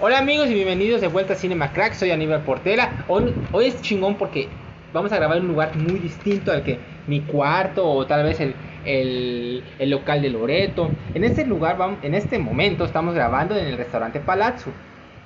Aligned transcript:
Hola 0.00 0.18
amigos 0.18 0.48
y 0.48 0.54
bienvenidos 0.54 1.00
de 1.00 1.08
vuelta 1.08 1.32
a 1.32 1.36
Cinema 1.36 1.72
Crack, 1.72 1.94
soy 1.94 2.12
Aníbal 2.12 2.44
Portela. 2.44 3.04
Hoy, 3.08 3.34
hoy 3.50 3.66
es 3.66 3.82
chingón 3.82 4.14
porque 4.14 4.48
vamos 4.92 5.12
a 5.12 5.16
grabar 5.16 5.36
en 5.38 5.44
un 5.44 5.50
lugar 5.50 5.74
muy 5.76 5.98
distinto 6.00 6.52
al 6.52 6.62
que 6.62 6.78
mi 7.06 7.20
cuarto 7.20 7.86
o 7.88 8.06
tal 8.06 8.24
vez 8.24 8.40
el, 8.40 8.54
el, 8.84 9.62
el 9.78 9.90
local 9.90 10.22
de 10.22 10.30
Loreto. 10.30 10.90
En 11.14 11.24
este 11.24 11.46
lugar, 11.46 11.76
vamos, 11.76 11.98
en 12.02 12.14
este 12.14 12.38
momento 12.38 12.84
estamos 12.84 13.14
grabando 13.14 13.56
en 13.56 13.66
el 13.66 13.76
restaurante 13.76 14.20
Palazzo. 14.20 14.70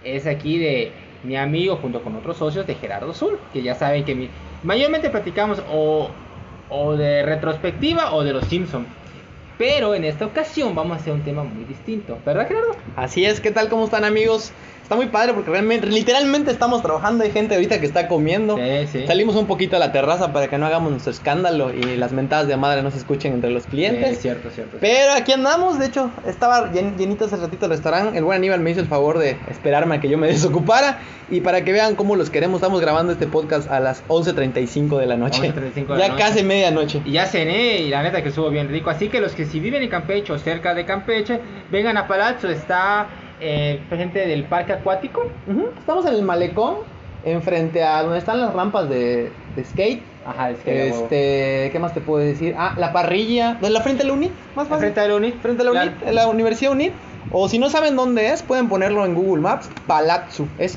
Es 0.04 0.26
aquí 0.26 0.58
de 0.58 0.90
mi 1.22 1.36
amigo 1.36 1.76
junto 1.76 2.02
con 2.02 2.16
otros 2.16 2.36
socios 2.36 2.66
de 2.66 2.74
Gerardo 2.74 3.14
Sur, 3.14 3.38
que 3.52 3.62
ya 3.62 3.74
saben 3.74 4.04
que 4.04 4.14
mi- 4.14 4.28
mayormente 4.64 5.10
platicamos 5.10 5.62
o, 5.72 6.08
o 6.68 6.96
de 6.96 7.22
retrospectiva 7.22 8.12
o 8.14 8.24
de 8.24 8.32
los 8.32 8.44
Simpsons. 8.46 8.86
Pero 9.58 9.94
en 9.94 10.04
esta 10.04 10.26
ocasión 10.26 10.74
vamos 10.74 10.96
a 10.96 11.00
hacer 11.00 11.12
un 11.12 11.20
tema 11.22 11.44
muy 11.44 11.64
distinto, 11.64 12.18
¿verdad 12.26 12.48
Gerardo? 12.48 12.74
Así 12.96 13.24
es, 13.24 13.40
¿qué 13.40 13.52
tal? 13.52 13.68
¿Cómo 13.68 13.84
están 13.84 14.04
amigos? 14.04 14.52
Está 14.92 15.02
muy 15.02 15.10
padre 15.10 15.32
porque 15.32 15.50
realmente, 15.50 15.86
literalmente 15.86 16.50
estamos 16.50 16.82
trabajando, 16.82 17.24
hay 17.24 17.30
gente 17.30 17.54
ahorita 17.54 17.80
que 17.80 17.86
está 17.86 18.08
comiendo. 18.08 18.58
Sí, 18.58 18.86
sí. 18.92 19.06
Salimos 19.06 19.36
un 19.36 19.46
poquito 19.46 19.76
a 19.76 19.78
la 19.78 19.90
terraza 19.90 20.34
para 20.34 20.48
que 20.48 20.58
no 20.58 20.66
hagamos 20.66 20.90
nuestro 20.90 21.10
escándalo 21.12 21.72
y 21.72 21.96
las 21.96 22.12
mentadas 22.12 22.46
de 22.46 22.58
madre 22.58 22.82
no 22.82 22.90
se 22.90 22.98
escuchen 22.98 23.32
entre 23.32 23.48
los 23.48 23.62
Sí, 23.62 23.70
clientes. 23.70 24.18
cierto, 24.20 24.50
cierto. 24.50 24.76
Pero 24.82 25.14
aquí 25.14 25.32
andamos, 25.32 25.78
de 25.78 25.86
hecho, 25.86 26.10
estaba 26.26 26.70
llen- 26.74 26.98
llenito 26.98 27.24
hace 27.24 27.36
ratito 27.36 27.64
el 27.64 27.70
restaurante. 27.70 28.18
El 28.18 28.24
buen 28.24 28.36
Aníbal 28.36 28.60
me 28.60 28.70
hizo 28.70 28.80
el 28.80 28.86
favor 28.86 29.16
de 29.16 29.38
esperarme 29.50 29.94
a 29.94 30.00
que 30.00 30.10
yo 30.10 30.18
me 30.18 30.26
desocupara. 30.28 30.98
Y 31.30 31.40
para 31.40 31.64
que 31.64 31.72
vean 31.72 31.94
cómo 31.94 32.14
los 32.14 32.28
queremos, 32.28 32.58
estamos 32.60 32.82
grabando 32.82 33.14
este 33.14 33.26
podcast 33.26 33.70
a 33.70 33.80
las 33.80 34.06
11.35 34.08 34.98
de 34.98 35.06
la 35.06 35.16
noche. 35.16 35.40
11:35 35.54 35.74
de 35.74 35.86
ya 35.86 35.96
la 35.96 36.08
noche. 36.08 36.22
casi 36.22 36.42
medianoche. 36.42 37.00
Y 37.06 37.12
ya 37.12 37.24
cené 37.24 37.78
y 37.78 37.88
la 37.88 38.02
neta 38.02 38.22
que 38.22 38.28
estuvo 38.28 38.50
bien 38.50 38.68
rico. 38.68 38.90
Así 38.90 39.08
que 39.08 39.20
los 39.22 39.32
que 39.32 39.46
si 39.46 39.58
viven 39.58 39.82
en 39.82 39.88
Campeche 39.88 40.34
o 40.34 40.38
cerca 40.38 40.74
de 40.74 40.84
Campeche, 40.84 41.40
vengan 41.70 41.96
a 41.96 42.06
Palazzo. 42.06 42.50
Está 42.50 43.06
eh, 43.42 43.80
frente 43.88 44.26
del 44.26 44.44
parque 44.44 44.72
acuático. 44.72 45.24
Estamos 45.78 46.06
en 46.06 46.14
el 46.14 46.22
malecón, 46.22 46.76
enfrente 47.24 47.82
a 47.82 48.02
donde 48.02 48.18
están 48.18 48.40
las 48.40 48.54
rampas 48.54 48.88
de, 48.88 49.30
de 49.56 49.64
skate. 49.64 50.02
Ajá, 50.24 50.50
es 50.50 50.58
que 50.60 50.88
Este, 50.88 51.68
¿qué 51.72 51.78
más 51.80 51.92
te 51.92 52.00
puedo 52.00 52.24
decir? 52.24 52.54
Ah, 52.56 52.74
la 52.78 52.92
parrilla, 52.92 53.54
¿de 53.60 53.70
la 53.70 53.80
frente 53.80 54.04
a 54.04 54.06
la 54.06 54.12
UNIT? 54.12 54.30
Más 54.54 54.68
fácil. 54.68 54.92
frente 54.92 55.00
del 55.00 55.12
Uni. 55.12 55.32
Frente 55.32 55.62
a 55.62 55.64
la. 55.64 55.72
UNIT, 55.72 55.92
en 56.06 56.14
la 56.14 56.28
Universidad 56.28 56.70
UNIT. 56.72 56.92
O 57.32 57.48
si 57.48 57.58
no 57.58 57.68
saben 57.70 57.96
dónde 57.96 58.28
es, 58.28 58.42
pueden 58.42 58.68
ponerlo 58.68 59.04
en 59.04 59.14
Google 59.14 59.42
Maps. 59.42 59.68
Palazzo. 59.86 60.46
Es 60.58 60.76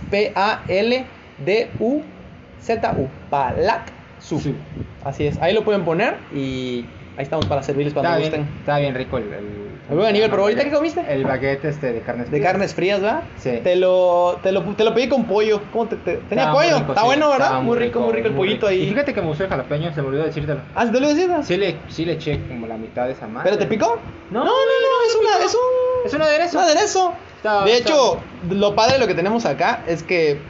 P-A-L-D-U-Z-U. 1.85 3.07
Palazzo. 3.29 4.39
Sí. 4.39 4.55
Así 5.03 5.27
es. 5.27 5.39
Ahí 5.41 5.53
lo 5.53 5.63
pueden 5.63 5.85
poner 5.85 6.15
y 6.33 6.85
ahí 7.17 7.23
estamos 7.23 7.45
para 7.45 7.61
servirles 7.61 7.93
cuando 7.93 8.09
Estaba 8.09 8.21
gusten. 8.23 8.41
bien, 8.45 8.57
estaba 8.59 8.79
bien 8.79 8.95
rico 8.95 9.17
el, 9.17 9.25
el, 9.25 9.74
Muy 9.87 10.11
nivel, 10.13 10.31
pero 10.31 10.41
ahorita 10.43 10.63
¿qué 10.63 10.71
comiste? 10.71 11.05
El 11.07 11.23
baguette 11.25 11.65
este 11.65 11.93
de 11.93 12.01
carnes 12.01 12.25
De 12.31 12.37
frías. 12.37 12.51
carnes 12.51 12.73
frías, 12.73 13.01
¿verdad? 13.01 13.23
Sí. 13.37 13.59
Te 13.63 13.75
lo, 13.75 14.39
te 14.41 14.51
lo, 14.51 14.63
te 14.75 14.83
lo 14.83 14.95
pedí 14.95 15.07
con 15.09 15.25
pollo. 15.25 15.61
¿Cómo 15.71 15.87
te, 15.87 15.97
te- 15.97 16.17
tenía 16.17 16.45
Estaba 16.45 16.53
pollo? 16.53 16.79
rico, 16.79 16.91
Está 16.91 17.01
sí, 17.01 17.05
bueno, 17.07 17.29
¿verdad? 17.29 17.45
estaba 17.47 17.61
Muy 17.61 17.77
rico, 17.77 17.99
muy 17.99 18.13
rico 18.13 18.27
el 18.29 18.33
pollito 18.33 18.67
rico. 18.67 18.79
Y 18.81 18.83
ahí. 18.85 18.89
fíjate 18.89 19.13
que 19.13 19.21
me 19.21 19.27
gustó 19.27 19.43
el 19.43 19.49
jalapeño, 19.49 19.93
se 19.93 20.01
me 20.01 20.07
olvidó 20.07 20.23
decírtelo. 20.23 20.61
Ah, 20.73 20.89
¿te 20.91 20.99
lo 20.99 21.07
decías? 21.07 21.45
Sí 21.45 21.57
le, 21.57 21.77
sí 21.87 22.03
le 22.05 22.13
eché 22.13 22.47
como 22.47 22.65
la 22.65 22.77
mitad 22.77 23.05
de 23.05 23.11
esa 23.11 23.27
madre. 23.27 23.43
¿Pero 23.51 23.59
te 23.59 23.67
picó? 23.67 23.99
No, 24.31 24.39
no, 24.39 24.45
no, 24.45 24.51
no, 24.51 25.07
es 25.07 25.15
una, 25.21 25.45
es 25.45 25.53
un, 25.53 26.07
Es 26.07 26.13
un 26.15 26.21
aderezo. 26.23 26.57
un 26.57 26.63
aderezo. 26.63 27.13
Está- 27.37 27.63
de 27.63 27.77
está- 27.77 27.89
hecho, 27.91 28.23
lo 28.49 28.75
padre 28.75 28.93
de 28.93 28.99
lo 28.99 29.07
que 29.07 29.13
tenemos 29.13 29.45
acá 29.45 29.83
es 29.85 30.01
que 30.01 30.41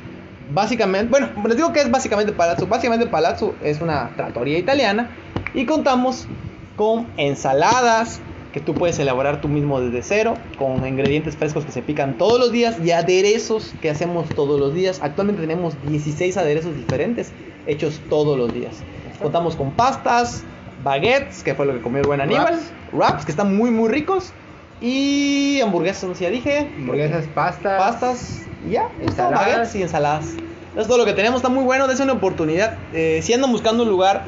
básicamente, 0.53 1.09
bueno, 1.12 1.29
les 1.46 1.57
digo 1.57 1.73
que 1.73 1.81
es 1.81 1.91
básicamente 1.91 2.31
Palazzo. 2.31 2.67
Básicamente 2.67 3.07
Palazzo 3.07 3.53
es 3.62 3.81
una 3.81 4.12
trattoria 4.16 4.57
italiana 4.57 5.09
y 5.53 5.66
contamos 5.66 6.29
con 6.78 7.07
ensaladas 7.17 8.22
que 8.55 8.61
tú 8.61 8.73
puedes 8.73 8.97
elaborar 8.99 9.41
tú 9.41 9.49
mismo 9.49 9.81
desde 9.81 10.01
cero, 10.01 10.35
con 10.57 10.88
ingredientes 10.88 11.35
frescos 11.35 11.66
que 11.66 11.73
se 11.73 11.81
pican 11.81 12.17
todos 12.17 12.39
los 12.39 12.53
días 12.53 12.77
y 12.81 12.91
aderezos 12.91 13.73
que 13.81 13.89
hacemos 13.89 14.29
todos 14.29 14.57
los 14.57 14.73
días. 14.73 15.01
Actualmente 15.03 15.41
tenemos 15.41 15.73
16 15.89 16.38
aderezos 16.38 16.73
diferentes 16.73 17.33
hechos 17.67 17.99
todos 18.09 18.38
los 18.38 18.53
días. 18.53 18.77
Contamos 19.21 19.57
con 19.57 19.71
pastas, 19.71 20.45
baguettes, 20.85 21.43
que 21.43 21.53
fue 21.53 21.66
lo 21.66 21.73
que 21.73 21.81
comió 21.81 21.99
el 21.99 22.07
buen 22.07 22.21
Aníbal, 22.21 22.53
Wraps. 22.53 22.71
wraps 22.93 23.25
que 23.25 23.31
están 23.31 23.57
muy 23.57 23.71
muy 23.71 23.89
ricos 23.89 24.31
y 24.79 25.59
hamburguesas, 25.61 26.03
no 26.05 26.13
sé 26.13 26.19
si 26.19 26.23
ya 26.23 26.29
dije, 26.29 26.69
Hamburguesas, 26.77 27.25
pastas. 27.35 27.77
pastas 27.77 28.41
y 28.66 28.72
ya, 28.72 28.89
Ensaladas. 29.01 29.47
baguettes 29.47 29.75
y 29.75 29.81
ensaladas. 29.81 30.27
Eso 30.72 30.81
es 30.81 30.87
todo 30.87 30.97
lo 30.97 31.03
que 31.03 31.11
tenemos, 31.11 31.39
está 31.39 31.49
muy 31.49 31.66
bueno, 31.66 31.87
dense 31.89 32.03
una 32.03 32.13
oportunidad. 32.13 32.77
Eh, 32.93 33.19
si 33.22 33.33
andan 33.33 33.51
buscando 33.51 33.83
un 33.83 33.89
lugar 33.89 34.23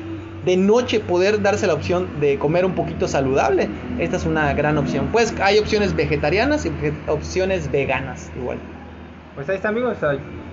de 0.47 0.57
noche 0.57 0.99
poder 1.01 1.41
darse 1.41 1.67
la 1.67 1.73
opción 1.75 2.07
de 2.21 2.39
comer 2.39 2.65
un 2.65 2.73
poquito 2.73 3.07
saludable, 3.07 3.67
esta 3.99 4.15
es 4.15 4.25
una 4.25 4.53
gran 4.53 4.77
opción. 4.77 5.09
Pues 5.11 5.35
hay 5.41 5.59
opciones 5.59 5.93
vegetarianas 5.95 6.65
y 6.65 6.71
opciones 7.07 7.69
veganas 7.69 8.31
igual. 8.35 8.57
Pues 9.35 9.47
ahí 9.49 9.57
está, 9.57 9.67
amigos. 9.69 9.97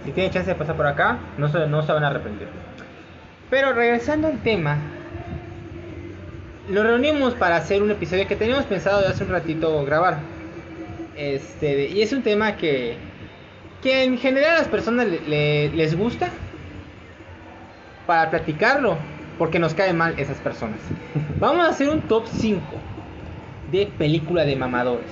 Si 0.04 0.10
tienen 0.10 0.32
chance 0.32 0.50
de 0.50 0.56
pasar 0.56 0.76
por 0.76 0.86
acá, 0.86 1.18
no 1.38 1.48
se, 1.48 1.66
no 1.68 1.82
se 1.86 1.92
van 1.92 2.02
a 2.04 2.08
arrepentir. 2.08 2.48
Pero 3.48 3.72
regresando 3.72 4.26
al 4.28 4.38
tema, 4.42 4.76
nos 6.68 6.84
reunimos 6.84 7.34
para 7.34 7.56
hacer 7.56 7.82
un 7.82 7.90
episodio 7.90 8.26
que 8.26 8.36
teníamos 8.36 8.64
pensado 8.64 9.00
de 9.00 9.06
hace 9.08 9.22
un 9.22 9.30
ratito 9.30 9.84
grabar. 9.84 10.18
Este, 11.16 11.86
y 11.88 12.02
es 12.02 12.12
un 12.12 12.22
tema 12.22 12.56
que, 12.56 12.96
que 13.80 14.02
en 14.02 14.18
general 14.18 14.56
a 14.56 14.58
las 14.58 14.68
personas 14.68 15.06
le- 15.06 15.20
le- 15.20 15.68
les 15.70 15.96
gusta 15.96 16.28
para 18.06 18.28
platicarlo, 18.30 18.98
porque 19.38 19.58
nos 19.58 19.74
caen 19.74 19.96
mal 19.96 20.14
esas 20.18 20.38
personas. 20.38 20.78
Vamos 21.40 21.66
a 21.66 21.70
hacer 21.70 21.88
un 21.88 22.00
top 22.02 22.24
5 22.26 22.60
de 23.72 23.86
película 23.98 24.44
de 24.44 24.56
mamadores. 24.56 25.06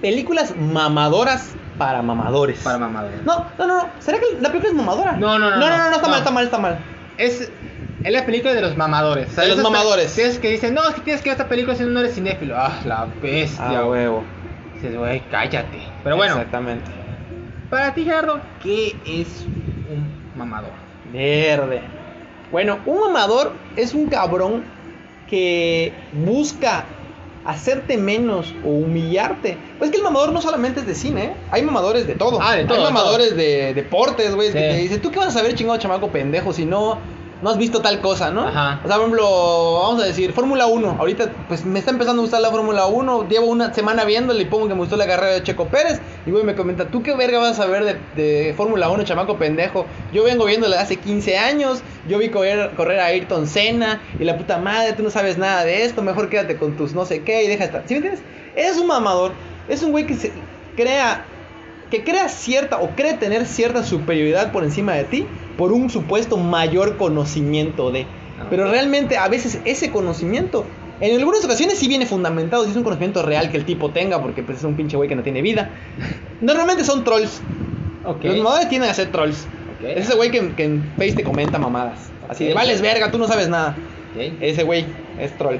Películas 0.00 0.54
mamadoras 0.56 1.54
para 1.78 2.02
mamadores. 2.02 2.60
Para 2.60 2.78
mamadores. 2.78 3.22
No, 3.24 3.46
no, 3.58 3.66
no, 3.66 3.88
¿será 3.98 4.18
que 4.18 4.26
la 4.40 4.48
película 4.48 4.70
es 4.70 4.76
mamadora? 4.76 5.12
No, 5.12 5.38
no, 5.38 5.50
no, 5.50 5.56
No, 5.56 5.68
no, 5.68 5.76
no, 5.76 5.90
no, 5.90 5.96
está 5.96 6.02
no. 6.02 6.08
mal, 6.08 6.18
está 6.18 6.30
mal, 6.30 6.44
está 6.44 6.58
mal. 6.58 6.78
Es, 7.18 7.50
es 8.02 8.12
la 8.12 8.24
película 8.24 8.54
de 8.54 8.62
los 8.62 8.76
mamadores. 8.76 9.34
De 9.36 9.46
los 9.48 9.62
mamadores. 9.62 10.16
Es 10.18 10.38
que 10.38 10.48
dicen, 10.50 10.72
no, 10.74 10.88
es 10.88 10.94
que 10.94 11.02
tienes 11.02 11.22
que 11.22 11.28
ver 11.30 11.36
esta 11.38 11.48
película 11.48 11.76
si 11.76 11.84
no 11.84 12.00
eres 12.00 12.14
cinéfilo. 12.14 12.56
Ah, 12.56 12.80
la 12.86 13.06
bestia. 13.22 13.80
Ah, 13.80 13.84
huevo. 13.86 14.24
Dices, 14.74 14.96
güey, 14.96 15.20
cállate. 15.30 15.78
Pero 16.02 16.16
bueno, 16.16 16.34
Exactamente. 16.36 16.90
para 17.68 17.92
ti, 17.92 18.04
Gerardo, 18.04 18.40
¿qué 18.62 18.96
es 19.06 19.42
un 19.90 20.10
mamador? 20.38 20.70
Verde. 21.12 21.82
Bueno, 22.50 22.78
un 22.86 23.00
mamador 23.00 23.52
es 23.76 23.94
un 23.94 24.06
cabrón 24.06 24.64
que 25.28 25.92
busca 26.12 26.84
hacerte 27.44 27.96
menos 27.96 28.54
o 28.64 28.68
humillarte. 28.68 29.56
Pues 29.78 29.90
que 29.90 29.96
el 29.96 30.02
mamador 30.02 30.32
no 30.32 30.42
solamente 30.42 30.80
es 30.80 30.86
de 30.86 30.94
cine, 30.94 31.24
¿eh? 31.24 31.32
hay 31.50 31.62
mamadores 31.62 32.06
de 32.06 32.14
todo. 32.14 32.38
Ah, 32.40 32.56
de 32.56 32.64
todo, 32.64 32.78
Hay 32.78 32.84
mamadores 32.84 33.36
de 33.36 33.74
deportes, 33.74 34.34
güey, 34.34 34.52
que 34.52 34.58
te 34.58 34.76
dicen, 34.76 35.00
¿tú 35.00 35.10
qué 35.10 35.18
vas 35.18 35.28
a 35.28 35.38
saber, 35.38 35.54
chingado 35.54 35.78
chamaco 35.78 36.08
pendejo, 36.08 36.52
si 36.52 36.64
no 36.64 36.98
no 37.42 37.50
has 37.50 37.58
visto 37.58 37.80
tal 37.80 38.00
cosa, 38.00 38.30
¿no? 38.30 38.46
Ajá. 38.46 38.80
O 38.84 38.86
sea, 38.86 38.96
por 38.96 39.06
ejemplo, 39.06 39.80
vamos 39.82 40.02
a 40.02 40.06
decir, 40.06 40.32
Fórmula 40.32 40.66
1. 40.66 40.96
Ahorita, 40.98 41.30
pues 41.48 41.64
me 41.64 41.78
está 41.78 41.90
empezando 41.90 42.20
a 42.20 42.24
gustar 42.24 42.40
la 42.40 42.50
Fórmula 42.50 42.86
1. 42.86 43.28
Llevo 43.28 43.46
una 43.46 43.72
semana 43.72 44.04
viéndole 44.04 44.42
y 44.42 44.44
pongo 44.46 44.68
que 44.68 44.74
me 44.74 44.80
gustó 44.80 44.96
la 44.96 45.06
carrera 45.06 45.32
de 45.32 45.42
Checo 45.42 45.66
Pérez. 45.68 46.00
Y 46.26 46.30
güey 46.30 46.44
me 46.44 46.54
comenta, 46.54 46.86
¿tú 46.88 47.02
qué 47.02 47.14
verga 47.16 47.38
vas 47.38 47.58
a 47.60 47.66
ver 47.66 47.84
de, 47.84 48.22
de 48.22 48.54
Fórmula 48.54 48.90
1, 48.90 49.04
chamaco 49.04 49.38
pendejo? 49.38 49.86
Yo 50.12 50.24
vengo 50.24 50.44
viéndola 50.44 50.80
hace 50.80 50.96
15 50.96 51.38
años. 51.38 51.82
Yo 52.08 52.18
vi 52.18 52.28
correr, 52.28 52.72
correr 52.76 53.00
a 53.00 53.06
Ayrton 53.06 53.46
Senna. 53.46 54.00
Y 54.18 54.24
la 54.24 54.36
puta 54.36 54.58
madre, 54.58 54.92
tú 54.92 55.02
no 55.02 55.10
sabes 55.10 55.38
nada 55.38 55.64
de 55.64 55.84
esto. 55.84 56.02
Mejor 56.02 56.28
quédate 56.28 56.56
con 56.56 56.76
tus 56.76 56.94
no 56.94 57.04
sé 57.04 57.22
qué 57.22 57.44
y 57.44 57.48
deja 57.48 57.64
estar. 57.64 57.84
¿Sí 57.86 57.94
me 57.94 57.98
entiendes? 57.98 58.22
Es 58.54 58.76
un 58.76 58.86
mamador. 58.86 59.32
Es 59.68 59.82
un 59.82 59.92
güey 59.92 60.06
que 60.06 60.14
se 60.14 60.32
crea 60.76 61.24
que 61.90 62.04
crea 62.04 62.28
cierta 62.28 62.78
o 62.78 62.90
cree 62.90 63.14
tener 63.14 63.46
cierta 63.46 63.82
superioridad 63.82 64.52
por 64.52 64.64
encima 64.64 64.94
de 64.94 65.04
ti 65.04 65.26
por 65.56 65.72
un 65.72 65.90
supuesto 65.90 66.36
mayor 66.36 66.96
conocimiento 66.96 67.90
de. 67.90 68.02
Ah. 68.40 68.46
Pero 68.48 68.70
realmente 68.70 69.16
a 69.16 69.28
veces 69.28 69.60
ese 69.64 69.90
conocimiento, 69.90 70.64
en 71.00 71.18
algunas 71.18 71.44
ocasiones 71.44 71.78
sí 71.78 71.88
viene 71.88 72.06
fundamentado, 72.06 72.64
si 72.64 72.70
es 72.70 72.76
un 72.76 72.84
conocimiento 72.84 73.22
real 73.22 73.50
que 73.50 73.56
el 73.56 73.64
tipo 73.64 73.90
tenga, 73.90 74.22
porque 74.22 74.42
pues 74.42 74.58
es 74.58 74.64
un 74.64 74.76
pinche 74.76 74.96
güey 74.96 75.08
que 75.08 75.16
no 75.16 75.22
tiene 75.22 75.42
vida. 75.42 75.70
Normalmente 76.40 76.84
son 76.84 77.04
trolls. 77.04 77.42
Ok. 78.04 78.24
Los 78.24 78.36
mamadores 78.38 78.68
tienden 78.68 78.90
a 78.90 78.94
ser 78.94 79.10
trolls. 79.10 79.46
Ok. 79.78 79.84
Es 79.84 80.06
ese 80.06 80.14
güey 80.14 80.30
que, 80.30 80.52
que 80.52 80.64
en 80.64 80.92
Face 80.96 81.12
te 81.12 81.24
comenta 81.24 81.58
mamadas. 81.58 82.10
Así 82.28 82.44
de, 82.44 82.54
vales 82.54 82.80
verga, 82.80 83.10
tú 83.10 83.18
no 83.18 83.26
sabes 83.26 83.48
nada. 83.48 83.76
Ese 84.40 84.62
güey 84.62 84.86
es 85.18 85.36
troll. 85.36 85.56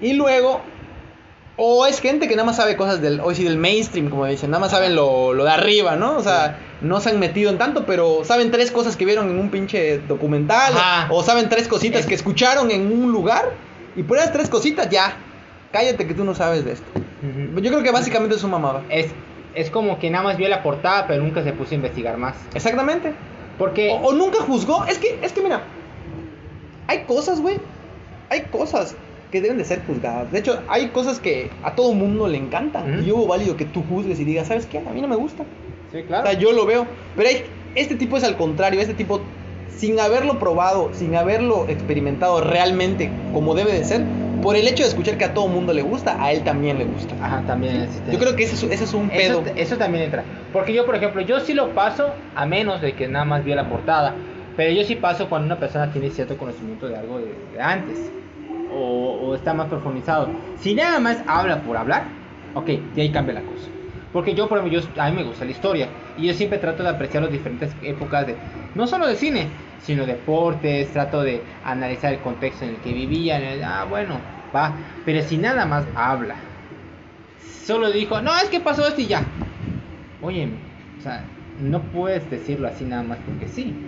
Y 0.00 0.14
luego, 0.14 0.60
O 1.62 1.84
es 1.84 2.00
gente 2.00 2.26
que 2.26 2.36
nada 2.36 2.46
más 2.46 2.56
sabe 2.56 2.74
cosas 2.74 3.02
del, 3.02 3.20
hoy 3.20 3.34
sí, 3.34 3.44
del 3.44 3.58
mainstream, 3.58 4.08
como 4.08 4.24
dicen, 4.24 4.50
nada 4.50 4.62
más 4.62 4.70
saben 4.70 4.94
lo, 4.96 5.34
lo 5.34 5.44
de 5.44 5.50
arriba, 5.50 5.94
¿no? 5.96 6.16
O 6.16 6.22
sea, 6.22 6.58
no 6.80 7.00
se 7.00 7.10
han 7.10 7.18
metido 7.18 7.50
en 7.50 7.58
tanto, 7.58 7.84
pero 7.84 8.24
saben 8.24 8.50
tres 8.50 8.70
cosas 8.70 8.96
que 8.96 9.04
vieron 9.04 9.28
en 9.28 9.38
un 9.38 9.50
pinche 9.50 9.98
documental, 9.98 10.72
Ajá. 10.74 11.08
o 11.12 11.22
saben 11.22 11.50
tres 11.50 11.68
cositas 11.68 12.00
Es- 12.00 12.06
que 12.06 12.14
escucharon 12.14 12.70
en 12.70 12.90
un 12.90 13.12
lugar, 13.12 13.50
y 13.94 14.02
por 14.04 14.16
esas 14.16 14.32
tres 14.32 14.48
cositas 14.48 14.88
ya, 14.88 15.16
cállate 15.70 16.06
que 16.06 16.14
tú 16.14 16.24
no 16.24 16.34
sabes 16.34 16.64
de 16.64 16.72
esto. 16.72 16.86
Yo 17.56 17.70
creo 17.70 17.82
que 17.82 17.90
básicamente 17.90 18.36
es 18.36 18.40
su 18.40 18.48
mamada. 18.48 18.82
Es, 18.88 19.08
es 19.54 19.68
como 19.68 19.98
que 19.98 20.08
nada 20.08 20.24
más 20.24 20.38
vio 20.38 20.48
la 20.48 20.62
portada, 20.62 21.06
pero 21.06 21.22
nunca 21.22 21.42
se 21.44 21.52
puso 21.52 21.72
a 21.72 21.74
investigar 21.74 22.16
más. 22.16 22.36
Exactamente. 22.54 23.12
Porque... 23.58 23.90
O, 23.90 23.96
o 24.08 24.12
nunca 24.14 24.38
juzgó. 24.40 24.86
Es 24.86 24.96
que, 24.96 25.18
es 25.20 25.32
que 25.34 25.42
mira, 25.42 25.60
hay 26.86 27.00
cosas, 27.04 27.40
güey. 27.42 27.58
Hay 28.30 28.42
cosas 28.50 28.94
que 29.30 29.40
deben 29.40 29.58
de 29.58 29.64
ser 29.64 29.82
juzgadas. 29.86 30.30
De 30.32 30.38
hecho, 30.40 30.60
hay 30.68 30.88
cosas 30.88 31.20
que 31.20 31.50
a 31.62 31.74
todo 31.74 31.92
mundo 31.92 32.26
le 32.28 32.38
encantan. 32.38 33.02
Y 33.02 33.06
yo 33.06 33.26
válido 33.26 33.56
que 33.56 33.64
tú 33.64 33.82
juzgues 33.88 34.18
y 34.20 34.24
digas, 34.24 34.48
¿sabes 34.48 34.66
qué? 34.66 34.78
A 34.78 34.92
mí 34.92 35.00
no 35.00 35.08
me 35.08 35.16
gusta. 35.16 35.44
sí, 35.92 35.98
O 35.98 36.06
claro. 36.06 36.28
sea, 36.28 36.38
yo 36.38 36.52
lo 36.52 36.66
veo. 36.66 36.86
Pero 37.16 37.28
hay, 37.28 37.44
este 37.74 37.94
tipo 37.94 38.16
es 38.16 38.24
al 38.24 38.36
contrario. 38.36 38.80
Este 38.80 38.94
tipo, 38.94 39.20
sin 39.76 40.00
haberlo 40.00 40.38
probado, 40.38 40.90
sin 40.92 41.14
haberlo 41.14 41.66
experimentado 41.68 42.40
realmente 42.42 43.10
como 43.32 43.54
debe 43.54 43.72
de 43.72 43.84
ser, 43.84 44.02
por 44.42 44.56
el 44.56 44.66
hecho 44.66 44.82
de 44.82 44.88
escuchar 44.88 45.18
que 45.18 45.24
a 45.26 45.34
todo 45.34 45.48
mundo 45.48 45.72
le 45.72 45.82
gusta, 45.82 46.22
a 46.22 46.32
él 46.32 46.42
también 46.42 46.78
le 46.78 46.84
gusta. 46.86 47.14
Ajá, 47.22 47.42
también 47.46 47.82
existe. 47.82 48.10
Yo 48.10 48.18
creo 48.18 48.34
que 48.36 48.44
ese 48.44 48.54
es, 48.54 48.62
ese 48.64 48.84
es 48.84 48.94
un 48.94 49.10
pedo. 49.10 49.42
Eso, 49.42 49.52
eso 49.56 49.76
también 49.76 50.04
entra. 50.04 50.24
Porque 50.52 50.72
yo, 50.72 50.86
por 50.86 50.96
ejemplo, 50.96 51.20
yo 51.22 51.40
sí 51.40 51.54
lo 51.54 51.70
paso 51.74 52.10
a 52.34 52.46
menos 52.46 52.80
de 52.80 52.94
que 52.94 53.06
nada 53.06 53.24
más 53.24 53.44
vio 53.44 53.54
la 53.54 53.68
portada. 53.68 54.14
Pero 54.56 54.72
yo 54.72 54.82
sí 54.84 54.96
paso 54.96 55.28
cuando 55.28 55.46
una 55.46 55.58
persona 55.60 55.92
tiene 55.92 56.10
cierto 56.10 56.36
conocimiento 56.36 56.88
de 56.88 56.96
algo 56.96 57.18
de, 57.18 57.32
de 57.54 57.60
antes. 57.62 57.98
O, 58.72 59.34
está 59.34 59.54
más 59.54 59.68
profundizado. 59.68 60.28
Si 60.54 60.74
nada 60.74 61.00
más 61.00 61.22
habla 61.26 61.62
por 61.62 61.76
hablar, 61.76 62.04
ok, 62.54 62.68
y 62.94 63.00
ahí 63.00 63.10
cambia 63.12 63.34
la 63.34 63.42
cosa. 63.42 63.68
Porque 64.12 64.34
yo, 64.34 64.48
por 64.48 64.58
ejemplo, 64.58 64.80
yo, 64.80 65.02
a 65.02 65.08
mí 65.10 65.16
me 65.16 65.22
gusta 65.24 65.44
la 65.44 65.52
historia. 65.52 65.88
Y 66.16 66.26
yo 66.26 66.34
siempre 66.34 66.58
trato 66.58 66.82
de 66.82 66.88
apreciar 66.90 67.22
las 67.22 67.32
diferentes 67.32 67.76
épocas 67.80 68.26
de, 68.26 68.36
no 68.74 68.86
solo 68.86 69.06
de 69.06 69.16
cine, 69.16 69.48
sino 69.78 70.04
deportes. 70.06 70.92
Trato 70.92 71.22
de 71.22 71.46
analizar 71.62 72.12
el 72.12 72.20
contexto 72.20 72.64
en 72.64 72.70
el 72.72 72.80
que 72.80 72.92
vivían. 72.92 73.42
el- 73.42 73.62
ah, 73.64 73.84
bueno, 73.84 74.20
va. 74.54 74.76
Pero 75.04 75.22
si 75.22 75.38
nada 75.38 75.64
más 75.66 75.86
habla 75.94 76.36
solo 77.38 77.90
dijo, 77.92 78.20
no, 78.22 78.36
es 78.38 78.48
que 78.50 78.60
pasó 78.60 78.86
esto 78.86 79.00
y 79.00 79.06
ya. 79.06 79.36
Oye, 80.20 80.64
o 80.98 81.00
sea, 81.00 81.34
no 81.56 81.90
puedes 81.90 82.28
decirlo 82.30 82.68
así 82.68 82.84
nada 82.84 83.02
más 83.02 83.20
porque 83.20 83.48
sí. 83.48 83.86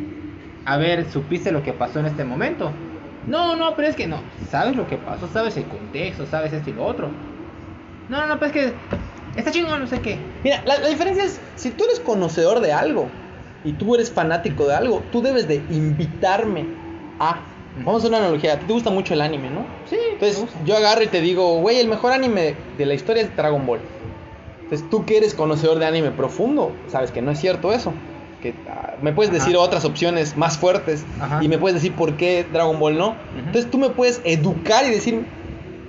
A 0.64 0.76
ver, 0.78 1.10
¿supiste 1.10 1.52
lo 1.52 1.62
que 1.62 1.72
pasó 1.74 2.00
en 2.00 2.06
este 2.06 2.24
momento? 2.24 2.91
No, 3.26 3.56
no, 3.56 3.74
pero 3.76 3.88
es 3.88 3.96
que 3.96 4.06
no. 4.06 4.18
¿Sabes 4.50 4.76
lo 4.76 4.86
que 4.86 4.96
pasó? 4.96 5.28
¿Sabes 5.32 5.56
el 5.56 5.64
contexto? 5.64 6.26
¿Sabes 6.26 6.52
esto 6.52 6.70
y 6.70 6.72
lo 6.72 6.84
otro? 6.84 7.08
No, 8.08 8.26
no, 8.26 8.38
pero 8.38 8.46
es 8.46 8.52
que 8.52 8.72
está 9.36 9.50
chingón, 9.50 9.80
no 9.80 9.86
sé 9.86 10.00
qué. 10.00 10.18
Mira, 10.42 10.62
la, 10.64 10.78
la 10.78 10.88
diferencia 10.88 11.24
es, 11.24 11.40
si 11.56 11.70
tú 11.70 11.84
eres 11.84 12.00
conocedor 12.00 12.60
de 12.60 12.72
algo 12.72 13.08
y 13.64 13.72
tú 13.72 13.94
eres 13.94 14.10
fanático 14.10 14.66
de 14.66 14.74
algo, 14.74 15.02
tú 15.12 15.22
debes 15.22 15.48
de 15.48 15.56
invitarme 15.70 16.66
a... 17.20 17.40
Vamos 17.78 17.94
a 17.94 17.98
hacer 17.98 18.10
una 18.10 18.18
analogía, 18.18 18.58
te 18.58 18.70
gusta 18.70 18.90
mucho 18.90 19.14
el 19.14 19.22
anime, 19.22 19.48
¿no? 19.48 19.64
Sí, 19.88 19.96
Entonces 20.12 20.44
yo 20.66 20.76
agarro 20.76 21.04
y 21.04 21.06
te 21.06 21.22
digo, 21.22 21.58
güey, 21.60 21.80
el 21.80 21.88
mejor 21.88 22.12
anime 22.12 22.54
de 22.76 22.84
la 22.86 22.92
historia 22.92 23.22
es 23.22 23.34
Dragon 23.34 23.64
Ball. 23.64 23.80
Entonces 24.64 24.90
tú 24.90 25.06
que 25.06 25.16
eres 25.16 25.32
conocedor 25.32 25.78
de 25.78 25.86
anime 25.86 26.10
profundo, 26.10 26.72
sabes 26.88 27.10
que 27.10 27.22
no 27.22 27.30
es 27.30 27.38
cierto 27.38 27.72
eso. 27.72 27.94
Que 28.42 28.54
ah, 28.68 28.94
me 29.00 29.12
puedes 29.12 29.30
Ajá. 29.30 29.38
decir 29.38 29.56
otras 29.56 29.84
opciones 29.84 30.36
más 30.36 30.58
fuertes 30.58 31.04
Ajá. 31.20 31.38
y 31.42 31.48
me 31.48 31.58
puedes 31.58 31.76
decir 31.76 31.94
por 31.94 32.16
qué 32.16 32.44
Dragon 32.52 32.78
Ball 32.78 32.98
no. 32.98 33.16
Entonces 33.38 33.70
tú 33.70 33.78
me 33.78 33.90
puedes 33.90 34.20
educar 34.24 34.84
y 34.84 34.90
decir, 34.90 35.24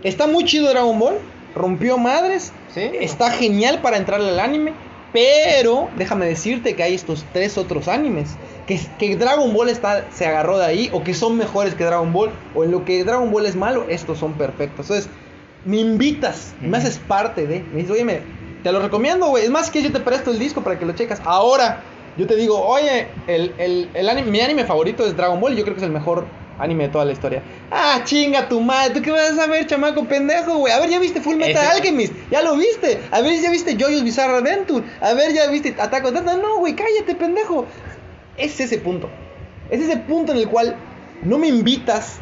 está 0.03 0.27
muy 0.27 0.45
chido 0.45 0.69
Dragon 0.69 0.97
Ball, 0.99 1.15
rompió 1.55 1.97
madres, 1.97 2.51
Sí. 2.73 2.89
está 3.01 3.29
genial 3.31 3.79
para 3.81 3.97
entrarle 3.97 4.29
al 4.29 4.39
anime, 4.39 4.73
pero 5.11 5.89
déjame 5.97 6.25
decirte 6.25 6.75
que 6.75 6.83
hay 6.83 6.95
estos 6.95 7.25
tres 7.33 7.57
otros 7.57 7.87
animes. 7.87 8.31
Que, 8.67 8.79
que 8.97 9.15
Dragon 9.17 9.53
Ball 9.53 9.69
está, 9.69 10.05
se 10.11 10.25
agarró 10.25 10.57
de 10.57 10.65
ahí, 10.65 10.89
o 10.93 11.03
que 11.03 11.13
son 11.13 11.37
mejores 11.37 11.75
que 11.75 11.83
Dragon 11.83 12.13
Ball, 12.13 12.31
o 12.55 12.63
en 12.63 12.71
lo 12.71 12.85
que 12.85 13.03
Dragon 13.03 13.29
Ball 13.29 13.45
es 13.45 13.55
malo, 13.55 13.85
estos 13.89 14.17
son 14.17 14.33
perfectos. 14.33 14.89
Entonces, 14.89 15.09
me 15.65 15.77
invitas, 15.77 16.53
me 16.61 16.77
haces 16.77 16.97
parte 16.97 17.45
de. 17.45 17.59
Me 17.71 17.77
dices, 17.81 17.91
oye, 17.91 18.05
me- 18.05 18.21
te 18.63 18.71
lo 18.71 18.79
recomiendo, 18.79 19.27
güey. 19.27 19.43
Es 19.43 19.49
más 19.49 19.69
que 19.69 19.81
yo 19.81 19.91
te 19.91 19.99
presto 19.99 20.31
el 20.31 20.39
disco 20.39 20.63
para 20.63 20.79
que 20.79 20.85
lo 20.85 20.93
checas. 20.93 21.21
Ahora, 21.25 21.83
yo 22.17 22.27
te 22.27 22.35
digo, 22.35 22.59
oye, 22.65 23.07
el, 23.27 23.53
el, 23.57 23.89
el 23.93 24.09
anime, 24.09 24.31
mi 24.31 24.39
anime 24.41 24.65
favorito 24.65 25.05
es 25.05 25.15
Dragon 25.17 25.39
Ball, 25.39 25.53
y 25.53 25.57
yo 25.57 25.63
creo 25.63 25.75
que 25.75 25.79
es 25.81 25.85
el 25.85 25.91
mejor 25.91 26.25
anime 26.59 26.83
de 26.85 26.89
toda 26.89 27.05
la 27.05 27.11
historia. 27.11 27.41
Ah, 27.71 28.01
chinga 28.03 28.47
tu 28.47 28.61
madre, 28.61 28.93
¿tú 28.93 29.01
qué 29.01 29.11
vas 29.11 29.37
a 29.39 29.47
ver, 29.47 29.65
chamaco 29.65 30.05
pendejo, 30.05 30.57
güey? 30.59 30.71
A 30.71 30.79
ver, 30.79 30.89
ya 30.89 30.99
viste 30.99 31.19
Full 31.21 31.35
Metal 31.35 31.63
Ese- 31.63 31.71
Alchemist, 31.73 32.13
ya 32.31 32.41
lo 32.43 32.55
viste. 32.55 32.99
A 33.11 33.21
ver, 33.21 33.41
ya 33.41 33.49
viste 33.49 33.75
JoJo's 33.75 34.03
Bizarre 34.03 34.37
Adventure. 34.37 34.85
A 35.01 35.13
ver, 35.13 35.33
ya 35.33 35.47
viste 35.47 35.75
Attack 35.79 36.05
on 36.05 36.13
Titan. 36.13 36.41
No, 36.41 36.57
güey, 36.59 36.75
cállate, 36.75 37.15
pendejo. 37.15 37.65
Es 38.37 38.59
ese 38.59 38.77
punto. 38.77 39.09
Es 39.71 39.81
ese 39.81 39.97
punto 39.97 40.31
en 40.31 40.37
el 40.37 40.47
cual 40.47 40.75
no 41.23 41.37
me 41.39 41.47
invitas, 41.47 42.17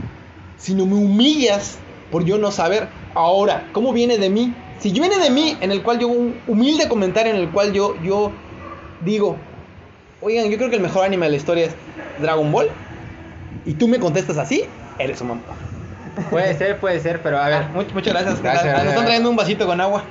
sino 0.58 0.86
me 0.86 0.96
humillas 0.96 1.78
por 2.10 2.24
yo 2.24 2.38
no 2.38 2.52
saber. 2.52 2.88
Ahora, 3.14 3.68
¿cómo 3.74 3.92
viene 3.92 4.18
de 4.18 4.30
mí? 4.30 4.54
Si 4.80 4.94
yo 4.94 5.02
viene 5.04 5.18
de 5.20 5.30
mí, 5.30 5.58
en 5.60 5.72
el 5.72 5.84
cual 5.84 6.00
yo, 6.00 6.08
un 6.08 6.36
humilde 6.48 6.88
comentario 6.88 7.34
en 7.34 7.40
el 7.40 7.50
cual 7.50 7.74
yo, 7.74 7.96
yo 8.04 8.32
digo, 9.02 9.38
oigan, 10.22 10.50
yo 10.50 10.58
creo 10.58 10.70
que 10.70 10.76
el 10.78 10.82
mejor 10.82 11.06
anime 11.06 11.26
de 11.26 11.32
la 11.32 11.38
historia 11.38 11.66
es 11.66 11.76
Dragon 12.20 12.52
Ball, 12.52 12.70
y 13.66 13.74
tú 13.74 13.88
me 13.88 14.00
contestas 14.00 14.38
así, 14.38 14.64
eres 14.98 15.20
un 15.22 15.28
mamá. 15.30 15.44
Puede 16.30 16.58
ser, 16.58 16.80
puede 16.80 17.00
ser, 17.00 17.22
pero 17.22 17.38
a 17.38 17.48
ver. 17.48 17.58
Ah, 17.58 17.72
much- 17.74 17.94
muchas 17.94 18.14
gracias. 18.14 18.36
¿qué 18.38 18.42
Gracias, 18.44 18.64
gracias, 18.66 18.84
Nos 18.84 18.92
están 18.94 19.06
trayendo 19.06 19.30
un 19.30 19.36
vasito 19.36 19.66
con 19.68 19.80
agua. 19.80 20.04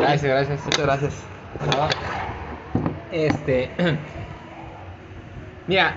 Gracias, 0.00 0.22
gracias. 0.24 0.64
muchas 0.64 0.82
gracias. 0.82 1.12
Este. 3.10 3.70
Mira, 5.66 5.96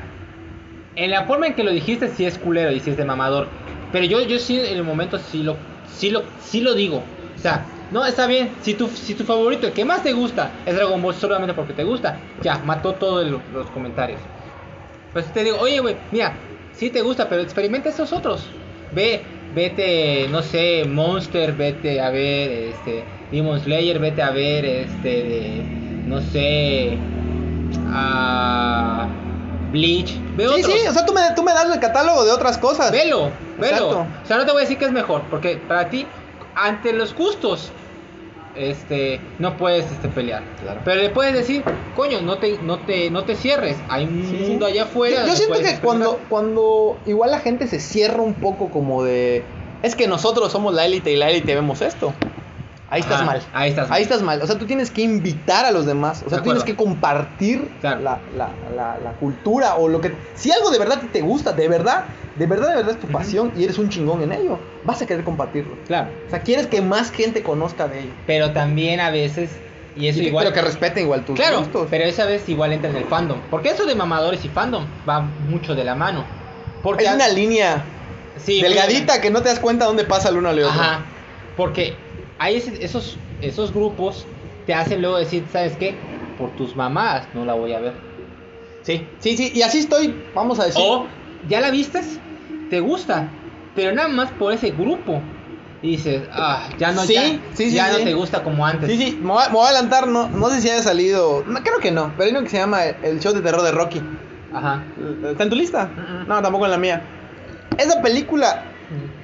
en 0.96 1.12
la 1.12 1.26
forma 1.26 1.48
en 1.48 1.54
que 1.56 1.64
lo 1.64 1.72
dijiste, 1.72 2.10
sí 2.10 2.26
es 2.26 2.38
culero 2.38 2.72
y 2.72 2.80
sí 2.80 2.92
es 2.92 2.98
de 2.98 3.06
mamador. 3.06 3.48
Pero 3.92 4.06
yo, 4.06 4.22
yo 4.22 4.40
sí, 4.40 4.60
en 4.60 4.78
el 4.78 4.84
momento 4.84 5.20
sí 5.20 5.44
lo, 5.44 5.58
sí 5.98 6.10
lo, 6.10 6.24
sí 6.42 6.62
lo 6.62 6.74
digo. 6.74 7.04
O 7.36 7.40
sea, 7.40 7.66
no, 7.92 8.06
está 8.06 8.28
bien. 8.28 8.56
Si 8.62 8.74
tu, 8.74 8.88
si 8.90 9.14
tu 9.16 9.24
favorito, 9.24 9.68
el 9.68 9.74
que 9.74 9.86
más 9.86 10.04
te 10.04 10.14
gusta, 10.14 10.52
es 10.66 10.76
Dragon 10.76 11.02
Ball 11.02 11.14
solamente 11.16 11.54
porque 11.54 11.74
te 11.74 11.84
gusta, 11.84 12.20
ya, 12.42 12.60
mató 12.60 12.96
todos 12.96 13.26
lo- 13.28 13.42
los 13.54 13.68
comentarios. 13.68 14.22
Pues 15.14 15.32
te 15.32 15.44
digo, 15.44 15.58
oye, 15.60 15.80
güey, 15.80 15.96
mira, 16.12 16.38
sí 16.74 16.90
te 16.90 17.02
gusta, 17.02 17.30
pero 17.30 17.42
experimenta 17.42 17.90
estos 17.90 18.12
otros. 18.12 18.50
Ve, 18.92 19.24
vete, 19.54 20.28
no 20.30 20.42
sé, 20.42 20.84
Monster, 20.86 21.54
vete 21.54 22.02
a 22.02 22.10
ver, 22.10 22.52
este, 22.52 23.06
Demon 23.32 23.60
Slayer, 23.60 24.00
vete 24.00 24.22
a 24.22 24.32
ver, 24.32 24.66
este, 24.66 25.08
de, 25.08 25.64
no 26.08 26.20
sé, 26.22 26.98
a 27.94 29.08
Bleach, 29.72 30.20
ve 30.36 30.48
Sí, 30.48 30.54
otros. 30.64 30.66
sí, 30.74 30.88
o 30.90 30.94
sea, 30.94 31.06
tú 31.06 31.14
me, 31.14 31.22
tú 31.36 31.44
me 31.44 31.54
das 31.54 31.74
el 31.74 31.80
catálogo 31.80 32.24
de 32.26 32.32
otras 32.32 32.58
cosas. 32.58 32.92
Velo, 32.92 33.32
velo. 33.58 33.76
Exacto. 33.78 34.08
O 34.24 34.26
sea, 34.26 34.38
no 34.38 34.46
te 34.46 34.52
voy 34.52 34.60
a 34.60 34.64
decir 34.64 34.78
que 34.78 34.86
es 34.86 34.92
mejor, 34.92 35.24
porque 35.30 35.58
para 35.58 35.90
ti, 35.90 36.08
ante 36.56 36.94
los 36.94 37.14
gustos, 37.14 37.72
este, 38.56 39.20
no 39.40 39.58
puedes 39.58 39.86
este, 39.92 40.08
pelear. 40.08 40.44
Claro. 40.62 40.82
Pero 40.84 41.02
le 41.02 41.10
puedes 41.10 41.34
decir, 41.34 41.64
coño, 41.96 42.22
no 42.22 42.38
te, 42.38 42.58
no 42.64 42.80
te, 42.80 43.10
no 43.10 43.24
te 43.24 43.36
cierres. 43.36 43.78
Hay 43.90 44.06
un 44.06 44.24
Sí, 44.24 44.38
sí. 44.38 44.50
mundo 44.50 44.66
allá 44.66 44.84
afuera. 44.84 45.26
Yo, 45.26 45.36
siento 45.36 45.60
que 45.60 45.80
cuando, 45.80 46.20
cuando 46.30 46.98
igual 47.06 47.32
la 47.32 47.40
gente 47.40 47.68
se 47.68 47.80
cierra 47.80 48.22
un 48.22 48.34
poco 48.34 48.70
como 48.70 49.04
de... 49.04 49.44
Es 49.84 49.96
que 49.96 50.08
nosotros 50.08 50.52
somos 50.52 50.74
la 50.74 50.86
élite 50.86 51.12
y 51.12 51.16
la 51.16 51.30
élite 51.30 51.54
vemos 51.54 51.82
esto. 51.82 52.14
Ahí 52.96 53.02
estás 53.02 53.26
mal. 53.26 53.42
ahí 53.54 53.70
estás 53.70 53.90
mal. 53.90 53.98
Ahí 53.98 54.04
estás 54.04 54.22
mal. 54.22 54.42
O 54.42 54.48
sea, 54.48 54.58
tú 54.58 54.66
tienes 54.66 54.90
que 54.92 55.02
invitar 55.02 55.66
a 55.66 55.72
los 55.72 55.86
demás. 55.86 56.24
O 56.26 56.30
sea, 56.30 56.38
De 56.38 56.44
tú 56.44 56.50
tienes 56.50 56.64
que 56.64 56.76
compartir 56.76 57.70
Claro. 57.82 58.02
la, 58.02 58.20
la, 58.38 58.50
la, 58.76 58.98
la 59.04 59.12
cultura 59.20 59.76
o 59.76 59.88
lo 59.88 60.00
que... 60.02 60.14
Si 60.36 60.52
algo 60.52 60.70
de 60.72 60.80
verdad 60.80 61.02
te 61.12 61.22
gusta, 61.22 61.52
de 61.54 61.68
verdad, 61.68 62.06
de 62.36 62.48
verdad, 62.48 62.70
de 62.70 62.76
verdad 62.78 62.92
es 62.96 63.00
tu 63.00 63.08
pasión 63.08 63.52
y 63.56 63.64
eres 63.66 63.78
un 63.78 63.90
chingón 63.90 64.22
en 64.24 64.32
ello, 64.32 64.60
vas 64.84 65.02
a 65.02 65.06
querer 65.06 65.24
compartirlo. 65.24 65.76
Claro. 65.88 66.10
O 66.28 66.30
sea, 66.30 66.40
quieres 66.42 66.68
que 66.68 66.82
más 66.82 67.12
gente 67.12 67.44
conozca 67.44 67.88
de 67.88 68.00
ello. 68.00 68.12
Pero 68.26 68.52
también 68.52 69.00
a 69.02 69.10
veces, 69.10 69.50
y 69.96 70.08
eso 70.08 70.20
Y 70.20 70.24
que- 70.24 70.28
igual. 70.30 70.46
Pero 70.46 70.56
que 70.56 70.62
respeten 70.62 71.04
igual 71.04 71.26
tus 71.26 71.36
Claro, 71.36 71.60
gustos. 71.60 71.88
pero 71.90 72.06
esa 72.06 72.26
vez 72.26 72.48
igual 72.50 72.72
entra 72.74 72.90
en 72.90 72.96
el 72.96 73.06
fandom. 73.06 73.40
Porque 73.52 73.70
eso 73.70 73.86
de 73.86 73.96
mamadores 73.96 74.44
y 74.46 74.50
fandom 74.50 74.86
va 75.08 75.20
mucho 75.22 75.76
de 75.76 75.84
la 75.84 75.96
mano. 75.96 76.24
Porque 76.82 77.08
a- 77.08 77.16
una 77.16 77.28
línea 77.28 77.84
sí, 78.38 78.62
delgadita 78.62 79.20
que 79.22 79.32
no 79.32 79.42
te 79.42 79.50
das 79.50 79.60
cuenta 79.60 79.86
dónde 79.86 80.04
pasa 80.06 80.30
el 80.30 80.38
uno 80.38 80.50
al 80.50 80.60
otro. 80.60 80.70
Ajá. 80.70 81.00
Porque 81.58 81.96
hay 82.38 82.58
esos, 82.58 83.18
esos 83.42 83.74
grupos 83.74 84.26
te 84.66 84.74
hacen 84.74 85.02
luego 85.02 85.18
decir, 85.18 85.46
¿sabes 85.52 85.76
qué? 85.78 85.96
Por 86.38 86.56
tus 86.56 86.76
mamás 86.76 87.28
no 87.34 87.46
la 87.46 87.54
voy 87.54 87.74
a 87.74 87.80
ver. 87.80 87.94
Sí, 88.82 89.08
sí, 89.20 89.38
sí, 89.38 89.52
y 89.54 89.62
así 89.62 89.80
estoy, 89.80 90.16
vamos 90.34 90.60
a 90.60 90.66
decir. 90.66 90.84
O 90.86 91.08
ya 91.48 91.60
la 91.62 91.72
vistes, 91.72 92.20
te 92.70 92.80
gusta, 92.80 93.30
pero 93.76 93.94
nada 93.94 94.08
más 94.08 94.32
por 94.32 94.54
ese 94.54 94.72
grupo. 94.72 95.22
Y 95.82 95.98
dices, 95.98 96.24
ah, 96.32 96.68
ya 96.80 96.92
no, 96.92 97.02
Sí, 97.02 97.14
ya, 97.14 97.22
sí, 97.54 97.70
sí, 97.70 97.72
ya 97.72 97.92
no 97.92 97.98
sí. 97.98 98.06
te 98.06 98.14
gusta 98.16 98.44
como 98.44 98.66
antes. 98.66 98.90
Sí, 98.90 98.98
sí, 98.98 99.20
me 99.22 99.28
voy, 99.28 99.44
a, 99.44 99.50
me 99.50 99.56
voy 99.56 99.66
a 99.66 99.70
adelantar, 99.70 100.08
no, 100.08 100.30
no 100.30 100.50
sé 100.50 100.62
si 100.62 100.70
haya 100.70 100.82
salido, 100.82 101.44
no, 101.46 101.62
creo 101.62 101.80
que 101.80 101.92
no, 101.92 102.12
pero 102.18 102.26
hay 102.26 102.32
uno 102.32 102.44
que 102.44 102.50
se 102.50 102.58
llama 102.58 102.86
el, 102.86 103.20
show 103.20 103.34
de 103.34 103.42
terror 103.42 103.62
de 103.62 103.72
Rocky. 103.72 104.02
Ajá. 104.52 104.84
¿Está 105.30 105.44
en 105.44 105.50
tu 105.50 105.56
lista? 105.56 105.86
Mm, 105.86 106.24
mm. 106.24 106.28
No, 106.28 106.42
tampoco 106.42 106.66
en 106.66 106.72
la 106.72 106.78
mía. 106.78 107.04
Esa 107.78 108.02
película 108.02 108.75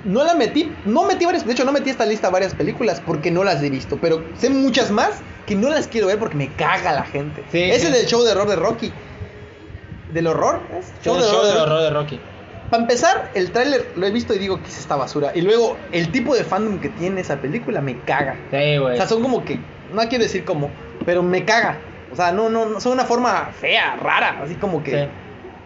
no 0.06 0.24
la 0.24 0.34
metí, 0.36 0.72
no 0.86 1.04
metí 1.06 1.26
varias, 1.26 1.46
de 1.46 1.52
hecho 1.54 1.66
no 1.66 1.72
metí 1.72 1.90
esta 1.90 2.06
lista 2.06 2.30
varias 2.30 2.54
películas 2.54 3.02
porque 3.06 3.32
no 3.32 3.44
las 3.44 3.62
he 3.62 3.70
visto, 3.70 3.98
pero 4.02 4.24
sé 4.38 4.50
muchas 4.50 4.92
más 4.92 5.22
que 5.46 5.56
no 5.56 5.70
las 5.70 5.88
quiero 5.88 6.08
ver 6.08 6.18
porque 6.20 6.36
me 6.36 6.48
caga 6.54 6.94
la 6.94 7.04
gente. 7.04 7.44
Sí, 7.52 7.62
Ese 7.64 7.88
sí. 7.88 7.94
del 7.94 8.06
show 8.06 8.24
de 8.24 8.32
horror 8.32 8.48
de 8.50 8.56
Rocky. 8.56 8.92
¿Del 10.12 10.28
horror? 10.28 10.60
¿Es? 10.78 10.92
Show 11.04 11.18
de 11.18 11.24
horror 11.24 11.46
de 11.46 11.52
Rocky. 11.54 11.62
horror 11.64 11.82
de 11.84 11.90
Rocky. 11.90 12.20
Para 12.70 12.84
empezar, 12.84 13.32
el 13.34 13.52
tráiler 13.52 13.92
lo 13.96 14.06
he 14.08 14.12
visto 14.12 14.34
y 14.34 14.40
digo 14.40 14.62
que 14.62 14.68
es 14.68 14.78
esta 14.80 14.96
basura. 14.96 15.32
Y 15.36 15.42
luego, 15.42 15.78
el 15.92 16.12
tipo 16.12 16.36
de 16.36 16.44
fandom 16.44 16.80
que 16.80 16.90
tiene 16.90 17.22
esa 17.22 17.38
película 17.38 17.82
me 17.82 18.00
caga. 18.00 18.36
Sí, 18.50 18.78
O 18.78 18.84
güey. 18.84 18.98
sea, 18.98 19.08
son 19.08 19.22
como 19.22 19.44
que, 19.44 19.60
no 19.94 20.02
quiero 20.08 20.24
decir 20.24 20.46
como, 20.46 20.70
pero 21.06 21.22
me 21.24 21.44
caga. 21.44 21.78
O 22.12 22.16
sea, 22.16 22.32
no, 22.32 22.50
no, 22.50 22.66
no, 22.66 22.80
son 22.82 22.94
una 22.94 23.04
forma 23.06 23.52
fea, 23.60 23.96
rara, 23.98 24.42
así 24.44 24.56
como 24.56 24.84
que, 24.84 24.92
Sí. 24.92 25.10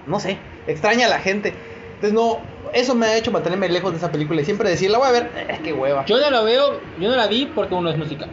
no 0.08 0.20
sé, 0.20 0.38
extraña 0.68 1.06
a 1.08 1.10
la 1.10 1.20
gente. 1.20 1.54
Entonces, 1.96 2.14
no, 2.14 2.40
eso 2.76 2.94
me 2.94 3.06
ha 3.06 3.18
hecho 3.18 3.32
mantenerme 3.32 3.70
lejos 3.70 3.92
de 3.92 3.98
esa 3.98 4.12
película 4.12 4.42
y 4.42 4.46
siempre 4.46 4.70
decir, 4.70 4.92
la 4.92 4.98
voy 4.98 5.08
a 5.08 5.12
ver, 5.12 5.32
eh, 5.34 5.62
qué 5.64 5.72
hueva. 5.72 6.06
Yo 6.06 6.20
no 6.20 6.30
lo 6.30 6.44
veo, 6.44 6.82
yo 7.00 7.10
no 7.10 7.16
la 7.16 7.28
vi 7.28 7.46
porque 7.46 7.74
uno 7.74 7.90
es 7.90 7.98
musical. 7.98 8.30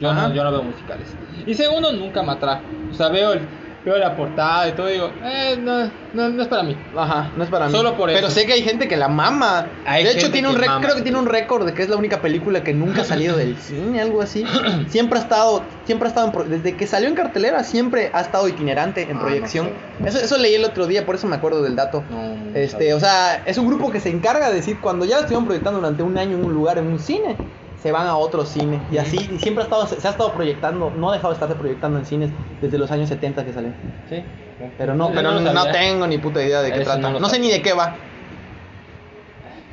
Yo 0.00 0.12
no, 0.12 0.32
yo 0.34 0.42
no 0.42 0.50
veo 0.50 0.62
musicales. 0.62 1.06
Y 1.46 1.54
segundo, 1.54 1.92
nunca 1.92 2.22
me 2.22 2.32
atrae. 2.32 2.62
O 2.90 2.94
sea, 2.94 3.10
veo, 3.10 3.34
el, 3.34 3.46
veo 3.84 3.98
la 3.98 4.16
portada 4.16 4.66
y 4.68 4.72
todo 4.72 4.86
digo, 4.86 5.10
eh, 5.22 5.58
no, 5.60 5.84
no, 6.14 6.30
no 6.30 6.42
es 6.42 6.48
para 6.48 6.62
mí. 6.62 6.74
Ajá, 6.96 7.30
no 7.36 7.44
es 7.44 7.50
para 7.50 7.66
mí. 7.66 7.72
Solo 7.72 7.96
por 7.96 8.08
Pero 8.08 8.28
eso. 8.28 8.30
sé 8.34 8.46
que 8.46 8.54
hay 8.54 8.62
gente 8.62 8.88
que 8.88 8.96
la 8.96 9.08
mama. 9.08 9.66
Hay 9.84 10.04
de 10.04 10.12
hecho, 10.12 10.30
tiene 10.30 10.48
un 10.48 10.58
mama. 10.58 10.80
creo 10.80 10.94
que 10.96 11.02
tiene 11.02 11.18
un 11.18 11.26
récord 11.26 11.66
de 11.66 11.74
que 11.74 11.82
es 11.82 11.88
la 11.90 11.96
única 11.96 12.22
película 12.22 12.64
que 12.64 12.72
nunca 12.72 13.02
ha 13.02 13.04
salido 13.04 13.36
del 13.36 13.56
cine, 13.60 14.00
algo 14.00 14.22
así. 14.22 14.44
Siempre 14.88 15.18
ha 15.18 15.22
estado, 15.22 15.62
siempre 15.84 16.06
ha 16.06 16.08
estado 16.08 16.26
en 16.28 16.32
pro- 16.32 16.44
desde 16.44 16.76
que 16.76 16.86
salió 16.86 17.08
en 17.08 17.14
cartelera, 17.14 17.62
siempre 17.62 18.10
ha 18.14 18.22
estado 18.22 18.48
itinerante 18.48 19.02
en 19.02 19.18
Ah, 19.18 19.20
proyección. 19.20 19.68
no 20.00 20.06
Eso, 20.08 20.18
eso 20.18 20.38
leí 20.38 20.54
el 20.54 20.64
otro 20.64 20.86
día, 20.86 21.04
por 21.04 21.16
eso 21.16 21.26
me 21.26 21.36
acuerdo 21.36 21.62
del 21.62 21.76
dato. 21.76 22.02
No, 22.10 22.34
Este, 22.54 22.94
o 22.94 23.00
sea, 23.00 23.42
es 23.44 23.58
un 23.58 23.66
grupo 23.66 23.90
que 23.90 24.00
se 24.00 24.08
encarga 24.08 24.48
de 24.48 24.54
decir 24.56 24.78
cuando 24.80 25.04
ya 25.04 25.16
la 25.16 25.20
estuvieron 25.22 25.44
proyectando 25.44 25.80
durante 25.80 26.02
un 26.02 26.16
año 26.16 26.38
en 26.38 26.44
un 26.46 26.54
lugar, 26.54 26.78
en 26.78 26.86
un 26.86 26.98
cine, 26.98 27.36
se 27.84 27.92
van 27.92 28.06
a 28.06 28.16
otro 28.16 28.46
cine. 28.46 28.80
Y 28.90 28.96
así, 28.96 29.18
y 29.30 29.38
siempre 29.38 29.60
ha 29.62 29.64
estado, 29.66 29.86
se, 29.86 30.00
se 30.00 30.08
ha 30.08 30.12
estado 30.12 30.32
proyectando, 30.32 30.90
no 30.96 31.10
ha 31.10 31.12
dejado 31.12 31.28
de 31.28 31.34
estarse 31.34 31.54
proyectando 31.54 31.98
en 31.98 32.06
cines 32.06 32.30
desde 32.62 32.78
los 32.78 32.90
años 32.90 33.10
70 33.10 33.44
que 33.44 33.52
salió. 33.52 33.72
Sí. 34.08 34.24
Pero 34.78 34.94
no, 34.94 35.10
pero 35.12 35.38
no, 35.38 35.52
sabía. 35.52 35.70
tengo 35.72 36.06
ni 36.06 36.16
puta 36.16 36.42
idea 36.42 36.62
de 36.62 36.72
qué 36.72 36.80
Eso 36.80 36.92
trata. 36.92 37.10
no 37.10 37.20
No, 37.20 37.28
sé 37.28 37.38
ni 37.38 37.50
de 37.50 37.60
qué 37.60 37.74
va. 37.74 37.94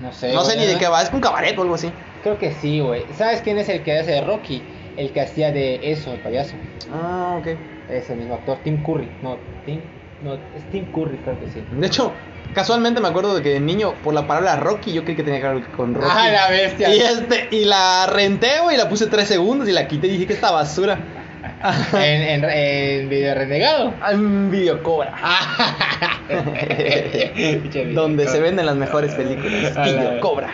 No 0.02 0.12
sé. 0.12 0.34
no 0.34 0.44
ni 0.44 0.66
de 0.66 0.78
qué 0.78 0.90
va. 0.90 1.02
Es 1.02 1.14
un 1.14 1.22
cabaret 1.22 1.58
o 1.58 1.62
algo 1.62 1.76
así. 1.76 1.90
Creo 2.22 2.38
que 2.38 2.52
sí, 2.56 2.82
güey. 2.82 3.06
¿Sabes 3.16 3.42
quién 3.44 3.58
es 3.58 3.70
el 3.70 3.82
que 3.82 3.98
hace 3.98 4.12
de 4.12 4.22
Rocky? 4.26 4.62
El 4.98 5.14
que 5.14 5.22
hacía 5.22 5.54
de 5.54 5.80
eso, 5.90 6.12
el 6.12 6.20
payaso. 6.20 6.56
Ah, 6.94 7.38
ok. 7.40 7.48
Es 7.90 8.10
el 8.10 8.18
mismo 8.18 8.34
actor, 8.34 8.58
Tim 8.66 8.84
Curry. 8.84 9.10
No, 9.22 9.38
Tim, 9.66 9.80
no, 10.22 10.34
es 10.34 10.70
Tim 10.70 10.84
Curry, 10.92 11.16
creo 11.20 11.40
que 11.40 11.48
sí. 11.50 11.64
De 11.72 11.88
hecho, 11.88 12.12
casualmente 12.54 13.00
me 13.02 13.08
acuerdo 13.08 13.36
de 13.36 13.42
que 13.42 13.50
de 13.50 13.60
niño, 13.60 13.94
por 14.04 14.14
la 14.14 14.28
palabra 14.28 14.56
Rocky, 14.58 14.94
yo 14.94 15.04
creí 15.04 15.16
que 15.16 15.24
tenía 15.24 15.42
que 15.42 15.48
ver 15.48 15.64
con 15.76 15.94
Rocky. 15.94 16.08
Ah, 16.10 16.30
la 16.32 16.50
bestia. 16.50 16.94
Y, 16.94 17.00
este, 17.00 17.48
y 17.52 17.66
la 17.66 18.08
renté, 18.08 18.60
güey, 18.64 18.76
y 18.76 18.78
la 18.80 18.90
puse 18.90 19.08
tres 19.08 19.28
segundos 19.28 19.68
y 19.70 19.72
la 19.72 19.88
quité 19.88 20.08
y 20.08 20.12
dije 20.12 20.28
que 20.28 20.34
esta 20.34 20.52
basura. 20.52 21.00
en, 21.94 22.44
en, 22.44 22.44
en 22.50 23.10
Video 23.10 23.34
Renegado. 23.36 23.94
En 24.12 24.52
Videocobra. 24.52 25.14
Pinche 27.36 27.86
donde 27.94 28.24
video. 28.24 28.36
se 28.36 28.42
venden 28.42 28.66
las 28.66 28.76
mejores 28.76 29.14
películas. 29.16 29.76
A 29.78 29.86
la- 29.86 29.92
Videocobra. 29.92 30.54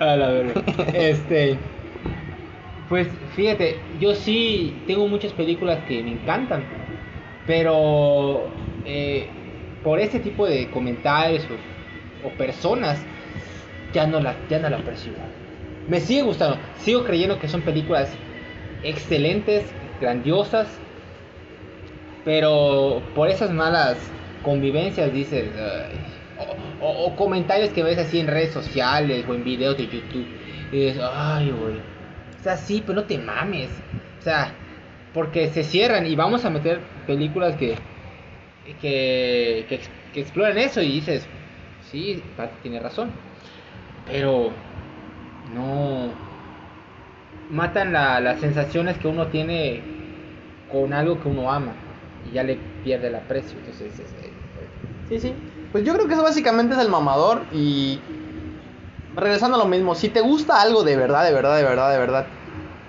A 0.00 0.16
la 0.16 0.28
verga. 0.28 0.62
Este. 0.94 1.58
Pues 2.88 3.08
fíjate, 3.34 3.78
yo 4.00 4.14
sí 4.14 4.76
tengo 4.86 5.08
muchas 5.08 5.32
películas 5.32 5.78
que 5.88 6.02
me 6.02 6.12
encantan. 6.12 6.64
Pero. 7.46 8.48
eh, 8.84 9.28
por 9.82 10.00
este 10.00 10.20
tipo 10.20 10.46
de 10.46 10.68
comentarios 10.70 11.44
o, 12.24 12.30
personas. 12.30 12.98
Ya 13.92 14.06
no, 14.06 14.20
la, 14.20 14.34
ya 14.50 14.58
no 14.58 14.68
la 14.68 14.78
percibo. 14.78 15.16
Me 15.88 16.00
sigue 16.00 16.22
gustando. 16.22 16.58
Sigo 16.80 17.04
creyendo 17.04 17.38
que 17.38 17.48
son 17.48 17.62
películas 17.62 18.10
excelentes, 18.82 19.64
grandiosas. 20.00 20.68
Pero 22.24 23.02
por 23.14 23.28
esas 23.28 23.50
malas 23.50 23.96
convivencias 24.42 25.12
dices. 25.12 25.44
O- 26.80 27.06
o 27.06 27.16
comentarios 27.16 27.70
que 27.70 27.82
ves 27.82 27.98
así 27.98 28.20
en 28.20 28.26
redes 28.26 28.52
sociales 28.52 29.24
o 29.28 29.34
en 29.34 29.44
videos 29.44 29.76
de 29.78 29.86
YouTube. 29.86 30.26
Y 30.72 30.86
dices, 30.86 31.02
ay, 31.14 31.50
güey. 31.50 31.76
O 31.76 32.42
sea, 32.42 32.56
sí, 32.56 32.82
pero 32.84 33.00
no 33.00 33.06
te 33.06 33.16
mames. 33.18 33.70
O 34.18 34.22
sea, 34.22 34.52
porque 35.14 35.48
se 35.48 35.64
cierran 35.64 36.06
y 36.06 36.14
vamos 36.16 36.44
a 36.44 36.50
meter 36.50 36.80
películas 37.06 37.56
que. 37.56 37.76
Que, 38.74 39.66
que, 39.68 39.74
ex- 39.76 39.90
que 40.12 40.20
exploran 40.20 40.58
eso 40.58 40.80
y 40.82 40.92
dices, 40.92 41.26
sí, 41.90 42.22
Pati 42.36 42.56
tiene 42.62 42.80
razón. 42.80 43.10
Pero. 44.06 44.50
no. 45.52 46.10
matan 47.48 47.92
la- 47.92 48.20
las 48.20 48.40
sensaciones 48.40 48.98
que 48.98 49.06
uno 49.06 49.28
tiene 49.28 49.80
con 50.70 50.92
algo 50.92 51.20
que 51.20 51.28
uno 51.28 51.50
ama 51.50 51.72
y 52.28 52.32
ya 52.32 52.42
le 52.42 52.58
pierde 52.82 53.06
el 53.06 53.14
aprecio. 53.14 53.56
Entonces, 53.60 53.92
es- 54.00 54.00
es- 54.00 54.32
Sí, 55.08 55.20
sí. 55.20 55.34
Pues 55.70 55.84
yo 55.84 55.94
creo 55.94 56.08
que 56.08 56.14
eso 56.14 56.24
básicamente 56.24 56.74
es 56.74 56.80
el 56.80 56.88
mamador 56.88 57.42
y 57.52 58.00
regresando 59.14 59.56
a 59.56 59.60
lo 59.60 59.66
mismo, 59.66 59.94
si 59.94 60.08
te 60.08 60.20
gusta 60.20 60.60
algo 60.60 60.82
de 60.82 60.96
verdad, 60.96 61.24
de 61.24 61.32
verdad, 61.32 61.56
de 61.56 61.62
verdad, 61.62 61.92
de 61.92 61.98
verdad, 61.98 62.26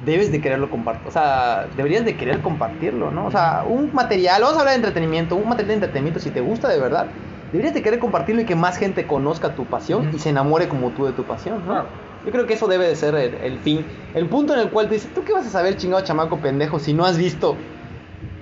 debes 0.07 0.31
de 0.31 0.39
quererlo 0.39 0.69
compartir, 0.69 1.05
o 1.05 1.11
sea, 1.11 1.67
deberías 1.75 2.05
de 2.05 2.15
querer 2.15 2.41
compartirlo, 2.41 3.11
¿no? 3.11 3.25
O 3.25 3.31
sea, 3.31 3.65
un 3.67 3.93
material, 3.93 4.41
vamos 4.41 4.55
a 4.55 4.61
hablar 4.61 4.71
de 4.71 4.77
entretenimiento, 4.77 5.35
un 5.35 5.49
material 5.49 5.67
de 5.67 5.73
entretenimiento, 5.73 6.21
si 6.21 6.31
te 6.31 6.39
gusta 6.39 6.69
de 6.69 6.79
verdad, 6.79 7.07
deberías 7.51 7.73
de 7.73 7.83
querer 7.83 7.99
compartirlo 7.99 8.41
y 8.41 8.45
que 8.45 8.55
más 8.55 8.77
gente 8.77 9.05
conozca 9.05 9.53
tu 9.53 9.65
pasión 9.65 10.09
y 10.15 10.19
se 10.19 10.29
enamore 10.29 10.69
como 10.69 10.91
tú 10.91 11.05
de 11.05 11.11
tu 11.11 11.23
pasión, 11.25 11.59
¿no? 11.59 11.73
Claro. 11.73 11.87
Yo 12.25 12.31
creo 12.31 12.47
que 12.47 12.53
eso 12.53 12.67
debe 12.67 12.87
de 12.87 12.95
ser 12.95 13.15
el, 13.15 13.35
el 13.35 13.59
fin, 13.59 13.85
el 14.13 14.27
punto 14.27 14.53
en 14.53 14.61
el 14.61 14.69
cual 14.69 14.87
tú 14.87 14.93
dices, 14.93 15.13
¿tú 15.13 15.23
qué 15.25 15.33
vas 15.33 15.45
a 15.45 15.49
saber, 15.49 15.75
chingado 15.75 16.03
chamaco 16.03 16.37
pendejo, 16.37 16.79
si 16.79 16.93
no 16.93 17.05
has 17.05 17.17
visto? 17.17 17.57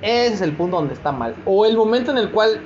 Ese 0.03 0.36
es 0.36 0.41
el 0.41 0.53
punto 0.53 0.77
donde 0.77 0.93
está 0.93 1.12
mal. 1.12 1.36
O 1.45 1.65
el 1.65 1.75
momento 1.75 2.12
en 2.12 2.19
el 2.19 2.29
cual 2.29 2.62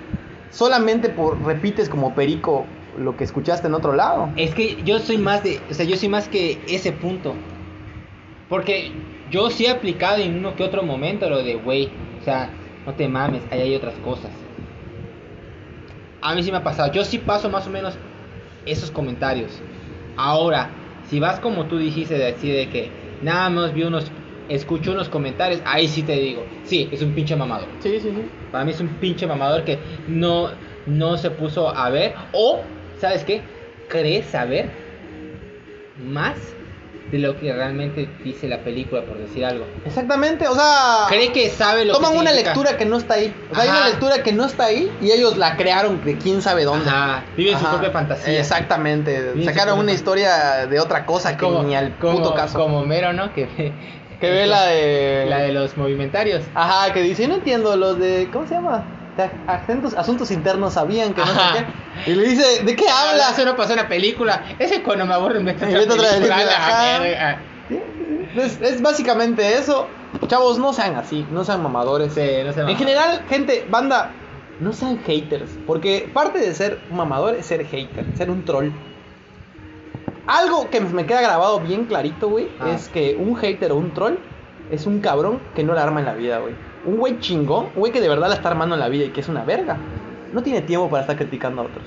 solamente 0.52 1.08
por 1.08 1.42
repites 1.42 1.88
como 1.88 2.14
perico 2.14 2.66
lo 2.98 3.16
que 3.16 3.24
escuchaste 3.24 3.68
en 3.68 3.76
otro 3.76 3.94
lado. 3.94 4.30
Es 4.36 4.54
que 4.54 4.82
yo 4.84 5.00
soy 5.00 5.18
más 5.18 5.42
de, 5.44 5.62
o 5.70 5.74
sea, 5.74 5.86
yo 5.86 5.96
soy 5.96 6.10
más 6.10 6.28
que 6.28 6.62
ese 6.68 6.92
punto. 6.92 7.34
Porque 8.50 8.92
yo 9.32 9.52
sí 9.52 9.66
he 9.68 9.70
aplicado 9.70 10.18
en 10.18 10.38
uno 10.38 10.56
que 10.56 10.64
otro 10.64 10.82
momento 10.84 11.30
lo 11.30 11.44
de, 11.44 11.56
güey, 11.56 11.90
o 12.20 12.26
sea, 12.26 12.50
no 12.86 12.94
te 12.96 13.08
mames, 13.08 13.44
ahí 13.52 13.62
hay 13.62 13.76
otras 13.76 13.94
cosas. 14.00 14.32
A 16.22 16.36
mí 16.36 16.44
sí 16.44 16.52
me 16.52 16.58
ha 16.58 16.64
pasado, 16.64 16.92
yo 16.92 17.06
sí 17.06 17.20
paso 17.20 17.50
más 17.50 17.68
o 17.68 17.70
menos 17.70 17.96
esos 18.66 18.92
comentarios. 18.92 19.52
Ahora, 20.18 20.70
si 21.10 21.20
vas 21.20 21.40
como 21.40 21.66
tú 21.66 21.78
dijiste, 21.78 22.18
de 22.18 22.28
así 22.28 22.50
de 22.50 22.68
que 22.68 22.90
nada 23.22 23.50
más 23.50 23.74
vi 23.74 23.84
unos, 23.84 24.12
escucho 24.50 24.92
unos 24.92 25.10
comentarios, 25.10 25.62
ahí 25.66 25.88
sí 25.88 26.04
te 26.04 26.14
digo, 26.14 26.46
sí, 26.64 26.90
es 26.92 27.02
un 27.02 27.14
pinche 27.14 27.36
mamador. 27.36 27.68
Sí, 27.80 28.00
sí, 28.00 28.10
sí. 28.10 28.24
Para 28.52 28.66
mí 28.66 28.72
es 28.72 28.82
un 28.82 28.90
pinche 28.96 29.28
mamador 29.28 29.64
que 29.64 29.78
no, 30.08 30.50
no 30.88 31.18
se 31.18 31.30
puso 31.30 31.70
a 31.70 31.90
ver. 31.90 32.16
O, 32.34 32.62
¿sabes 33.00 33.24
qué? 33.24 33.42
Cree 33.88 34.24
saber 34.24 34.70
más 36.04 36.38
de 37.12 37.18
lo 37.20 37.40
que 37.40 37.52
realmente 37.52 38.08
dice 38.24 38.48
la 38.48 38.60
película, 38.60 39.02
por 39.04 39.18
decir 39.18 39.44
algo. 39.46 39.66
Exactamente, 39.86 40.48
o 40.48 40.54
sea, 40.56 41.06
Cree 41.08 41.32
que 41.32 41.50
sabe 41.50 41.86
lo 41.86 41.94
toman 41.94 42.14
que 42.14 42.18
una 42.20 42.32
lectura 42.32 42.78
que 42.78 42.86
no 42.86 42.98
está 42.98 43.16
ahí. 43.16 43.34
O 43.52 43.56
sea, 43.56 43.64
hay 43.64 43.70
una 43.70 43.88
lectura 43.88 44.22
que 44.24 44.32
no 44.32 44.46
está 44.46 44.66
ahí 44.66 44.92
y 45.02 45.12
ellos 45.12 45.38
la 45.38 45.56
crearon 45.58 46.04
de 46.06 46.18
quién 46.18 46.42
sabe 46.42 46.66
dónde. 46.66 46.90
Ajá, 46.90 47.24
viven 47.36 47.58
su 47.58 47.66
Ajá, 47.66 47.72
propia 47.72 47.92
fantasía. 47.92 48.40
Exactamente. 48.40 49.20
Viven 49.34 49.40
su 49.40 49.46
Sacaron 49.46 49.80
una 49.80 49.92
historia 49.92 50.68
de 50.68 50.80
otra 50.80 51.06
cosa 51.06 51.36
que 51.38 51.44
Como, 51.46 51.64
ni 51.64 51.76
al 51.76 51.98
como, 51.98 52.18
puto 52.18 52.36
caso. 52.36 52.60
como 52.60 52.86
Mero, 52.86 53.14
¿no? 53.14 53.34
Que, 53.34 53.48
Que 54.20 54.30
ve 54.30 54.48
la 54.48 54.66
de. 54.66 55.26
la 55.30 55.38
de 55.40 55.54
los 55.54 55.78
movimentarios. 55.78 56.44
Ajá, 56.54 56.92
que 56.94 57.02
dice, 57.02 57.28
no 57.28 57.36
entiendo, 57.36 57.76
los 57.78 57.98
de. 57.98 58.30
¿Cómo 58.34 58.46
se 58.46 58.56
llama? 58.56 58.84
De 59.20 59.30
acentos- 59.48 59.94
asuntos 59.96 60.32
internos 60.32 60.74
sabían 60.74 61.14
que 61.14 61.22
no 61.22 61.28
sé 61.28 61.40
qué. 62.06 62.12
Y 62.12 62.16
le 62.16 62.28
dice, 62.30 62.64
¿de 62.64 62.76
qué 62.76 62.86
hablas? 62.90 63.38
Eso 63.38 63.46
no 63.46 63.56
pasó 63.56 63.72
en 63.74 63.78
la 63.80 63.88
película. 63.88 64.44
Ese 64.60 64.82
cuando 64.84 65.06
me 65.06 65.14
aburre 65.14 65.40
me. 65.42 65.54
Sí, 65.60 65.66
Es, 68.36 68.62
es 68.62 68.82
básicamente 68.82 69.56
eso. 69.58 69.88
Chavos, 70.28 70.58
no 70.58 70.74
sean 70.74 70.96
así, 70.96 71.26
no 71.32 71.44
sean 71.44 71.62
mamadores. 71.62 72.14
Sí, 72.14 72.22
no 72.46 72.54
sé 72.54 72.62
En 72.62 72.78
general, 72.78 73.22
gente, 73.30 73.66
banda, 73.70 74.12
no 74.60 74.72
sean 74.74 75.00
haters. 75.04 75.52
Porque 75.68 76.10
parte 76.14 76.40
de 76.40 76.54
ser 76.54 76.80
un 76.90 76.98
mamador 76.98 77.36
es 77.36 77.46
ser 77.46 77.66
hater, 77.66 78.06
ser 78.16 78.30
un 78.30 78.46
troll. 78.46 78.70
Algo 80.28 80.70
que 80.70 80.80
me 80.80 81.06
queda 81.06 81.22
grabado 81.22 81.60
bien 81.60 81.86
clarito, 81.86 82.30
güey, 82.30 82.48
Ah. 82.60 82.70
es 82.76 82.88
que 82.90 83.16
un 83.20 83.36
hater 83.36 83.72
o 83.72 83.76
un 83.76 83.92
troll 83.94 84.16
es 84.72 84.86
un 84.86 85.00
cabrón 85.02 85.40
que 85.56 85.64
no 85.64 85.74
la 85.74 85.84
arma 85.84 86.00
en 86.02 86.06
la 86.06 86.14
vida, 86.14 86.38
güey. 86.40 86.54
Un 86.86 86.98
güey 86.98 87.20
chingón, 87.20 87.66
un 87.76 87.80
güey 87.80 87.92
que 87.92 88.02
de 88.02 88.10
verdad 88.10 88.30
la 88.30 88.36
está 88.36 88.50
armando 88.50 88.76
en 88.76 88.82
la 88.82 88.90
vida 88.90 89.06
y 89.06 89.10
que 89.10 89.22
es 89.22 89.30
una 89.30 89.44
verga. 89.44 89.78
No 90.34 90.44
tiene 90.44 90.62
tiempo 90.62 90.90
para 90.90 91.02
estar 91.02 91.16
criticando 91.18 91.62
a 91.62 91.66
otros. 91.66 91.86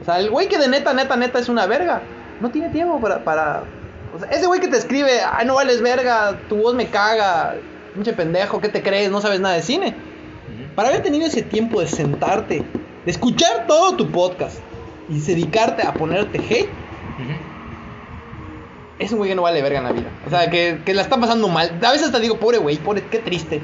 O 0.00 0.04
sea, 0.04 0.18
el 0.18 0.30
güey 0.30 0.48
que 0.48 0.58
de 0.58 0.68
neta, 0.68 0.92
neta, 0.92 1.16
neta 1.16 1.38
es 1.38 1.48
una 1.48 1.66
verga. 1.66 2.02
No 2.40 2.50
tiene 2.50 2.70
tiempo 2.70 3.00
para... 3.00 3.24
para... 3.24 3.64
O 4.14 4.18
sea, 4.18 4.28
ese 4.30 4.46
güey 4.46 4.60
que 4.60 4.68
te 4.68 4.76
escribe, 4.76 5.20
ay, 5.20 5.44
no 5.44 5.54
vales 5.54 5.82
verga, 5.82 6.38
tu 6.48 6.56
voz 6.56 6.74
me 6.74 6.86
caga, 6.86 7.56
pinche 7.94 8.12
pendejo, 8.12 8.60
¿qué 8.60 8.68
te 8.68 8.80
crees? 8.80 9.10
No 9.10 9.20
sabes 9.20 9.40
nada 9.40 9.56
de 9.56 9.62
cine. 9.62 9.94
Para 10.76 10.88
haber 10.88 11.02
tenido 11.02 11.26
ese 11.26 11.42
tiempo 11.42 11.80
de 11.80 11.88
sentarte, 11.88 12.62
de 13.04 13.10
escuchar 13.10 13.66
todo 13.66 13.96
tu 13.96 14.10
podcast 14.10 14.58
y 15.08 15.20
dedicarte 15.20 15.82
a 15.86 15.94
ponerte 15.94 16.38
hate, 16.38 16.68
es 18.98 19.12
un 19.12 19.18
güey 19.18 19.30
que 19.30 19.36
no 19.36 19.42
vale 19.42 19.62
verga 19.62 19.78
en 19.78 19.84
la 19.84 19.92
vida. 19.92 20.08
O 20.26 20.30
sea, 20.30 20.50
que, 20.50 20.80
que 20.84 20.94
la 20.94 21.02
está 21.02 21.18
pasando 21.18 21.48
mal. 21.48 21.78
A 21.82 21.92
veces 21.92 22.06
hasta 22.06 22.20
digo, 22.20 22.38
pobre 22.38 22.58
güey, 22.58 22.76
pobre, 22.76 23.04
qué 23.10 23.18
triste. 23.18 23.60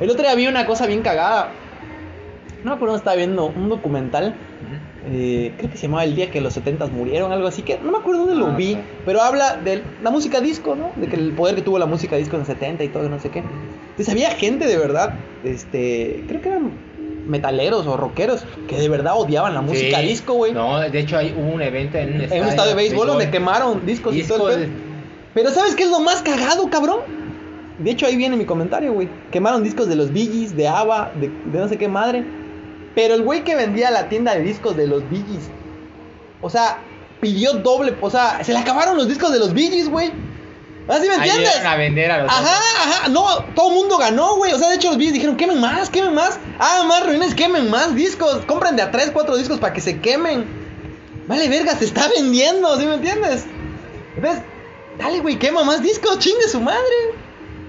El 0.00 0.10
otro 0.10 0.22
día 0.22 0.34
vi 0.34 0.46
una 0.46 0.66
cosa 0.66 0.86
bien 0.86 1.02
cagada. 1.02 1.52
No 2.62 2.70
me 2.70 2.76
acuerdo 2.76 2.92
dónde 2.94 2.98
estaba 2.98 3.16
viendo 3.16 3.46
un 3.46 3.68
documental. 3.68 4.34
eh, 5.06 5.52
creo 5.58 5.70
que 5.70 5.76
se 5.76 5.82
llamaba 5.82 6.04
El 6.04 6.16
día 6.16 6.30
que 6.30 6.40
los 6.40 6.54
70 6.54 6.86
murieron, 6.86 7.30
algo 7.30 7.46
así. 7.46 7.60
que 7.62 7.78
No 7.78 7.92
me 7.92 7.98
acuerdo 7.98 8.24
dónde 8.26 8.36
lo 8.36 8.46
Ah, 8.52 8.56
vi. 8.56 8.78
Pero 9.04 9.20
habla 9.20 9.56
de 9.56 9.82
la 10.02 10.10
música 10.10 10.40
disco, 10.40 10.74
¿no? 10.74 10.92
De 10.96 11.08
que 11.08 11.16
el 11.16 11.32
poder 11.32 11.54
que 11.54 11.60
tuvo 11.62 11.78
la 11.78 11.84
música 11.86 12.16
disco 12.16 12.36
en 12.36 12.40
los 12.40 12.48
70 12.48 12.84
y 12.84 12.88
todo, 12.88 13.08
no 13.10 13.20
sé 13.20 13.28
qué. 13.28 13.40
Entonces 13.40 14.08
había 14.08 14.30
gente 14.30 14.66
de 14.66 14.78
verdad, 14.78 15.14
este, 15.44 16.24
creo 16.26 16.40
que 16.40 16.48
eran 16.48 16.72
metaleros 17.26 17.86
o 17.86 17.96
rockeros, 17.98 18.44
que 18.66 18.76
de 18.78 18.88
verdad 18.88 19.12
odiaban 19.16 19.52
la 19.54 19.60
música 19.60 19.98
Sí. 20.00 20.06
disco, 20.06 20.32
güey. 20.34 20.52
No, 20.52 20.80
de 20.80 20.98
hecho 20.98 21.18
hay 21.18 21.34
hubo 21.36 21.52
un 21.52 21.60
evento 21.62 21.98
en 21.98 22.14
un 22.14 22.20
estadio, 22.22 22.36
en 22.36 22.42
un 22.44 22.48
estadio 22.50 22.70
de 22.70 22.76
béisbol 22.76 23.06
donde 23.06 23.30
quemaron 23.30 23.84
discos, 23.86 24.14
y 24.16 24.22
todo 24.24 24.50
el. 24.50 24.70
Pero 25.34 25.50
¿sabes 25.50 25.74
qué 25.74 25.82
es 25.84 25.90
lo 25.90 26.00
más 26.00 26.22
cagado, 26.22 26.70
cabrón? 26.70 27.00
De 27.78 27.90
hecho, 27.90 28.06
ahí 28.06 28.16
viene 28.16 28.36
mi 28.36 28.44
comentario, 28.44 28.92
güey. 28.92 29.08
Quemaron 29.32 29.62
discos 29.62 29.88
de 29.88 29.96
los 29.96 30.12
Bee 30.12 30.26
Gees, 30.26 30.56
de 30.56 30.68
ABBA, 30.68 31.12
de, 31.20 31.28
de 31.28 31.58
no 31.58 31.68
sé 31.68 31.76
qué 31.76 31.88
madre. 31.88 32.24
Pero 32.94 33.14
el 33.14 33.22
güey 33.22 33.42
que 33.42 33.56
vendía 33.56 33.90
la 33.90 34.08
tienda 34.08 34.34
de 34.34 34.42
discos 34.42 34.76
de 34.76 34.86
los 34.86 35.08
Bee 35.10 35.24
Gees, 35.28 35.48
o 36.40 36.48
sea, 36.48 36.78
pidió 37.20 37.54
doble, 37.54 37.96
o 38.00 38.10
sea, 38.10 38.44
se 38.44 38.52
le 38.52 38.58
acabaron 38.58 38.96
los 38.96 39.08
discos 39.08 39.32
de 39.32 39.38
los 39.38 39.52
Bee 39.52 39.70
Gees, 39.70 39.88
güey. 39.88 40.12
¿Así 40.86 41.08
me 41.08 41.14
entiendes? 41.14 41.64
A 41.64 41.76
vender 41.76 42.10
a 42.10 42.22
los 42.22 42.30
Ajá, 42.30 42.58
ajá, 42.82 43.08
no, 43.08 43.26
todo 43.54 43.70
el 43.70 43.74
mundo 43.74 43.96
ganó, 43.96 44.36
güey. 44.36 44.52
O 44.52 44.58
sea, 44.58 44.68
de 44.68 44.76
hecho 44.76 44.88
los 44.88 44.98
Bee 44.98 45.06
Gees 45.06 45.14
dijeron, 45.14 45.36
quemen 45.36 45.60
más, 45.60 45.90
quemen 45.90 46.14
más. 46.14 46.38
Ah, 46.58 46.84
más 46.86 47.02
reuniones, 47.04 47.34
quemen 47.34 47.70
más 47.70 47.94
discos. 47.94 48.44
Compren 48.46 48.76
de 48.76 48.82
a 48.82 48.90
3, 48.90 49.10
4 49.12 49.36
discos 49.36 49.58
para 49.58 49.72
que 49.72 49.80
se 49.80 50.00
quemen. 50.00 50.44
Vale, 51.26 51.48
verga, 51.48 51.74
se 51.74 51.86
está 51.86 52.08
vendiendo, 52.08 52.78
¿sí 52.78 52.84
me 52.84 52.94
entiendes? 52.94 53.46
Entonces, 54.14 54.42
dale, 54.98 55.20
güey, 55.20 55.38
quema 55.38 55.64
más 55.64 55.82
discos, 55.82 56.18
chingue 56.18 56.46
su 56.48 56.60
madre. 56.60 57.23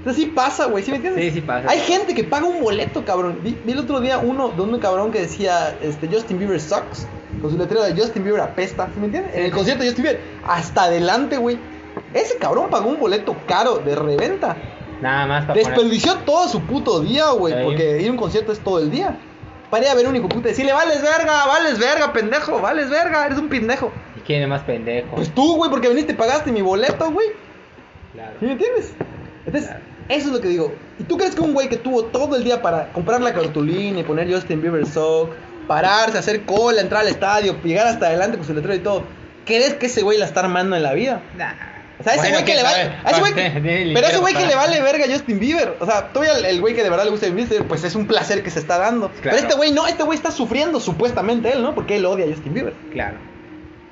Entonces 0.05 0.23
sí 0.23 0.29
pasa, 0.29 0.65
güey, 0.67 0.83
¿sí 0.83 0.91
me 0.91 0.97
entiendes? 0.97 1.25
Sí, 1.25 1.31
sí 1.31 1.41
pasa. 1.41 1.67
Hay 1.67 1.79
gente 1.79 2.13
que 2.13 2.23
paga 2.23 2.45
un 2.45 2.61
boleto, 2.61 3.03
cabrón. 3.03 3.39
Vi, 3.41 3.57
vi 3.65 3.71
el 3.71 3.79
otro 3.79 4.01
día 4.01 4.19
uno 4.19 4.49
de 4.49 4.61
un 4.61 4.77
cabrón 4.77 5.11
que 5.11 5.21
decía, 5.21 5.75
este, 5.81 6.07
Justin 6.07 6.37
Bieber 6.37 6.61
sucks. 6.61 7.07
Con 7.41 7.49
su 7.49 7.57
letrero 7.57 7.81
de 7.81 7.99
Justin 7.99 8.23
Bieber 8.23 8.39
apesta, 8.41 8.85
¿sí 8.93 8.99
me 8.99 9.07
entiendes? 9.07 9.35
En 9.35 9.45
el 9.45 9.51
concierto 9.51 9.81
de 9.81 9.89
Justin 9.89 10.03
Bieber, 10.03 10.21
hasta 10.45 10.83
adelante, 10.83 11.37
güey. 11.37 11.57
Ese 12.13 12.37
cabrón 12.37 12.69
pagó 12.69 12.87
un 12.87 12.99
boleto 12.99 13.35
caro 13.47 13.77
de 13.79 13.95
reventa. 13.95 14.55
Nada 15.01 15.25
más 15.25 15.45
para 15.45 15.59
poner... 15.59 15.73
Desperdició 15.73 16.17
todo 16.17 16.47
su 16.49 16.61
puto 16.61 16.99
día, 16.99 17.31
güey. 17.31 17.63
Porque 17.63 17.99
ir 17.99 18.07
a 18.07 18.11
un 18.11 18.17
concierto 18.17 18.51
es 18.51 18.59
todo 18.59 18.77
el 18.77 18.91
día. 18.91 19.17
Para 19.71 19.85
ir 19.85 19.89
a 19.89 19.95
ver 19.95 20.07
un 20.07 20.15
hijo 20.15 20.29
puta 20.29 20.49
y 20.49 20.51
decirle, 20.51 20.73
vales 20.73 21.01
verga, 21.01 21.47
vales 21.47 21.79
verga, 21.79 22.13
pendejo, 22.13 22.61
vales 22.61 22.91
verga, 22.91 23.25
eres 23.25 23.39
un 23.39 23.49
pendejo. 23.49 23.91
¿Y 24.15 24.19
quién 24.19 24.43
es 24.43 24.47
más 24.47 24.61
pendejo? 24.61 25.15
Pues 25.15 25.33
tú, 25.33 25.55
güey, 25.55 25.71
porque 25.71 25.89
viniste 25.89 26.13
y 26.13 26.15
pagaste 26.15 26.51
mi 26.51 26.61
boleto, 26.61 27.09
güey. 27.09 27.29
Claro. 28.13 28.33
¿Sí 28.39 28.45
me 28.45 28.51
entiendes? 28.51 28.93
Entonces, 29.47 29.71
Claro. 29.71 29.94
Eso 30.09 30.27
es 30.27 30.33
lo 30.33 30.41
que 30.41 30.47
digo. 30.49 30.73
¿Y 30.99 31.03
tú 31.03 31.17
crees 31.17 31.35
que 31.35 31.41
un 31.41 31.53
güey 31.53 31.67
que 31.69 31.77
tuvo 31.77 32.05
todo 32.05 32.35
el 32.35 32.43
día 32.43 32.61
para 32.61 32.91
comprar 32.93 33.21
la 33.21 33.33
cartulina 33.33 33.99
y 33.99 34.03
poner 34.03 34.31
Justin 34.31 34.61
Bieber 34.61 34.85
Sock, 34.85 35.31
pararse, 35.67 36.17
hacer 36.17 36.43
cola, 36.45 36.81
entrar 36.81 37.01
al 37.01 37.07
estadio, 37.07 37.55
llegar 37.63 37.87
hasta 37.87 38.07
adelante 38.07 38.37
con 38.37 38.45
su 38.45 38.53
letrero 38.53 38.75
y 38.75 38.79
todo, 38.79 39.03
¿crees 39.45 39.73
que 39.75 39.87
ese 39.87 40.01
güey 40.03 40.17
la 40.17 40.25
está 40.25 40.41
armando 40.41 40.75
en 40.75 40.83
la 40.83 40.93
vida? 40.93 41.21
Nah. 41.37 41.53
O 41.97 42.03
sea, 42.03 42.13
ese 42.13 42.23
Bueno, 42.23 42.35
güey 42.35 42.45
que 42.45 42.55
le 42.55 42.63
vale. 42.63 42.91
a 43.05 43.09
ese 43.09 43.19
güey 43.21 43.33
pero 43.93 44.07
ese 44.07 44.17
güey 44.17 44.33
que 44.35 44.45
le 44.45 44.53
vale 44.55 44.81
verga 44.81 45.05
a 45.05 45.07
Justin 45.07 45.39
Bieber. 45.39 45.77
O 45.79 45.85
sea, 45.85 46.09
todavía 46.11 46.37
el, 46.39 46.45
el 46.45 46.59
güey 46.61 46.75
que 46.75 46.83
de 46.83 46.89
verdad 46.89 47.05
le 47.05 47.09
gusta 47.11 47.27
Justin 47.27 47.47
Bieber, 47.47 47.67
pues 47.67 47.83
es 47.85 47.95
un 47.95 48.05
placer 48.05 48.43
que 48.43 48.49
se 48.51 48.59
está 48.59 48.77
dando. 48.77 49.09
Pero 49.23 49.37
este 49.37 49.55
güey 49.55 49.71
no, 49.71 49.87
este 49.87 50.03
güey 50.03 50.17
está 50.17 50.29
sufriendo 50.29 50.79
supuestamente 50.81 51.53
él, 51.53 51.61
¿no? 51.63 51.73
Porque 51.73 51.95
él 51.95 52.05
odia 52.05 52.25
a 52.25 52.27
Justin 52.27 52.53
Bieber. 52.53 52.73
Claro. 52.91 53.15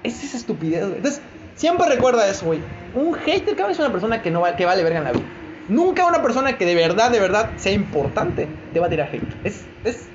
Es 0.03 0.21
esa 0.21 0.35
estupidez, 0.35 0.81
güey. 0.83 0.97
Entonces, 0.97 1.21
siempre 1.55 1.87
recuerda 1.87 2.27
eso, 2.27 2.45
güey. 2.47 2.59
Un 2.93 3.13
hater 3.15 3.55
cada 3.55 3.69
vez 3.69 3.77
es 3.77 3.79
una 3.79 3.91
persona 3.93 4.21
que 4.21 4.29
no 4.31 4.41
va- 4.41 4.57
que 4.57 4.65
vale 4.65 4.83
verga 4.83 4.97
en 4.99 5.05
la 5.05 5.11
vida. 5.13 5.23
Nunca 5.69 6.05
una 6.05 6.21
persona 6.21 6.57
que 6.57 6.65
de 6.65 6.75
verdad, 6.75 7.09
de 7.11 7.19
verdad 7.19 7.51
sea 7.57 7.71
importante 7.71 8.47
te 8.73 8.79
va 8.79 8.87
a 8.87 8.89
tirar 8.89 9.09
hate. 9.13 9.23
Es, 9.43 9.61
es. 9.83 10.07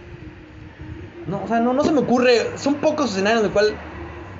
No, 1.26 1.42
o 1.44 1.48
sea, 1.48 1.60
no, 1.60 1.72
no 1.72 1.84
se 1.84 1.92
me 1.92 2.00
ocurre. 2.00 2.50
Son 2.56 2.74
pocos 2.76 3.10
escenarios 3.10 3.40
en 3.40 3.46
el 3.46 3.52
cual 3.52 3.74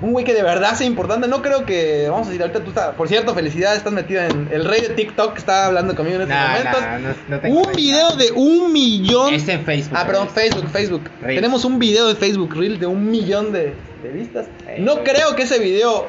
un 0.01 0.11
güey 0.13 0.23
que 0.23 0.33
de 0.33 0.41
verdad 0.43 0.73
sea 0.75 0.87
importante. 0.87 1.27
No 1.27 1.41
creo 1.41 1.65
que. 1.65 2.07
Vamos 2.09 2.27
a 2.27 2.29
decir, 2.31 2.41
ahorita 2.41 2.61
tú 2.63 2.69
estás. 2.69 2.95
Por 2.95 3.07
cierto, 3.07 3.33
felicidades, 3.35 3.79
estás 3.79 3.93
metido 3.93 4.21
en. 4.21 4.47
El 4.51 4.65
rey 4.65 4.81
de 4.81 4.89
TikTok 4.89 5.33
que 5.33 5.39
está 5.39 5.65
hablando 5.67 5.95
conmigo 5.95 6.15
en 6.17 6.21
estos 6.23 6.35
Nah, 6.37 6.57
momentos. 6.99 7.17
no- 7.27 7.35
no 7.35 7.41
tengo 7.41 7.59
un 7.61 7.73
video 7.73 8.15
de 8.15 8.31
un 8.31 8.71
millón. 8.73 9.33
Es 9.33 9.47
en 9.47 9.65
Facebook. 9.65 9.97
Ah, 9.99 10.05
perdón. 10.05 10.29
Facebook, 10.29 10.67
Facebook. 10.69 11.03
Reels. 11.21 11.35
Tenemos 11.41 11.65
un 11.65 11.79
video 11.79 12.07
de 12.07 12.15
Facebook 12.15 12.55
Reel 12.55 12.79
de 12.79 12.85
un 12.87 13.09
millón 13.09 13.51
de, 13.51 13.73
de 14.03 14.09
vistas. 14.11 14.47
No 14.79 15.03
creo 15.03 15.35
que 15.35 15.43
ese 15.43 15.59
video, 15.59 16.07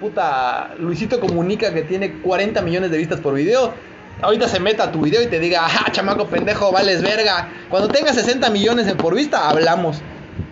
puta, 0.00 0.74
Luisito 0.78 1.20
comunica 1.20 1.72
que 1.74 1.82
tiene 1.82 2.20
40 2.20 2.62
millones 2.62 2.90
de 2.90 2.96
vistas 2.98 3.20
por 3.20 3.34
video. 3.34 3.74
Ahorita 4.20 4.46
se 4.48 4.60
meta 4.60 4.84
a 4.84 4.92
tu 4.92 5.00
video 5.00 5.22
y 5.22 5.26
te 5.26 5.40
diga, 5.40 5.64
ajá, 5.64 5.90
chamaco 5.90 6.26
pendejo, 6.26 6.70
vales 6.70 7.02
verga. 7.02 7.48
Cuando 7.68 7.88
tenga 7.88 8.12
60 8.12 8.50
millones 8.50 8.86
en 8.86 8.96
por 8.96 9.14
vista, 9.14 9.48
hablamos. 9.48 10.00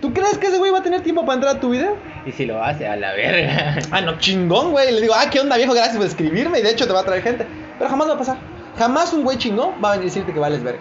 ¿Tú 0.01 0.12
crees 0.12 0.38
que 0.38 0.49
ese 0.49 0.59
güey 0.59 0.73
va 0.73 0.79
a 0.79 0.83
tener 0.83 1.03
tiempo 1.03 1.23
para 1.25 1.35
entrar 1.35 1.57
a 1.57 1.61
tu 1.61 1.70
video? 1.70 1.96
Y 2.27 2.33
si 2.33 2.46
lo 2.46 2.62
hace, 2.62 2.87
a 2.88 2.96
la 2.96 3.12
verga. 3.12 3.79
Ah, 3.92 4.01
no, 4.01 4.18
chingón, 4.18 4.73
güey. 4.73 4.90
Le 4.92 5.01
digo, 5.01 5.14
ah, 5.16 5.29
¿qué 5.31 5.40
onda, 5.40 5.57
viejo? 5.57 5.73
Gracias 5.75 5.96
por 5.96 6.07
escribirme. 6.07 6.59
Y 6.59 6.62
de 6.62 6.70
hecho 6.70 6.87
te 6.87 6.92
va 6.92 7.01
a 7.01 7.05
traer 7.05 7.23
gente. 7.23 7.46
Pero 7.79 7.90
jamás 7.90 8.09
va 8.09 8.14
a 8.14 8.18
pasar. 8.18 8.38
Jamás 8.79 9.12
un 9.12 9.23
güey 9.25 9.38
chingón 9.38 9.75
va 9.83 9.90
a 9.90 9.92
venir 9.92 10.05
a 10.05 10.07
decirte 10.07 10.33
que 10.33 10.38
vales 10.40 10.62
verga. 10.62 10.81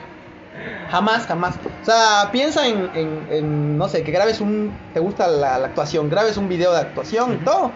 Jamás, 0.89 1.26
jamás. 1.28 1.56
O 1.82 1.86
sea, 1.86 2.30
piensa 2.32 2.65
en, 2.68 2.89
en- 2.96 3.28
en, 3.30 3.78
no 3.78 3.88
sé, 3.88 4.04
que 4.04 4.12
grabes 4.12 4.42
un... 4.42 4.74
Te 4.94 5.00
gusta 5.00 5.28
la, 5.28 5.60
la 5.60 5.68
actuación, 5.68 6.10
grabes 6.10 6.38
un 6.38 6.50
video 6.50 6.72
de 6.74 6.80
actuación 6.80 7.34
y 7.36 7.38
todo. 7.46 7.72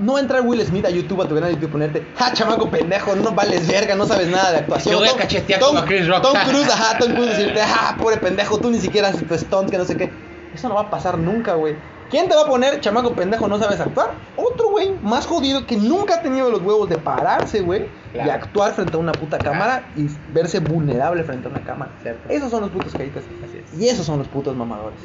No 0.00 0.18
entrar 0.18 0.40
Will 0.42 0.60
Smith 0.64 0.84
a 0.86 0.90
YouTube, 0.90 1.22
a 1.22 1.28
tu 1.28 1.34
canal 1.34 1.50
de 1.50 1.54
YouTube 1.56 1.68
y 1.68 1.72
ponerte, 1.72 2.06
ja, 2.16 2.32
chamaco 2.32 2.70
pendejo, 2.70 3.14
no 3.16 3.32
vales 3.32 3.66
verga, 3.68 3.94
no 3.94 4.06
sabes 4.06 4.28
nada 4.28 4.50
de 4.52 4.58
actuación. 4.58 4.94
Te 4.94 5.00
voy 5.00 5.08
a 5.08 5.16
cachetear 5.16 5.60
Tom- 5.60 5.68
como 5.68 5.80
a 5.80 5.84
Chris 5.84 6.08
Rock. 6.08 6.22
Tom 6.22 6.36
Cruise, 6.48 6.68
ajá, 6.70 6.98
Tom 6.98 7.12
Cruise 7.12 7.30
decirte, 7.36 7.60
ja, 7.60 7.96
pobre 7.98 8.16
pendejo, 8.16 8.58
tú 8.58 8.70
ni 8.70 8.78
siquiera 8.78 9.08
haces 9.08 9.26
tu 9.28 9.36
stunt, 9.36 9.70
que 9.70 9.78
no 9.78 9.84
sé 9.84 9.96
qué. 9.96 10.10
Eso 10.54 10.68
no 10.68 10.74
va 10.74 10.82
a 10.82 10.90
pasar 10.90 11.18
nunca, 11.18 11.54
güey. 11.54 11.76
¿Quién 12.10 12.28
te 12.28 12.34
va 12.34 12.42
a 12.42 12.46
poner, 12.46 12.80
chamaco 12.80 13.12
pendejo, 13.12 13.46
no 13.46 13.56
sabes 13.60 13.78
actuar? 13.78 14.10
Otro 14.36 14.70
güey 14.70 14.90
más 15.02 15.26
jodido 15.26 15.64
que 15.64 15.76
nunca 15.76 16.16
ha 16.16 16.22
tenido 16.22 16.50
los 16.50 16.60
huevos 16.60 16.88
de 16.88 16.98
pararse, 16.98 17.60
güey, 17.60 17.86
y 18.12 18.18
actuar 18.30 18.72
frente 18.72 18.96
a 18.96 18.98
una 18.98 19.12
puta 19.12 19.38
cámara 19.38 19.84
y 19.96 20.06
verse 20.32 20.58
vulnerable 20.58 21.22
frente 21.22 21.46
a 21.46 21.50
una 21.52 21.60
cámara. 21.62 21.92
Cierto. 22.02 22.28
Esos 22.28 22.50
son 22.50 22.62
los 22.62 22.70
putos. 22.70 22.92
Así 22.96 23.02
es. 23.04 23.78
Y 23.80 23.88
esos 23.88 24.04
son 24.06 24.18
los 24.18 24.26
putos 24.26 24.56
mamadores. 24.56 24.98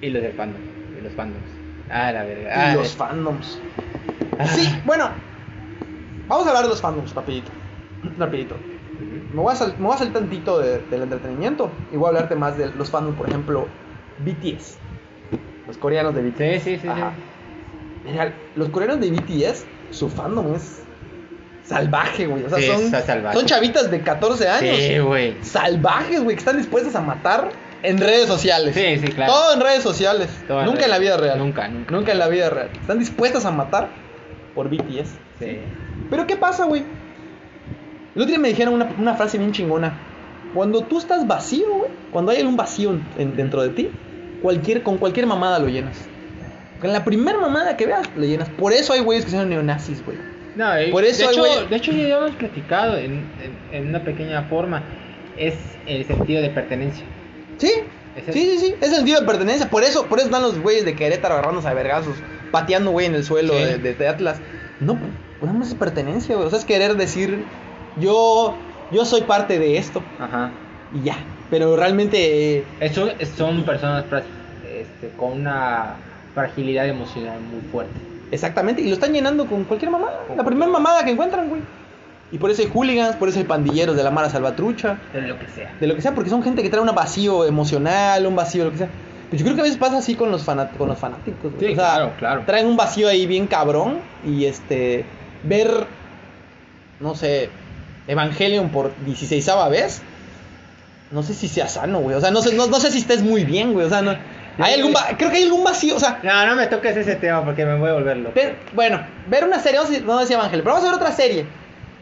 Y 0.00 0.08
los 0.10 0.20
del 0.22 0.32
fandom. 0.32 0.60
Y 0.98 1.02
los 1.04 1.12
fandoms. 1.12 1.44
Ah, 1.90 2.10
la 2.12 2.22
verga. 2.24 2.48
Y 2.50 2.52
Ah, 2.52 2.74
los 2.74 2.88
fandoms. 2.96 3.58
Ah. 4.38 4.46
Sí, 4.46 4.68
bueno. 4.84 5.08
Vamos 6.28 6.46
a 6.46 6.50
hablar 6.50 6.64
de 6.64 6.68
los 6.70 6.80
fandoms, 6.80 7.14
rapidito. 7.14 7.50
Rapidito. 8.18 8.54
Me 9.32 9.40
voy 9.40 9.52
a, 9.52 9.56
sal- 9.56 9.74
me 9.78 9.86
voy 9.86 9.94
a 9.94 9.98
salir 9.98 10.12
tantito 10.12 10.58
de- 10.58 10.80
del 10.90 11.02
entretenimiento 11.02 11.70
y 11.92 11.96
voy 11.96 12.06
a 12.06 12.08
hablarte 12.08 12.34
más 12.34 12.56
de 12.58 12.70
los 12.74 12.90
fandoms, 12.90 13.16
por 13.16 13.28
ejemplo, 13.28 13.66
BTS. 14.18 14.76
Los 15.66 15.76
coreanos 15.78 16.14
de 16.14 16.22
BTS. 16.22 16.62
Sí, 16.64 16.76
sí, 16.76 16.78
sí. 16.82 16.88
Ajá. 16.88 17.12
Mira, 18.04 18.32
los 18.56 18.68
coreanos 18.70 19.00
de 19.00 19.10
BTS, 19.10 19.64
su 19.90 20.08
fandom 20.08 20.54
es 20.54 20.82
salvaje, 21.64 22.26
güey. 22.26 22.44
O 22.44 22.48
sea, 22.48 22.58
Sí, 22.58 22.66
son, 22.66 23.32
son 23.34 23.46
chavitas 23.46 23.90
de 23.90 24.00
14 24.00 24.48
años. 24.48 24.76
Sí, 24.76 24.98
güey. 24.98 25.36
Salvajes, 25.42 26.22
güey, 26.22 26.36
que 26.36 26.40
están 26.40 26.56
dispuestas 26.56 26.94
a 26.96 27.00
matar 27.02 27.50
en 27.82 27.98
redes 27.98 28.26
sociales. 28.26 28.74
Sí, 28.74 28.98
sí, 28.98 29.12
claro. 29.12 29.32
Todo 29.32 29.54
en 29.54 29.60
redes 29.60 29.82
sociales. 29.82 30.28
Todo 30.46 30.64
nunca 30.64 30.84
en 30.84 30.90
la 30.90 30.98
vida 30.98 31.16
real. 31.16 31.38
Nunca, 31.38 31.68
nunca. 31.68 31.90
Nunca 31.92 32.12
en 32.12 32.18
la 32.18 32.28
vida 32.28 32.50
real. 32.50 32.70
Están 32.80 32.98
dispuestas 32.98 33.44
a 33.44 33.50
matar 33.50 33.88
por 34.54 34.68
BTS. 34.68 35.10
Sí. 35.38 35.58
Pero 36.10 36.26
¿qué 36.26 36.36
pasa, 36.36 36.64
güey? 36.64 36.82
El 38.14 38.22
otro 38.22 38.26
día 38.30 38.38
me 38.38 38.48
dijeron 38.48 38.74
una, 38.74 38.88
una 38.98 39.14
frase 39.14 39.38
bien 39.38 39.52
chingona. 39.52 39.92
Cuando 40.54 40.82
tú 40.82 40.98
estás 40.98 41.26
vacío, 41.26 41.66
güey, 41.72 41.90
cuando 42.10 42.32
hay 42.32 42.42
un 42.42 42.56
vacío 42.56 42.90
en- 42.90 43.02
en- 43.18 43.36
dentro 43.36 43.62
de 43.62 43.68
ti, 43.70 43.90
cualquier, 44.42 44.82
con 44.82 44.96
cualquier 44.98 45.26
mamada 45.26 45.58
lo 45.58 45.68
llenas. 45.68 46.08
Con 46.80 46.92
la 46.92 47.04
primera 47.04 47.38
mamada 47.38 47.76
que 47.76 47.86
veas, 47.86 48.08
le 48.16 48.28
llenas. 48.28 48.48
Por 48.48 48.72
eso 48.72 48.92
hay 48.92 49.00
güeyes 49.00 49.24
que 49.24 49.30
son 49.30 49.48
neonazis, 49.48 50.04
güey. 50.04 50.16
No, 50.56 50.66
Por 50.90 51.04
eso 51.04 51.22
de, 51.22 51.28
hay 51.28 51.34
hecho, 51.52 51.68
de 51.68 51.76
hecho, 51.76 51.92
ya 51.92 52.02
habíamos 52.16 52.32
platicado 52.32 52.96
en, 52.96 53.24
en- 53.42 53.74
en 53.74 53.88
una 53.88 54.02
pequeña 54.02 54.42
forma. 54.44 54.82
Es 55.36 55.54
el 55.86 56.04
sentido 56.04 56.42
de 56.42 56.50
pertenencia. 56.50 57.04
Sí, 57.58 57.70
sí, 58.26 58.32
sí, 58.32 58.58
sí. 58.58 58.74
Es 58.80 58.88
el 58.90 58.96
sentido 58.96 59.20
de 59.20 59.26
pertenencia. 59.26 59.68
Por 59.70 59.84
eso, 59.84 60.06
por 60.06 60.18
eso 60.18 60.26
están 60.28 60.42
los 60.42 60.58
güeyes 60.60 60.84
de 60.84 60.94
Querétaro 60.96 61.34
agarrándose 61.34 61.68
a 61.68 61.74
vergazos, 61.74 62.14
pateando, 62.50 62.90
güey, 62.90 63.06
en 63.06 63.14
el 63.14 63.24
suelo 63.24 63.52
Sí. 63.54 63.58
de, 63.64 63.78
de- 63.78 63.94
de 63.94 64.08
Atlas. 64.08 64.38
No, 64.80 64.94
pues 64.94 65.46
nada 65.50 65.58
más 65.58 65.68
es 65.68 65.74
pertenencia, 65.74 66.34
güey. 66.36 66.46
O 66.46 66.50
sea, 66.50 66.58
es 66.58 66.64
querer 66.64 66.96
decir, 66.96 67.44
yo, 67.98 68.54
yo 68.92 69.04
soy 69.04 69.22
parte 69.22 69.58
de 69.58 69.76
esto 69.76 70.02
Ajá. 70.18 70.50
y 70.94 71.02
ya. 71.04 71.16
Pero 71.50 71.76
realmente, 71.76 72.58
eh, 72.58 72.64
Eso 72.80 73.08
son 73.36 73.64
personas 73.64 74.04
este, 74.04 75.08
con 75.16 75.32
una 75.32 75.94
fragilidad 76.34 76.86
emocional 76.86 77.40
muy 77.40 77.60
fuerte. 77.72 77.92
exactamente, 78.30 78.82
y 78.82 78.88
lo 78.88 78.94
están 78.94 79.12
llenando 79.12 79.46
con 79.46 79.64
cualquier 79.64 79.90
mamada. 79.90 80.20
La 80.36 80.44
primera 80.44 80.70
mamada 80.70 81.04
que 81.04 81.10
encuentran, 81.10 81.48
güey. 81.48 81.62
Y 82.30 82.38
por 82.38 82.50
eso 82.50 82.60
hay 82.62 82.68
hooligans, 82.72 83.16
por 83.16 83.28
eso 83.28 83.38
hay 83.38 83.44
pandilleros 83.44 83.96
de 83.96 84.02
la 84.02 84.10
Mara 84.10 84.28
Salvatrucha, 84.28 84.98
De 85.12 85.22
lo 85.22 85.38
que 85.38 85.48
sea. 85.48 85.74
de 85.80 85.86
lo 85.86 85.94
que 85.94 86.02
sea, 86.02 86.14
porque 86.14 86.28
son 86.30 86.42
gente 86.42 86.62
que 86.62 86.68
trae 86.68 86.82
un 86.82 86.94
vacío 86.94 87.44
emocional, 87.46 88.26
un 88.26 88.36
vacío, 88.36 88.64
lo 88.66 88.70
que 88.72 88.78
sea. 88.78 88.88
Pero 89.30 89.38
yo 89.38 89.44
creo 89.44 89.54
que 89.56 89.60
a 89.60 89.64
veces 89.64 89.78
pasa 89.78 89.98
así 89.98 90.14
con 90.14 90.30
los, 90.30 90.46
fanat- 90.46 90.76
con 90.76 90.88
los 90.88 90.98
fanáticos. 90.98 91.52
Sí, 91.58 91.66
o 91.66 91.68
sea, 91.68 91.74
claro, 91.74 92.12
claro. 92.18 92.42
traen 92.46 92.66
un 92.66 92.76
vacío 92.76 93.08
ahí 93.08 93.26
bien 93.26 93.46
cabrón 93.46 94.00
y 94.26 94.44
este 94.46 95.04
ver 95.42 95.86
no 97.00 97.14
sé, 97.14 97.48
Evangelion 98.08 98.70
por 98.70 98.90
16 99.04 99.48
vez, 99.70 100.02
no 101.10 101.22
sé 101.22 101.32
si 101.34 101.46
sea 101.48 101.68
sano, 101.68 102.00
güey. 102.00 102.16
O 102.16 102.20
sea, 102.20 102.30
no 102.30 102.42
sé, 102.42 102.54
no, 102.54 102.66
no 102.66 102.80
sé 102.80 102.90
si 102.90 102.98
estés 102.98 103.22
muy 103.22 103.44
bien, 103.44 103.72
güey. 103.72 103.86
O 103.86 103.88
sea, 103.88 104.02
no. 104.02 104.16
Hay 104.58 104.74
algún 104.74 104.92
va- 104.92 105.16
creo 105.16 105.30
que 105.30 105.36
hay 105.36 105.44
algún 105.44 105.62
vacío, 105.62 105.94
o 105.96 106.00
sea, 106.00 106.18
No, 106.24 106.44
no 106.46 106.56
me 106.56 106.66
toques 106.66 106.96
ese 106.96 107.14
tema 107.14 107.44
porque 107.44 107.64
me 107.64 107.76
voy 107.78 107.90
a 107.90 107.92
volver 107.92 108.16
loco. 108.16 108.34
ver- 108.34 108.56
bueno, 108.74 109.00
ver 109.28 109.44
una 109.44 109.60
serie, 109.60 109.78
vamos 109.78 109.90
a 109.90 109.94
decir- 109.94 110.06
no 110.06 110.18
decía 110.18 110.36
Evangelion, 110.36 110.64
pero 110.64 110.74
vamos 110.74 110.88
a 110.88 110.92
ver 110.92 111.00
otra 111.00 111.14
serie. 111.14 111.46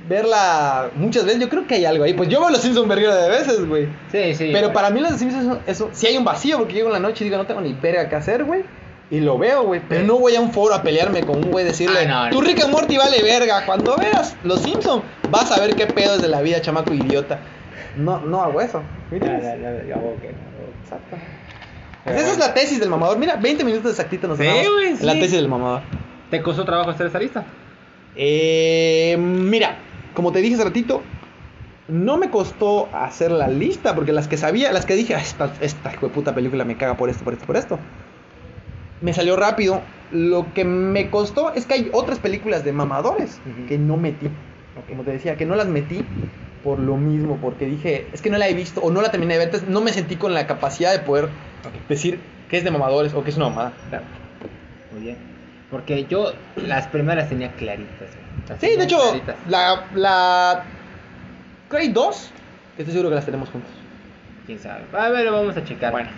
Verla 0.08 0.90
muchas 0.94 1.24
veces, 1.24 1.40
yo 1.40 1.48
creo 1.48 1.66
que 1.66 1.74
hay 1.74 1.84
algo 1.84 2.04
ahí. 2.04 2.14
Pues 2.14 2.28
yo 2.28 2.40
veo 2.40 2.50
los 2.50 2.60
Simpsons 2.60 2.88
verguero 2.88 3.14
de 3.14 3.28
veces, 3.28 3.66
güey. 3.66 3.88
Sí, 4.12 4.34
sí. 4.34 4.50
Pero 4.52 4.68
güey. 4.68 4.74
para 4.74 4.90
mí 4.90 5.00
los 5.00 5.12
Simpsons, 5.12 5.58
eso, 5.66 5.90
sí 5.92 6.06
hay 6.06 6.16
un 6.16 6.24
vacío, 6.24 6.58
porque 6.58 6.74
llego 6.74 6.88
en 6.88 6.94
la 6.94 7.00
noche 7.00 7.24
y 7.24 7.28
digo, 7.28 7.38
no 7.38 7.46
tengo 7.46 7.60
ni 7.60 7.72
verga 7.72 8.08
que 8.08 8.14
hacer, 8.16 8.44
güey. 8.44 8.64
Y 9.10 9.20
lo 9.20 9.38
veo, 9.38 9.64
güey. 9.64 9.80
Pero 9.88 10.04
no 10.04 10.18
voy 10.18 10.34
a 10.34 10.40
un 10.40 10.52
foro 10.52 10.74
a 10.74 10.82
pelearme 10.82 11.22
con 11.22 11.36
un 11.36 11.50
güey 11.50 11.64
decirle, 11.64 12.00
Ah, 12.08 12.24
no, 12.24 12.30
tu 12.30 12.42
no. 12.42 12.46
Rick 12.48 12.62
and 12.62 12.72
Morty 12.72 12.96
vale 12.96 13.22
verga. 13.22 13.64
Cuando 13.64 13.96
veas 13.96 14.36
los 14.42 14.60
Simpsons, 14.60 15.04
vas 15.30 15.50
a 15.52 15.60
ver 15.60 15.76
qué 15.76 15.86
pedo 15.86 16.16
es 16.16 16.22
de 16.22 16.28
la 16.28 16.40
vida, 16.40 16.60
chamaco 16.60 16.92
idiota. 16.92 17.38
No, 17.96 18.20
no 18.20 18.42
hago 18.42 18.60
eso. 18.60 18.82
Mira. 19.10 19.36
Exacto. 19.36 21.16
Pero 22.04 22.18
Esa 22.18 22.32
es 22.32 22.38
la 22.38 22.54
tesis 22.54 22.78
del 22.78 22.88
mamador. 22.88 23.18
Mira, 23.18 23.36
20 23.36 23.64
minutos 23.64 23.90
exactito 23.90 24.28
nos 24.28 24.38
Sí, 24.38 24.44
güey, 24.44 24.96
La 25.00 25.14
tesis 25.14 25.32
del 25.32 25.48
mamador. 25.48 25.82
¿Te 26.30 26.42
costó 26.42 26.64
trabajo 26.64 26.90
hacer 26.90 27.06
esa 27.06 27.18
lista? 27.18 27.44
Eh, 28.16 29.16
mira, 29.18 29.76
como 30.16 30.32
te 30.32 30.40
dije 30.40 30.54
hace 30.54 30.64
ratito, 30.64 31.02
no 31.88 32.16
me 32.16 32.30
costó 32.30 32.88
hacer 32.92 33.30
la 33.30 33.46
lista, 33.48 33.94
porque 33.94 34.12
las 34.12 34.26
que 34.26 34.36
sabía, 34.36 34.72
las 34.72 34.86
que 34.86 34.96
dije, 34.96 35.14
"Ah, 35.14 35.20
esta, 35.20 35.52
esta 35.60 35.92
hijo 35.92 36.08
de 36.08 36.12
puta 36.14 36.34
película 36.34 36.64
me 36.64 36.76
caga 36.76 36.96
por 36.96 37.10
esto, 37.10 37.22
por 37.22 37.34
esto, 37.34 37.46
por 37.46 37.56
esto. 37.56 37.78
Me 39.02 39.12
salió 39.12 39.36
rápido. 39.36 39.82
Lo 40.10 40.52
que 40.54 40.64
me 40.64 41.10
costó 41.10 41.52
es 41.52 41.66
que 41.66 41.74
hay 41.74 41.90
otras 41.92 42.18
películas 42.18 42.64
de 42.64 42.72
mamadores 42.72 43.40
que 43.68 43.76
no 43.78 43.96
metí. 43.96 44.28
Como 44.88 45.02
te 45.02 45.12
decía, 45.12 45.36
que 45.36 45.46
no 45.46 45.54
las 45.54 45.68
metí 45.68 46.02
por 46.64 46.78
lo 46.80 46.96
mismo, 46.96 47.38
porque 47.40 47.66
dije, 47.66 48.06
es 48.12 48.22
que 48.22 48.30
no 48.30 48.38
la 48.38 48.48
he 48.48 48.54
visto 48.54 48.80
o 48.80 48.90
no 48.90 49.02
la 49.02 49.10
terminé 49.10 49.34
de 49.34 49.38
ver, 49.38 49.48
entonces 49.48 49.68
no 49.68 49.80
me 49.80 49.92
sentí 49.92 50.16
con 50.16 50.32
la 50.34 50.46
capacidad 50.46 50.92
de 50.92 51.00
poder 51.00 51.28
decir 51.88 52.18
que 52.48 52.56
es 52.56 52.64
de 52.64 52.70
mamadores 52.70 53.14
o 53.14 53.22
que 53.22 53.30
es 53.30 53.36
una 53.36 53.50
mamada. 53.50 53.72
Claro. 53.90 54.04
Muy 54.92 55.02
bien. 55.02 55.16
Porque 55.70 56.06
yo 56.08 56.32
las 56.56 56.86
primeras 56.88 57.28
tenía 57.28 57.52
claritas. 57.52 58.08
Güey. 58.46 58.48
Las 58.48 58.60
Sí, 58.60 58.76
de 58.76 58.84
hecho, 58.84 58.98
claritas. 58.98 59.36
la, 59.48 59.86
la... 59.94 60.64
Hay 61.70 61.88
dos, 61.88 62.30
que 62.76 62.82
estoy 62.82 62.92
seguro 62.92 63.08
que 63.10 63.16
las 63.16 63.24
tenemos 63.24 63.48
juntos. 63.50 63.70
quién 64.46 64.58
sabe. 64.58 64.84
A 64.92 65.08
ver, 65.08 65.30
vamos 65.30 65.56
a 65.56 65.64
checar. 65.64 65.92
Bueno. 65.92 66.08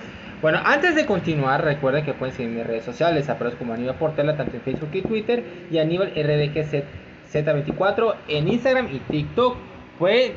Bueno, 0.40 0.60
antes 0.64 0.94
de 0.94 1.04
continuar, 1.04 1.64
recuerden 1.64 2.04
que 2.04 2.14
pueden 2.14 2.32
seguir 2.34 2.52
mis 2.52 2.64
redes 2.64 2.84
sociales. 2.84 3.28
Aparezco 3.28 3.58
como 3.58 3.72
Aníbal 3.74 3.96
Portela, 3.96 4.36
tanto 4.36 4.54
en 4.56 4.62
Facebook 4.62 4.90
y 4.92 5.02
Twitter. 5.02 5.42
Y 5.68 5.78
Aníbal 5.78 6.14
RDGZ24 6.14 8.14
en 8.28 8.46
Instagram 8.46 8.88
y 8.94 9.00
TikTok. 9.00 9.56
Pues, 9.98 10.30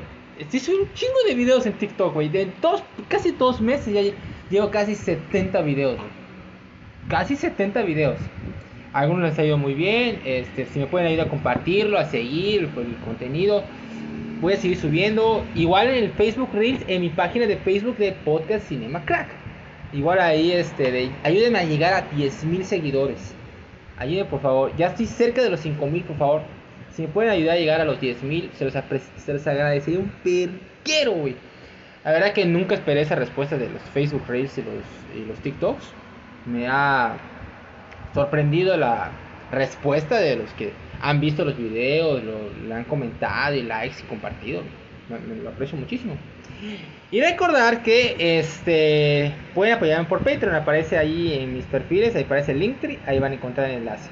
hice 0.51 0.73
un 0.73 0.91
chingo 0.93 1.13
de 1.27 1.35
videos 1.35 1.67
en 1.67 1.73
TikTok, 1.73 2.15
güey. 2.15 2.29
De 2.29 2.51
dos, 2.61 2.81
casi 3.09 3.29
dos 3.31 3.61
meses 3.61 3.93
ya 3.93 4.01
llevo 4.49 4.71
casi 4.71 4.95
70 4.95 5.61
videos, 5.61 5.97
güey. 5.97 6.09
Casi 7.07 7.35
70 7.35 7.83
videos. 7.83 8.17
Algunos 8.93 9.29
les 9.29 9.39
ha 9.39 9.45
ido 9.45 9.57
muy 9.57 9.73
bien. 9.73 10.19
Este, 10.25 10.65
si 10.65 10.79
me 10.79 10.87
pueden 10.87 11.07
ayudar 11.07 11.27
a 11.27 11.29
compartirlo, 11.29 11.97
a 11.97 12.05
seguir 12.05 12.67
pues, 12.73 12.87
el 12.87 12.95
contenido. 12.97 13.63
Voy 14.41 14.53
a 14.53 14.57
seguir 14.57 14.77
subiendo. 14.77 15.45
Igual 15.55 15.87
en 15.87 16.03
el 16.03 16.11
Facebook 16.11 16.49
Reels, 16.53 16.83
en 16.87 17.01
mi 17.01 17.09
página 17.09 17.47
de 17.47 17.57
Facebook 17.57 17.97
de 17.97 18.11
Podcast 18.11 18.67
Cinema 18.67 19.05
Crack. 19.05 19.29
Igual 19.93 20.19
ahí, 20.19 20.51
este, 20.51 20.91
de, 20.91 21.11
ayúdenme 21.23 21.59
a 21.59 21.63
llegar 21.63 21.93
a 21.93 22.09
10.000 22.11 22.63
seguidores. 22.63 23.33
Ayúdenme, 23.97 24.29
por 24.29 24.41
favor. 24.41 24.75
Ya 24.77 24.87
estoy 24.87 25.05
cerca 25.05 25.41
de 25.41 25.49
los 25.49 25.65
5.000, 25.65 26.03
por 26.03 26.17
favor. 26.17 26.41
Si 26.91 27.03
me 27.03 27.07
pueden 27.07 27.31
ayudar 27.31 27.55
a 27.55 27.59
llegar 27.59 27.81
a 27.81 27.85
los 27.85 27.99
10.000, 28.01 28.51
se 28.53 28.65
los, 28.65 28.73
se 28.73 29.33
los 29.33 29.47
agradecería 29.47 29.99
un 29.99 30.11
perquero, 30.23 31.13
güey. 31.13 31.35
La 32.03 32.11
verdad 32.11 32.33
que 32.33 32.45
nunca 32.45 32.75
esperé 32.75 33.01
esa 33.01 33.15
respuesta 33.15 33.57
de 33.57 33.69
los 33.69 33.81
Facebook 33.93 34.23
Reels 34.27 34.57
y 34.57 34.63
los, 34.63 34.83
y 35.15 35.25
los 35.25 35.39
TikToks. 35.39 35.93
Me 36.45 36.67
ha 36.67 37.15
sorprendido 38.13 38.77
la 38.77 39.11
respuesta 39.51 40.17
de 40.17 40.37
los 40.37 40.49
que 40.51 40.73
han 41.01 41.19
visto 41.19 41.43
los 41.43 41.57
videos, 41.57 42.23
lo, 42.23 42.67
lo 42.67 42.75
han 42.75 42.83
comentado 42.85 43.55
y 43.55 43.63
likes 43.63 43.97
y 44.01 44.03
compartido. 44.03 44.61
Me, 45.09 45.19
me 45.19 45.41
lo 45.41 45.49
aprecio 45.49 45.77
muchísimo. 45.77 46.15
Y 47.09 47.21
recordar 47.21 47.81
que 47.81 48.15
este 48.37 49.33
pueden 49.55 49.75
apoyarme 49.75 50.07
por 50.07 50.19
Patreon, 50.19 50.55
aparece 50.55 50.97
ahí 50.97 51.33
en 51.33 51.55
mis 51.55 51.65
perfiles, 51.65 52.15
ahí 52.15 52.23
aparece 52.23 52.51
el 52.51 52.59
Linktree, 52.59 52.99
ahí 53.07 53.19
van 53.19 53.31
a 53.31 53.35
encontrar 53.35 53.69
el 53.69 53.77
enlace. 53.77 54.09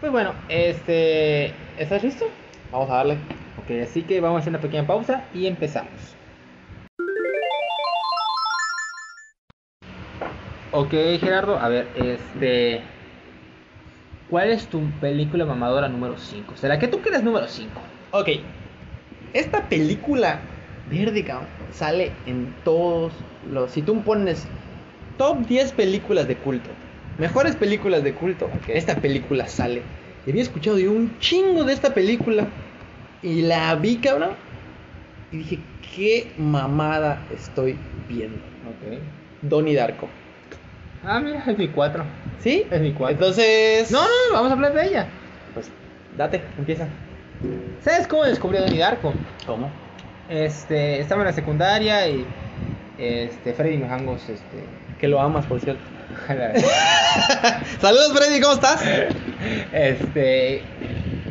Pues 0.00 0.10
bueno, 0.10 0.34
este, 0.48 1.52
¿estás 1.78 2.02
listo? 2.02 2.26
Vamos 2.72 2.90
a 2.90 2.96
darle. 2.96 3.14
Ok, 3.62 3.70
así 3.82 4.02
que 4.02 4.20
vamos 4.20 4.38
a 4.38 4.40
hacer 4.40 4.50
una 4.50 4.60
pequeña 4.60 4.86
pausa 4.86 5.24
y 5.32 5.46
empezamos. 5.46 6.16
Ok, 10.72 10.90
Gerardo, 11.20 11.58
a 11.58 11.68
ver, 11.68 11.86
este. 11.94 12.82
¿Cuál 14.34 14.50
es 14.50 14.66
tu 14.66 14.80
película 15.00 15.44
mamadora 15.44 15.88
número 15.88 16.18
5? 16.18 16.56
¿Será 16.56 16.76
que 16.80 16.88
tú 16.88 17.00
creas 17.00 17.22
número 17.22 17.46
5? 17.46 17.70
Ok. 18.10 18.30
Esta 19.32 19.68
película 19.68 20.40
verde, 20.90 21.22
cabrón, 21.22 21.46
sale 21.70 22.10
en 22.26 22.52
todos 22.64 23.12
los... 23.48 23.70
Si 23.70 23.80
tú 23.80 24.02
pones 24.02 24.48
top 25.18 25.46
10 25.46 25.70
películas 25.74 26.26
de 26.26 26.34
culto, 26.34 26.68
mejores 27.16 27.54
películas 27.54 28.02
de 28.02 28.12
culto, 28.14 28.50
esta 28.66 28.96
película 28.96 29.46
sale. 29.46 29.82
Y 30.26 30.30
había 30.30 30.42
escuchado 30.42 30.78
de 30.78 30.88
un 30.88 31.16
chingo 31.20 31.62
de 31.62 31.72
esta 31.72 31.94
película. 31.94 32.48
Y 33.22 33.42
la 33.42 33.72
vi, 33.76 33.98
cabrón. 33.98 34.30
Y 35.30 35.36
dije, 35.36 35.60
qué 35.94 36.32
mamada 36.38 37.24
estoy 37.32 37.78
viendo. 38.08 38.38
Ok. 38.38 38.98
Donnie 39.42 39.76
Darko. 39.76 40.08
Ah, 41.04 41.20
mira, 41.20 41.44
es 41.46 41.56
mi 41.56 41.68
4. 41.68 42.04
¿Sí? 42.42 42.66
Es 42.70 42.80
mi 42.80 42.92
4. 42.92 43.14
Entonces... 43.16 43.90
No, 43.90 44.00
no, 44.02 44.06
no, 44.28 44.34
vamos 44.34 44.50
a 44.50 44.54
hablar 44.54 44.74
de 44.74 44.86
ella. 44.86 45.06
Pues, 45.54 45.70
date, 46.16 46.42
empieza. 46.58 46.86
¿Sabes 47.82 48.06
cómo 48.06 48.24
descubrí 48.24 48.58
a 48.58 48.62
Donnie 48.62 48.78
Darko? 48.78 49.12
¿Cómo? 49.46 49.70
Este, 50.28 51.00
estaba 51.00 51.22
en 51.22 51.26
la 51.28 51.32
secundaria 51.32 52.08
y. 52.08 52.24
Este, 52.98 53.52
Freddy 53.52 53.76
Mijangos, 53.76 54.22
este. 54.22 54.64
Que 54.98 55.08
lo 55.08 55.20
amas, 55.20 55.44
por 55.46 55.60
cierto. 55.60 55.82
Saludos, 57.80 58.12
Freddy, 58.14 58.40
¿cómo 58.40 58.54
estás? 58.54 58.82
Este. 59.72 60.62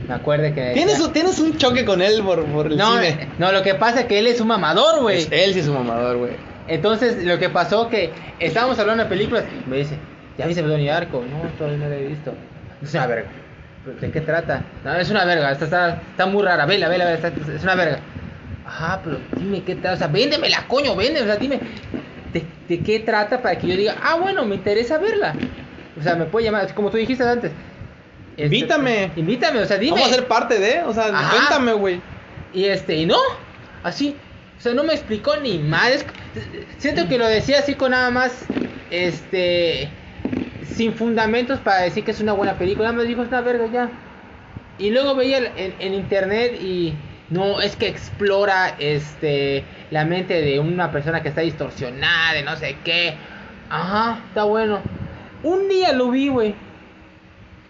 Me 0.08 0.14
acuerdo 0.14 0.54
que. 0.54 0.72
¿Tienes, 0.74 1.00
un- 1.00 1.14
tienes 1.14 1.40
un 1.40 1.58
choque 1.58 1.86
con 1.86 2.02
él 2.02 2.22
por, 2.24 2.44
por 2.46 2.68
el 2.68 2.78
no, 2.78 2.94
cine. 2.94 3.30
no, 3.40 3.52
lo 3.52 3.64
que 3.64 3.76
pasa 3.76 4.02
es 4.02 4.06
que 4.06 4.20
él 4.20 4.28
es 4.28 4.42
un 4.42 4.48
mamador, 4.48 5.02
güey. 5.02 5.26
Él 5.32 5.54
sí 5.54 5.60
es 5.60 5.68
un 5.68 5.76
mamador, 5.76 6.18
güey. 6.18 6.32
Entonces, 6.68 7.24
lo 7.24 7.40
que 7.40 7.50
pasó 7.50 7.90
que 7.90 8.12
estábamos 8.40 8.78
hablando 8.80 9.04
de 9.04 9.10
películas, 9.10 9.44
me 9.66 9.78
dice, 9.78 9.98
¿ya 10.38 10.46
viste 10.48 10.62
Donnie 10.62 10.88
Darko? 10.90 11.24
No, 11.30 11.50
todavía 11.58 11.78
no 11.80 11.90
la 11.90 11.96
he 11.96 12.08
visto. 12.08 12.34
Es 12.82 12.94
una 12.94 13.08
verga. 13.08 13.30
¿De 14.00 14.12
qué 14.12 14.22
trata? 14.22 14.64
No, 14.84 14.96
es 14.96 15.10
una 15.10 15.26
verga, 15.26 15.52
esta 15.52 15.66
está, 15.66 16.02
está 16.12 16.26
muy 16.26 16.44
rara, 16.44 16.66
vela, 16.66 16.88
vela, 16.88 17.06
vela, 17.06 17.18
está- 17.18 17.52
es 17.54 17.64
una 17.64 17.76
verga. 17.76 18.00
Ajá, 18.66 19.02
pero 19.04 19.20
dime 19.38 19.62
qué 19.64 19.76
trata, 19.76 19.96
o 19.96 19.98
sea, 19.98 20.08
véndemela, 20.08 20.66
coño, 20.68 20.96
véndeme, 20.96 21.24
o 21.24 21.26
sea, 21.26 21.36
dime, 21.36 21.60
¿de, 22.32 22.46
de 22.70 22.80
qué 22.82 23.00
trata 23.02 23.42
para 23.42 23.58
que 23.58 23.68
yo 23.68 23.76
diga, 23.76 23.96
ah, 24.02 24.16
bueno, 24.16 24.46
me 24.46 24.56
interesa 24.56 24.98
verla? 24.98 25.36
O 26.00 26.02
sea, 26.02 26.16
me 26.16 26.26
puede 26.26 26.46
llamar, 26.46 26.74
como 26.74 26.90
tú 26.90 26.98
dijiste 26.98 27.24
antes. 27.28 27.52
Este, 28.32 28.46
Invítame. 28.46 29.12
Invítame, 29.18 29.60
o 29.60 29.66
sea, 29.66 29.78
dime. 29.78 29.92
Vamos 30.00 30.12
a 30.12 30.16
ser 30.16 30.28
parte 30.28 30.58
de, 30.60 30.82
o 30.84 30.94
sea, 30.94 31.08
Ajá. 31.08 31.30
cuéntame, 31.36 31.74
güey. 31.74 32.02
Y 32.54 32.66
este, 32.66 32.96
y 32.96 33.06
no, 33.06 33.18
así, 33.84 34.16
o 34.58 34.62
sea, 34.62 34.74
no 34.74 34.84
me 34.86 34.94
explicó 34.94 35.36
ni 35.38 35.60
más. 35.60 36.06
Siento 36.78 37.08
que 37.10 37.18
lo 37.18 37.28
decía 37.28 37.60
así 37.60 37.76
con 37.76 37.92
nada 37.92 38.10
más, 38.12 38.46
este, 38.90 39.90
sin 40.74 40.94
fundamentos 40.94 41.60
para 41.60 41.82
decir 41.82 42.04
que 42.04 42.12
es 42.12 42.20
una 42.22 42.34
buena 42.34 42.54
película. 42.58 42.92
Más 42.92 43.06
dijo, 43.08 43.22
es 43.24 43.28
una 43.30 43.42
verga 43.42 43.66
ya. 43.72 43.90
Y 44.80 44.90
luego 44.90 45.16
veía 45.16 45.38
en, 45.56 45.74
en 45.80 45.94
internet 45.94 46.60
y 46.62 46.94
no, 47.30 47.62
es 47.62 47.76
que 47.76 47.88
explora, 47.88 48.76
este, 48.80 49.64
la 49.92 50.06
mente 50.06 50.42
de 50.42 50.60
una 50.60 50.92
persona 50.92 51.22
que 51.22 51.30
está 51.30 51.42
distorsionada, 51.42 52.34
de 52.34 52.44
no 52.44 52.56
sé 52.56 52.76
qué. 52.84 53.14
Ajá, 53.70 54.20
está 54.28 54.44
bueno. 54.44 54.80
Un 55.44 55.68
día 55.70 55.94
lo 55.94 56.10
vi, 56.12 56.30
güey. 56.30 56.56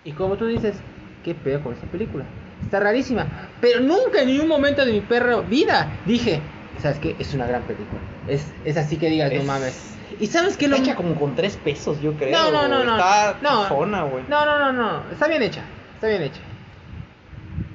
Y 0.04 0.12
como 0.12 0.36
tú 0.36 0.48
dices, 0.48 0.76
¿qué 1.24 1.34
pedo 1.34 1.62
con 1.62 1.74
esta 1.74 1.86
película? 1.88 2.26
Está 2.63 2.80
rarísima. 2.80 3.28
Pero 3.62 3.80
nunca 3.82 4.22
en 4.22 4.28
ningún 4.28 4.48
momento 4.48 4.86
de 4.86 4.92
mi 4.92 5.02
perra 5.02 5.38
vida 5.42 5.92
dije, 6.06 6.42
¿sabes 6.82 7.00
qué? 7.00 7.16
Es 7.20 7.34
una 7.34 7.48
gran 7.48 7.62
película. 7.63 8.02
Es, 8.28 8.52
es 8.66 8.78
así 8.78 8.98
que 8.98 9.10
digas, 9.10 9.32
no 9.32 9.39
Es- 9.39 9.46
mames. 9.46 9.89
¿Y 10.19 10.28
sabes 10.28 10.58
qué? 10.58 10.67
Lo... 10.67 10.76
Hecha 10.76 10.95
como 10.95 11.15
con 11.15 11.36
tres 11.36 11.58
pesos, 11.58 11.99
yo 12.02 12.13
creo. 12.13 12.32
No, 12.38 12.52
no, 12.52 12.67
no, 12.67 12.84
no. 12.84 12.97
Está 12.97 13.38
no, 13.41 13.63
chafona, 13.63 14.04
güey. 14.04 14.23
no, 14.28 14.45
no, 14.45 14.60
no, 14.60 14.71
no. 14.73 15.04
Está 15.12 15.28
bien 15.28 15.41
hecha. 15.43 15.62
Está 15.95 16.08
bien 16.08 16.21
hecha. 16.23 16.39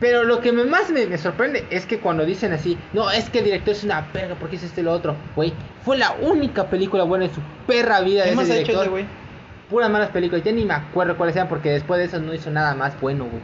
Pero 0.01 0.23
lo 0.23 0.41
que 0.41 0.53
más 0.53 0.91
me, 0.91 1.07
me 1.07 1.19
sorprende 1.19 1.67
es 1.71 1.85
que 1.85 1.99
cuando 1.99 2.25
dicen 2.25 2.53
así, 2.53 2.79
no, 2.93 3.11
es 3.11 3.29
que 3.31 3.39
el 3.39 3.45
director 3.47 3.75
es 3.75 3.83
una 3.83 4.07
verga, 4.13 4.37
porque 4.39 4.57
es 4.57 4.63
este 4.63 4.81
y 4.81 4.85
lo 4.85 4.93
otro? 4.93 5.17
Güey, 5.35 5.53
fue 5.85 5.99
la 5.99 6.13
única 6.21 6.69
película 6.71 7.03
buena 7.03 7.25
en 7.25 7.35
su 7.35 7.41
perra 7.67 8.01
vida 8.01 8.21
de 8.23 8.27
¿Qué 8.27 8.29
ese 8.31 8.37
más 8.37 8.51
ha 8.51 8.55
hecho 8.55 8.59
director. 8.73 8.83
ese 8.83 8.91
güey? 8.91 9.05
Puras 9.69 9.91
malas 9.91 10.11
películas, 10.11 10.45
ya 10.45 10.53
ni 10.53 10.65
me 10.65 10.75
acuerdo 10.75 11.17
cuáles 11.17 11.35
sean 11.35 11.49
porque 11.49 11.71
después 11.71 11.99
de 11.99 12.07
eso 12.07 12.21
no 12.21 12.33
hizo 12.33 12.49
nada 12.51 12.75
más 12.75 12.99
bueno, 13.01 13.25
güey. 13.25 13.43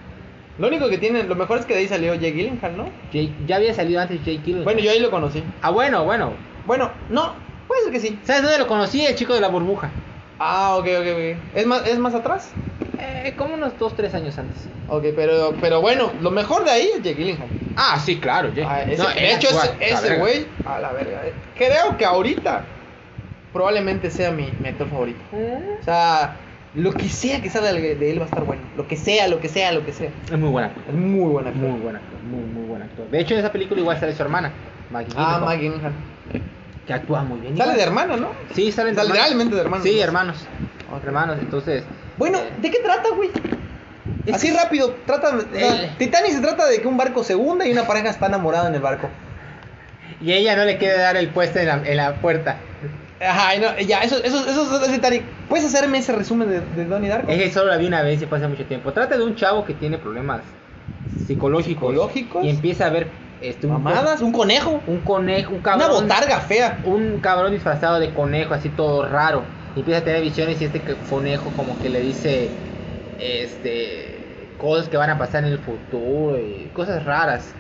Lo 0.59 0.68
único 0.68 0.88
que 0.88 0.98
tiene, 0.98 1.24
lo 1.24 1.35
mejor 1.35 1.59
es 1.59 1.66
que 1.66 1.74
de 1.74 1.80
ahí 1.80 1.88
salió 1.88 2.14
Jake 2.14 2.30
Gyllenhaal, 2.33 2.76
¿no? 2.76 2.85
Jake- 3.12 3.35
ya 3.46 3.57
había 3.57 3.74
salido 3.74 4.00
antes 4.00 4.20
Jake 4.20 4.38
Gyllenhaal. 4.44 4.64
Bueno, 4.64 4.80
yo 4.80 4.92
ahí 4.92 5.00
lo 5.00 5.11
conocí. 5.11 5.42
Ah, 5.61 5.70
bueno, 5.70 6.04
bueno. 6.04 6.33
Bueno, 6.66 6.92
no, 7.11 7.35
puede 7.68 7.83
ser 7.85 7.92
que 7.92 8.00
sí. 8.00 8.18
¿Sabes 8.24 8.42
dónde 8.42 8.59
lo 8.59 8.66
conocí? 8.66 9.05
El 9.05 9.14
chico 9.14 9.35
de 9.35 9.40
la 9.40 9.48
burbuja. 9.48 9.90
Ah, 10.38 10.77
ok, 10.77 10.87
ok, 11.00 11.07
ok. 11.12 11.57
¿Es 11.57 11.66
más, 11.66 11.87
¿Es 11.87 11.98
más 11.98 12.14
atrás? 12.14 12.50
Eh, 12.98 13.35
como 13.37 13.55
unos 13.55 13.79
2, 13.79 13.94
3 13.96 14.14
años 14.14 14.37
antes. 14.38 14.66
Ok, 14.88 15.05
pero, 15.16 15.55
pero 15.61 15.81
bueno, 15.81 16.12
lo 16.20 16.31
mejor 16.31 16.64
de 16.64 16.70
ahí 16.70 16.88
es 16.96 17.03
Jake 17.03 17.14
Gyllenhaal. 17.14 17.48
Ah, 17.77 17.98
sí, 18.05 18.18
claro. 18.18 18.48
Jake. 18.48 18.66
Ah, 18.68 18.83
ese- 18.83 19.03
No, 19.03 19.09
de 19.09 19.33
hecho, 19.33 19.48
actúa, 19.48 19.77
ese- 19.81 20.16
güey, 20.18 20.46
a 20.66 20.79
la 20.81 20.92
verga. 20.92 21.27
eh, 21.27 21.33
Creo 21.57 21.96
que 21.96 22.05
ahorita 22.05 22.64
probablemente 23.53 24.11
sea 24.11 24.31
mi, 24.31 24.50
mi 24.61 24.68
actor 24.68 24.88
favorito. 24.88 25.20
Mm. 25.33 25.81
O 25.81 25.85
sea, 25.85 26.37
lo 26.74 26.92
que 26.92 27.09
sea 27.09 27.40
que 27.40 27.50
salga 27.50 27.72
de 27.72 28.11
él 28.11 28.18
va 28.18 28.22
a 28.24 28.27
estar 28.27 28.44
bueno. 28.44 28.62
Lo 28.77 28.88
que 28.88 28.96
sea, 28.96 29.29
lo 29.29 29.40
que 29.40 29.48
sea, 29.48 29.70
lo 29.72 29.85
que 29.85 29.92
sea. 29.92 30.11
Es 30.31 30.38
muy 30.38 30.50
buen 30.50 30.64
actor. 30.64 30.83
Es 30.88 30.94
muy 30.94 31.31
buen 31.31 31.46
actor. 31.46 31.62
Muy 31.62 31.81
buen 31.81 31.96
actor. 31.96 32.18
Muy, 32.22 32.40
muy 32.53 32.66
buen 32.68 32.83
actor. 32.83 33.09
De 33.11 33.20
hecho, 33.20 33.35
en 33.35 33.40
esa 33.40 33.53
película 33.53 33.81
igual 33.81 33.98
sale 34.00 34.14
su 34.14 34.22
hermana. 34.22 34.50
Maggie 34.90 35.14
Ah, 35.16 35.40
Maggie. 35.44 35.72
Que 36.87 36.92
actúa 36.92 37.23
muy 37.23 37.40
bien. 37.40 37.57
Sale 37.57 37.75
de 37.75 37.83
hermana, 37.83 38.16
¿no? 38.16 38.29
Sí, 38.53 38.70
salen 38.70 38.94
Sale 38.94 39.09
hermanos. 39.09 39.27
realmente 39.27 39.55
de 39.57 39.61
hermanos. 39.62 39.85
Sí, 39.87 39.99
hermanos. 40.01 40.37
Ok. 40.92 41.05
Hermanos, 41.05 41.37
entonces. 41.40 41.83
Bueno, 42.18 42.38
eh, 42.38 42.51
¿de 42.61 42.70
qué 42.70 42.79
trata, 42.81 43.09
güey? 43.16 43.31
Así 44.33 44.51
que- 44.51 44.57
rápido, 44.57 44.94
trata. 45.07 45.33
Titanic 45.99 46.33
se 46.33 46.40
trata 46.40 46.66
de 46.66 46.81
que 46.83 46.88
un 46.88 46.97
barco 46.97 47.25
se 47.25 47.35
hunda 47.35 47.66
y 47.66 47.73
una 47.73 47.87
pareja 47.87 48.11
está 48.11 48.27
enamorada 48.27 48.68
en 48.68 48.75
el 48.75 48.81
barco. 48.81 49.09
Y 50.20 50.33
ella 50.33 50.57
no 50.57 50.64
le 50.64 50.79
quiere 50.79 50.99
dar 50.99 51.16
el 51.16 51.29
puesto 51.29 51.59
en 51.59 51.66
la, 51.68 51.83
en 51.85 51.97
la 51.97 52.16
puerta. 52.16 52.57
Ajá, 53.20 53.57
no, 53.59 53.79
ya, 53.81 54.01
eso, 54.03 54.23
eso, 54.23 54.47
eso 54.47 54.85
es 54.85 54.92
Titanic. 54.92 55.23
¿Puedes 55.49 55.64
hacerme 55.66 55.99
ese 55.99 56.12
resumen 56.12 56.49
de, 56.51 56.61
de 56.61 56.85
Donnie 56.85 57.09
Darko? 57.09 57.31
Es 57.31 57.38
que 57.38 57.51
solo 57.51 57.70
la 57.70 57.77
vi 57.79 57.87
una 57.87 58.03
vez 58.03 58.20
y 58.20 58.27
hace 58.31 58.49
mucho 58.49 58.64
tiempo. 58.66 58.92
Trata 58.92 59.16
de 59.16 59.25
un 59.25 59.35
chavo 59.37 59.64
que 59.64 59.73
tiene 59.75 59.97
problemas 59.99 60.42
psicológicos. 61.27 61.90
¿Psicológicos? 61.92 62.44
Y 62.44 62.51
empieza 62.51 62.87
a 62.87 62.90
ver 62.90 63.09
este, 63.40 63.66
un, 63.66 63.75
Mamadas, 63.75 64.20
un 64.23 64.33
conejo, 64.33 64.81
un 64.87 65.01
conejo, 65.01 65.51
un 65.51 65.57
una 65.57 65.62
cabrón. 65.62 66.03
botarga 66.03 66.40
fea. 66.40 66.79
Un 66.85 67.20
cabrón 67.20 67.53
disfrazado 67.53 68.01
de 68.01 68.12
conejo, 68.14 68.55
así 68.55 68.68
todo 68.70 69.07
raro. 69.09 69.42
Y 69.77 69.81
empieza 69.81 70.01
a 70.01 70.05
tener 70.05 70.23
visiones 70.23 70.61
y 70.61 70.66
este 70.66 70.81
conejo 71.11 71.51
como 71.57 71.79
que 71.81 71.88
le 71.88 72.01
dice 72.01 72.49
este 73.18 74.18
cosas 74.59 74.88
que 74.88 74.97
van 74.97 75.11
a 75.11 75.18
pasar 75.18 75.44
en 75.44 75.53
el 75.53 75.59
futuro 75.59 76.38
y 76.38 76.70
cosas 76.73 77.05
raras. 77.05 77.53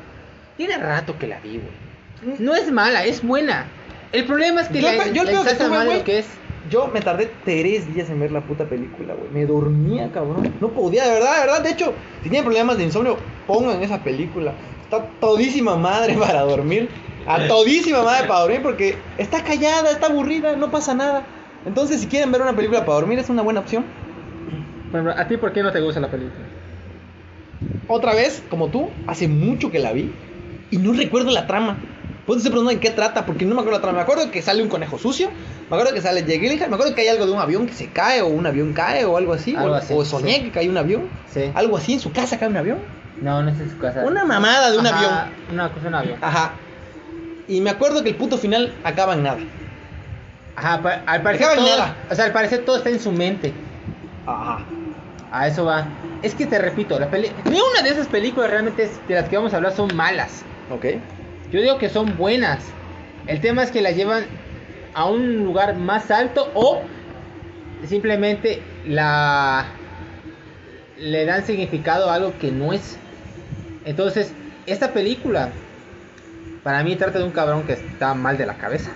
Tiene 0.56 0.78
rato 0.78 1.18
que 1.18 1.26
la 1.26 1.40
vi, 1.40 1.58
güey. 1.58 2.38
No 2.38 2.54
es 2.54 2.70
mala, 2.70 3.04
es 3.04 3.22
buena. 3.22 3.66
El 4.12 4.24
problema 4.24 4.60
es 4.60 4.68
que 4.68 4.80
Yo 4.80 4.92
la, 4.92 5.08
yo 5.08 5.24
la 5.24 5.30
creo 5.30 5.44
que 5.44 5.54
güey. 5.84 5.98
lo 5.98 6.04
que 6.04 6.18
es. 6.20 6.26
Yo 6.70 6.88
me 6.88 7.00
tardé 7.00 7.30
tres 7.44 7.92
días 7.92 8.08
en 8.08 8.20
ver 8.20 8.32
la 8.32 8.40
puta 8.40 8.64
película, 8.64 9.14
güey. 9.14 9.30
Me 9.32 9.46
dormía, 9.46 10.10
cabrón. 10.10 10.50
No 10.60 10.70
podía, 10.70 11.04
de 11.04 11.12
verdad, 11.12 11.34
de 11.34 11.40
verdad. 11.40 11.62
De 11.62 11.70
hecho, 11.70 11.92
si 12.22 12.30
tienen 12.30 12.44
problemas 12.44 12.78
de 12.78 12.84
insomnio, 12.84 13.18
pongan 13.46 13.82
esa 13.82 14.02
película. 14.02 14.54
Está 14.82 15.06
todísima 15.20 15.76
madre 15.76 16.14
para 16.18 16.40
dormir. 16.42 16.88
A 17.26 17.46
todísima 17.46 18.02
madre 18.02 18.26
para 18.26 18.40
dormir 18.40 18.62
porque 18.62 18.96
está 19.18 19.42
callada, 19.42 19.90
está 19.90 20.06
aburrida, 20.06 20.56
no 20.56 20.70
pasa 20.70 20.94
nada. 20.94 21.24
Entonces, 21.66 22.00
si 22.00 22.06
quieren 22.06 22.32
ver 22.32 22.42
una 22.42 22.54
película 22.54 22.80
para 22.80 22.94
dormir, 22.94 23.18
es 23.18 23.28
una 23.30 23.42
buena 23.42 23.60
opción. 23.60 23.84
Bueno, 24.92 25.10
¿A 25.16 25.26
ti 25.26 25.36
por 25.36 25.52
qué 25.52 25.62
no 25.62 25.72
te 25.72 25.80
gusta 25.80 26.00
la 26.00 26.10
película? 26.10 26.44
Otra 27.88 28.14
vez, 28.14 28.42
como 28.48 28.68
tú, 28.68 28.88
hace 29.06 29.28
mucho 29.28 29.70
que 29.70 29.78
la 29.78 29.92
vi 29.92 30.10
y 30.70 30.78
no 30.78 30.92
recuerdo 30.92 31.30
la 31.30 31.46
trama. 31.46 31.78
Puedes 32.26 32.42
se 32.42 32.48
preguntan 32.50 32.74
en 32.76 32.80
qué 32.80 32.90
trata, 32.90 33.26
porque 33.26 33.44
no 33.44 33.54
me 33.54 33.60
acuerdo 33.60 33.78
la 33.78 33.82
trama. 33.82 33.98
Me 33.98 34.02
acuerdo 34.02 34.30
que 34.30 34.40
sale 34.40 34.62
un 34.62 34.68
conejo 34.70 34.98
sucio, 34.98 35.28
me 35.68 35.76
acuerdo 35.76 35.92
que 35.92 36.00
sale 36.00 36.22
Jake 36.22 36.38
Gyllenhaal, 36.38 36.70
me 36.70 36.76
acuerdo 36.76 36.94
que 36.94 37.02
hay 37.02 37.08
algo 37.08 37.26
de 37.26 37.32
un 37.32 37.38
avión 37.38 37.66
que 37.66 37.74
se 37.74 37.88
cae 37.90 38.22
o 38.22 38.28
un 38.28 38.46
avión 38.46 38.72
cae 38.72 39.04
o 39.04 39.16
algo 39.18 39.34
así. 39.34 39.54
Algo 39.54 39.72
o, 39.74 39.76
así, 39.76 39.92
o 39.94 40.04
soñé 40.04 40.36
sí. 40.36 40.42
que 40.44 40.50
cae 40.50 40.68
un 40.70 40.76
avión. 40.78 41.08
Sí. 41.32 41.50
Algo 41.54 41.76
así, 41.76 41.92
en 41.94 42.00
su 42.00 42.12
casa 42.12 42.38
cae 42.38 42.48
un 42.48 42.56
avión. 42.56 42.78
No, 43.20 43.42
no 43.42 43.50
es 43.50 43.60
en 43.60 43.70
su 43.70 43.78
casa. 43.78 44.04
Una 44.04 44.24
mamada 44.24 44.70
de 44.70 44.78
un 44.78 44.86
Ajá, 44.86 44.96
avión. 45.24 45.34
Una 45.52 45.68
cosa, 45.72 45.88
un 45.88 45.94
avión. 45.94 46.18
Ajá. 46.22 46.52
Y 47.46 47.60
me 47.60 47.68
acuerdo 47.70 48.02
que 48.02 48.08
el 48.08 48.16
puto 48.16 48.38
final 48.38 48.74
acaba 48.84 49.12
en 49.14 49.22
nada. 49.22 49.38
Ajá, 50.56 51.02
al 51.06 51.22
parecer 51.22 51.46
Acaba 51.46 51.60
en 51.60 51.66
todo, 51.66 51.78
nada. 51.78 51.96
o 52.10 52.14
sea, 52.14 52.24
al 52.26 52.32
parecer 52.32 52.64
todo 52.64 52.76
está 52.78 52.88
en 52.88 53.00
su 53.00 53.12
mente. 53.12 53.52
Ajá. 54.26 54.60
A 55.30 55.48
eso 55.48 55.64
va. 55.64 55.86
Es 56.22 56.34
que 56.34 56.46
te 56.46 56.58
repito, 56.58 56.98
la 56.98 57.10
peli 57.10 57.28
ni 57.44 57.58
una 57.60 57.82
de 57.82 57.90
esas 57.90 58.06
películas 58.06 58.50
realmente 58.50 58.84
es- 58.84 59.06
de 59.08 59.14
las 59.16 59.28
que 59.28 59.36
vamos 59.36 59.52
a 59.52 59.56
hablar 59.56 59.74
son 59.74 59.94
malas. 59.94 60.42
Ok. 60.70 60.86
Yo 61.54 61.60
digo 61.60 61.78
que 61.78 61.88
son 61.88 62.16
buenas. 62.18 62.64
El 63.28 63.40
tema 63.40 63.62
es 63.62 63.70
que 63.70 63.80
las 63.80 63.94
llevan 63.94 64.24
a 64.92 65.08
un 65.08 65.44
lugar 65.44 65.76
más 65.76 66.10
alto 66.10 66.50
o 66.52 66.82
simplemente 67.86 68.60
la 68.88 69.66
le 70.98 71.24
dan 71.24 71.46
significado 71.46 72.10
a 72.10 72.14
algo 72.16 72.32
que 72.40 72.50
no 72.50 72.72
es. 72.72 72.96
Entonces, 73.84 74.32
esta 74.66 74.92
película 74.92 75.50
para 76.64 76.82
mí 76.82 76.96
trata 76.96 77.20
de 77.20 77.24
un 77.24 77.30
cabrón 77.30 77.62
que 77.62 77.74
está 77.74 78.14
mal 78.14 78.36
de 78.36 78.46
la 78.46 78.54
cabeza. 78.54 78.90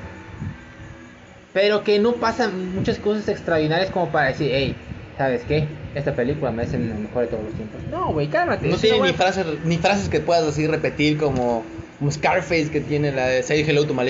Pero 1.53 1.85
que 1.85 2.01
no 2.01 2.15
pasan 2.15 2.75
muchas 2.75 2.99
cosas 2.99 3.29
extraordinarias 3.29 3.93
como 3.93 4.09
para 4.09 4.31
decir, 4.31 4.51
hey, 4.53 4.75
¿sabes 5.17 5.45
qué? 5.47 5.69
Esta 5.95 6.13
película 6.13 6.51
merece 6.51 6.77
lo 6.77 6.97
mejor 6.97 7.23
de 7.23 7.29
todos 7.29 7.45
los 7.45 7.55
tiempos. 7.55 7.81
No, 7.89 8.13
güey, 8.13 8.27
cálmate. 8.27 8.67
No 8.67 8.75
Es 8.75 8.81
tiene 8.81 9.01
ni 9.01 9.13
frases, 9.13 9.47
ni 9.65 9.77
frases 9.79 10.09
que 10.09 10.19
puedas 10.19 10.45
así 10.45 10.67
repetir 10.67 11.19
como, 11.19 11.63
como 11.99 12.11
Scarface 12.11 12.71
que 12.71 12.81
tiene 12.81 13.13
la 13.13 13.27
de 13.27 13.43
Say 13.43 13.65
Hello 13.69 13.87
to 13.87 13.95
My. 13.95 14.07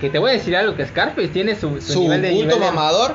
Que, 0.00 0.10
te 0.10 0.18
voy 0.18 0.30
a 0.30 0.32
decir 0.34 0.54
algo, 0.56 0.76
que 0.76 0.84
Scarface 0.86 1.28
tiene 1.28 1.54
su, 1.54 1.80
su, 1.80 1.92
su 1.92 2.00
nivel 2.02 2.22
de... 2.22 2.30
nivel 2.32 2.48
de- 2.50 2.56
mamador. 2.56 3.14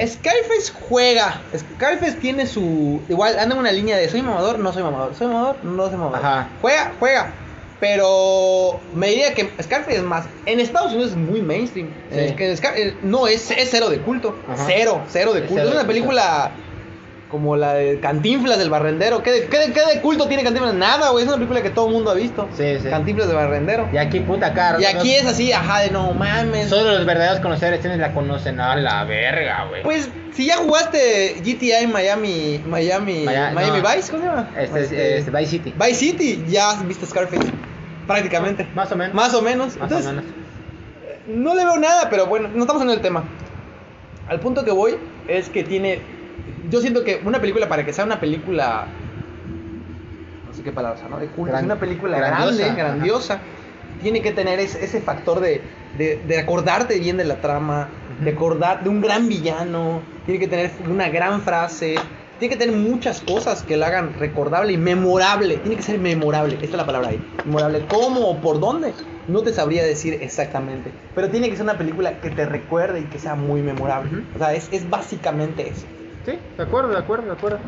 Scarface 0.00 0.72
juega. 0.72 1.42
Scarface 1.56 2.12
tiene 2.20 2.46
su. 2.46 3.02
Igual 3.08 3.38
anda 3.38 3.54
en 3.54 3.60
una 3.60 3.72
línea 3.72 3.96
de 3.98 4.08
soy 4.08 4.22
mamador, 4.22 4.58
no 4.58 4.72
soy 4.72 4.82
mamador. 4.82 5.14
Soy 5.14 5.26
mamador, 5.26 5.62
no 5.64 5.88
soy 5.88 5.96
mamador. 5.98 6.18
Ajá. 6.24 6.48
Juega, 6.60 6.92
juega. 6.98 7.32
Pero 7.80 8.80
me 8.94 9.08
diría 9.08 9.34
que 9.34 9.50
Scarface 9.62 9.96
es 9.98 10.02
más. 10.02 10.26
En 10.46 10.60
Estados 10.60 10.92
Unidos 10.92 11.12
es 11.12 11.16
muy 11.16 11.42
mainstream. 11.42 11.88
Sí. 12.10 12.18
Es 12.18 12.32
que 12.32 12.56
Scar- 12.56 12.74
eh, 12.78 12.94
no, 13.02 13.26
es, 13.26 13.50
es 13.50 13.68
cero 13.70 13.88
de 13.90 13.98
culto. 14.00 14.34
Ajá. 14.48 14.64
Cero, 14.66 15.02
cero 15.08 15.32
de 15.34 15.40
culto. 15.42 15.62
es 15.64 15.70
una 15.70 15.84
de 15.84 15.86
culto. 15.86 16.10
Como 17.30 17.56
la 17.56 17.74
de 17.74 18.00
Cantinflas 18.00 18.58
del 18.58 18.70
Barrendero. 18.70 19.22
¿Qué 19.22 19.30
de, 19.30 19.46
qué 19.46 19.58
de- 19.58 19.72
qué 19.72 19.80
de 19.94 20.00
culto 20.00 20.26
tiene 20.26 20.42
Cantinflas? 20.42 20.74
Nada, 20.74 21.10
güey. 21.10 21.22
Es 21.24 21.28
una 21.28 21.36
película 21.36 21.62
que 21.62 21.70
todo 21.70 21.86
el 21.86 21.92
mundo 21.94 22.10
ha 22.10 22.14
visto. 22.14 22.48
Sí, 22.56 22.78
sí. 22.82 22.88
Cantinflas 22.88 23.28
del 23.28 23.36
Barrendero. 23.36 23.88
Y 23.92 23.96
aquí, 23.98 24.20
puta 24.20 24.52
cara. 24.52 24.80
Y 24.80 24.84
aquí 24.84 25.14
es 25.14 25.26
así, 25.26 25.52
ajá, 25.52 25.80
de 25.80 25.90
no 25.90 26.12
mames. 26.12 26.68
Solo 26.68 26.92
los 26.96 27.06
verdaderos 27.06 27.40
conocedores 27.40 27.80
tienes 27.80 27.98
la 27.98 28.12
conocen 28.12 28.58
a 28.60 28.74
la 28.76 29.04
verga, 29.04 29.66
güey. 29.68 29.82
Pues, 29.82 30.08
si 30.32 30.46
ya 30.46 30.56
jugaste 30.56 31.36
GTI 31.44 31.86
Miami, 31.86 32.62
Miami, 32.66 33.24
Maya- 33.24 33.50
Miami 33.52 33.80
no. 33.80 33.88
Vice, 33.94 34.10
¿cómo 34.10 34.22
se 34.22 34.28
llama? 34.28 34.50
Este 34.56 34.78
es 34.80 34.84
Este, 34.92 35.18
este, 35.18 35.30
Vice 35.30 35.46
City. 35.50 35.74
Vice 35.76 35.94
City, 35.94 36.44
ya 36.48 36.70
has 36.70 36.86
visto 36.86 37.06
Scarface. 37.06 37.50
Prácticamente. 38.06 38.66
Más 38.74 38.90
o 38.92 38.96
menos. 38.96 39.14
Más 39.14 39.34
o 39.34 39.42
menos. 39.42 39.76
Más 39.76 39.90
Entonces, 39.90 40.06
o 40.06 40.10
menos. 40.10 40.24
no 41.28 41.54
le 41.54 41.64
veo 41.64 41.76
nada, 41.78 42.08
pero 42.10 42.26
bueno, 42.26 42.48
no 42.52 42.60
estamos 42.62 42.82
en 42.82 42.90
el 42.90 43.00
tema. 43.00 43.24
Al 44.28 44.40
punto 44.40 44.64
que 44.64 44.70
voy 44.72 44.96
es 45.28 45.48
que 45.48 45.62
tiene. 45.64 46.00
Yo 46.68 46.80
siento 46.80 47.04
que 47.04 47.20
una 47.24 47.40
película, 47.40 47.68
para 47.68 47.84
que 47.84 47.92
sea 47.92 48.04
una 48.04 48.20
película. 48.20 48.86
No 50.46 50.54
sé 50.54 50.62
qué 50.62 50.72
palabra 50.72 51.00
¿no? 51.08 51.18
De 51.18 51.26
culto, 51.28 51.52
Gran- 51.52 51.64
una 51.66 51.78
película 51.78 52.16
grandiosa, 52.18 52.56
grande, 52.56 52.64
ajá. 52.64 52.74
grandiosa. 52.74 53.40
Tiene 54.00 54.22
que 54.22 54.32
tener 54.32 54.58
ese, 54.60 54.82
ese 54.84 55.00
factor 55.00 55.40
de, 55.40 55.60
de, 55.98 56.22
de 56.26 56.38
acordarte 56.38 56.98
bien 56.98 57.18
de 57.18 57.24
la 57.24 57.36
trama, 57.40 57.88
de 58.20 58.30
acordar 58.30 58.82
de 58.82 58.88
un 58.88 59.00
gran 59.00 59.28
villano. 59.28 60.02
Tiene 60.24 60.40
que 60.40 60.48
tener 60.48 60.70
una 60.88 61.08
gran 61.10 61.42
frase. 61.42 61.96
Tiene 62.38 62.54
que 62.54 62.58
tener 62.58 62.74
muchas 62.74 63.20
cosas 63.20 63.62
que 63.62 63.76
la 63.76 63.88
hagan 63.88 64.14
recordable 64.18 64.72
y 64.72 64.78
memorable. 64.78 65.58
Tiene 65.58 65.76
que 65.76 65.82
ser 65.82 65.98
memorable. 65.98 66.54
Esta 66.54 66.66
es 66.66 66.72
la 66.72 66.86
palabra 66.86 67.10
ahí. 67.10 67.20
Memorable. 67.44 67.84
¿Cómo 67.86 68.26
o 68.30 68.40
por 68.40 68.58
dónde? 68.58 68.94
No 69.28 69.42
te 69.42 69.52
sabría 69.52 69.84
decir 69.84 70.18
exactamente. 70.22 70.90
Pero 71.14 71.28
tiene 71.28 71.50
que 71.50 71.56
ser 71.56 71.64
una 71.64 71.76
película 71.76 72.20
que 72.20 72.30
te 72.30 72.46
recuerde 72.46 73.00
y 73.00 73.04
que 73.04 73.18
sea 73.18 73.34
muy 73.34 73.60
memorable. 73.60 74.24
O 74.34 74.38
sea, 74.38 74.54
es, 74.54 74.68
es 74.72 74.88
básicamente 74.88 75.68
eso. 75.68 75.86
Sí, 76.26 76.32
de 76.56 76.62
acuerdo, 76.62 76.90
de 76.90 76.98
acuerdo, 76.98 77.26
de 77.26 77.32
acuerdo. 77.32 77.58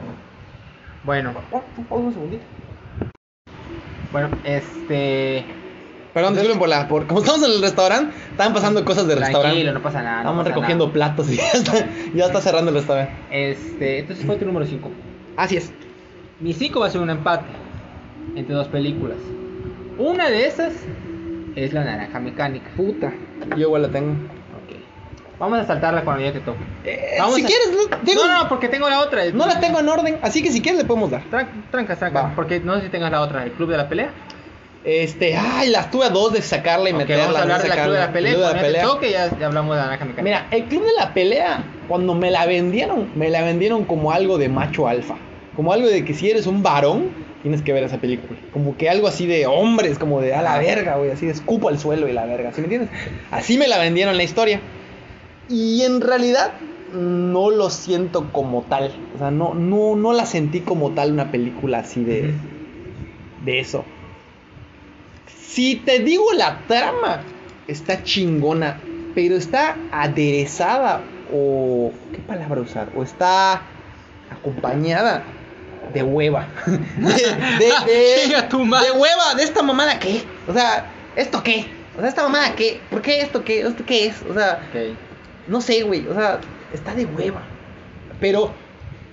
Bueno, 1.04 1.32
Oh, 1.50 1.96
un 1.96 2.12
segundito. 2.12 2.42
bueno, 4.12 4.28
este. 4.44 5.44
Perdón, 6.14 6.34
disculpen 6.34 6.58
por 6.58 6.68
la. 6.68 6.86
Por, 6.88 7.06
como 7.06 7.20
estamos 7.20 7.42
en 7.44 7.52
el 7.52 7.62
restaurante, 7.62 8.14
estaban 8.30 8.52
pasando 8.52 8.84
cosas 8.84 9.06
del 9.06 9.16
Tranquilo, 9.18 9.40
restaurante. 9.42 9.72
no 9.72 9.82
pasa 9.82 10.02
nada. 10.02 10.14
no 10.16 10.20
Estamos 10.20 10.44
pasa 10.44 10.48
recogiendo 10.54 10.84
nada. 10.86 10.92
platos 10.92 11.30
y 11.30 11.36
ya 11.36 11.50
está, 11.54 11.72
ya 12.14 12.24
está 12.26 12.40
cerrando 12.40 12.70
el 12.70 12.76
restaurante. 12.76 13.12
Este, 13.30 14.00
entonces 14.00 14.24
fue 14.26 14.36
tu 14.36 14.44
número 14.44 14.66
5. 14.66 14.90
Así 15.36 15.56
es. 15.56 15.72
Mi 16.40 16.52
5 16.52 16.80
va 16.80 16.86
a 16.86 16.90
ser 16.90 17.00
un 17.00 17.08
empate 17.10 17.46
entre 18.36 18.54
dos 18.54 18.68
películas. 18.68 19.16
Una 19.98 20.28
de 20.28 20.46
esas 20.46 20.74
es 21.56 21.72
La 21.72 21.84
Naranja 21.84 22.20
Mecánica. 22.20 22.70
Puta. 22.76 23.12
Yo 23.56 23.62
igual 23.66 23.82
la 23.82 23.88
tengo. 23.88 24.14
Vamos 25.38 25.58
a 25.58 25.66
saltarla 25.66 26.02
cuando 26.04 26.22
ya 26.22 26.32
te 26.32 26.40
toque. 26.40 26.60
Eh, 26.84 27.16
Vamos 27.18 27.34
si 27.36 27.42
a- 27.44 27.46
quieres, 27.46 27.68
no, 27.70 27.96
digo, 28.04 28.24
No, 28.26 28.42
no, 28.44 28.48
porque 28.48 28.68
tengo 28.68 28.88
la 28.88 29.00
otra. 29.00 29.22
no 29.32 29.46
la 29.46 29.58
tengo 29.58 29.80
en 29.80 29.88
orden. 29.88 30.18
Así 30.22 30.42
que 30.42 30.52
si 30.52 30.60
quieres, 30.62 30.80
le 30.82 30.86
podemos 30.86 31.10
dar. 31.10 31.22
Tran- 31.30 31.48
Tranca, 31.70 31.96
tranca. 31.96 32.22
Va. 32.22 32.32
Porque 32.36 32.60
no 32.60 32.76
sé 32.76 32.82
si 32.82 32.88
tengas 32.90 33.10
la 33.10 33.20
otra, 33.20 33.42
el 33.44 33.52
Club 33.52 33.70
de 33.70 33.76
la 33.76 33.88
Pelea. 33.88 34.10
Este, 34.84 35.36
ay, 35.36 35.70
las 35.70 35.90
tuve 35.92 36.06
a 36.06 36.08
dos 36.10 36.32
de 36.32 36.42
sacarla 36.42 36.90
y 36.90 36.92
Ok, 36.92 36.98
meterla. 36.98 37.24
vamos 37.24 37.38
a 37.38 37.42
hablar 37.42 37.62
de 37.62 37.68
la 37.68 37.74
Club 37.82 37.92
de 37.94 37.98
la 38.00 38.12
Pelea. 38.12 38.32
Club 38.34 38.44
de 38.46 38.54
la 38.54 38.60
pelea. 38.60 38.82
toque, 38.82 39.10
ya, 39.12 39.38
ya 39.38 39.46
hablamos 39.46 39.70
de 39.74 39.78
La 39.78 39.84
Naranja 39.84 40.04
Mecánica. 40.04 40.22
Mira, 40.22 40.46
el 40.50 40.64
club 40.68 40.82
de 40.84 40.92
la 40.98 41.14
pelea, 41.14 41.64
cuando 41.88 42.14
me 42.14 42.30
la 42.32 42.46
vendieron, 42.46 43.08
me 43.14 43.30
la 43.30 43.42
vendieron 43.42 43.84
como 43.84 44.10
algo 44.12 44.38
de 44.38 44.48
macho 44.48 44.88
alfa. 44.88 45.14
Como 45.54 45.72
algo 45.72 45.86
de 45.88 46.04
que 46.04 46.14
si 46.14 46.30
eres 46.30 46.46
un 46.46 46.62
varón, 46.64 47.10
tienes 47.42 47.62
que 47.62 47.72
ver 47.72 47.84
esa 47.84 47.98
película. 47.98 48.38
Como 48.52 48.76
que 48.76 48.88
algo 48.90 49.06
así 49.06 49.26
de 49.26 49.46
hombres, 49.46 49.98
como 49.98 50.20
de 50.20 50.34
a 50.34 50.42
la 50.42 50.58
verga, 50.58 50.96
güey, 50.96 51.10
así 51.12 51.26
de 51.26 51.32
escupo 51.32 51.68
al 51.68 51.78
suelo 51.78 52.08
y 52.08 52.12
la 52.12 52.26
verga, 52.26 52.52
¿sí 52.52 52.60
me 52.60 52.64
entiendes? 52.66 52.90
Así 53.30 53.58
me 53.58 53.68
la 53.68 53.78
vendieron 53.78 54.16
la 54.16 54.22
historia. 54.24 54.60
Y 55.52 55.82
en 55.82 56.00
realidad 56.00 56.54
no 56.94 57.50
lo 57.50 57.68
siento 57.68 58.32
como 58.32 58.62
tal. 58.62 58.90
O 59.14 59.18
sea, 59.18 59.30
no, 59.30 59.52
no, 59.52 59.96
no 59.96 60.14
la 60.14 60.24
sentí 60.24 60.60
como 60.60 60.92
tal 60.92 61.12
una 61.12 61.30
película 61.30 61.80
así 61.80 62.02
de, 62.02 62.32
de 63.44 63.60
eso. 63.60 63.84
Si 65.26 65.76
te 65.76 65.98
digo 65.98 66.24
la 66.32 66.60
trama, 66.66 67.20
está 67.68 68.02
chingona, 68.02 68.80
pero 69.14 69.36
está 69.36 69.76
aderezada 69.92 71.02
o... 71.34 71.92
¿Qué 72.12 72.18
palabra 72.20 72.62
usar? 72.62 72.88
O 72.96 73.02
está 73.02 73.60
acompañada 74.30 75.22
de 75.92 76.02
hueva. 76.02 76.48
De, 76.66 77.66
de, 77.66 78.42
tu 78.48 78.64
madre. 78.64 78.86
de 78.86 78.92
hueva, 78.92 79.34
de 79.36 79.42
esta 79.42 79.62
mamada 79.62 79.98
qué. 79.98 80.22
O 80.48 80.54
sea, 80.54 80.90
¿esto 81.14 81.42
qué? 81.42 81.66
O 81.94 82.00
sea, 82.00 82.08
esta 82.08 82.22
mamada 82.22 82.54
qué. 82.56 82.80
¿Por 82.88 83.02
qué 83.02 83.20
esto 83.20 83.44
qué? 83.44 83.60
¿Esto 83.60 83.84
qué 83.84 84.06
es? 84.06 84.22
O 84.22 84.32
sea, 84.32 84.66
Ok. 84.70 85.11
No 85.48 85.60
sé, 85.60 85.82
güey. 85.82 86.06
O 86.06 86.14
sea, 86.14 86.40
está 86.72 86.94
de 86.94 87.04
hueva. 87.06 87.42
Pero 88.20 88.52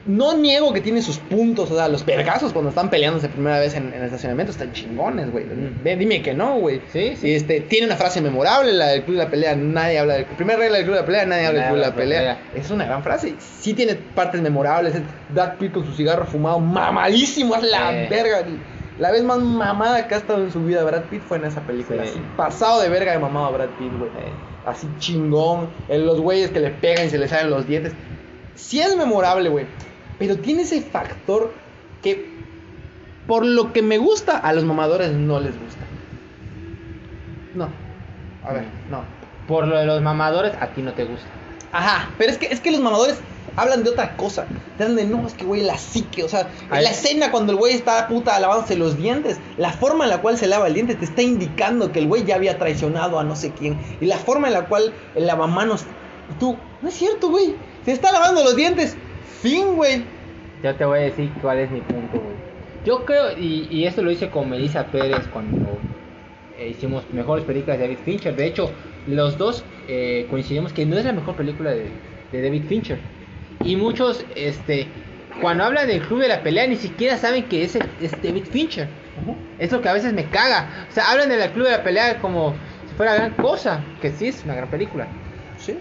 no 0.06 0.36
niego 0.38 0.74
que 0.74 0.82
tiene 0.82 1.02
sus 1.02 1.18
puntos. 1.18 1.70
O 1.72 1.76
sea, 1.76 1.88
los 1.88 2.06
vergazos 2.06 2.54
cuando 2.54 2.70
están 2.70 2.90
peleándose 2.90 3.28
primera 3.30 3.60
vez 3.60 3.76
en, 3.76 3.88
en 3.88 3.96
el 3.96 4.04
estacionamiento 4.06 4.52
están 4.52 4.72
chingones, 4.72 5.32
güey. 5.32 5.46
Ve, 5.84 5.96
Dime 5.98 6.22
que 6.22 6.34
no, 6.34 6.56
güey. 6.60 6.82
Sí, 6.92 7.16
sí. 7.16 7.28
Y 7.28 7.34
este, 7.36 7.62
tiene 7.62 7.88
una 7.88 7.96
frase 7.96 8.22
memorable, 8.22 8.72
la 8.74 8.88
del 8.88 9.04
club 9.04 9.18
de 9.18 9.24
la 9.24 9.30
pelea. 9.30 9.56
Nadie 9.56 10.00
habla 10.00 10.14
del 10.16 10.26
primera 10.26 10.58
regla 10.60 10.78
del 10.78 10.86
club 10.86 10.96
de 10.96 11.02
la 11.02 11.06
pelea, 11.06 11.26
nadie 11.26 11.46
habla 11.48 11.60
del 11.62 11.70
club 11.70 11.80
de 11.82 11.88
la 11.90 11.96
pelea. 11.96 12.40
Es 12.56 12.72
una 12.72 12.86
gran 12.86 13.04
frase. 13.04 13.36
Sí 13.60 13.74
tiene 13.74 13.96
partes 13.96 14.42
memorables. 14.42 14.96
es 14.96 15.02
Brad 15.34 15.56
Pitt 15.58 15.74
con 15.74 15.86
su 15.86 15.94
cigarro 15.94 16.26
fumado, 16.26 16.60
mamadísimo, 16.60 17.56
es 17.56 17.64
la 17.64 17.90
Sí. 17.92 18.08
verga. 18.10 18.44
La 19.00 19.12
vez 19.12 19.24
más 19.24 19.40
mamada 19.40 20.08
que 20.08 20.16
ha 20.16 20.18
estado 20.18 20.44
en 20.44 20.52
su 20.52 20.62
vida 20.66 20.84
Brad 20.84 21.04
Pitt 21.04 21.22
fue 21.22 21.38
en 21.38 21.46
esa 21.46 21.62
película. 21.62 22.04
Sí. 22.04 22.10
Así, 22.12 22.22
pasado 22.36 22.82
de 22.82 22.90
verga 22.90 23.12
de 23.14 23.20
mamado 23.20 23.46
a 23.48 23.52
Brad 23.52 23.70
Pitt, 23.78 23.92
güey. 23.98 24.12
Así 24.70 24.88
chingón. 25.00 25.70
En 25.88 26.06
los 26.06 26.22
güeyes 26.22 26.52
que 26.52 26.60
le 26.60 26.70
pegan 26.70 27.08
y 27.08 27.10
se 27.10 27.18
le 27.18 27.28
salen 27.28 27.50
los 27.50 27.68
dientes. 27.68 27.94
Sí 28.56 28.80
es 28.80 28.96
memorable, 28.96 29.50
güey. 29.50 29.66
Pero 30.20 30.38
tiene 30.38 30.64
ese 30.64 30.82
factor 30.82 31.52
que, 32.04 32.30
por 33.26 33.46
lo 33.46 33.74
que 33.74 33.82
me 33.82 33.98
gusta, 33.98 34.38
a 34.38 34.54
los 34.54 34.64
mamadores 34.64 35.12
no 35.12 35.40
les 35.40 35.60
gusta. 35.60 35.82
No. 37.56 37.70
A 38.46 38.54
ver, 38.54 38.66
no. 38.90 39.02
Por 39.48 39.68
lo 39.68 39.78
de 39.78 39.86
los 39.86 40.02
mamadores, 40.02 40.54
a 40.60 40.68
ti 40.68 40.82
no 40.82 40.94
te 40.94 41.06
gusta. 41.06 41.28
Ajá, 41.72 42.12
pero 42.18 42.32
es 42.32 42.38
que, 42.38 42.48
es 42.48 42.60
que 42.60 42.72
los 42.72 42.82
mamadores 42.82 43.20
hablan 43.56 43.84
de 43.84 43.92
otra 43.92 44.16
cosa. 44.16 44.46
Te 44.78 44.84
hablan 44.84 44.98
de, 44.98 45.06
no, 45.06 45.26
es 45.28 45.34
que 45.34 45.46
güey, 45.46 45.62
la 45.62 45.78
psique. 45.78 46.24
O 46.24 46.30
sea, 46.30 46.48
Ay. 46.70 46.84
la 46.84 46.92
escena 46.92 47.32
cuando 47.32 47.52
el 47.52 47.58
güey 47.58 47.74
está 47.74 48.08
puta 48.08 48.40
lavándose 48.40 48.76
los 48.76 48.98
dientes, 48.98 49.40
la 49.58 49.72
forma 49.72 50.06
en 50.06 50.10
la 50.10 50.22
cual 50.22 50.38
se 50.38 50.48
lava 50.48 50.68
el 50.68 50.74
diente 50.74 50.96
te 50.96 51.06
está 51.06 51.22
indicando 51.22 51.92
que 51.92 52.00
el 52.00 52.08
güey 52.08 52.26
ya 52.26 52.36
había 52.36 52.58
traicionado 52.58 53.20
a 53.20 53.24
no 53.24 53.36
sé 53.36 53.52
quién. 53.52 53.78
Y 54.02 54.06
la 54.06 54.18
forma 54.18 54.48
en 54.48 54.54
la 54.54 54.66
cual 54.66 54.94
el 55.16 55.28
lavamanos. 55.28 55.86
Y 56.32 56.40
tú, 56.40 56.58
no 56.82 56.90
es 56.90 56.96
cierto, 56.96 57.30
güey. 57.30 57.56
Se 57.86 57.92
está 57.92 58.12
lavando 58.12 58.44
los 58.44 58.56
dientes. 58.56 58.96
Fin, 59.42 59.76
güey. 59.76 60.04
Yo 60.64 60.76
te 60.76 60.86
voy 60.86 61.00
a 61.00 61.02
decir 61.04 61.32
cuál 61.42 61.60
es 61.60 61.72
mi 61.72 61.82
punto, 61.82 62.20
güey. 62.20 62.40
Yo 62.86 63.06
creo, 63.06 63.38
y, 63.38 63.68
y 63.70 63.86
esto 63.86 64.02
lo 64.02 64.10
hice 64.10 64.30
con 64.30 64.50
Melissa 64.50 64.86
Pérez 64.86 65.28
cuando 65.32 65.78
eh, 66.60 66.70
hicimos 66.70 67.04
mejores 67.14 67.46
películas 67.46 67.78
de 67.78 67.86
David 67.86 68.00
Fincher. 68.04 68.36
De 68.36 68.46
hecho, 68.46 68.72
los 69.08 69.38
dos 69.38 69.64
eh, 69.88 70.28
coincidimos 70.30 70.74
que 70.74 70.86
no 70.86 70.98
es 70.98 71.06
la 71.06 71.14
mejor 71.14 71.36
película 71.36 71.72
de, 71.72 71.90
de 72.32 72.42
David 72.42 72.64
Fincher. 72.68 73.00
Y 73.64 73.76
muchos, 73.76 74.26
este, 74.36 74.88
cuando 75.42 75.64
hablan 75.64 75.88
del 75.88 76.02
club 76.02 76.20
de 76.20 76.28
la 76.28 76.44
pelea, 76.44 76.68
ni 76.68 76.76
siquiera 76.76 77.18
saben 77.18 77.46
que 77.46 77.64
es, 77.64 77.76
es 77.76 78.12
David 78.22 78.44
Fincher. 78.52 78.88
Es 79.58 79.72
lo 79.72 79.82
que 79.82 79.90
a 79.90 79.94
veces 79.94 80.14
me 80.14 80.26
caga. 80.26 80.88
O 80.90 80.94
sea, 80.94 81.12
hablan 81.12 81.30
del 81.30 81.50
club 81.52 81.66
de 81.66 81.72
la 81.72 81.84
pelea 81.84 82.20
como 82.20 82.56
si 82.90 82.96
fuera 82.96 83.16
gran 83.16 83.32
cosa. 83.32 83.84
Que 84.02 84.12
sí 84.12 84.28
es 84.28 84.44
una 84.44 84.56
gran 84.56 84.70
película. 84.70 85.08
Sí. 85.58 85.78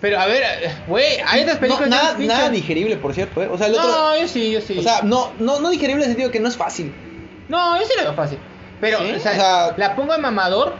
Pero 0.00 0.18
a 0.18 0.26
ver, 0.26 0.42
güey, 0.88 1.18
hay 1.26 1.42
otras 1.42 1.58
películas 1.58 1.88
No, 1.88 1.96
nada, 1.96 2.18
nada 2.18 2.50
digerible, 2.50 2.96
por 2.96 3.14
cierto. 3.14 3.42
¿eh? 3.42 3.48
O 3.50 3.56
sea, 3.56 3.68
el 3.68 3.74
otro. 3.74 3.86
No, 3.86 4.20
yo 4.20 4.26
sí, 4.26 4.50
yo 4.50 4.60
sí. 4.60 4.78
O 4.78 4.82
sea, 4.82 5.02
no, 5.02 5.32
no, 5.38 5.60
no 5.60 5.70
digerible 5.70 6.04
en 6.04 6.10
el 6.10 6.16
sentido 6.16 6.30
que 6.30 6.40
no 6.40 6.48
es 6.48 6.56
fácil. 6.56 6.92
No, 7.48 7.78
yo 7.78 7.86
sí 7.86 7.92
la 7.96 8.02
veo 8.04 8.14
fácil. 8.14 8.38
Pero, 8.82 8.98
Sí, 8.98 9.12
o, 9.14 9.18
sea, 9.20 9.32
o 9.32 9.34
sea- 9.36 9.74
la 9.76 9.94
pongo 9.94 10.12
en 10.12 10.20
mamador 10.20 10.74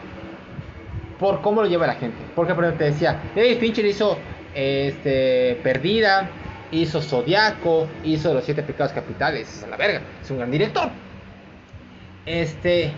por 1.20 1.40
cómo 1.40 1.62
lo 1.62 1.68
lleva 1.68 1.86
la 1.86 1.94
gente. 1.94 2.18
Porque, 2.34 2.52
por 2.52 2.64
ejemplo, 2.64 2.84
te 2.84 2.90
decía, 2.92 3.22
David 3.36 3.58
Fincher 3.60 3.86
hizo 3.86 4.18
este, 4.56 5.60
Perdida, 5.62 6.28
hizo 6.72 7.00
Zodiaco, 7.00 7.86
hizo 8.02 8.34
Los 8.34 8.44
Siete 8.44 8.64
Pecados 8.64 8.92
Capitales. 8.92 9.62
A 9.64 9.68
la 9.68 9.76
verga, 9.76 10.00
es 10.20 10.28
un 10.32 10.38
gran 10.38 10.50
director. 10.50 10.90
Este. 12.26 12.92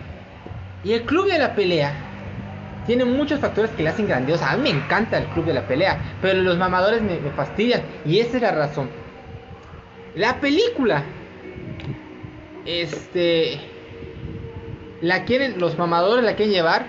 Y 0.83 0.93
el 0.93 1.03
Club 1.03 1.27
de 1.29 1.37
la 1.37 1.53
Pelea 1.53 1.93
tiene 2.87 3.05
muchos 3.05 3.39
factores 3.39 3.69
que 3.71 3.83
le 3.83 3.89
hacen 3.89 4.07
grandiosa. 4.07 4.49
A 4.49 4.57
mí 4.57 4.63
me 4.63 4.69
encanta 4.79 5.19
el 5.19 5.25
Club 5.25 5.45
de 5.45 5.53
la 5.53 5.67
Pelea, 5.67 5.99
pero 6.19 6.41
los 6.41 6.57
mamadores 6.57 7.03
me, 7.03 7.19
me 7.19 7.29
fastidian. 7.29 7.83
Y 8.05 8.21
esa 8.21 8.37
es 8.37 8.41
la 8.41 8.51
razón. 8.53 8.89
La 10.15 10.39
película 10.39 11.03
este 12.65 13.59
la 15.05 15.23
quieren 15.25 15.59
los 15.59 15.77
mamadores 15.77 16.23
la 16.25 16.35
quieren 16.35 16.53
llevar 16.53 16.85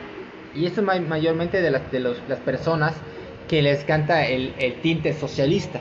y 0.54 0.66
eso 0.66 0.82
ma- 0.82 0.98
mayormente 1.00 1.60
de 1.60 1.70
las 1.70 1.90
de 1.92 2.00
los- 2.00 2.22
las 2.28 2.38
personas 2.40 2.94
que 3.48 3.62
les 3.62 3.84
canta 3.84 4.26
el, 4.26 4.52
el 4.58 4.80
tinte 4.80 5.12
socialista 5.12 5.80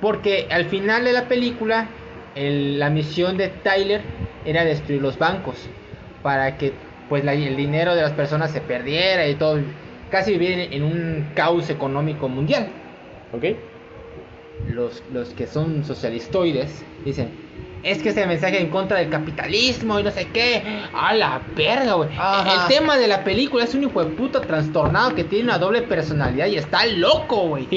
porque 0.00 0.48
al 0.50 0.66
final 0.66 1.04
de 1.04 1.12
la 1.12 1.28
película 1.28 1.88
el- 2.34 2.78
la 2.78 2.90
misión 2.90 3.36
de 3.36 3.48
Tyler 3.48 4.02
era 4.44 4.64
destruir 4.64 5.00
los 5.00 5.18
bancos 5.18 5.56
para 6.22 6.58
que 6.58 6.72
pues 7.08 7.24
la- 7.24 7.34
el 7.34 7.56
dinero 7.56 7.94
de 7.94 8.02
las 8.02 8.12
personas 8.12 8.50
se 8.50 8.60
perdiera 8.60 9.26
y 9.28 9.34
todo 9.36 9.60
casi 10.10 10.32
vivir 10.32 10.58
en, 10.58 10.72
en 10.72 10.82
un 10.82 11.26
caos 11.34 11.70
económico 11.70 12.28
mundial 12.28 12.68
¿Ok? 13.32 13.44
los, 14.68 15.02
los 15.12 15.28
que 15.30 15.46
son 15.46 15.84
socialistoides 15.84 16.84
dicen 17.04 17.43
es 17.84 18.02
que 18.02 18.08
ese 18.08 18.26
mensaje 18.26 18.60
en 18.60 18.70
contra 18.70 18.98
del 18.98 19.10
capitalismo 19.10 20.00
y 20.00 20.02
no 20.02 20.10
sé 20.10 20.26
qué. 20.32 20.62
A 20.94 21.14
la 21.14 21.42
verga, 21.54 21.94
güey. 21.94 22.08
El 22.10 22.68
tema 22.68 22.96
de 22.96 23.06
la 23.06 23.22
película 23.22 23.64
es 23.64 23.74
un 23.74 23.84
hijo 23.84 24.02
de 24.02 24.10
puta 24.10 24.40
trastornado 24.40 25.14
que 25.14 25.22
tiene 25.22 25.44
una 25.44 25.58
doble 25.58 25.82
personalidad 25.82 26.46
y 26.46 26.56
está 26.56 26.86
loco, 26.86 27.48
güey. 27.48 27.68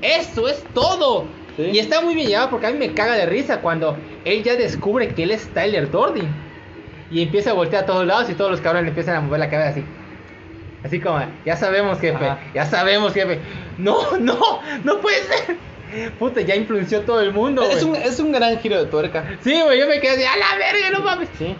Eso 0.00 0.48
es 0.48 0.64
todo. 0.74 1.26
Sí. 1.56 1.70
Y 1.74 1.78
está 1.78 2.00
muy 2.00 2.14
bien 2.14 2.28
llevado 2.28 2.48
porque 2.50 2.68
a 2.68 2.70
mí 2.70 2.78
me 2.78 2.94
caga 2.94 3.14
de 3.14 3.26
risa 3.26 3.60
cuando 3.60 3.98
él 4.24 4.42
ya 4.42 4.56
descubre 4.56 5.08
que 5.14 5.24
él 5.24 5.30
es 5.30 5.46
Tyler 5.52 5.90
Durden. 5.90 6.28
Y 7.10 7.22
empieza 7.22 7.50
a 7.50 7.54
voltear 7.54 7.82
a 7.82 7.86
todos 7.86 8.06
lados 8.06 8.30
y 8.30 8.34
todos 8.34 8.50
los 8.50 8.60
cabrones 8.60 8.84
le 8.84 8.88
empiezan 8.90 9.16
a 9.16 9.20
mover 9.20 9.40
la 9.40 9.50
cabeza 9.50 9.70
así. 9.70 9.84
Así 10.84 11.00
como, 11.00 11.20
ya 11.44 11.56
sabemos, 11.56 12.00
jefe, 12.00 12.24
Ajá. 12.24 12.40
ya 12.54 12.64
sabemos, 12.64 13.12
jefe. 13.12 13.40
No, 13.76 14.16
no, 14.18 14.60
no 14.84 15.00
puede 15.00 15.22
ser. 15.24 15.56
Puta, 16.18 16.40
ya 16.42 16.56
influenció 16.56 17.00
todo 17.02 17.20
el 17.20 17.32
mundo, 17.32 17.62
Es 17.62 17.82
un, 17.82 17.96
es 17.96 18.18
un 18.20 18.32
gran 18.32 18.58
giro 18.58 18.78
de 18.82 18.90
tuerca. 18.90 19.38
Sí, 19.42 19.60
güey, 19.62 19.78
yo 19.78 19.86
me 19.88 20.00
quedé 20.00 20.12
así, 20.12 20.24
a 20.24 20.36
la 20.36 20.56
verga, 20.58 20.90
no 20.98 21.04
mames. 21.04 21.28
Sí. 21.38 21.54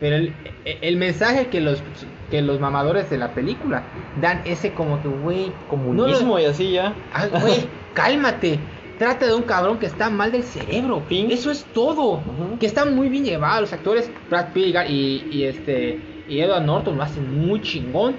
Pero 0.00 0.16
el, 0.16 0.32
el 0.64 0.96
mensaje 0.96 1.46
que 1.46 1.60
los, 1.60 1.82
que 2.30 2.42
los 2.42 2.60
mamadores 2.60 3.08
de 3.10 3.16
la 3.18 3.32
película 3.32 3.82
dan 4.20 4.42
ese 4.44 4.72
como 4.72 5.00
que, 5.02 5.08
güey, 5.08 5.52
Comunismo 5.70 6.28
no 6.28 6.34
lo- 6.34 6.40
y 6.40 6.44
así 6.46 6.72
ya. 6.72 6.94
Ah, 7.12 7.26
güey, 7.28 7.66
cálmate. 7.94 8.58
Trata 8.98 9.26
de 9.26 9.34
un 9.34 9.42
cabrón 9.42 9.78
que 9.78 9.86
está 9.86 10.08
mal 10.08 10.30
del 10.30 10.44
cerebro. 10.44 11.02
Fin. 11.08 11.30
Eso 11.30 11.50
es 11.50 11.64
todo. 11.74 12.22
Que 12.60 12.66
está 12.66 12.84
muy 12.84 13.08
bien 13.08 13.24
llevado. 13.24 13.62
Los 13.62 13.72
actores, 13.72 14.08
Brad 14.30 14.52
Pitt 14.52 14.76
y, 14.88 15.26
y 15.32 15.44
este 15.44 15.98
y 16.28 16.40
Edward 16.40 16.62
Norton 16.62 16.96
lo 16.96 17.02
hacen 17.02 17.46
muy 17.46 17.60
chingón. 17.60 18.14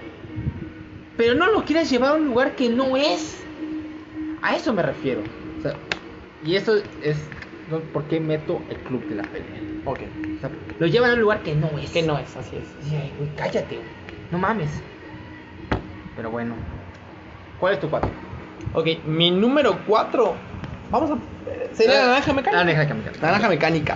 Pero 1.18 1.34
no 1.34 1.48
lo 1.50 1.64
quieras 1.64 1.90
llevar 1.90 2.12
a 2.12 2.14
un 2.16 2.26
lugar 2.26 2.56
que 2.58 2.68
no 2.70 2.98
es. 2.98 3.45
A 4.46 4.56
eso 4.56 4.72
me 4.74 4.84
refiero. 4.84 5.22
O 5.58 5.62
sea, 5.64 5.74
y 6.46 6.56
eso 6.56 6.76
es 7.02 7.18
por 7.92 8.04
qué 8.04 8.20
meto 8.20 8.62
el 8.70 8.78
club 8.78 9.04
de 9.08 9.16
la 9.16 9.24
pelea. 9.24 9.60
Ok. 9.86 10.02
O 10.38 10.40
sea, 10.40 10.52
lo 10.78 10.86
llevan 10.86 11.10
a 11.10 11.14
un 11.16 11.22
lugar 11.22 11.42
que 11.42 11.56
no 11.56 11.68
es. 11.80 11.90
Que 11.90 12.04
no 12.04 12.20
es, 12.20 12.38
así 12.38 12.56
es. 12.58 12.94
Ay, 12.94 13.12
güey, 13.18 13.30
cállate. 13.36 13.76
güey. 13.76 13.88
No 14.32 14.38
mames. 14.38 14.70
Pero 16.16 16.30
bueno. 16.30 16.54
¿Cuál 17.60 17.74
es 17.74 17.80
tu 17.80 17.90
cuatro? 17.90 18.12
Ok, 18.74 19.04
mi 19.08 19.32
número 19.32 19.80
4. 19.88 20.36
Vamos 20.92 21.10
a. 21.10 21.18
Sería 21.74 22.02
la 22.02 22.06
naranja 22.10 22.34
mecánica. 22.34 22.52
La 22.52 22.64
naranja 22.66 22.94
mecánica. 22.94 23.22
Naranja 23.26 23.50
mecánica. 23.50 23.96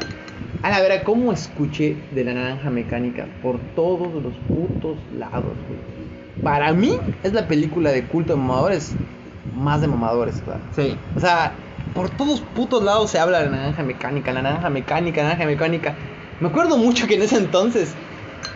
A 0.64 0.70
la 0.72 0.82
vera, 0.82 1.04
¿cómo 1.04 1.32
escuché 1.32 1.96
de 2.10 2.24
la 2.24 2.34
naranja 2.34 2.72
mecánica? 2.72 3.28
Por 3.44 3.60
todos 3.76 4.12
los 4.24 4.34
putos 4.48 4.98
lados, 5.16 5.44
güey. 5.68 6.44
Para 6.44 6.74
mí 6.74 6.98
es 7.22 7.34
la 7.34 7.48
película 7.48 7.92
de 7.92 8.04
culto 8.06 8.34
de 8.34 8.40
mamadores 8.40 8.96
más 9.56 9.82
de 9.82 9.88
mamadores, 9.88 10.42
claro. 10.44 10.62
Sí. 10.76 10.98
O 11.16 11.20
sea, 11.20 11.54
por 11.94 12.10
todos 12.10 12.42
putos 12.42 12.84
lados 12.84 13.12
se 13.12 13.20
habla 13.20 13.40
de 13.40 13.46
la 13.46 13.58
naranja 13.58 13.84
mecánica, 13.84 14.32
la 14.32 14.42
naranja 14.42 14.70
mecánica, 14.70 15.24
naranja 15.24 15.46
mecánica. 15.46 15.96
Me 16.40 16.50
acuerdo 16.50 16.78
mucho 16.78 17.08
que 17.08 17.16
en 17.16 17.24
ese 17.24 17.38
entonces, 17.38 17.94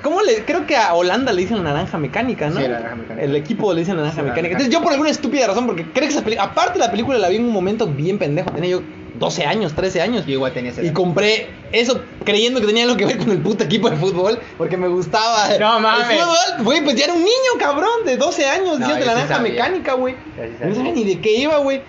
¿cómo 0.02 0.22
le? 0.22 0.46
Creo 0.46 0.66
que 0.66 0.78
a 0.78 0.94
Holanda 0.94 1.34
le 1.34 1.42
dicen 1.42 1.64
naranja 1.64 1.98
mecánica, 1.98 2.50
¿no? 2.50 2.58
Sí, 2.58 2.64
la 2.64 2.80
naranja 2.80 2.96
mecánica. 2.96 3.26
El 3.26 3.36
equipo 3.36 3.74
le 3.74 3.82
dicen 3.82 3.98
naranja 3.98 4.22
Sí, 4.22 4.22
mecánica. 4.22 4.54
Entonces 4.54 4.74
yo 4.74 4.82
por 4.82 4.92
alguna 4.92 5.10
estúpida 5.10 5.48
razón, 5.48 5.66
porque 5.66 5.84
creo 5.84 6.08
que 6.08 6.14
esa 6.14 6.24
película, 6.24 6.50
aparte 6.50 6.80
la 6.80 6.92
película 6.92 7.18
la 7.18 7.30
vi 7.30 7.38
en 7.38 7.46
un 7.46 7.52
momento 7.52 7.88
bien 7.88 8.18
pendejo, 8.18 8.52
tenía 8.52 8.72
yo 8.72 8.82
12 9.26 9.46
años, 9.46 9.74
13 9.74 10.02
años. 10.02 10.26
Yo 10.26 10.34
igual 10.34 10.54
tenía 10.54 10.72
ese. 10.72 10.86
Y 10.86 10.92
compré 10.92 11.48
eso 11.72 12.02
creyendo 12.24 12.60
que 12.62 12.68
tenía 12.68 12.84
algo 12.84 12.98
que 12.98 13.06
ver 13.06 13.18
con 13.18 13.32
el 13.32 13.40
puto 13.40 13.64
equipo 13.64 13.90
de 13.90 13.96
fútbol, 13.98 14.40
porque 14.58 14.78
me 14.78 14.88
gustaba 14.88 15.50
No 15.60 15.80
mames. 15.80 16.10
el 16.10 16.18
fútbol. 16.18 16.64
Güey, 16.66 16.84
pues 16.84 16.96
ya 16.96 17.06
era 17.06 17.14
un 17.14 17.20
niño, 17.20 17.52
cabrón, 17.60 18.06
de 18.06 18.18
12 18.18 18.46
años, 18.46 18.80
No, 18.80 18.88
yo 18.90 18.94
la 18.96 19.02
sí 19.02 19.08
naranja 19.08 19.36
sabía. 19.36 19.52
mecánica, 19.52 19.94
güey. 19.94 20.14
Sí 20.16 20.42
No 20.52 20.58
sabía. 20.60 20.76
sabía 20.76 20.92
ni 20.94 21.04
de 21.04 21.20
qué 21.22 21.36
iba, 21.38 21.58
güey. 21.60 21.82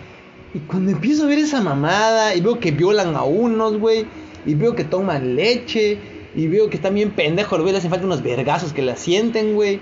Y 0.54 0.58
cuando 0.60 0.92
empiezo 0.92 1.24
a 1.24 1.26
ver 1.26 1.38
esa 1.38 1.60
mamada, 1.60 2.34
y 2.34 2.40
veo 2.40 2.60
que 2.60 2.70
violan 2.70 3.16
a 3.16 3.24
unos, 3.24 3.76
güey, 3.78 4.06
y 4.46 4.54
veo 4.54 4.74
que 4.76 4.84
toman 4.84 5.34
leche, 5.34 5.98
y 6.36 6.46
veo 6.46 6.70
que 6.70 6.76
están 6.76 6.94
bien 6.94 7.10
pendejos, 7.10 7.60
güey, 7.60 7.72
le 7.72 7.78
hacen 7.78 7.90
falta 7.90 8.06
unos 8.06 8.22
vergazos 8.22 8.72
que 8.72 8.82
la 8.82 8.94
sienten, 8.96 9.54
güey. 9.54 9.80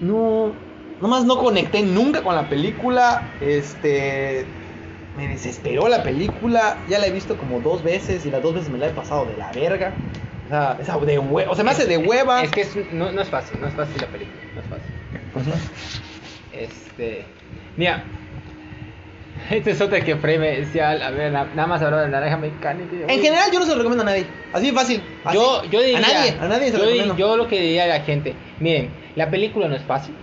No, 0.00 0.52
nomás 1.00 1.24
no 1.24 1.38
conecté 1.38 1.82
nunca 1.82 2.22
con 2.22 2.34
la 2.34 2.48
película, 2.48 3.34
este... 3.40 4.46
Me 5.16 5.26
desesperó 5.28 5.88
la 5.88 6.02
película, 6.02 6.78
ya 6.88 6.98
la 6.98 7.06
he 7.06 7.10
visto 7.10 7.36
como 7.36 7.60
dos 7.60 7.82
veces 7.82 8.24
y 8.26 8.30
las 8.30 8.42
dos 8.42 8.54
veces 8.54 8.70
me 8.70 8.78
la 8.78 8.86
he 8.86 8.90
pasado 8.90 9.24
de 9.26 9.36
la 9.36 9.50
verga. 9.52 9.92
O 10.46 10.48
sea, 10.48 10.78
esa 10.80 10.96
de 10.98 11.18
hueva, 11.18 11.50
o 11.50 11.54
sea, 11.54 11.64
me 11.64 11.70
hace 11.72 11.86
de 11.86 11.98
hueva. 11.98 12.42
Es 12.42 12.50
que 12.50 12.62
es- 12.62 12.76
no, 12.92 13.10
no 13.12 13.20
es 13.20 13.28
fácil, 13.28 13.60
no 13.60 13.68
es 13.68 13.74
fácil 13.74 14.00
la 14.00 14.06
película, 14.08 14.40
no 14.54 14.60
es 14.60 14.66
fácil. 14.66 14.86
Pues 15.32 15.46
no. 15.46 15.54
Este. 16.52 17.24
Mira. 17.76 18.04
Este 19.50 19.70
es 19.70 19.80
otra 19.80 20.00
que 20.00 20.16
Frame 20.16 20.60
decía, 20.60 20.90
a 20.90 21.10
ver, 21.10 21.32
na- 21.32 21.48
nada 21.54 21.66
más 21.66 21.80
hablaba 21.82 22.02
de 22.02 22.08
naranja 22.08 22.36
mecánica. 22.36 22.94
y 22.94 22.98
yo, 23.00 23.04
En 23.08 23.18
uy. 23.18 23.22
general 23.24 23.50
yo 23.52 23.58
no 23.58 23.64
se 23.64 23.72
lo 23.72 23.78
recomiendo 23.78 24.02
a 24.02 24.06
nadie. 24.06 24.26
Así 24.52 24.66
de 24.66 24.72
fácil. 24.72 25.02
así. 25.24 25.36
Yo, 25.36 25.64
yo 25.64 25.80
diría. 25.80 25.98
A 25.98 26.00
nadie, 26.00 26.36
a 26.40 26.48
nadie 26.48 26.70
se 26.70 26.78
lo 26.78 26.84
yo, 26.84 26.90
recomiendo. 26.90 27.16
yo 27.16 27.36
lo 27.36 27.48
que 27.48 27.60
diría 27.60 27.84
a 27.84 27.88
la 27.88 28.00
gente: 28.00 28.34
miren, 28.60 28.90
la 29.16 29.30
película 29.30 29.66
no 29.68 29.74
es 29.76 29.82
fácil. 29.82 30.14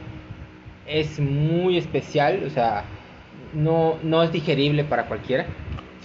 Es 0.85 1.19
muy 1.19 1.77
especial, 1.77 2.43
o 2.45 2.49
sea, 2.49 2.85
no, 3.53 3.97
no 4.03 4.23
es 4.23 4.31
digerible 4.31 4.83
para 4.83 5.05
cualquiera. 5.05 5.45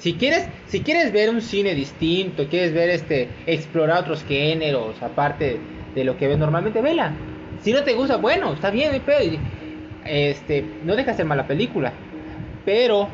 Si 0.03 0.15
quieres, 0.15 0.49
si 0.67 0.81
quieres 0.81 1.13
ver 1.13 1.31
un 1.31 1.41
cine 1.41 1.75
distinto, 1.75 2.49
quieres 2.49 2.75
ver 2.75 2.91
este, 2.91 3.29
explorar 3.47 4.01
otros 4.01 4.25
géneros, 4.25 5.01
aparte 5.01 5.61
de 5.95 6.05
lo 6.05 6.17
que 6.17 6.27
ves 6.27 6.39
normalmente, 6.39 6.81
vela. 6.81 7.13
Si 7.63 7.73
no 7.73 7.85
te 7.85 7.95
gusta, 7.95 8.17
bueno, 8.17 8.53
está 8.53 8.71
bien, 8.71 9.01
Este, 10.05 10.65
no 10.85 10.97
deja 10.97 11.13
de 11.13 11.19
ser 11.19 11.27
mala 11.27 11.47
película. 11.47 11.93
Pero 12.65 13.09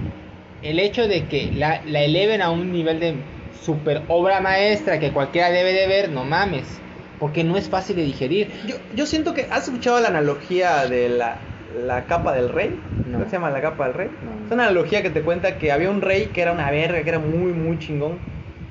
el 0.63 0.79
hecho 0.79 1.07
de 1.07 1.27
que 1.27 1.53
la, 1.53 1.83
la 1.85 2.03
eleven 2.03 2.41
a 2.41 2.51
un 2.51 2.73
nivel 2.73 3.01
de 3.01 3.17
super 3.63 4.03
obra 4.09 4.41
maestra 4.41 4.99
que 4.99 5.13
cualquiera 5.13 5.51
debe 5.51 5.75
de 5.75 5.87
ver, 5.87 6.11
no 6.11 6.25
mames. 6.25 6.65
Porque 7.19 7.45
no 7.45 7.57
es 7.57 7.69
fácil 7.69 7.97
de 7.97 8.05
digerir. 8.05 8.51
Yo, 8.67 8.77
yo 8.95 9.05
siento 9.05 9.35
que 9.35 9.47
has 9.51 9.65
escuchado 9.65 10.01
la 10.01 10.09
analogía 10.09 10.87
de 10.87 11.11
la, 11.11 11.39
la 11.87 12.05
capa 12.05 12.33
del 12.33 12.49
rey. 12.49 12.79
No. 13.07 13.19
¿Cómo 13.19 13.25
se 13.31 13.37
llama 13.37 13.51
la 13.51 13.61
capa 13.61 13.85
del 13.87 13.95
rey? 13.95 14.09
No. 14.09 14.47
Es 14.47 14.53
una 14.53 14.65
analogía 14.65 15.03
que 15.03 15.11
te 15.11 15.23
cuenta 15.23 15.59
que 15.59 15.73
había 15.73 15.91
un 15.91 16.01
rey 16.01 16.27
que 16.27 16.43
era 16.43 16.53
una 16.53 16.71
verga, 16.71 17.03
que 17.03 17.09
era 17.09 17.19
muy, 17.19 17.53
muy 17.53 17.79
chingón. 17.79 18.19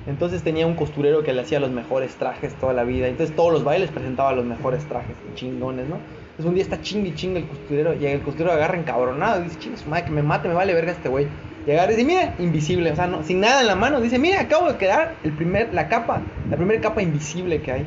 Entonces 0.07 0.41
tenía 0.41 0.65
un 0.65 0.75
costurero 0.75 1.23
que 1.23 1.33
le 1.33 1.41
hacía 1.41 1.59
los 1.59 1.69
mejores 1.69 2.15
trajes 2.15 2.53
toda 2.55 2.73
la 2.73 2.83
vida. 2.83 3.07
Entonces 3.07 3.35
todos 3.35 3.51
los 3.51 3.63
bailes 3.63 3.91
presentaba 3.91 4.31
los 4.31 4.45
mejores 4.45 4.83
trajes 4.85 5.15
chingones, 5.35 5.87
¿no? 5.89 5.97
Entonces 5.97 6.45
un 6.45 6.53
día 6.53 6.63
está 6.63 6.81
chingue 6.81 7.09
y 7.09 7.15
chingue 7.15 7.39
el 7.39 7.47
costurero 7.47 7.93
y 7.93 8.05
el 8.05 8.21
costurero 8.21 8.53
agarra 8.53 8.77
encabronado 8.77 9.41
y 9.41 9.45
dice, 9.45 9.59
chingue 9.59 9.77
su 9.77 9.89
madre, 9.89 10.05
que 10.05 10.11
me 10.11 10.23
mate, 10.23 10.47
me 10.47 10.53
vale 10.53 10.73
verga 10.73 10.91
este 10.91 11.09
güey. 11.09 11.27
Y 11.65 11.71
agarra 11.71 11.91
y 11.91 11.95
dice, 11.95 12.07
mira, 12.07 12.33
invisible, 12.39 12.91
o 12.91 12.95
sea, 12.95 13.07
no, 13.07 13.23
sin 13.23 13.41
nada 13.41 13.59
en 13.61 13.67
la 13.67 13.75
mano. 13.75 13.99
Dice, 13.99 14.17
mira, 14.17 14.39
acabo 14.39 14.71
de 14.71 14.77
quedar 14.77 15.15
el 15.23 15.33
primer, 15.33 15.73
la 15.73 15.89
capa, 15.89 16.21
la 16.49 16.55
primera 16.55 16.79
capa 16.79 17.01
invisible 17.01 17.61
que 17.61 17.71
hay. 17.73 17.85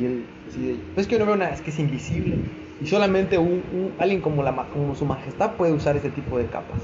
Y 0.00 0.06
él, 0.06 0.24
así 0.48 0.66
de, 0.66 0.74
pues 0.94 1.04
es 1.04 1.06
que 1.08 1.14
yo 1.14 1.18
no 1.18 1.26
veo 1.26 1.36
nada, 1.36 1.52
es 1.52 1.60
que 1.60 1.70
es 1.70 1.78
invisible. 1.78 2.36
Y 2.82 2.86
solamente 2.86 3.38
un, 3.38 3.62
un- 3.72 3.92
alguien 3.98 4.20
como, 4.20 4.42
la, 4.42 4.54
como 4.72 4.94
su 4.94 5.04
majestad 5.04 5.52
puede 5.52 5.72
usar 5.72 5.96
este 5.96 6.10
tipo 6.10 6.38
de 6.38 6.46
capas. 6.46 6.80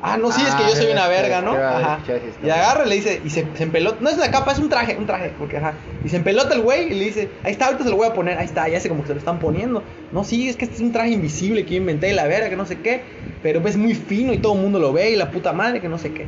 Ah, 0.00 0.16
no, 0.16 0.30
sí, 0.30 0.42
es 0.46 0.54
que 0.54 0.62
Ah, 0.62 0.68
yo 0.68 0.76
soy 0.76 0.92
una 0.92 1.08
verga, 1.08 1.40
¿no? 1.40 1.54
Ajá. 1.78 1.98
Y 2.46 2.50
agarra 2.50 2.86
y 2.86 2.88
le 2.88 2.94
dice, 2.94 3.20
y 3.24 3.30
se, 3.30 3.46
se 3.56 3.62
empelota, 3.64 3.96
no 4.00 4.08
es 4.10 4.16
una 4.16 4.30
capa, 4.30 4.52
es 4.52 4.58
un 4.60 4.68
traje, 4.68 4.96
un 4.96 5.06
traje, 5.06 5.32
porque 5.38 5.56
ajá. 5.56 5.74
Y 6.04 6.08
se 6.08 6.16
empelota 6.16 6.54
el 6.54 6.62
güey 6.62 6.92
y 6.92 6.94
le 6.94 7.04
dice, 7.06 7.28
ahí 7.42 7.50
está, 7.50 7.66
ahorita 7.66 7.82
se 7.82 7.90
lo 7.90 7.96
voy 7.96 8.06
a 8.06 8.14
poner, 8.14 8.38
ahí 8.38 8.44
está, 8.44 8.68
ya 8.68 8.78
sé 8.78 8.88
como 8.88 9.02
que 9.02 9.08
se 9.08 9.14
lo 9.14 9.18
están 9.18 9.40
poniendo. 9.40 9.82
No, 10.12 10.22
sí, 10.22 10.48
es 10.48 10.54
que 10.56 10.66
este 10.66 10.76
es 10.76 10.82
un 10.82 10.92
traje 10.92 11.10
invisible 11.10 11.64
que 11.64 11.72
yo 11.72 11.76
inventé, 11.78 12.12
la 12.12 12.26
verga, 12.28 12.48
que 12.48 12.56
no 12.56 12.64
sé 12.66 12.78
qué. 12.80 13.02
Pero 13.42 13.60
es 13.66 13.76
muy 13.76 13.94
fino 13.94 14.32
y 14.32 14.38
todo 14.38 14.54
el 14.54 14.60
mundo 14.60 14.78
lo 14.78 14.92
ve 14.92 15.10
y 15.10 15.16
la 15.16 15.30
puta 15.32 15.52
madre, 15.52 15.80
que 15.80 15.88
no 15.88 15.98
sé 15.98 16.12
qué. 16.12 16.26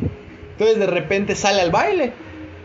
Entonces 0.52 0.78
de 0.78 0.86
repente 0.86 1.36
sale 1.36 1.60
al 1.60 1.70
baile 1.70 2.12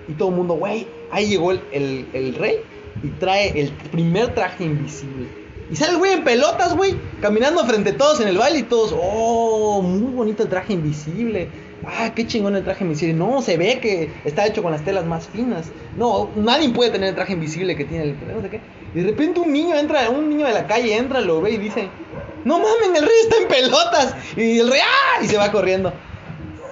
y 0.08 0.14
todo 0.14 0.30
el 0.30 0.36
mundo, 0.36 0.56
güey, 0.56 0.88
ahí 1.12 1.28
llegó 1.28 1.51
el, 1.51 1.62
el- 1.72 2.08
el 2.14 2.34
rey 2.36 2.58
y 3.03 3.10
trae 3.10 3.60
el 3.60 3.70
primer 3.91 4.34
traje 4.34 4.64
invisible. 4.64 5.28
Y 5.72 5.76
sale 5.76 5.93
el 5.93 5.97
güey 5.97 6.13
en 6.13 6.24
pelotas, 6.24 6.76
güey, 6.76 6.95
caminando 7.22 7.66
frente 7.66 7.91
a 7.91 7.97
todos 7.97 8.20
en 8.20 8.28
el 8.28 8.38
baile 8.38 8.59
y 8.59 8.63
todos, 8.63 8.95
oh, 8.95 9.82
muy 9.82 10.13
bonito 10.13 10.43
el 10.43 10.49
traje 10.49 10.74
invisible. 10.74 11.49
Ah, 11.86 12.11
qué 12.16 12.28
chingón 12.28 12.55
el 12.55 12.63
traje 12.63 12.84
invisible. 12.84 13.13
No, 13.16 13.41
se 13.41 13.57
ve 13.57 13.80
que 13.80 14.11
está 14.26 14.45
hecho 14.45 14.61
con 14.61 14.72
las 14.72 14.84
telas 14.84 15.05
más 15.05 15.28
finas. 15.28 15.72
No, 15.97 16.30
nadie 16.36 16.70
puede 16.70 16.91
tener 16.91 17.09
el 17.09 17.16
traje 17.16 17.34
invisible 17.34 17.76
que 17.76 17.86
tiene 17.86 18.03
el 18.03 18.16
no 18.34 18.41
sé 18.41 18.49
qué. 18.49 18.61
Y 18.93 18.99
de 18.99 19.09
repente 19.09 19.39
un 19.39 19.51
niño 19.51 19.76
entra, 19.76 20.09
un 20.09 20.30
niño 20.30 20.45
de 20.45 20.53
la 20.53 20.68
calle 20.68 20.95
entra, 20.95 21.22
lo 21.22 21.41
ve 21.41 21.51
y 21.51 21.57
dice, 21.57 21.89
no 22.43 22.59
mames, 22.59 22.99
el 22.99 23.05
rey 23.05 23.18
está 23.24 23.38
en 23.38 23.47
pelotas. 23.47 24.16
Y 24.38 24.59
el 24.59 24.70
rey, 24.70 24.82
¡ah! 24.84 25.24
Y 25.24 25.28
se 25.28 25.38
va 25.38 25.51
corriendo. 25.51 25.91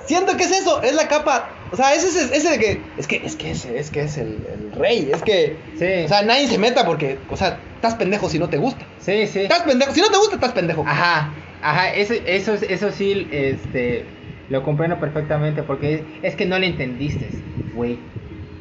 Siento 0.06 0.38
que 0.38 0.44
es 0.44 0.52
eso, 0.52 0.82
es 0.84 0.94
la 0.94 1.08
capa. 1.08 1.50
O 1.74 1.76
sea, 1.76 1.94
ese 1.96 2.08
es 2.08 2.32
ese 2.32 2.50
de 2.52 2.60
que. 2.60 2.82
Es 2.98 3.08
que 3.08 3.16
es 3.26 3.36
que 3.36 3.52
ese, 3.52 3.78
es 3.80 3.90
que 3.90 4.02
es 4.02 4.18
el, 4.18 4.46
el 4.54 4.72
rey. 4.74 5.10
Es 5.12 5.24
que. 5.24 5.56
Sí. 5.78 6.06
O 6.06 6.08
sea, 6.08 6.22
nadie 6.22 6.48
se 6.48 6.58
meta 6.60 6.86
porque. 6.86 7.18
O 7.30 7.36
sea, 7.36 7.60
estás 7.76 7.96
pendejo 7.96 8.30
si 8.30 8.38
no 8.38 8.48
te 8.48 8.58
gusta. 8.58 8.86
Sí, 9.00 9.26
sí. 9.28 9.40
Estás 9.42 9.64
pendejo. 9.64 9.92
Si 9.92 10.00
no 10.02 10.10
te 10.10 10.18
gusta, 10.18 10.36
estás 10.36 10.52
pendejo. 10.54 10.84
Ajá, 10.88 11.34
ajá, 11.64 11.94
eso, 11.96 12.14
eso, 12.26 12.54
eso 12.54 12.92
sí, 12.92 13.28
este, 13.32 14.06
lo 14.50 14.62
comprendo 14.64 15.00
perfectamente 15.00 15.64
porque 15.64 16.04
es 16.22 16.36
que 16.36 16.46
no 16.46 16.60
le 16.60 16.68
entendiste, 16.68 17.32
güey. 17.74 17.98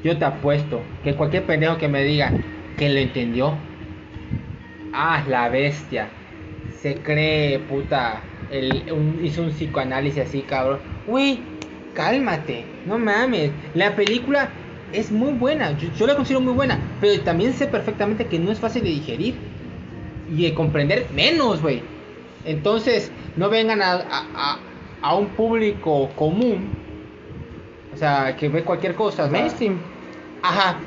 Yo 0.02 0.18
te 0.18 0.24
apuesto 0.24 0.82
que 1.04 1.14
cualquier 1.14 1.44
pendejo 1.44 1.76
que 1.78 1.88
me 1.88 2.02
diga 2.02 2.32
que 2.78 2.88
lo 2.88 2.98
entendió, 2.98 3.58
ah, 4.92 5.24
la 5.28 5.48
bestia, 5.48 6.08
se 6.80 6.94
cree, 6.94 7.58
puta, 7.60 8.22
el, 8.50 8.90
un- 8.92 9.20
hizo 9.24 9.42
un 9.42 9.50
psicoanálisis 9.50 10.26
así, 10.26 10.40
cabrón. 10.42 10.80
Güey, 11.06 11.38
cálmate, 11.94 12.64
no 12.86 12.98
mames, 12.98 13.50
la 13.74 13.94
película 13.94 14.50
es 14.92 15.10
muy 15.10 15.32
buena, 15.32 15.76
yo, 15.78 15.88
yo 15.96 16.06
la 16.06 16.14
considero 16.16 16.40
muy 16.40 16.52
buena, 16.52 16.78
pero 17.00 17.20
también 17.22 17.52
sé 17.54 17.66
perfectamente 17.66 18.26
que 18.26 18.38
no 18.38 18.50
es 18.52 18.58
fácil 18.58 18.82
de 18.82 18.90
digerir 18.90 19.34
y 20.34 20.42
de 20.44 20.54
comprender 20.54 21.06
menos, 21.14 21.62
güey. 21.62 21.82
Entonces, 22.44 23.10
no 23.36 23.48
vengan 23.48 23.80
a, 23.82 23.92
a, 23.94 24.58
a- 25.02 25.16
un 25.16 25.26
público 25.28 26.10
común, 26.16 26.70
o 27.94 27.96
sea, 27.96 28.36
que 28.36 28.48
ve 28.48 28.62
cualquier 28.62 28.94
cosa, 28.94 29.28
Mainstream. 29.28 29.76
Ajá. 30.42 30.78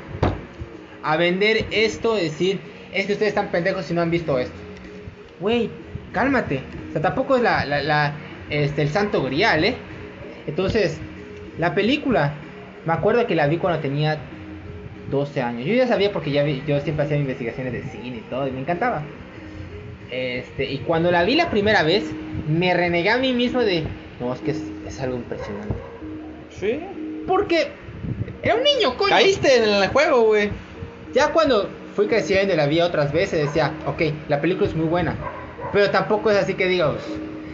A 1.02 1.16
vender 1.16 1.66
esto, 1.70 2.14
decir, 2.14 2.58
es 2.92 3.06
que 3.06 3.12
ustedes 3.12 3.30
están 3.30 3.48
pendejos 3.48 3.84
si 3.86 3.94
no 3.94 4.02
han 4.02 4.10
visto 4.10 4.38
esto. 4.38 4.54
Güey, 5.40 5.70
cálmate. 6.12 6.62
O 6.88 6.92
sea, 6.92 7.02
tampoco 7.02 7.36
es 7.36 7.42
la, 7.42 7.64
la, 7.64 7.82
la, 7.82 8.12
este, 8.50 8.82
el 8.82 8.88
santo 8.90 9.22
grial, 9.22 9.64
¿eh? 9.64 9.76
Entonces, 10.46 10.98
la 11.58 11.74
película, 11.74 12.34
me 12.84 12.92
acuerdo 12.92 13.26
que 13.26 13.34
la 13.34 13.46
vi 13.46 13.56
cuando 13.58 13.80
tenía 13.80 14.18
12 15.10 15.40
años. 15.42 15.66
Yo 15.66 15.74
ya 15.74 15.86
sabía 15.86 16.12
porque 16.12 16.30
ya 16.30 16.42
vi- 16.42 16.62
yo 16.66 16.80
siempre 16.80 17.04
hacía 17.04 17.16
investigaciones 17.16 17.72
de 17.72 17.82
cine 17.90 18.18
y 18.18 18.30
todo, 18.30 18.46
y 18.46 18.50
me 18.52 18.60
encantaba. 18.60 19.02
Este, 20.10 20.70
y 20.70 20.78
cuando 20.78 21.10
la 21.10 21.24
vi 21.24 21.34
la 21.34 21.50
primera 21.50 21.82
vez, 21.82 22.04
me 22.48 22.72
renegué 22.74 23.10
a 23.10 23.18
mí 23.18 23.32
mismo 23.32 23.60
de, 23.62 23.84
no, 24.20 24.32
es 24.32 24.40
que 24.40 24.52
es, 24.52 24.62
es 24.86 25.00
algo 25.00 25.16
impresionante. 25.16 25.74
Sí. 26.60 26.80
Porque 27.26 27.68
era 28.42 28.54
un 28.54 28.62
niño, 28.62 28.96
coño. 28.96 29.10
Caíste 29.10 29.56
en 29.56 29.64
el 29.82 29.88
juego, 29.88 30.22
güey. 30.26 30.50
Ya 31.12 31.32
cuando 31.32 31.68
fui 31.94 32.06
creciendo 32.06 32.52
y 32.54 32.56
la 32.56 32.66
vi 32.66 32.80
otras 32.80 33.12
veces, 33.12 33.40
decía, 33.46 33.72
ok, 33.86 34.02
la 34.28 34.40
película 34.40 34.68
es 34.68 34.76
muy 34.76 34.86
buena. 34.86 35.16
Pero 35.72 35.90
tampoco 35.90 36.30
es 36.30 36.36
así 36.36 36.54
que 36.54 36.66
diga. 36.66 36.94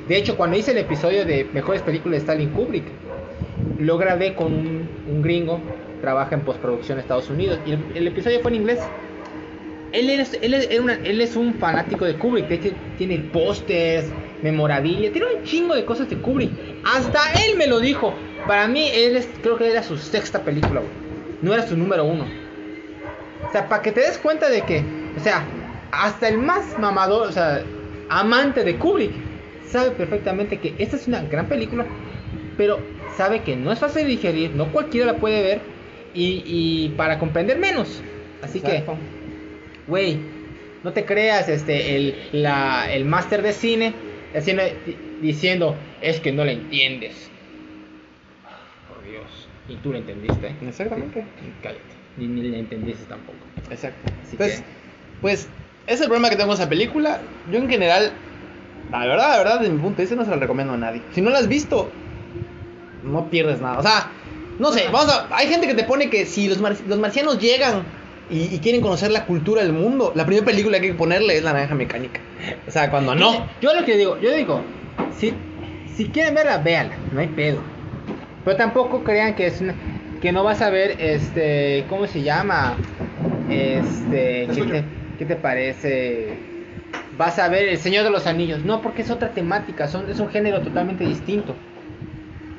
De 0.08 0.16
hecho, 0.16 0.36
cuando 0.36 0.56
hice 0.56 0.72
el 0.72 0.78
episodio 0.78 1.24
de 1.24 1.44
mejores 1.52 1.82
películas 1.82 2.12
de 2.12 2.18
Stalin 2.18 2.50
Kubrick, 2.50 2.84
lo 3.78 3.98
grabé 3.98 4.34
con 4.34 4.52
un, 4.52 5.22
gringo, 5.22 5.60
trabaja 6.00 6.34
en 6.34 6.42
postproducción 6.42 6.98
en 6.98 7.02
Estados 7.02 7.30
Unidos, 7.30 7.58
y 7.64 7.72
el, 7.72 8.06
episodio 8.06 8.40
fue 8.40 8.50
en 8.50 8.56
inglés. 8.56 8.80
Él 9.92 10.10
es, 10.10 10.38
él, 10.40 10.54
es, 10.54 10.68
él 10.70 11.20
es 11.20 11.36
un 11.36 11.54
fanático 11.54 12.04
de 12.04 12.14
Kubrick, 12.14 12.48
de 12.48 12.54
hecho 12.54 12.70
tiene 12.96 13.18
pósters, 13.18 14.06
memorabilia, 14.42 15.12
tiene 15.12 15.28
un 15.36 15.44
chingo 15.44 15.74
de 15.74 15.84
cosas 15.84 16.08
de 16.08 16.16
Kubrick. 16.16 16.50
Hasta 16.84 17.20
él 17.44 17.56
me 17.56 17.66
lo 17.66 17.78
dijo. 17.78 18.12
Para 18.46 18.66
mí, 18.66 18.88
él 18.92 19.16
es, 19.16 19.28
creo 19.40 19.56
que 19.56 19.70
era 19.70 19.82
su 19.82 19.96
sexta 19.96 20.42
película, 20.42 20.82
no 21.42 21.54
era 21.54 21.66
su 21.66 21.76
número 21.76 22.04
uno. 22.04 22.24
O 23.48 23.52
sea, 23.52 23.68
para 23.68 23.82
que 23.82 23.92
te 23.92 24.00
des 24.00 24.18
cuenta 24.18 24.48
de 24.48 24.62
que, 24.62 24.82
o 25.16 25.20
sea, 25.20 25.44
hasta 25.92 26.28
el 26.28 26.38
más 26.38 26.78
mamador, 26.78 27.28
o 27.28 27.32
sea, 27.32 27.62
amante 28.08 28.64
de 28.64 28.76
Kubrick, 28.76 29.12
sabe 29.72 29.90
perfectamente 29.92 30.58
que 30.58 30.74
esta 30.78 30.96
es 30.96 31.08
una 31.08 31.22
gran 31.22 31.46
película, 31.48 31.86
pero 32.56 32.78
sabe 33.16 33.40
que 33.40 33.56
no 33.56 33.72
es 33.72 33.78
fácil 33.78 34.02
de 34.02 34.08
digerir, 34.10 34.50
no 34.50 34.70
cualquiera 34.70 35.06
la 35.12 35.18
puede 35.18 35.42
ver, 35.42 35.60
y, 36.14 36.42
y 36.46 36.88
para 36.96 37.18
comprender 37.18 37.58
menos. 37.58 38.02
Así 38.42 38.58
Exacto. 38.58 38.92
que, 38.94 39.90
güey, 39.90 40.18
no 40.84 40.92
te 40.92 41.04
creas 41.04 41.48
este, 41.48 41.96
el, 41.96 42.14
la, 42.32 42.92
el 42.92 43.04
máster 43.04 43.42
de 43.42 43.52
cine 43.52 43.94
haciendo, 44.34 44.62
di- 44.64 44.96
diciendo, 45.20 45.76
es 46.02 46.20
que 46.20 46.32
no 46.32 46.44
la 46.44 46.52
entiendes. 46.52 47.30
Por 48.88 49.02
Dios. 49.08 49.24
Y 49.68 49.76
tú 49.76 49.92
lo 49.92 49.98
entendiste, 49.98 50.48
¿eh? 50.48 50.54
Exactamente. 50.66 51.24
Cállate. 51.62 51.80
Ni, 52.18 52.26
ni 52.26 52.42
le 52.42 52.58
entendiste 52.58 53.04
tampoco. 53.06 53.38
Exacto. 53.70 54.12
Así 54.26 54.36
Pues, 54.36 54.58
que- 54.60 54.64
pues, 55.20 55.48
ese 55.86 55.94
es 55.94 56.00
el 56.02 56.06
problema 56.08 56.28
que 56.28 56.36
tengo 56.36 56.48
con 56.48 56.58
esa 56.58 56.68
película. 56.68 57.20
Yo 57.50 57.58
en 57.58 57.68
general, 57.70 58.12
la 59.00 59.06
verdad, 59.06 59.30
la 59.30 59.38
verdad, 59.38 59.60
desde 59.60 59.72
mi 59.72 59.80
punto 59.80 59.96
de 59.96 60.02
vista 60.04 60.16
no 60.16 60.24
se 60.24 60.30
la 60.30 60.36
recomiendo 60.36 60.74
a 60.74 60.76
nadie. 60.76 61.02
Si 61.12 61.20
no 61.20 61.30
la 61.30 61.38
has 61.38 61.48
visto, 61.48 61.90
no 63.02 63.28
pierdes 63.30 63.60
nada. 63.60 63.78
O 63.78 63.82
sea, 63.82 64.10
no 64.58 64.70
sé, 64.72 64.84
vamos 64.92 65.08
a, 65.12 65.28
hay 65.36 65.48
gente 65.48 65.66
que 65.66 65.74
te 65.74 65.84
pone 65.84 66.08
que 66.10 66.26
si 66.26 66.48
los, 66.48 66.60
mar- 66.60 66.76
los 66.86 66.98
marcianos 66.98 67.38
llegan 67.40 67.82
y, 68.30 68.54
y 68.54 68.58
quieren 68.60 68.80
conocer 68.80 69.10
la 69.10 69.24
cultura 69.26 69.62
del 69.62 69.72
mundo, 69.72 70.12
la 70.14 70.24
primera 70.26 70.44
película 70.46 70.78
que 70.78 70.86
hay 70.86 70.92
que 70.92 70.98
ponerle 70.98 71.36
es 71.36 71.42
La 71.42 71.52
Naranja 71.52 71.74
Mecánica. 71.74 72.20
O 72.66 72.70
sea, 72.70 72.90
cuando 72.90 73.14
no. 73.14 73.46
Yo 73.60 73.74
lo 73.74 73.84
que 73.84 73.96
digo, 73.96 74.18
yo 74.20 74.32
digo, 74.32 74.60
si, 75.18 75.32
si 75.96 76.06
quieren 76.08 76.34
verla, 76.34 76.58
véanla, 76.58 76.96
no 77.12 77.20
hay 77.20 77.28
pedo. 77.28 77.60
Pero 78.44 78.56
tampoco 78.56 79.02
crean 79.04 79.34
que 79.34 79.46
es 79.46 79.60
una, 79.60 79.74
que 80.20 80.32
no 80.32 80.44
vas 80.44 80.62
a 80.62 80.70
ver 80.70 80.96
este, 81.00 81.84
¿cómo 81.88 82.06
se 82.06 82.22
llama? 82.22 82.76
Este, 83.48 84.48
¿qué 84.54 84.62
te, 84.64 84.84
qué 85.18 85.24
te 85.26 85.36
parece? 85.36 86.51
Vas 87.18 87.38
a 87.38 87.48
ver 87.48 87.68
El 87.68 87.78
Señor 87.78 88.04
de 88.04 88.10
los 88.10 88.26
Anillos. 88.26 88.64
No, 88.64 88.80
porque 88.82 89.02
es 89.02 89.10
otra 89.10 89.30
temática, 89.32 89.86
son, 89.88 90.08
es 90.10 90.18
un 90.18 90.28
género 90.28 90.60
totalmente 90.62 91.04
distinto. 91.04 91.54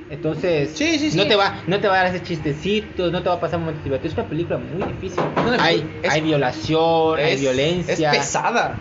Entonces, 0.10 0.72
Sí, 0.76 0.99
sí, 0.99 1.12
sí. 1.12 1.18
no 1.18 1.26
te 1.26 1.36
va, 1.36 1.64
no 1.66 1.80
te 1.80 1.88
va 1.88 1.99
a 1.99 2.04
dar 2.04 2.14
ese 2.16 2.24
chistecitos, 2.24 3.12
no 3.12 3.24
te 3.24 3.30
va 3.30 3.36
a 3.36 3.39
pasar 3.39 3.60
momentos 3.60 3.84
divertidos. 3.84 4.14
Es 4.14 4.20
una 4.20 4.28
película 4.30 4.60
muy 4.60 4.84
difícil. 4.84 5.24
No, 5.36 5.51
hay, 5.60 5.84
es- 6.04 6.12
hay 6.12 6.22
violación, 6.22 7.20
hay 7.20 7.38
violencia. 7.38 8.12
Es 8.12 8.18
pesada. 8.20 8.78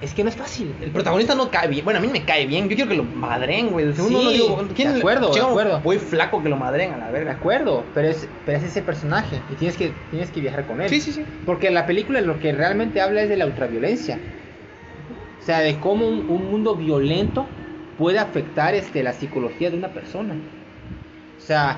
Es 0.00 0.12
que 0.12 0.22
no 0.22 0.28
es 0.28 0.36
fácil. 0.36 0.74
El 0.82 0.90
protagonista 0.90 1.34
no 1.34 1.50
cae 1.50 1.68
bien. 1.68 1.82
Bueno, 1.84 1.98
a 1.98 2.02
mí 2.02 2.08
me 2.08 2.24
cae 2.26 2.44
bien. 2.46 2.68
Yo 2.68 2.76
quiero 2.76 2.90
que 2.90 2.96
lo 2.96 3.04
madren, 3.04 3.68
güey. 3.70 3.86
De 3.86 3.94
segundo 3.94 4.18
Sí, 4.18 4.24
no 4.26 4.30
digo, 4.32 4.68
¿quién 4.74 4.88
de 4.88 4.94
le- 4.94 5.00
acuerdo, 5.00 5.32
de 5.32 5.40
acuerdo. 5.40 5.80
Muy 5.80 5.98
flaco 5.98 6.42
que 6.42 6.50
lo 6.50 6.56
madren 6.56 6.92
a 6.92 6.98
la 6.98 7.06
De 7.06 7.12
verga. 7.12 7.32
acuerdo, 7.32 7.86
pero 7.94 8.08
es, 8.08 8.28
pero 8.44 8.58
es 8.58 8.64
ese 8.64 8.82
personaje 8.82 9.40
y 9.50 9.54
tienes 9.54 9.78
que, 9.78 9.94
tienes 10.10 10.30
que 10.30 10.40
viajar 10.42 10.66
con 10.66 10.82
él. 10.82 10.90
Sí, 10.90 11.00
sí, 11.00 11.12
sí. 11.12 11.24
Porque 11.46 11.70
la 11.70 11.86
película 11.86 12.20
lo 12.20 12.38
que 12.38 12.52
realmente 12.52 13.00
habla 13.00 13.22
es 13.22 13.30
de 13.30 13.38
la 13.38 13.46
ultraviolencia. 13.46 14.18
O 15.44 15.46
sea, 15.46 15.60
de 15.60 15.78
cómo 15.78 16.08
un, 16.08 16.30
un 16.30 16.50
mundo 16.50 16.74
violento 16.74 17.44
puede 17.98 18.18
afectar 18.18 18.74
este, 18.74 19.02
la 19.02 19.12
psicología 19.12 19.70
de 19.70 19.76
una 19.76 19.88
persona. 19.88 20.32
O 21.36 21.40
sea, 21.40 21.76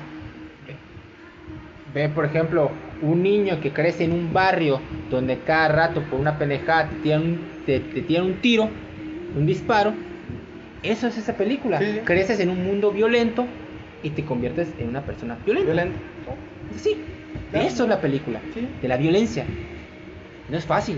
ve 1.93 2.07
por 2.07 2.23
ejemplo 2.23 2.71
un 3.01 3.21
niño 3.23 3.59
que 3.61 3.71
crece 3.71 4.05
en 4.05 4.13
un 4.13 4.31
barrio 4.31 4.79
donde 5.11 5.37
cada 5.39 5.67
rato 5.67 6.01
por 6.09 6.17
una 6.17 6.37
pendejada 6.39 6.89
te 6.89 6.95
tiran 7.03 7.23
un, 7.23 7.39
te, 7.65 7.81
te 7.81 8.01
tiran 8.03 8.25
un 8.27 8.33
tiro, 8.35 8.69
un 9.35 9.45
disparo. 9.45 9.93
Eso 10.81 11.07
es 11.07 11.17
esa 11.17 11.33
película. 11.33 11.79
Sí, 11.79 11.85
sí. 11.91 11.99
Creces 12.05 12.39
en 12.39 12.49
un 12.49 12.63
mundo 12.63 12.91
violento 12.91 13.45
y 14.01 14.11
te 14.11 14.23
conviertes 14.23 14.69
en 14.79 14.87
una 14.87 15.01
persona 15.01 15.37
violenta. 15.45 15.73
Violento. 15.73 15.99
Sí, 16.77 16.95
Claro. 17.51 17.67
eso 17.67 17.83
es 17.83 17.89
la 17.89 17.99
película, 18.01 18.39
Sí. 18.53 18.65
de 18.81 18.87
la 18.87 18.95
violencia. 18.97 19.45
No 20.49 20.57
es 20.57 20.65
fácil, 20.65 20.97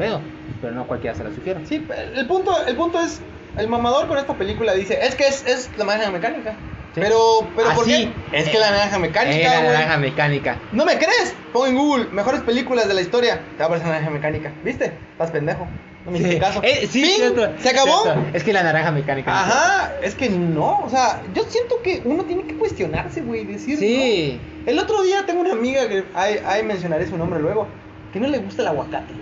pero, 0.00 0.20
pero 0.60 0.74
no 0.74 0.86
cualquiera 0.86 1.14
se 1.14 1.22
la 1.24 1.30
sugiere. 1.34 1.64
Sí, 1.66 1.86
el 2.16 2.26
punto, 2.26 2.52
el 2.66 2.74
punto 2.74 2.98
es, 3.00 3.20
el 3.56 3.68
mamador 3.68 4.08
con 4.08 4.16
esta 4.18 4.34
película 4.34 4.72
dice, 4.74 4.98
es 5.02 5.14
que 5.14 5.26
es, 5.26 5.46
es 5.46 5.70
la 5.76 5.84
naranja 5.84 6.10
mecánica. 6.10 6.52
Sí. 6.94 7.00
Pero, 7.02 7.46
pero 7.54 7.68
Ah, 7.70 7.74
¿por 7.76 7.84
sí. 7.84 8.10
qué? 8.32 8.38
Es 8.38 8.48
que 8.48 8.58
la 8.58 8.70
naranja 8.70 8.96
Eh, 8.96 9.00
mecánica, 9.00 9.54
la 9.62 9.72
naranja 9.72 9.96
mecánica. 9.98 10.56
¿No 10.72 10.84
me 10.84 10.96
crees? 10.96 11.34
Pon 11.52 11.68
en 11.68 11.76
Google, 11.76 12.06
mejores 12.10 12.40
películas 12.40 12.88
de 12.88 12.94
la 12.94 13.00
historia. 13.00 13.36
Te 13.52 13.58
va 13.58 13.64
a 13.64 13.66
aparecer 13.66 13.86
la 13.88 13.92
naranja 13.94 14.10
mecánica. 14.10 14.52
¿Viste? 14.64 14.92
Estás 15.12 15.30
pendejo. 15.30 15.68
No 16.04 16.10
me 16.10 16.18
hiciste 16.18 16.38
caso. 16.40 16.60
Eh, 16.64 16.88
sí, 16.90 17.04
cierto, 17.04 17.48
¿Se 17.58 17.68
acabó? 17.68 18.02
cierto. 18.02 18.22
Es 18.32 18.42
que 18.42 18.52
la 18.54 18.62
naranja 18.64 18.90
mecánica. 18.90 19.30
Ajá, 19.38 19.92
es 20.02 20.14
que 20.16 20.30
no, 20.30 20.80
o 20.82 20.88
sea, 20.88 21.20
yo 21.34 21.44
siento 21.44 21.80
que 21.82 22.00
uno 22.06 22.24
tiene 22.24 22.42
que 22.44 22.56
cuestionarse, 22.56 23.20
güey, 23.20 23.44
decir, 23.44 23.78
Sí. 23.78 24.40
no. 24.64 24.70
El 24.72 24.78
otro 24.78 25.02
día 25.02 25.24
tengo 25.26 25.42
una 25.42 25.52
amiga 25.52 25.86
que, 25.88 26.04
ahí, 26.14 26.40
ahí 26.46 26.62
mencionaré 26.64 27.06
su 27.06 27.16
nombre 27.18 27.38
luego, 27.38 27.68
que 28.14 28.18
no 28.18 28.26
le 28.28 28.38
gusta 28.38 28.62
el 28.62 28.68
aguacate. 28.68 29.12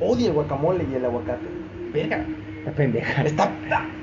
Odia 0.00 0.26
el 0.28 0.32
guacamole 0.32 0.84
y 0.90 0.94
el 0.94 1.04
aguacate. 1.04 1.46
Verga, 1.92 2.24
La 2.64 2.72
pendeja. 2.72 3.22
está... 3.22 3.50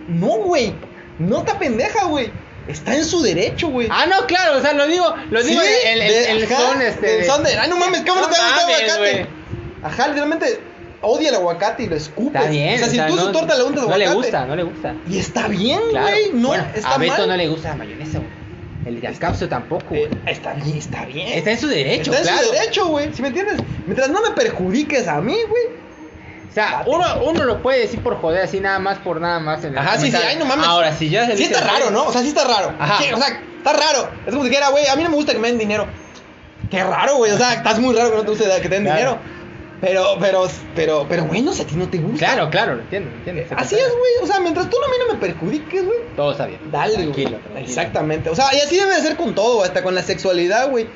No, 0.08 0.28
güey, 0.38 0.74
no 1.20 1.40
está 1.40 1.60
pendeja, 1.60 2.06
güey. 2.06 2.32
Está 2.68 2.96
en 2.96 3.04
su 3.04 3.22
derecho, 3.22 3.68
güey. 3.68 3.88
Ah, 3.92 4.06
no, 4.06 4.26
claro, 4.26 4.58
o 4.58 4.62
sea, 4.62 4.72
lo 4.74 4.88
digo, 4.88 5.06
lo 5.30 5.44
digo 5.44 5.62
Sí, 5.62 5.68
el, 5.86 6.00
de- 6.00 6.32
el 6.32 6.44
ajá, 6.44 6.58
son 6.72 6.82
este. 6.82 7.20
el 7.20 7.26
son 7.26 7.44
de, 7.44 7.58
ay, 7.58 7.70
no 7.70 7.76
mames, 7.78 8.02
¿cómo 8.08 8.22
no, 8.22 8.28
te 8.30 8.36
el 8.36 8.42
aguacate? 8.42 8.98
güey. 9.00 9.26
Ajá, 9.84 10.08
literalmente 10.08 10.60
odia 11.02 11.28
el 11.30 11.36
aguacate 11.36 11.84
y 11.84 11.88
lo 11.88 11.96
escupe. 11.98 12.38
Está 12.38 12.50
bien. 12.50 12.76
O 12.76 12.78
sea, 12.78 12.88
si 12.88 12.96
o 12.96 13.00
sea, 13.02 13.08
tú 13.08 13.16
no, 13.18 13.22
su 13.24 13.32
torta 13.34 13.58
le 13.58 13.64
untas 13.66 13.84
No 13.84 13.90
aguacate. 13.94 14.10
le 14.10 14.16
gusta, 14.16 14.46
no 14.46 14.56
le 14.56 14.64
gusta. 14.64 14.96
Y 15.10 15.18
está 15.20 15.48
bien, 15.50 15.82
Claro. 15.92 16.08
güey, 16.08 16.32
no, 16.34 16.48
Bueno, 16.48 16.66
está 16.74 16.96
a 16.96 16.98
Beto 16.98 17.18
mal. 17.18 17.28
no 17.28 17.36
le 17.38 17.48
gusta 17.50 17.70
la 17.70 17.76
mayonesa, 17.76 18.20
güey. 18.20 18.30
El 18.86 19.02
gascapso 19.02 19.48
tampoco, 19.50 19.86
güey. 19.90 20.04
Eh, 20.04 20.10
está 20.28 20.54
bien, 20.54 20.78
está 20.78 21.06
bien. 21.06 21.28
Está 21.34 21.52
en 21.52 21.60
su 21.60 21.68
derecho, 21.68 22.14
Está 22.14 22.32
en 22.40 22.46
su 22.46 22.52
derecho, 22.54 22.88
güey. 22.88 23.14
¿Sí 23.14 23.22
me 23.22 23.28
entiendes? 23.28 23.58
Mientras 23.86 24.10
no 24.10 24.22
me 24.22 24.32
perjudiques 24.32 25.06
a 25.10 25.20
mí, 25.20 25.36
güey. 25.50 25.64
O 26.54 26.56
sea, 26.56 26.84
uno, 26.86 27.04
uno 27.26 27.44
lo 27.46 27.64
puede 27.64 27.80
decir 27.80 28.00
por 28.02 28.18
joder, 28.22 28.44
así 28.44 28.60
nada 28.60 28.78
más 28.78 29.00
por 29.00 29.20
nada 29.20 29.40
más. 29.40 29.64
En 29.64 29.72
el 29.74 29.78
Ajá, 29.80 29.98
sí, 29.98 30.12
sí, 30.12 30.18
ay, 30.18 30.36
no 30.38 30.46
mames. 30.46 30.68
Ahora, 30.68 30.96
si 30.96 31.10
ya 31.10 31.26
se 31.26 31.32
Sí 31.36 31.44
dice- 31.48 31.56
está 31.56 31.66
raro, 31.68 31.90
¿no? 31.90 32.04
O 32.06 32.12
sea, 32.12 32.22
sí 32.22 32.28
está 32.28 32.44
raro. 32.44 32.74
Ajá. 32.80 33.00
Sí, 33.02 33.12
O 33.12 33.18
sea, 33.18 33.28
está 33.58 33.74
raro. 33.74 34.10
Es 34.26 34.32
como 34.32 34.44
si 34.44 34.50
dijera, 34.50 34.70
güey, 34.70 34.86
a 34.88 34.96
mí 34.96 35.04
no 35.04 35.10
me 35.10 35.16
gusta 35.16 35.34
que 35.34 35.40
me 35.40 35.48
den 35.48 35.58
dinero. 35.58 35.88
Qué 36.70 36.84
raro, 36.84 37.16
güey. 37.18 37.32
O 37.32 37.38
sea, 37.38 37.54
estás 37.56 37.80
muy 37.80 37.96
raro 37.96 38.12
que 38.12 38.18
no 38.18 38.22
te 38.24 38.30
guste 38.30 38.46
que 38.62 38.70
te 38.70 38.76
den 38.76 38.84
Claro. 38.84 38.98
dinero. 39.00 39.20
Pero, 39.82 40.06
pero, 40.20 40.48
pero, 40.76 41.06
pero, 41.10 41.26
güey, 41.26 41.42
no 41.42 41.52
sé, 41.52 41.64
a 41.64 41.66
ti 41.66 41.76
no 41.76 41.90
te 41.90 41.98
gusta. 41.98 42.20
Claro, 42.34 42.50
claro, 42.50 42.76
lo 42.76 42.82
entiendo, 42.84 43.10
lo 43.10 43.18
entiendo. 43.18 43.44
se 43.50 43.56
Así 43.56 43.76
es, 43.76 43.90
güey. 43.90 44.12
O 44.22 44.28
sea, 44.28 44.40
mientras 44.40 44.70
tú 44.70 44.78
no, 44.80 44.86
a 44.86 44.90
mí 44.90 44.96
no 45.08 45.14
me 45.16 45.20
perjudiques, 45.20 45.86
güey. 45.86 45.98
Todo 46.16 46.32
está 46.34 46.46
bien. 46.46 46.62
Dale, 46.72 46.94
tranquilo, 46.94 47.30
güey. 47.32 47.42
tranquilo. 47.42 47.66
Exactamente. 47.68 48.30
O 48.30 48.36
sea, 48.36 48.54
y 48.56 48.60
así 48.60 48.78
debe 48.78 48.96
de 48.96 49.02
ser 49.02 49.18
con 49.18 49.36
todo, 49.36 49.64
hasta 49.64 49.84
con 49.84 49.94
la 49.96 50.04
sexualidad, 50.04 50.70
güey. 50.70 50.88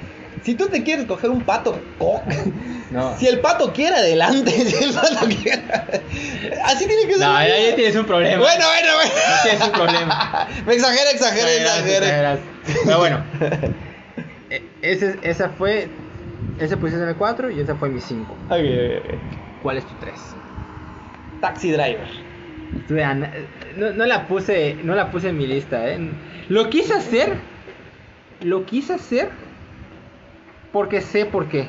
Si 0.44 0.56
tú 0.56 0.68
te 0.68 0.84
quieres 0.84 1.06
coger 1.06 1.30
un 1.30 1.42
pato, 1.44 1.80
co- 1.98 2.22
No. 2.92 3.18
si 3.18 3.28
el 3.28 3.40
pato 3.40 3.74
quiere, 3.74 3.96
adelante. 3.98 4.52
Si 4.66 4.84
el 4.84 4.94
pato 4.94 5.26
quiere. 5.28 5.62
Así 6.64 6.86
tiene 6.86 7.04
que 7.08 7.14
ser. 7.16 7.28
No, 7.28 7.34
ya, 7.42 7.60
ya 7.70 7.76
tienes 7.76 7.96
un 7.96 8.06
problema. 8.06 8.38
Bueno, 8.42 8.66
bueno, 8.66 8.94
bueno. 8.96 9.12
tienes 9.44 9.62
un 9.66 9.72
problema. 9.72 10.48
Me 10.66 10.74
exagera, 10.74 11.12
exagera, 11.12 11.54
exagera. 11.54 12.40
Pero 12.86 12.98
bueno, 13.00 13.24
e- 14.50 14.64
ese, 14.82 15.18
esa 15.24 15.50
fue. 15.50 15.90
Esa 16.60 16.78
posición 16.78 17.04
en 17.04 17.10
el 17.10 17.16
4 17.16 17.52
y 17.52 17.60
esa 17.60 17.76
fue 17.76 17.90
mi 17.90 18.02
5. 18.02 18.34
Ok, 18.34 18.52
ok, 18.52 18.60
ok. 18.60 19.20
¿Cuál 19.62 19.78
es 19.78 19.86
tu 19.86 19.94
3? 20.00 20.20
Taxi 21.42 21.72
driver. 21.72 22.08
No, 23.76 23.92
no 23.92 24.06
la 24.06 24.28
puse, 24.28 24.76
no 24.84 24.96
la 24.96 25.12
puse 25.12 25.30
en 25.30 25.38
mi 25.38 25.46
lista, 25.46 25.88
¿eh? 25.90 26.00
Lo 26.50 26.70
quise 26.70 26.94
hacer, 26.96 27.36
lo 28.42 28.66
quise 28.66 28.94
hacer 28.94 29.30
porque 30.72 31.02
sé 31.02 31.26
por 31.26 31.48
qué. 31.48 31.68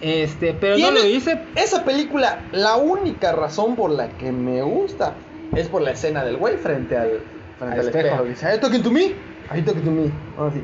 Este, 0.00 0.52
pero 0.52 0.76
no 0.76 0.90
lo 0.90 1.04
hice. 1.04 1.40
Esa 1.56 1.84
película, 1.84 2.40
la 2.52 2.76
única 2.76 3.32
razón 3.32 3.74
por 3.74 3.90
la 3.90 4.08
que 4.10 4.32
me 4.32 4.60
gusta 4.62 5.14
es 5.56 5.68
por 5.68 5.82
la 5.82 5.92
escena 5.92 6.24
del 6.24 6.36
güey 6.36 6.56
frente 6.56 6.96
al, 6.96 7.20
frente 7.58 7.74
Al 7.74 7.80
al, 7.80 7.86
espejo. 7.86 8.06
espejo. 8.08 8.24
Dice, 8.24 8.46
¿Are 8.46 8.56
you 8.56 8.60
talking 8.60 8.82
to 8.82 8.90
me? 8.90 9.14
Are 9.48 9.58
you 9.58 9.64
talking 9.64 9.84
to 9.84 9.90
me? 9.90 10.10
Oh, 10.36 10.50
sí. 10.50 10.62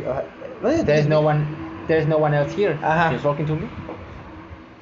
No, 0.63 0.85
There's 0.85 1.07
no 1.09 1.21
one, 1.21 1.47
there's 1.87 2.07
no 2.07 2.19
one 2.19 2.37
else 2.37 2.53
here. 2.55 2.77
Ajá. 2.83 3.11
You're 3.13 3.23
talking 3.23 3.47
to 3.47 3.55
me. 3.55 3.67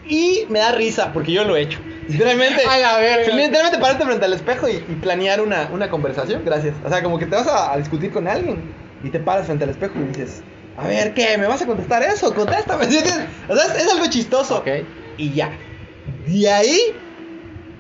Y 0.09 0.47
me 0.49 0.59
da 0.61 0.73
risa 0.73 1.13
porque 1.13 1.31
yo 1.33 1.45
lo 1.45 1.55
he 1.55 1.63
hecho. 1.63 1.79
Literalmente. 2.09 2.63
Literalmente 3.35 3.79
pararte 3.79 4.05
frente 4.05 4.25
al 4.25 4.33
espejo 4.33 4.67
y, 4.69 4.77
y 4.77 4.99
planear 5.03 5.41
una, 5.41 5.69
una 5.73 5.89
conversación. 5.91 6.43
Gracias. 6.45 6.75
O 6.85 6.89
sea, 6.89 7.03
como 7.03 7.19
que 7.19 7.27
te 7.27 7.37
vas 7.37 7.47
a, 7.47 7.73
a 7.75 7.77
discutir 7.77 8.11
con 8.11 8.27
alguien 8.27 8.63
y 9.05 9.11
te 9.11 9.21
paras 9.21 9.47
frente 9.47 9.65
al 9.65 9.71
espejo 9.71 9.93
y 10.01 10.05
dices, 10.09 10.43
a 10.79 10.87
ver, 10.87 11.13
¿qué? 11.13 11.37
¿Me 11.37 11.49
vas 11.49 11.61
a 11.61 11.67
contestar 11.67 12.05
eso? 12.05 12.33
Contéstame. 12.33 12.87
¿Sí? 12.87 12.99
O 13.49 13.57
sea, 13.57 13.65
es, 13.75 13.83
es 13.83 13.93
algo 13.93 14.07
chistoso. 14.09 14.59
Ok. 14.59 14.69
Y 15.17 15.33
ya. 15.33 15.51
De 16.25 16.49
ahí 16.49 16.79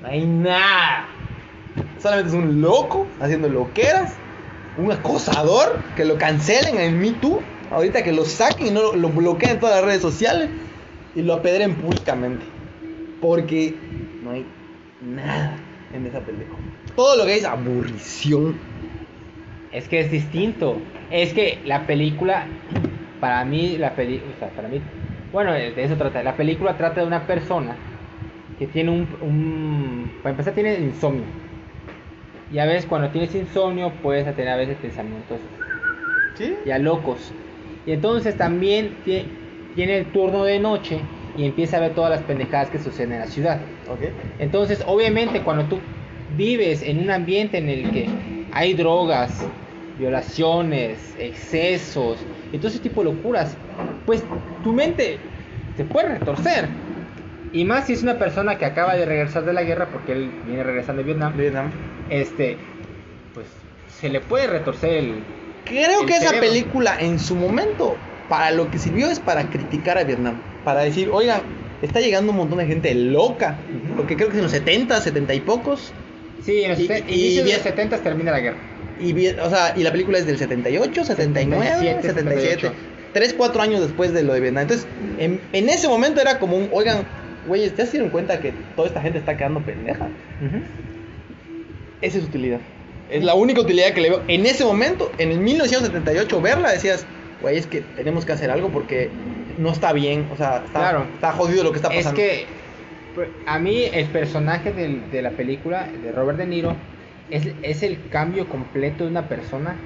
no 0.02 0.08
hay 0.08 0.26
nada. 0.26 1.06
Solamente 2.02 2.30
es 2.30 2.34
un 2.34 2.60
loco 2.60 3.06
haciendo 3.20 3.48
loqueras. 3.48 4.14
Un 4.76 4.90
acosador 4.90 5.80
que 5.96 6.04
lo 6.04 6.18
cancelen 6.18 6.80
en 6.80 6.98
Me 6.98 7.12
Too. 7.12 7.40
Ahorita 7.70 8.02
que 8.02 8.12
lo 8.12 8.24
saquen 8.24 8.66
y 8.66 8.70
no 8.70 8.82
lo, 8.82 8.96
lo 8.96 9.08
bloqueen 9.10 9.52
en 9.52 9.60
todas 9.60 9.76
las 9.76 9.84
redes 9.84 10.02
sociales. 10.02 10.50
Y 11.14 11.22
lo 11.22 11.34
apedren 11.34 11.76
públicamente. 11.76 12.44
Porque 13.20 13.76
no 14.24 14.32
hay 14.32 14.44
nada 15.02 15.56
en 15.92 16.04
esa 16.04 16.18
película. 16.18 16.58
Todo 16.96 17.16
lo 17.16 17.26
que 17.26 17.36
es 17.36 17.44
aburrición. 17.44 18.58
Es 19.72 19.88
que 19.88 20.00
es 20.00 20.10
distinto. 20.10 20.78
Es 21.10 21.32
que 21.32 21.58
la 21.64 21.86
película, 21.86 22.46
para 23.20 23.44
mí, 23.44 23.76
la 23.78 23.94
película, 23.94 24.32
o 24.36 24.38
sea, 24.38 24.48
para 24.50 24.68
mí, 24.68 24.80
bueno, 25.32 25.52
de 25.52 25.72
eso 25.82 25.96
trata. 25.96 26.22
La 26.22 26.36
película 26.36 26.76
trata 26.76 27.00
de 27.02 27.06
una 27.06 27.26
persona 27.26 27.76
que 28.58 28.66
tiene 28.66 28.90
un, 28.90 29.06
un 29.20 30.10
para 30.22 30.30
empezar, 30.32 30.54
tiene 30.54 30.74
insomnio. 30.78 31.24
Y 32.50 32.58
a 32.58 32.64
veces 32.64 32.86
cuando 32.86 33.10
tienes 33.10 33.34
insomnio 33.34 33.92
puedes 34.02 34.24
tener 34.34 34.48
a 34.48 34.56
veces 34.56 34.76
pensamientos 34.78 35.38
¿Sí? 36.34 36.54
ya 36.64 36.78
locos. 36.78 37.32
Y 37.86 37.92
entonces 37.92 38.36
también 38.36 38.96
tie- 39.04 39.24
tiene 39.74 39.98
el 39.98 40.06
turno 40.06 40.44
de 40.44 40.58
noche 40.58 40.98
y 41.36 41.44
empieza 41.44 41.76
a 41.76 41.80
ver 41.80 41.94
todas 41.94 42.10
las 42.10 42.22
pendejadas 42.22 42.70
que 42.70 42.78
suceden 42.78 43.12
en 43.12 43.20
la 43.20 43.26
ciudad. 43.26 43.60
Ok. 43.88 44.00
Entonces, 44.38 44.82
obviamente, 44.86 45.40
cuando 45.40 45.64
tú 45.64 45.78
vives 46.36 46.82
en 46.82 47.00
un 47.00 47.10
ambiente 47.10 47.58
en 47.58 47.68
el 47.68 47.90
que 47.90 48.06
hay 48.52 48.74
drogas, 48.74 49.30
violaciones, 49.98 50.98
excesos 51.18 52.18
y 52.52 52.58
todo 52.58 52.68
ese 52.68 52.78
tipo 52.78 53.02
de 53.02 53.12
locuras, 53.12 53.56
pues 54.06 54.22
tu 54.62 54.72
mente 54.72 55.18
se 55.76 55.84
puede 55.84 56.18
retorcer. 56.18 56.68
Y 57.52 57.64
más 57.64 57.86
si 57.86 57.94
es 57.94 58.02
una 58.02 58.18
persona 58.18 58.58
que 58.58 58.66
acaba 58.66 58.94
de 58.94 59.06
regresar 59.06 59.44
de 59.44 59.52
la 59.52 59.62
guerra, 59.62 59.88
porque 59.90 60.12
él 60.12 60.30
viene 60.46 60.62
regresando 60.62 61.02
de 61.02 61.06
Vietnam, 61.06 61.36
Vietnam. 61.36 61.70
este, 62.10 62.58
pues 63.32 63.46
se 63.88 64.08
le 64.08 64.20
puede 64.20 64.46
retorcer 64.46 64.92
el... 64.92 65.14
Creo 65.64 66.02
El 66.02 66.06
que 66.06 66.16
esa 66.16 66.38
película 66.38 66.96
en 66.98 67.18
su 67.18 67.34
momento, 67.34 67.96
para 68.28 68.50
lo 68.50 68.70
que 68.70 68.78
sirvió 68.78 69.10
es 69.10 69.20
para 69.20 69.44
criticar 69.44 69.98
a 69.98 70.04
Vietnam. 70.04 70.40
Para 70.64 70.80
decir, 70.80 71.10
oigan, 71.12 71.40
está 71.82 72.00
llegando 72.00 72.32
un 72.32 72.38
montón 72.38 72.58
de 72.58 72.66
gente 72.66 72.94
loca. 72.94 73.56
Porque 73.96 74.16
creo 74.16 74.28
que 74.28 74.36
en 74.36 74.42
los 74.42 74.52
70, 74.52 75.00
70 75.00 75.34
y 75.34 75.40
pocos. 75.40 75.92
Sí, 76.44 76.62
en 76.62 76.70
los 76.70 76.78
Y- 76.80 77.38
y 77.38 77.42
los 77.42 77.52
70 77.62 77.98
termina 77.98 78.30
la 78.32 78.40
guerra. 78.40 78.56
Y, 79.00 79.28
o 79.28 79.48
sea, 79.50 79.74
y 79.76 79.82
la 79.82 79.92
película 79.92 80.18
es 80.18 80.26
del 80.26 80.38
78, 80.38 81.04
79, 81.04 81.64
77, 81.66 82.08
77. 82.20 82.72
3, 83.12 83.34
4 83.36 83.62
años 83.62 83.80
después 83.80 84.12
de 84.12 84.22
lo 84.22 84.34
de 84.34 84.40
Vietnam. 84.40 84.62
Entonces, 84.62 84.86
en, 85.18 85.40
en 85.52 85.68
ese 85.68 85.88
momento 85.88 86.20
era 86.20 86.38
como 86.38 86.56
un, 86.56 86.68
oigan, 86.72 87.04
güeyes, 87.46 87.74
¿ya 87.76 87.86
se 87.86 87.92
dieron 87.92 88.10
cuenta 88.10 88.40
que 88.40 88.52
toda 88.76 88.88
esta 88.88 89.00
gente 89.00 89.18
está 89.18 89.36
quedando 89.36 89.60
pendeja? 89.60 90.08
Esa 92.00 92.18
es 92.18 92.24
utilidad. 92.24 92.60
Es 93.10 93.24
la 93.24 93.34
única 93.34 93.60
utilidad 93.60 93.92
que 93.92 94.00
le 94.00 94.10
veo. 94.10 94.22
En 94.28 94.46
ese 94.46 94.64
momento, 94.64 95.10
en 95.18 95.32
el 95.32 95.38
1978, 95.40 96.40
verla, 96.40 96.70
decías, 96.72 97.06
güey, 97.40 97.56
es 97.56 97.66
que 97.66 97.80
tenemos 97.80 98.24
que 98.24 98.32
hacer 98.32 98.50
algo 98.50 98.68
porque 98.68 99.10
no 99.58 99.72
está 99.72 99.92
bien. 99.92 100.28
O 100.32 100.36
sea, 100.36 100.62
está, 100.66 100.78
Claro. 100.78 101.06
está 101.14 101.32
jodido 101.32 101.64
lo 101.64 101.70
que 101.72 101.76
está 101.78 101.88
Es 101.88 101.96
pasando. 102.04 102.16
que 102.20 102.46
pues, 102.46 102.57
a 103.46 103.58
mí 103.58 103.84
el 103.92 104.06
personaje 104.06 104.72
de 104.72 105.22
la 105.22 105.30
película 105.30 105.88
de 106.02 106.12
Robert 106.12 106.38
De 106.38 106.46
Niro 106.46 106.74
es, 107.30 107.48
es 107.62 107.82
el 107.82 108.08
cambio 108.08 108.48
completo 108.48 109.04
de 109.04 109.10
una 109.10 109.28
persona 109.28 109.76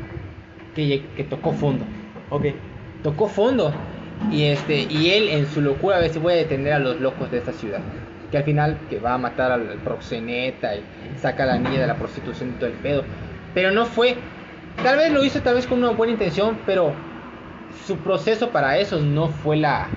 que, 0.74 1.02
tocó 1.28 1.52
fondo. 1.52 1.84
Ok. 2.30 2.46
Tocó 3.02 3.28
fondo. 3.28 3.72
Y 4.30 4.44
este 4.44 4.86
y 4.88 5.10
él 5.10 5.28
en 5.28 5.46
su 5.46 5.60
locura 5.60 5.96
a 5.96 6.00
veces 6.00 6.22
voy 6.22 6.34
a 6.34 6.36
detener 6.36 6.74
a 6.74 6.78
los 6.78 7.00
locos 7.00 7.30
de 7.30 7.38
esta 7.38 7.52
ciudad. 7.52 7.80
Que 8.30 8.38
al 8.38 8.44
final 8.44 8.78
que 8.88 8.98
va 8.98 9.14
a 9.14 9.18
matar 9.18 9.52
al, 9.52 9.68
al 9.68 9.78
proxeneta 9.78 10.76
y 10.76 10.82
saca 11.18 11.42
a 11.42 11.46
la 11.46 11.58
niña 11.58 11.80
de 11.80 11.86
la 11.86 11.96
prostitución 11.96 12.50
y 12.50 12.52
todo 12.52 12.66
el 12.66 12.76
pedo. 12.76 13.04
Pero 13.54 13.70
no 13.70 13.86
fue. 13.86 14.16
Tal 14.82 14.96
vez 14.96 15.12
lo 15.12 15.24
hizo 15.24 15.40
tal 15.42 15.56
vez 15.56 15.66
con 15.66 15.78
una 15.78 15.90
buena 15.90 16.12
intención, 16.12 16.58
pero 16.64 16.94
su 17.86 17.98
proceso 17.98 18.50
para 18.50 18.78
eso 18.78 19.00
no 19.00 19.28
fue 19.28 19.56
la, 19.56 19.88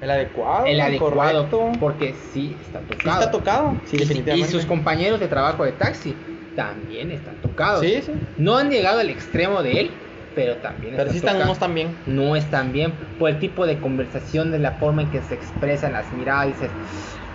El 0.00 0.10
adecuado. 0.10 0.66
el 0.66 0.80
adecuado 0.80 1.48
correcto. 1.50 1.72
porque 1.78 2.14
sí 2.14 2.56
está 2.60 2.80
Sí 2.80 2.86
tocado. 2.86 3.20
está 3.20 3.30
tocado. 3.30 3.80
Sí, 3.84 3.96
Y- 3.96 4.00
y, 4.02 4.04
definitivamente. 4.04 4.50
sus 4.50 4.64
compañeros 4.66 5.20
de 5.20 5.28
trabajo 5.28 5.64
de 5.64 5.72
taxi 5.72 6.16
también 6.54 7.10
están 7.10 7.40
tocados. 7.40 7.80
Sí, 7.80 8.00
sí. 8.02 8.12
No 8.36 8.56
han 8.56 8.70
llegado 8.70 9.00
al 9.00 9.10
extremo 9.10 9.62
de 9.62 9.72
él, 9.80 9.90
pero 10.34 10.56
también 10.58 10.96
Pero 10.96 11.10
sí 11.10 11.18
están, 11.18 11.38
no 11.38 11.52
están 11.52 11.74
bien. 11.74 11.98
No 12.06 12.34
están 12.36 12.72
bien 12.72 12.94
por 13.18 13.30
el 13.30 13.38
tipo 13.38 13.66
de 13.66 13.78
conversación, 13.78 14.50
de 14.50 14.58
la 14.58 14.72
forma 14.72 15.02
en 15.02 15.10
que 15.10 15.20
se 15.22 15.34
expresan 15.34 15.92
las 15.92 16.12
miradas, 16.12 16.46
dices, 16.48 16.70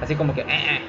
así 0.02 0.16
como 0.16 0.34
que, 0.34 0.42
eh, 0.42 0.82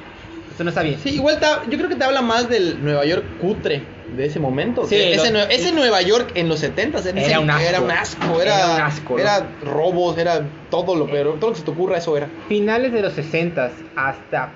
esto 0.57 0.65
no 0.65 0.71
está 0.71 0.81
bien. 0.83 0.99
Sí, 0.99 1.11
igual 1.11 1.39
yo 1.69 1.77
creo 1.77 1.91
que 1.91 1.97
te 1.97 2.05
habla 2.05 2.23
más 2.23 2.49
del 2.49 2.83
Nueva 2.83 3.05
York 3.05 3.27
cutre 3.39 3.83
de 4.17 4.25
ese 4.25 4.41
momento. 4.41 4.85
Sí, 4.87 4.95
que 4.97 5.13
ese, 5.17 5.31
lo- 5.31 5.41
nue- 5.41 5.47
ese 5.51 5.71
Nueva 5.71 6.01
York 6.01 6.31
en 6.35 6.49
los 6.49 6.61
70 6.61 7.01
s 7.01 7.11
Era 7.15 7.41
un 7.41 7.51
asco. 7.51 7.63
Era 7.69 7.81
un 7.83 7.91
asco, 7.91 8.41
era, 8.41 8.55
Era 8.57 8.75
un 8.75 8.81
asco, 8.81 9.19
era 9.19 9.47
robos, 9.63 10.17
era 10.17 10.41
todo 10.71 10.97
lo 10.97 11.07
peor. 11.11 11.39
Todo 11.39 11.51
lo 11.51 11.53
que 11.53 11.59
se 11.59 11.65
te 11.67 11.71
ocurra, 11.73 11.99
eso 11.99 12.17
era. 12.17 12.31
Finales 12.49 12.91
de 12.95 13.03
los 13.03 13.13
60 13.13 13.71
hasta 13.97 14.53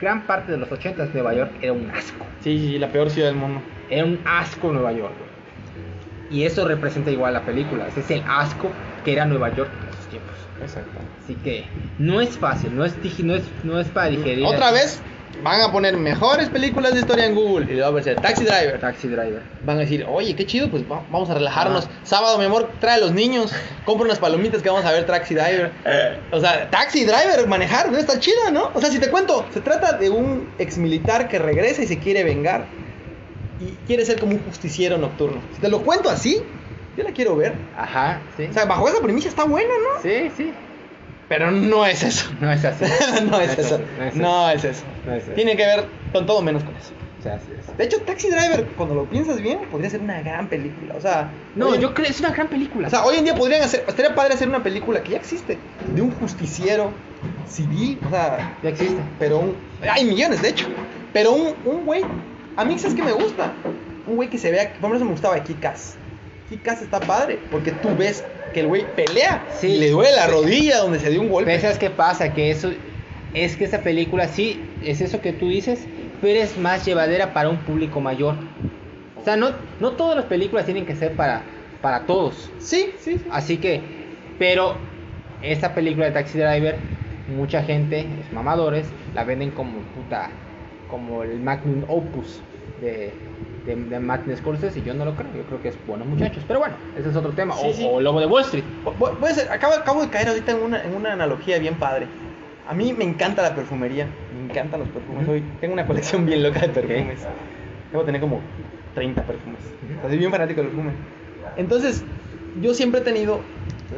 gran 0.00 0.26
parte 0.26 0.50
de 0.50 0.58
los 0.58 0.72
80 0.72 1.10
Nueva 1.14 1.32
York 1.32 1.52
era 1.62 1.72
un 1.72 1.88
asco. 1.92 2.26
Sí, 2.42 2.58
sí, 2.58 2.78
la 2.80 2.88
peor 2.88 3.08
ciudad 3.10 3.28
del 3.28 3.36
mundo. 3.36 3.62
Era 3.88 4.04
un 4.04 4.18
asco 4.24 4.72
Nueva 4.72 4.90
York. 4.90 5.14
Y 6.28 6.42
eso 6.42 6.66
representa 6.66 7.12
igual 7.12 7.34
la 7.34 7.44
película. 7.44 7.86
Ese 7.86 8.00
es 8.00 8.10
el 8.10 8.24
asco 8.26 8.72
que 9.04 9.12
era 9.12 9.26
Nueva 9.26 9.54
York 9.54 9.70
en 9.80 9.88
esos 9.90 10.06
tiempos. 10.08 10.34
Exacto. 10.60 10.90
Así 11.22 11.36
que 11.36 11.68
no 11.98 12.20
es 12.20 12.36
fácil, 12.36 12.74
no 12.74 12.84
es, 12.84 12.96
no 13.22 13.36
es, 13.36 13.44
no 13.62 13.78
es 13.78 13.86
para 13.88 14.08
digerir. 14.08 14.44
Otra 14.44 14.72
vez 14.72 15.02
van 15.42 15.60
a 15.60 15.70
poner 15.72 15.96
mejores 15.96 16.48
películas 16.48 16.94
de 16.94 17.00
historia 17.00 17.26
en 17.26 17.34
Google 17.34 17.66
y 17.70 17.74
le 17.74 17.80
va 17.80 17.86
a 17.86 17.90
aparecer 17.90 18.20
Taxi 18.20 18.44
Driver. 18.44 18.78
Taxi 18.80 19.08
Driver. 19.08 19.42
Van 19.64 19.76
a 19.76 19.80
decir, 19.80 20.04
oye, 20.08 20.34
qué 20.34 20.46
chido, 20.46 20.70
pues 20.70 20.82
va- 20.84 21.02
vamos 21.10 21.30
a 21.30 21.34
relajarnos. 21.34 21.86
Ah. 21.90 22.00
Sábado, 22.04 22.38
mi 22.38 22.44
amor, 22.46 22.70
trae 22.80 22.94
a 22.94 22.98
los 22.98 23.12
niños, 23.12 23.52
compra 23.84 24.06
unas 24.06 24.18
palomitas 24.18 24.62
que 24.62 24.68
vamos 24.70 24.84
a 24.84 24.92
ver 24.92 25.06
Taxi 25.06 25.34
Driver. 25.34 25.70
O 26.32 26.40
sea, 26.40 26.68
Taxi 26.70 27.04
Driver, 27.04 27.46
manejar, 27.46 27.90
¿no? 27.90 27.98
está 27.98 28.18
chida, 28.18 28.50
¿no? 28.52 28.70
O 28.74 28.80
sea, 28.80 28.90
si 28.90 28.98
te 28.98 29.08
cuento, 29.10 29.44
se 29.52 29.60
trata 29.60 29.92
de 29.92 30.10
un 30.10 30.48
ex 30.58 30.78
militar 30.78 31.28
que 31.28 31.38
regresa 31.38 31.82
y 31.82 31.86
se 31.86 31.98
quiere 31.98 32.24
vengar. 32.24 32.64
Y 33.60 33.70
quiere 33.86 34.04
ser 34.04 34.18
como 34.20 34.32
un 34.32 34.40
justiciero 34.44 34.98
nocturno. 34.98 35.40
Si 35.54 35.60
te 35.60 35.68
lo 35.68 35.82
cuento 35.82 36.10
así, 36.10 36.42
yo 36.96 37.04
la 37.04 37.10
quiero 37.12 37.36
ver. 37.36 37.54
Ajá, 37.76 38.20
sí. 38.36 38.46
O 38.50 38.52
sea, 38.52 38.64
bajo 38.66 38.88
esa 38.88 39.00
premisa 39.00 39.28
está 39.28 39.44
buena, 39.44 39.68
¿no? 39.68 40.02
sí, 40.02 40.30
sí. 40.36 40.52
Pero 41.28 41.50
no 41.50 41.84
es 41.84 42.02
eso. 42.02 42.30
No 42.40 42.50
es 42.52 42.64
así. 42.64 42.84
no 43.30 43.40
es 43.40 43.58
eso. 43.58 43.80
No 43.98 44.04
es 44.04 44.64
es 44.64 44.64
eso. 44.64 44.84
No 45.04 45.14
es 45.14 45.24
eso. 45.24 45.32
Tiene 45.32 45.56
que 45.56 45.66
ver 45.66 45.84
con 46.12 46.26
todo 46.26 46.40
menos 46.42 46.62
con 46.62 46.74
eso. 46.76 46.92
O 47.18 47.22
sea, 47.22 47.34
así 47.34 47.48
es. 47.58 47.76
De 47.76 47.84
hecho, 47.84 48.00
Taxi 48.02 48.28
Driver, 48.28 48.64
cuando 48.76 48.94
lo 48.94 49.04
piensas 49.06 49.40
bien, 49.40 49.58
podría 49.70 49.90
ser 49.90 50.00
una 50.00 50.20
gran 50.22 50.48
película. 50.48 50.94
O 50.96 51.00
sea, 51.00 51.30
No, 51.56 51.74
yo 51.74 51.92
creo 51.94 52.08
es 52.08 52.20
una 52.20 52.30
gran 52.30 52.48
película. 52.48 52.86
O 52.86 52.90
sea, 52.90 53.04
hoy 53.04 53.16
en 53.16 53.24
día 53.24 53.34
podrían 53.34 53.62
hacer, 53.62 53.84
estaría 53.88 54.14
padre 54.14 54.34
hacer 54.34 54.48
una 54.48 54.62
película 54.62 55.02
que 55.02 55.12
ya 55.12 55.16
existe, 55.16 55.58
de 55.94 56.02
un 56.02 56.12
justiciero 56.12 56.92
civil, 57.48 57.98
o 58.06 58.10
sea, 58.10 58.56
ya 58.62 58.70
existe. 58.70 59.00
pero 59.18 59.40
un, 59.40 59.56
hay 59.90 60.04
millones 60.04 60.42
de 60.42 60.50
hecho, 60.50 60.66
pero 61.12 61.32
un, 61.32 61.54
un 61.64 61.84
güey, 61.84 62.02
a 62.56 62.64
mí 62.64 62.78
sabes 62.78 62.94
que 62.94 63.02
me 63.02 63.12
gusta, 63.12 63.52
un 64.06 64.16
güey 64.16 64.28
que 64.30 64.38
se 64.38 64.50
vea, 64.52 64.74
por 64.80 64.94
eso 64.94 65.04
me 65.04 65.10
gustaba 65.10 65.42
Kikas. 65.42 65.96
Kikas 66.48 66.82
está 66.82 67.00
padre, 67.00 67.38
porque 67.50 67.72
tú 67.72 67.88
ves 67.96 68.22
que 68.52 68.60
el 68.60 68.68
güey 68.68 68.84
pelea 68.94 69.44
Sí. 69.58 69.68
y 69.68 69.78
le 69.78 69.90
duele 69.90 70.14
la 70.14 70.26
rodilla 70.26 70.78
donde 70.78 70.98
se 70.98 71.10
dio 71.10 71.20
un 71.20 71.28
golpe. 71.28 71.58
¿sabes 71.60 71.78
qué 71.78 71.90
pasa? 71.90 72.32
Que 72.32 72.50
eso 72.50 72.70
es 73.34 73.56
que 73.56 73.64
esa 73.64 73.82
película 73.82 74.28
sí 74.28 74.60
es 74.82 75.00
eso 75.00 75.20
que 75.20 75.32
tú 75.32 75.48
dices, 75.48 75.80
pero 76.20 76.40
es 76.40 76.56
más 76.56 76.84
llevadera 76.86 77.32
para 77.34 77.48
un 77.48 77.58
público 77.58 78.00
mayor. 78.00 78.34
O 79.20 79.24
sea, 79.24 79.36
no, 79.36 79.50
no 79.80 79.92
todas 79.92 80.16
las 80.16 80.26
películas 80.26 80.64
tienen 80.64 80.86
que 80.86 80.94
ser 80.94 81.12
para, 81.12 81.42
para 81.82 82.06
todos. 82.06 82.50
Sí, 82.58 82.92
sí, 82.98 83.18
sí. 83.18 83.24
Así 83.30 83.58
que, 83.58 83.80
pero 84.38 84.76
esta 85.42 85.74
película 85.74 86.06
de 86.06 86.12
Taxi 86.12 86.38
Driver, 86.38 86.76
mucha 87.36 87.62
gente, 87.62 88.06
los 88.16 88.32
mamadores, 88.32 88.86
la 89.14 89.24
venden 89.24 89.50
como 89.50 89.80
puta, 89.80 90.30
como 90.88 91.24
el 91.24 91.40
magnum 91.40 91.84
opus 91.88 92.40
de, 92.80 93.12
de, 93.66 93.76
de 93.76 94.00
Martin 94.00 94.36
Scorsese 94.36 94.78
y 94.78 94.82
yo 94.82 94.94
no 94.94 95.04
lo 95.04 95.14
creo. 95.14 95.28
Yo 95.36 95.42
creo 95.44 95.62
que 95.62 95.68
es 95.68 95.78
bueno, 95.86 96.04
muchachos. 96.04 96.44
Pero 96.46 96.60
bueno, 96.60 96.74
ese 96.96 97.10
es 97.10 97.16
otro 97.16 97.32
tema. 97.32 97.54
Sí, 97.56 97.66
o, 97.68 97.72
sí. 97.72 97.88
o 97.90 98.00
Lobo 98.00 98.20
de 98.20 98.26
Wall 98.26 98.42
Street. 98.44 98.64
Ser, 99.34 99.50
acabo, 99.50 99.74
acabo 99.74 100.02
de 100.02 100.08
caer 100.08 100.28
ahorita 100.28 100.52
en 100.52 100.62
una, 100.62 100.82
en 100.82 100.94
una 100.94 101.12
analogía 101.12 101.58
bien 101.58 101.74
padre. 101.74 102.06
A 102.68 102.74
mí 102.74 102.92
me 102.92 103.04
encanta 103.04 103.42
la 103.42 103.54
perfumería, 103.54 104.08
me 104.36 104.50
encantan 104.50 104.80
los 104.80 104.88
perfumes. 104.88 105.28
Hoy 105.28 105.42
tengo 105.60 105.74
una 105.74 105.86
colección 105.86 106.26
bien 106.26 106.42
loca 106.42 106.60
de 106.60 106.68
perfumes. 106.68 107.20
Debo 107.92 108.04
tener 108.04 108.20
como 108.20 108.40
30 108.94 109.22
perfumes. 109.22 109.60
O 109.98 110.00
sea, 110.00 110.08
soy 110.08 110.18
bien 110.18 110.30
fanático 110.30 110.62
del 110.62 110.70
perfume. 110.70 110.92
Entonces, 111.56 112.02
yo 112.60 112.74
siempre 112.74 113.00
he 113.00 113.04
tenido, 113.04 113.40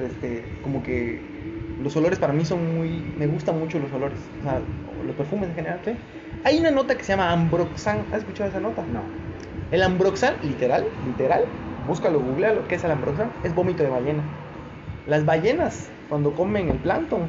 este, 0.04 0.44
como 0.62 0.82
que 0.82 1.20
los 1.82 1.96
olores 1.96 2.18
para 2.18 2.32
mí 2.32 2.44
son 2.44 2.76
muy, 2.76 3.02
me 3.16 3.26
gustan 3.26 3.58
mucho 3.58 3.78
los 3.78 3.92
olores, 3.92 4.18
o 4.40 4.42
sea, 4.42 4.60
los 5.06 5.16
perfumes 5.16 5.48
en 5.50 5.54
general. 5.54 5.80
Hay 6.44 6.58
una 6.58 6.70
nota 6.70 6.96
que 6.96 7.04
se 7.04 7.12
llama 7.12 7.32
Ambroxan, 7.32 8.04
¿has 8.12 8.18
escuchado 8.18 8.50
esa 8.50 8.60
nota? 8.60 8.82
No. 8.92 9.02
El 9.70 9.82
Ambroxan, 9.82 10.34
literal, 10.42 10.86
literal, 11.04 11.44
búscalo, 11.86 12.20
googlealo, 12.20 12.66
¿qué 12.68 12.76
es 12.76 12.84
el 12.84 12.90
Ambroxan? 12.90 13.30
Es 13.42 13.54
vómito 13.54 13.82
de 13.82 13.90
ballena. 13.90 14.22
Las 15.06 15.24
ballenas, 15.24 15.90
cuando 16.08 16.34
comen 16.34 16.68
el 16.70 16.78
plancton, 16.78 17.28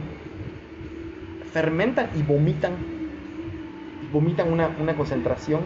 fermentan 1.51 2.09
y 2.15 2.23
vomitan. 2.23 2.77
Vomitan 4.11 4.51
una, 4.51 4.67
una 4.79 4.95
concentración. 4.95 5.61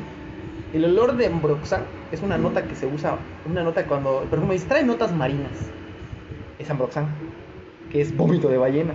El 0.73 0.85
olor 0.85 1.15
de 1.17 1.27
Ambroxan 1.27 1.83
es 2.11 2.21
una 2.23 2.37
nota 2.37 2.67
que 2.67 2.75
se 2.75 2.87
usa, 2.87 3.19
una 3.45 3.63
nota 3.63 3.85
cuando 3.85 4.23
el 4.23 4.29
perfume 4.29 4.53
dice, 4.53 4.67
trae 4.67 4.83
notas 4.83 5.13
marinas. 5.13 5.51
Es 6.57 6.69
Ambroxan, 6.69 7.05
que 7.89 8.01
es 8.01 8.15
vómito 8.15 8.49
de 8.49 8.57
ballena. 8.57 8.93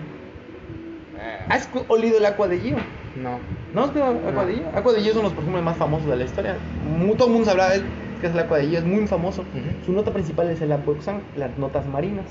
¿Has 1.49 1.67
cu- 1.69 1.85
olido 1.89 2.19
el 2.19 2.27
agua 2.27 2.49
de 2.49 2.59
Gio? 2.59 2.77
No. 3.15 3.58
¿No 3.75 3.93
Gio? 3.93 4.05
Aqua 4.75 4.93
de 4.93 5.01
Gio 5.03 5.11
es 5.11 5.17
uno 5.17 5.29
de 5.29 5.29
los 5.29 5.33
perfumes 5.35 5.63
más 5.63 5.77
famosos 5.77 6.09
de 6.09 6.17
la 6.17 6.25
historia. 6.25 6.57
Todo 7.17 7.27
el 7.27 7.33
mundo 7.33 7.47
sabrá 7.49 7.71
de 7.71 7.77
él, 7.77 7.85
que 8.21 8.27
es 8.29 8.35
el 8.35 8.47
Gio, 8.69 8.79
es 8.79 8.85
muy 8.85 9.07
famoso. 9.07 9.45
Su 9.85 9.93
nota 9.93 10.13
principal 10.13 10.49
es 10.51 10.61
el 10.61 10.73
Ambroxan, 10.73 11.21
las 11.37 11.57
notas 11.59 11.87
marinas. 11.87 12.27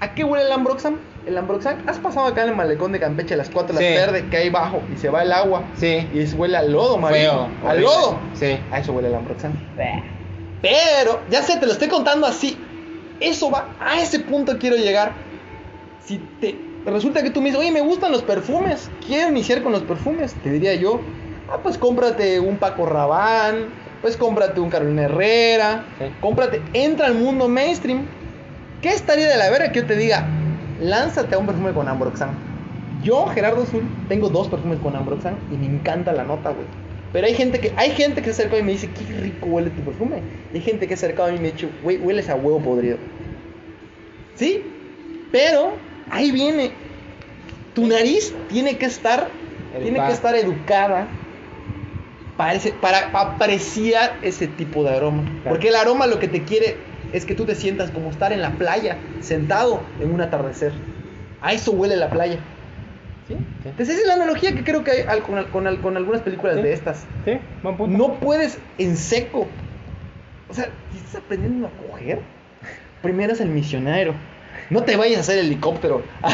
¿A 0.00 0.14
qué 0.14 0.24
huele 0.24 0.44
el 0.44 0.52
Ambroxan? 0.52 0.96
El 1.24 1.38
Ambroxan, 1.38 1.88
¿has 1.88 1.98
pasado 1.98 2.26
acá 2.26 2.42
en 2.42 2.50
el 2.50 2.56
malecón 2.56 2.92
de 2.92 3.00
Campeche 3.00 3.34
a 3.34 3.36
las 3.38 3.48
4 3.48 3.74
de 3.78 3.82
la 3.82 3.88
Sí. 4.00 4.06
tarde 4.06 4.28
que 4.28 4.36
hay 4.36 4.50
bajo 4.50 4.82
y 4.94 4.98
se 4.98 5.08
va 5.08 5.22
el 5.22 5.32
agua 5.32 5.62
Sí. 5.76 6.06
y 6.12 6.18
es- 6.20 6.34
huele 6.34 6.58
al 6.58 6.70
lodo 6.72 6.98
marino? 6.98 7.48
Feo. 7.62 7.70
¡Al 7.70 7.80
lodo! 7.80 8.18
Sí. 8.34 8.58
A 8.70 8.80
eso 8.80 8.92
huele 8.92 9.08
el 9.08 9.14
Ambroxan. 9.14 9.52
Pero, 10.60 11.20
ya 11.30 11.42
sé, 11.42 11.58
te 11.58 11.66
lo 11.66 11.72
estoy 11.72 11.88
contando 11.88 12.26
así. 12.26 12.58
Eso 13.20 13.50
va, 13.50 13.68
a 13.80 14.00
ese 14.00 14.20
punto 14.20 14.58
quiero 14.58 14.76
llegar. 14.76 15.12
Si 16.04 16.18
te 16.40 16.54
resulta 16.92 17.22
que 17.22 17.30
tú 17.30 17.40
me 17.40 17.46
dices, 17.46 17.60
oye, 17.60 17.70
me 17.70 17.80
gustan 17.80 18.12
los 18.12 18.22
perfumes, 18.22 18.90
quiero 19.06 19.30
iniciar 19.30 19.62
con 19.62 19.72
los 19.72 19.82
perfumes, 19.82 20.34
te 20.42 20.50
diría 20.50 20.74
yo, 20.74 21.00
ah, 21.50 21.58
pues 21.62 21.78
cómprate 21.78 22.40
un 22.40 22.58
Paco 22.58 22.86
Rabanne, 22.86 23.66
pues 24.02 24.16
cómprate 24.16 24.60
un 24.60 24.70
Carolina 24.70 25.04
Herrera, 25.04 25.84
Sí. 25.98 26.04
cómprate, 26.20 26.60
entra 26.72 27.06
al 27.06 27.14
mundo 27.14 27.48
mainstream. 27.48 28.02
¿Qué 28.82 28.90
estaría 28.90 29.26
de 29.28 29.36
la 29.38 29.48
verga 29.48 29.72
que 29.72 29.80
yo 29.80 29.86
te 29.86 29.96
diga, 29.96 30.26
lánzate 30.80 31.34
a 31.34 31.38
un 31.38 31.46
perfume 31.46 31.72
con 31.72 31.88
Ambroxan? 31.88 32.30
Yo, 33.02 33.26
Gerardo 33.28 33.62
Azul, 33.62 33.82
tengo 34.08 34.28
dos 34.28 34.48
perfumes 34.48 34.78
con 34.80 34.94
Ambroxan 34.94 35.36
y 35.50 35.56
me 35.56 35.66
encanta 35.66 36.12
la 36.12 36.24
nota, 36.24 36.50
güey. 36.50 36.66
Pero 37.14 37.26
hay 37.26 37.34
gente 37.34 37.60
que 37.60 37.72
hay 37.76 37.92
gente 37.92 38.20
que 38.20 38.26
se 38.32 38.42
acerca 38.42 38.58
y 38.58 38.62
me 38.62 38.72
dice, 38.72 38.90
qué 38.90 39.04
rico 39.20 39.46
huele 39.46 39.70
tu 39.70 39.80
perfume. 39.82 40.16
Y 40.52 40.56
hay 40.56 40.62
gente 40.62 40.86
que 40.88 40.96
se 40.96 41.06
acerca 41.06 41.26
a 41.26 41.30
mí 41.30 41.36
y 41.36 41.40
me 41.40 41.52
dice, 41.52 41.68
güey, 41.82 41.96
hueles 41.98 42.28
a 42.28 42.34
huevo 42.34 42.58
podrido. 42.60 42.98
¿Sí? 44.34 44.62
Pero 45.32 45.72
ahí 46.10 46.30
viene. 46.30 46.72
Tu 47.74 47.86
nariz 47.86 48.32
tiene 48.48 48.76
que 48.78 48.86
estar, 48.86 49.28
tiene 49.72 49.88
Educada. 49.88 50.06
que 50.08 50.12
estar 50.14 50.34
educada 50.36 51.08
para, 52.36 52.54
ese- 52.54 52.72
para 52.72 53.08
apreciar 53.12 54.16
ese 54.22 54.46
tipo 54.46 54.84
de 54.84 54.94
aroma. 54.96 55.22
Claro. 55.22 55.42
Porque 55.50 55.68
el 55.68 55.76
aroma 55.76 56.06
lo 56.06 56.18
que 56.18 56.28
te 56.28 56.42
quiere 56.42 56.76
es 57.12 57.24
que 57.24 57.34
tú 57.34 57.44
te 57.44 57.54
sientas 57.54 57.90
como 57.90 58.10
estar 58.10 58.32
en 58.32 58.42
la 58.42 58.50
playa, 58.52 58.96
sentado 59.20 59.80
en 60.00 60.12
un 60.12 60.20
atardecer. 60.20 60.72
A 61.40 61.52
eso 61.52 61.72
huele 61.72 61.96
la 61.96 62.10
playa. 62.10 62.38
Sí, 63.28 63.34
sí. 63.34 63.68
Entonces 63.68 63.88
esa 63.96 64.00
es 64.02 64.06
la 64.06 64.14
analogía 64.14 64.52
que 64.54 64.62
creo 64.64 64.84
que 64.84 65.06
hay 65.08 65.20
con, 65.20 65.38
al- 65.38 65.48
con 65.50 65.66
al- 65.66 65.80
con 65.80 65.96
algunas 65.96 66.22
películas 66.22 66.56
Sí. 66.56 66.62
de 66.62 66.72
estas. 66.72 67.04
Sí, 67.24 67.38
buen 67.62 67.76
punto. 67.76 67.96
No 67.96 68.14
puedes 68.20 68.58
en 68.78 68.96
seco. 68.96 69.46
O 70.48 70.54
sea, 70.54 70.68
si 70.92 70.98
estás 70.98 71.16
aprendiendo 71.16 71.66
a 71.66 71.70
coger, 71.90 72.20
primero 73.02 73.32
es 73.32 73.40
el 73.40 73.48
misionero. 73.48 74.14
No 74.74 74.82
te 74.82 74.96
vayas 74.96 75.18
a 75.18 75.20
hacer 75.20 75.38
helicóptero. 75.38 76.02
o 76.24 76.28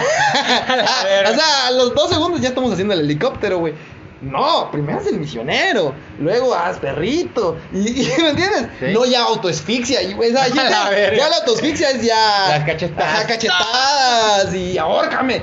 sea, 1.34 1.66
a 1.66 1.70
los 1.72 1.95
dos 1.95 2.09
segundos 2.09 2.41
ya 2.41 2.49
estamos 2.49 2.72
haciendo 2.72 2.95
el 2.95 3.01
helicóptero, 3.01 3.59
güey. 3.59 3.74
No, 4.22 4.70
primero 4.70 4.99
es 4.99 5.07
el 5.09 5.18
misionero, 5.18 5.93
luego 6.18 6.55
haz 6.55 6.78
perrito. 6.78 7.59
Y, 7.70 8.01
y, 8.01 8.09
¿Me 8.18 8.30
entiendes? 8.30 8.66
Sí. 8.78 8.86
No 8.95 9.05
ya 9.05 9.24
autoasfixia. 9.24 10.03
Y, 10.05 10.14
sea, 10.32 10.49
ya, 10.55 10.91
ya 11.14 11.28
la 11.28 11.36
autoasfixia 11.36 11.91
es 11.91 12.03
ya. 12.03 12.49
Las 12.49 12.64
cachetadas. 12.64 13.14
Ajá, 13.14 13.26
cachetadas 13.26 14.55
y 14.55 14.78
ahórcame. 14.78 15.43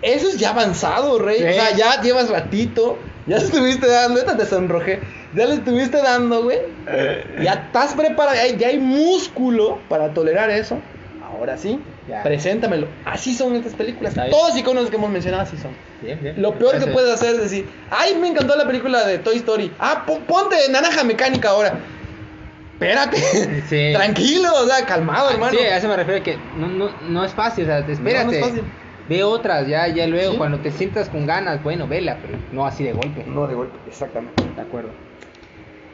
Eso 0.00 0.28
es 0.28 0.38
ya 0.38 0.50
avanzado, 0.50 1.18
rey. 1.18 1.40
Sí. 1.40 1.48
O 1.48 1.52
sea, 1.52 1.76
ya 1.76 2.00
llevas 2.00 2.30
ratito. 2.30 2.96
Ya 3.26 3.36
estuviste 3.36 3.86
dando, 3.86 4.20
esta 4.20 4.38
te 4.38 4.46
sonrojé. 4.46 5.00
Ya 5.34 5.44
le 5.44 5.56
estuviste 5.56 5.98
dando, 5.98 6.44
güey. 6.44 6.60
Ya 7.42 7.52
estás 7.52 7.92
preparado, 7.92 8.38
ya 8.56 8.68
hay 8.68 8.78
músculo 8.78 9.80
para 9.90 10.14
tolerar 10.14 10.48
eso. 10.48 10.78
Ahora 11.22 11.58
sí, 11.58 11.78
Ya. 12.08 12.22
preséntamelo. 12.22 12.88
Así 13.04 13.34
son 13.34 13.54
estas 13.54 13.74
películas. 13.74 14.12
Está 14.12 14.22
bien. 14.24 14.32
Todos 14.32 14.48
los 14.50 14.58
iconos 14.58 14.88
que 14.90 14.96
hemos 14.96 15.10
mencionado 15.10 15.42
así 15.42 15.56
son. 15.58 15.72
Bien, 16.00 16.18
bien. 16.22 16.40
Lo 16.40 16.54
peor 16.58 16.78
que 16.82 16.86
puedes 16.90 17.12
hacer 17.12 17.34
es 17.34 17.40
decir, 17.42 17.68
ay, 17.90 18.14
me 18.16 18.28
encantó 18.28 18.56
la 18.56 18.66
película 18.66 19.04
de 19.06 19.18
Toy 19.18 19.36
Story. 19.36 19.70
Ah, 19.78 20.04
po- 20.06 20.20
ponte 20.20 20.56
naranja 20.70 21.04
mecánica 21.04 21.50
ahora. 21.50 21.78
Espérate. 22.74 23.16
Sí. 23.68 23.90
Tranquilo, 23.94 24.48
o 24.54 24.66
sea, 24.66 24.86
calmado, 24.86 25.30
hermano. 25.30 25.52
Sí, 25.58 25.64
a 25.64 25.76
eso 25.76 25.88
me 25.88 25.96
refiero 25.96 26.22
que 26.22 26.38
no, 26.56 26.68
no, 26.68 26.90
no 27.08 27.24
es 27.24 27.32
fácil, 27.32 27.64
o 27.64 27.66
sea, 27.66 27.84
te- 27.84 27.92
espérate. 27.92 28.24
No, 28.26 28.30
no 28.32 28.36
es 28.38 28.44
fácil. 28.44 28.62
Ve 29.08 29.24
otras, 29.24 29.66
ya, 29.66 29.88
ya 29.88 30.06
luego, 30.06 30.32
Sí. 30.32 30.38
cuando 30.38 30.58
te 30.58 30.70
sientas 30.70 31.08
con 31.08 31.26
ganas, 31.26 31.62
bueno, 31.62 31.88
vela, 31.88 32.18
pero 32.22 32.38
no 32.52 32.66
así 32.66 32.84
de 32.84 32.92
golpe. 32.92 33.24
No, 33.26 33.46
de 33.46 33.54
golpe, 33.54 33.76
exactamente. 33.88 34.42
De 34.54 34.60
acuerdo. 34.62 34.90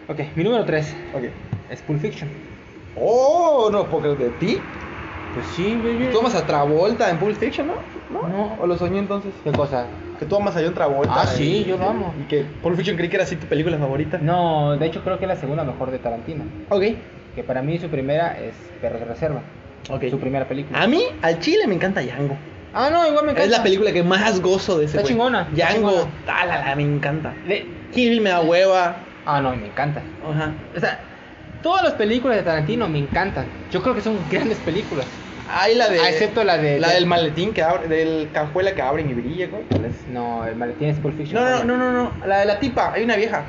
Ok, 0.09 0.21
mi 0.35 0.45
número 0.45 0.65
3 0.65 0.93
Ok. 1.15 1.25
es 1.71 1.81
Pulp 1.83 2.01
Fiction. 2.01 2.29
Oh, 2.97 3.69
no, 3.73 3.89
porque 3.89 4.09
de 4.09 4.31
ti. 4.31 4.63
Pues 5.35 5.47
sí, 5.57 5.75
baby. 5.77 6.09
Tú 6.13 6.21
amas 6.21 6.35
a 6.35 6.47
Travolta 6.47 7.11
en 7.11 7.19
Pulp 7.19 7.37
Fiction, 7.37 7.67
¿no? 7.67 7.75
No. 8.29 8.57
¿O 8.61 8.67
lo 8.67 8.77
soñé 8.79 8.99
entonces? 8.99 9.33
¿Qué 9.43 9.53
cosa? 9.53 9.87
Que 10.19 10.27
tú 10.27 10.37
amas 10.37 10.57
a 10.57 10.61
John 10.63 10.75
Travolta. 10.75 11.13
Ah, 11.23 11.27
sí, 11.27 11.65
yo 11.67 11.77
lo 11.77 11.89
amo. 11.89 12.15
Y 12.21 12.25
que 12.29 12.45
Pulp 12.63 12.77
Fiction 12.77 12.97
creí 12.97 13.09
que 13.09 13.17
era 13.17 13.25
así 13.25 13.37
tu 13.37 13.47
película 13.47 13.77
favorita. 13.79 14.19
No, 14.19 14.77
de 14.77 14.87
hecho 14.87 15.03
creo 15.03 15.19
que 15.19 15.25
es 15.25 15.29
la 15.29 15.37
segunda 15.37 15.65
mejor 15.65 15.91
de 15.91 15.99
Tarantino. 15.99 16.45
Ok. 16.71 16.83
Que 17.35 17.43
para 17.45 17.63
mí 17.63 17.79
su 17.79 17.89
primera 17.89 18.39
es 18.39 18.55
Perros 18.81 19.01
de 19.01 19.07
Reserva. 19.07 19.41
Ok. 19.91 20.05
Su 20.11 20.19
primera 20.21 20.47
película. 20.47 20.81
A 20.81 20.87
mí, 20.87 21.03
al 21.21 21.41
chile 21.41 21.67
me 21.67 21.75
encanta 21.75 22.01
Django. 22.01 22.37
Ah, 22.73 22.89
no, 22.93 23.07
igual 23.07 23.25
me 23.27 23.33
encanta. 23.33 23.43
Es 23.45 23.51
la 23.51 23.63
película 23.63 23.93
que 23.93 24.03
más 24.03 24.41
gozo 24.41 24.79
de 24.79 24.85
ese 24.87 24.97
Está 24.97 25.03
güey. 25.03 25.13
chingona, 25.13 25.43
está 25.43 25.55
Django, 25.55 25.91
chingona. 25.91 26.11
ah, 26.29 26.47
la, 26.47 26.65
la, 26.65 26.77
me 26.77 26.83
encanta. 26.83 27.33
De- 27.47 27.67
Kill 27.93 28.21
me 28.21 28.31
da 28.31 28.41
hueva. 28.41 28.97
Ah, 29.27 29.41
no, 29.41 29.55
me 29.55 29.67
encanta. 29.67 30.01
Ajá. 30.29 30.53
O 30.77 30.81
sea, 30.81 31.01
todas 31.63 31.83
las 31.85 31.93
películas 31.95 32.37
de 32.37 32.43
Tarantino 32.43 32.89
me 32.89 32.99
encantan. 32.99 33.47
Yo 33.71 33.83
creo 33.83 33.95
que 33.95 34.01
son 34.01 34.19
grandes 34.29 34.59
películas. 34.59 35.07
Hay 35.49 35.75
la 35.75 35.89
de. 35.89 36.01
Ah, 36.01 36.09
excepto 36.11 36.43
la 36.45 36.57
de- 36.59 36.81
La 36.81 36.89
de- 36.89 36.95
del 36.95 37.07
maletín 37.07 37.53
que 37.53 37.63
abre. 37.63 37.89
Del 37.89 38.29
cajuela 38.33 38.75
que 38.75 38.83
abren 38.83 39.11
y 39.11 39.15
brilla, 39.15 39.47
güey. 39.49 39.63
¿Cuál 39.71 39.85
es? 39.87 39.95
No, 40.13 40.45
el 40.47 40.57
maletín 40.57 40.89
es 40.89 40.99
Pulp 40.99 41.17
Fiction. 41.17 41.43
No, 41.43 41.65
no, 41.65 41.77
no, 41.77 41.93
no, 41.93 42.11
no. 42.17 42.27
La 42.27 42.39
de 42.39 42.47
la 42.47 42.59
tipa. 42.59 42.93
Hay 42.95 43.05
una 43.05 43.17
vieja. 43.17 43.45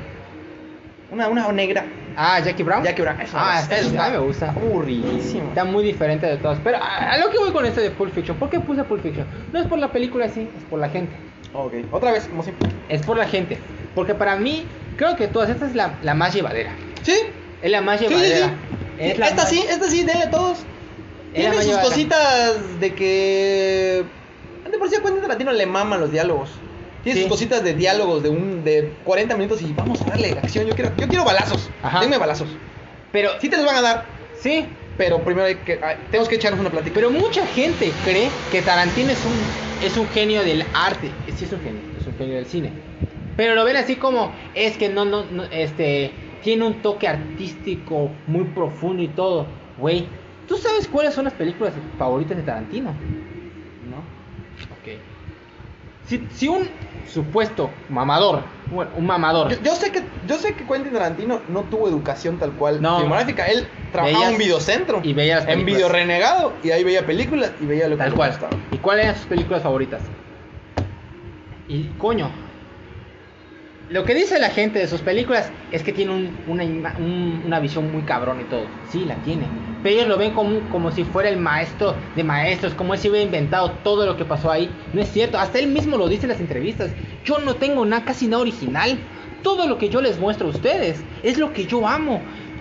Una, 1.10 1.28
una 1.28 1.50
negra. 1.52 1.84
Ah, 2.16 2.40
Jackie 2.44 2.62
Brown. 2.62 2.82
Jackie 2.82 3.02
Brown. 3.02 3.20
Eso 3.20 3.36
Ah, 3.38 3.60
es- 3.70 3.86
eso 3.86 3.94
me 3.94 4.18
gusta. 4.18 4.50
Aburridísimo. 4.50 5.48
Está 5.48 5.64
muy 5.64 5.84
diferente 5.84 6.26
de 6.26 6.36
todos. 6.36 6.58
Pero 6.64 6.78
a, 6.78 7.12
a 7.12 7.18
lo 7.18 7.30
que 7.30 7.38
voy 7.38 7.52
con 7.52 7.64
esto 7.64 7.80
de 7.80 7.90
Pulp 7.90 8.12
Fiction. 8.12 8.36
¿Por 8.38 8.50
qué 8.50 8.58
puse 8.60 8.82
Pulp 8.84 9.02
Fiction? 9.02 9.26
No 9.52 9.60
es 9.60 9.66
por 9.66 9.78
la 9.78 9.92
película 9.92 10.26
así, 10.26 10.40
es 10.56 10.64
por 10.68 10.80
la 10.80 10.88
gente. 10.88 11.14
Ok. 11.54 11.74
Otra 11.92 12.12
vez, 12.12 12.26
como 12.26 12.42
siempre. 12.42 12.68
Es 12.88 13.02
por 13.02 13.16
la 13.16 13.26
gente. 13.26 13.58
Porque 13.94 14.14
para 14.14 14.36
mí, 14.36 14.64
creo 14.96 15.16
que 15.16 15.28
todas 15.28 15.48
estas 15.48 15.70
es 15.70 15.76
la, 15.76 15.94
la 16.02 16.14
más 16.14 16.34
llevadera. 16.34 16.70
Sí. 17.02 17.14
Es 17.62 17.70
la 17.70 17.80
más 17.80 18.00
Sí, 18.00 18.06
sí, 18.06 18.10
llevadera. 18.14 18.46
sí. 18.48 18.52
Es 18.98 19.18
la 19.18 19.26
esta 19.28 19.42
más- 19.42 19.50
sí, 19.50 19.64
esta 19.68 19.86
sí, 19.88 20.04
denle 20.04 20.24
a 20.24 20.30
todos. 20.30 20.64
Tiene 21.36 21.62
sus 21.62 21.76
cositas 21.78 22.80
de 22.80 22.94
que. 22.94 24.04
De 24.70 24.78
por 24.78 24.88
sí 24.88 24.96
a 24.96 25.00
Quentin 25.02 25.22
Tarantino 25.22 25.52
le 25.52 25.66
maman 25.66 26.00
los 26.00 26.10
diálogos. 26.10 26.50
Tiene 27.04 27.16
Sí. 27.20 27.22
sus 27.24 27.30
cositas 27.30 27.62
de 27.62 27.74
diálogos 27.74 28.22
de 28.22 28.28
un 28.30 28.64
de 28.64 28.92
40 29.04 29.36
minutos 29.36 29.62
y 29.62 29.72
vamos 29.72 30.02
a 30.02 30.06
darle 30.06 30.30
acción. 30.32 30.66
Yo 30.66 30.74
quiero, 30.74 30.90
yo 30.96 31.06
quiero 31.06 31.24
balazos. 31.24 31.70
Ajá. 31.82 32.00
Denme 32.00 32.18
balazos. 32.18 32.48
Pero, 33.12 33.30
Sí 33.40 33.48
te 33.48 33.56
los 33.56 33.64
van 33.64 33.76
a 33.76 33.80
dar, 33.82 34.04
sí, 34.40 34.66
pero 34.98 35.20
primero 35.22 35.46
hay 35.46 35.54
que, 35.56 35.74
hay- 35.82 35.96
tenemos 36.10 36.28
que 36.28 36.34
echarnos 36.34 36.60
una 36.60 36.70
plática. 36.70 36.94
Pero 36.94 37.10
mucha 37.10 37.46
gente 37.46 37.92
cree 38.04 38.28
que 38.50 38.60
Tarantino 38.62 39.10
es 39.12 39.24
un, 39.24 39.86
es 39.86 39.96
un 39.96 40.08
genio 40.08 40.42
del 40.42 40.64
arte. 40.74 41.10
Sí 41.36 41.44
es 41.44 41.52
un 41.52 41.60
genio, 41.60 41.80
es 42.00 42.06
un 42.06 42.14
genio 42.18 42.34
del 42.36 42.46
cine. 42.46 42.72
Pero 43.36 43.54
lo 43.54 43.64
ven 43.64 43.76
así 43.76 43.96
como, 43.96 44.32
es 44.54 44.76
que 44.76 44.88
no, 44.88 45.04
no, 45.04 45.24
no, 45.30 45.44
este, 45.44 46.10
tiene 46.42 46.66
un 46.66 46.82
toque 46.82 47.06
artístico 47.06 48.10
muy 48.26 48.44
profundo 48.46 49.02
y 49.02 49.08
todo. 49.08 49.46
Güey, 49.78 50.06
¿tú 50.46 50.56
sabes 50.56 50.88
cuáles 50.88 51.14
son 51.14 51.24
las 51.24 51.34
películas 51.34 51.72
favoritas 51.98 52.36
de 52.36 52.42
Tarantino? 52.42 52.90
¿No? 52.90 53.98
Ok. 54.72 54.98
Si, 56.06 56.24
si 56.32 56.46
un 56.48 56.68
supuesto 57.08 57.70
mamador, 57.88 58.42
bueno, 58.70 58.90
un 58.96 59.06
mamador, 59.06 59.48
Yo, 59.50 59.60
yo 59.62 59.74
sé 59.74 59.90
que 59.90 60.02
yo 60.28 60.36
sé 60.38 60.54
que 60.54 60.64
Quentin 60.64 60.92
Tarantino 60.92 61.40
no 61.48 61.62
tuvo 61.62 61.88
educación 61.88 62.38
tal 62.38 62.52
cual 62.52 62.80
No. 62.80 63.00
Él 63.00 63.66
trabajaba 63.92 64.26
en 64.26 64.32
un 64.32 64.38
videocentro. 64.38 65.00
y 65.02 65.12
veía 65.14 65.36
las 65.36 65.44
en 65.44 65.50
películas. 65.50 65.76
video 65.76 65.88
renegado 65.88 66.52
y 66.62 66.70
ahí 66.70 66.84
veía 66.84 67.04
películas 67.06 67.52
y 67.60 67.66
veía 67.66 67.88
lo 67.88 67.96
que 67.96 68.02
Tal 68.02 68.10
le 68.10 68.16
cual. 68.16 68.30
gustaba. 68.30 68.52
¿Y 68.70 68.76
cuáles 68.78 69.04
eran 69.06 69.16
sus 69.16 69.26
películas 69.26 69.62
favoritas? 69.62 70.00
Y 71.68 71.84
coño, 71.98 72.30
lo 73.88 74.04
que 74.04 74.14
dice 74.14 74.38
la 74.40 74.50
gente 74.50 74.78
de 74.80 74.88
sus 74.88 75.00
películas 75.00 75.52
es 75.70 75.82
que 75.82 75.92
tiene 75.92 76.12
un- 76.12 76.36
una, 76.48 76.64
una 76.98 77.60
visión 77.60 77.90
muy 77.92 78.02
cabrón 78.02 78.40
y 78.40 78.44
todo. 78.44 78.66
Sí, 78.90 79.04
la 79.04 79.14
tiene. 79.22 79.46
Pero 79.82 79.94
ellos 79.94 80.08
lo 80.08 80.18
ven 80.18 80.32
como, 80.32 80.68
como 80.70 80.90
si 80.90 81.04
fuera 81.04 81.28
el 81.28 81.36
maestro 81.38 81.94
de 82.16 82.24
maestros, 82.24 82.74
como 82.74 82.96
si 82.96 83.08
hubiera 83.08 83.24
inventado 83.24 83.70
todo 83.84 84.04
lo 84.04 84.16
que 84.16 84.24
pasó 84.24 84.50
ahí. 84.50 84.68
No 84.92 85.00
es 85.00 85.08
cierto, 85.12 85.38
hasta 85.38 85.58
él 85.60 85.68
mismo 85.68 85.96
lo 85.96 86.08
dice 86.08 86.24
en 86.24 86.30
las 86.30 86.40
entrevistas. 86.40 86.90
Yo 87.24 87.38
no 87.38 87.54
tengo 87.54 87.84
nada, 87.86 88.04
casi 88.04 88.26
nada 88.26 88.42
original. 88.42 88.98
Todo 89.42 89.68
lo 89.68 89.78
que 89.78 89.88
yo 89.88 90.00
les 90.00 90.18
muestro 90.18 90.48
a 90.48 90.50
ustedes 90.50 91.04
es 91.22 91.38
lo 91.38 91.52
que 91.52 91.66
yo 91.66 91.86
amo. 91.86 92.20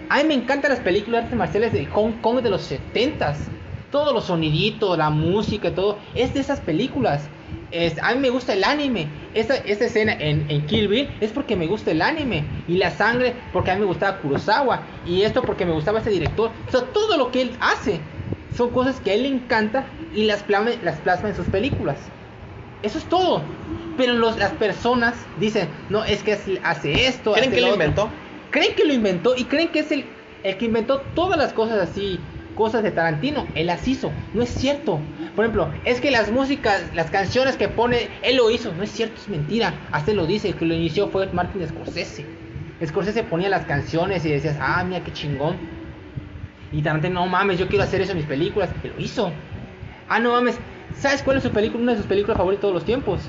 A 0.09 0.17
mí 0.17 0.23
me 0.25 0.33
encantan 0.35 0.69
las 0.69 0.81
películas 0.81 1.29
de 1.31 1.35
marciales 1.35 1.73
de 1.73 1.87
Hong 1.87 2.21
Kong 2.21 2.41
de 2.41 2.51
los 2.51 2.61
70s. 2.61 3.49
Todos 3.91 4.13
los 4.13 4.25
soniditos, 4.25 4.95
la 4.97 5.09
música, 5.09 5.73
todo, 5.73 5.97
es 6.13 6.33
de 6.35 6.41
esas 6.41 6.59
películas. 6.59 7.27
Es- 7.75 7.99
a 8.01 8.13
mí 8.15 8.21
me 8.21 8.29
gusta 8.29 8.53
el 8.53 8.63
anime. 8.63 9.29
Esta, 9.33 9.55
esta 9.55 9.85
escena 9.85 10.13
en, 10.13 10.49
en 10.49 10.65
Kill 10.65 10.87
Bill 10.87 11.17
es 11.19 11.31
porque 11.33 11.55
me 11.55 11.67
gusta 11.67 11.91
el 11.91 12.01
anime. 12.01 12.63
Y 12.67 12.77
la 12.77 12.91
sangre 12.91 13.35
porque 13.51 13.71
a 13.71 13.73
mí 13.75 13.81
me 13.81 13.85
gustaba 13.85 14.19
Kurosawa. 14.21 14.87
Y 15.03 15.23
esto 15.23 15.45
porque 15.45 15.65
me 15.65 15.73
gustaba 15.73 15.99
ese 15.99 16.09
director. 16.09 16.51
O 16.67 16.71
sea, 16.71 16.91
todo 16.93 17.17
lo 17.17 17.31
que 17.31 17.41
él 17.41 17.57
hace 17.59 17.99
son 18.47 18.71
cosas 18.71 19.01
que 19.01 19.11
a 19.11 19.13
él 19.15 19.23
le 19.23 19.29
encanta 19.29 19.91
y 20.09 20.23
las 20.23 20.43
plasma, 20.43 20.71
las 20.81 21.01
plasma 21.01 21.29
en 21.29 21.35
sus 21.35 21.47
películas. 21.47 22.13
Eso 22.81 22.97
es 22.97 23.09
todo. 23.09 23.59
Pero 23.97 24.13
los- 24.13 24.37
las 24.37 24.53
personas 24.53 25.27
dicen, 25.35 25.69
no, 25.89 26.03
es 26.05 26.23
que 26.23 26.33
hace- 26.33 27.07
esto. 27.07 27.33
¿Creen 27.33 27.47
hace 27.49 27.55
que 27.55 27.61
lo 27.61 27.67
otro". 27.67 27.75
inventó? 27.75 28.11
Creen 28.51 28.75
que 28.75 28.85
lo 28.85 28.93
inventó 28.93 29.35
y 29.35 29.45
creen 29.45 29.69
que 29.71 29.79
es 29.79 29.91
el, 29.91 30.05
el 30.43 30.57
que 30.57 30.65
inventó 30.65 31.01
todas 31.13 31.37
las 31.37 31.51
cosas 31.53 31.79
así, 31.89 32.19
cosas 32.55 32.81
de 32.83 32.91
Tarantino. 32.91 33.45
Él 33.55 33.67
las 33.67 33.87
hizo. 33.87 34.11
No 34.33 34.41
es 34.41 34.49
cierto. 34.49 34.99
Por 35.35 35.45
ejemplo, 35.45 35.69
es 35.83 36.01
que 36.01 36.09
las 36.11 36.31
músicas, 36.31 36.83
las 36.95 37.11
canciones 37.11 37.57
que 37.57 37.67
pone, 37.67 38.07
él 38.23 38.37
lo 38.37 38.49
hizo. 38.49 38.73
No 38.73 38.83
es 38.83 38.91
cierto, 38.91 39.15
es 39.21 39.27
mentira. 39.29 39.73
Hasta 39.91 40.11
él 40.11 40.17
lo 40.17 40.25
dice. 40.25 40.47
El 40.49 40.55
que 40.55 40.65
lo 40.65 40.73
inició 40.73 41.09
fue 41.09 41.27
Martin 41.33 41.67
Scorsese. 41.67 42.25
Scorsese 42.85 43.23
ponía 43.23 43.49
las 43.49 43.65
canciones 43.65 44.25
y 44.25 44.29
decías, 44.31 44.57
ah, 44.59 44.83
mira 44.83 45.03
qué 45.03 45.13
chingón. 45.13 45.55
Y 46.71 46.81
Tarantino, 46.81 47.13
no 47.21 47.25
mames, 47.27 47.59
yo 47.59 47.67
quiero 47.67 47.83
hacer 47.83 48.01
eso 48.01 48.11
en 48.11 48.17
mis 48.17 48.25
películas. 48.25 48.69
Y 48.83 48.87
lo 48.87 48.99
hizo. 48.99 49.31
Ah, 50.09 50.19
no 50.19 50.31
mames. 50.31 50.57
¿Sabes 50.99 51.21
cuál 51.21 51.37
es 51.37 51.43
su 51.43 51.51
película? 51.51 51.83
Una 51.83 51.91
de 51.93 51.97
sus 51.99 52.07
películas 52.07 52.37
favoritas 52.37 52.59
de 52.59 52.61
todos 52.63 52.73
los 52.73 52.85
tiempos. 52.85 53.21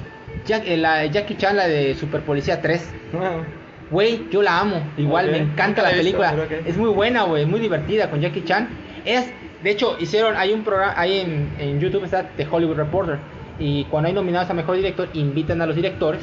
Jack- 0.46 0.66
eh, 0.66 0.76
la 0.76 0.98
de 0.98 1.10
Jackie 1.10 1.36
Chan, 1.36 1.56
la 1.56 1.66
de 1.68 1.94
Super 1.94 2.20
Policía 2.22 2.60
3. 2.60 2.88
No. 3.12 3.20
Güey, 3.88 4.28
yo 4.32 4.42
la 4.42 4.58
amo. 4.58 4.82
Igual 4.96 5.30
me 5.30 5.38
encanta 5.38 5.80
la 5.80 5.90
visto, 5.90 6.18
película. 6.18 6.58
Es 6.66 6.76
muy 6.76 6.90
buena, 6.90 7.22
güey, 7.22 7.46
muy 7.46 7.60
divertida 7.60 8.10
con 8.10 8.20
Jackie 8.20 8.42
Chan. 8.42 8.66
Es, 9.06 9.24
de 9.62 9.70
hecho, 9.70 9.96
hicieron, 10.00 10.36
hay 10.36 10.52
un 10.52 10.64
programa, 10.64 10.92
hay 10.96 11.20
en, 11.58 11.80
YouTube 11.80 12.04
está 12.04 12.28
The 12.36 12.46
Hollywood 12.50 12.76
Reporter. 12.76 13.18
Y 13.58 13.84
cuando 13.84 14.08
hay 14.08 14.12
nominados 14.12 14.50
a 14.50 14.54
mejor 14.54 14.76
director, 14.76 15.08
invitan 15.14 15.62
a 15.62 15.66
los 15.66 15.76
directores 15.76 16.22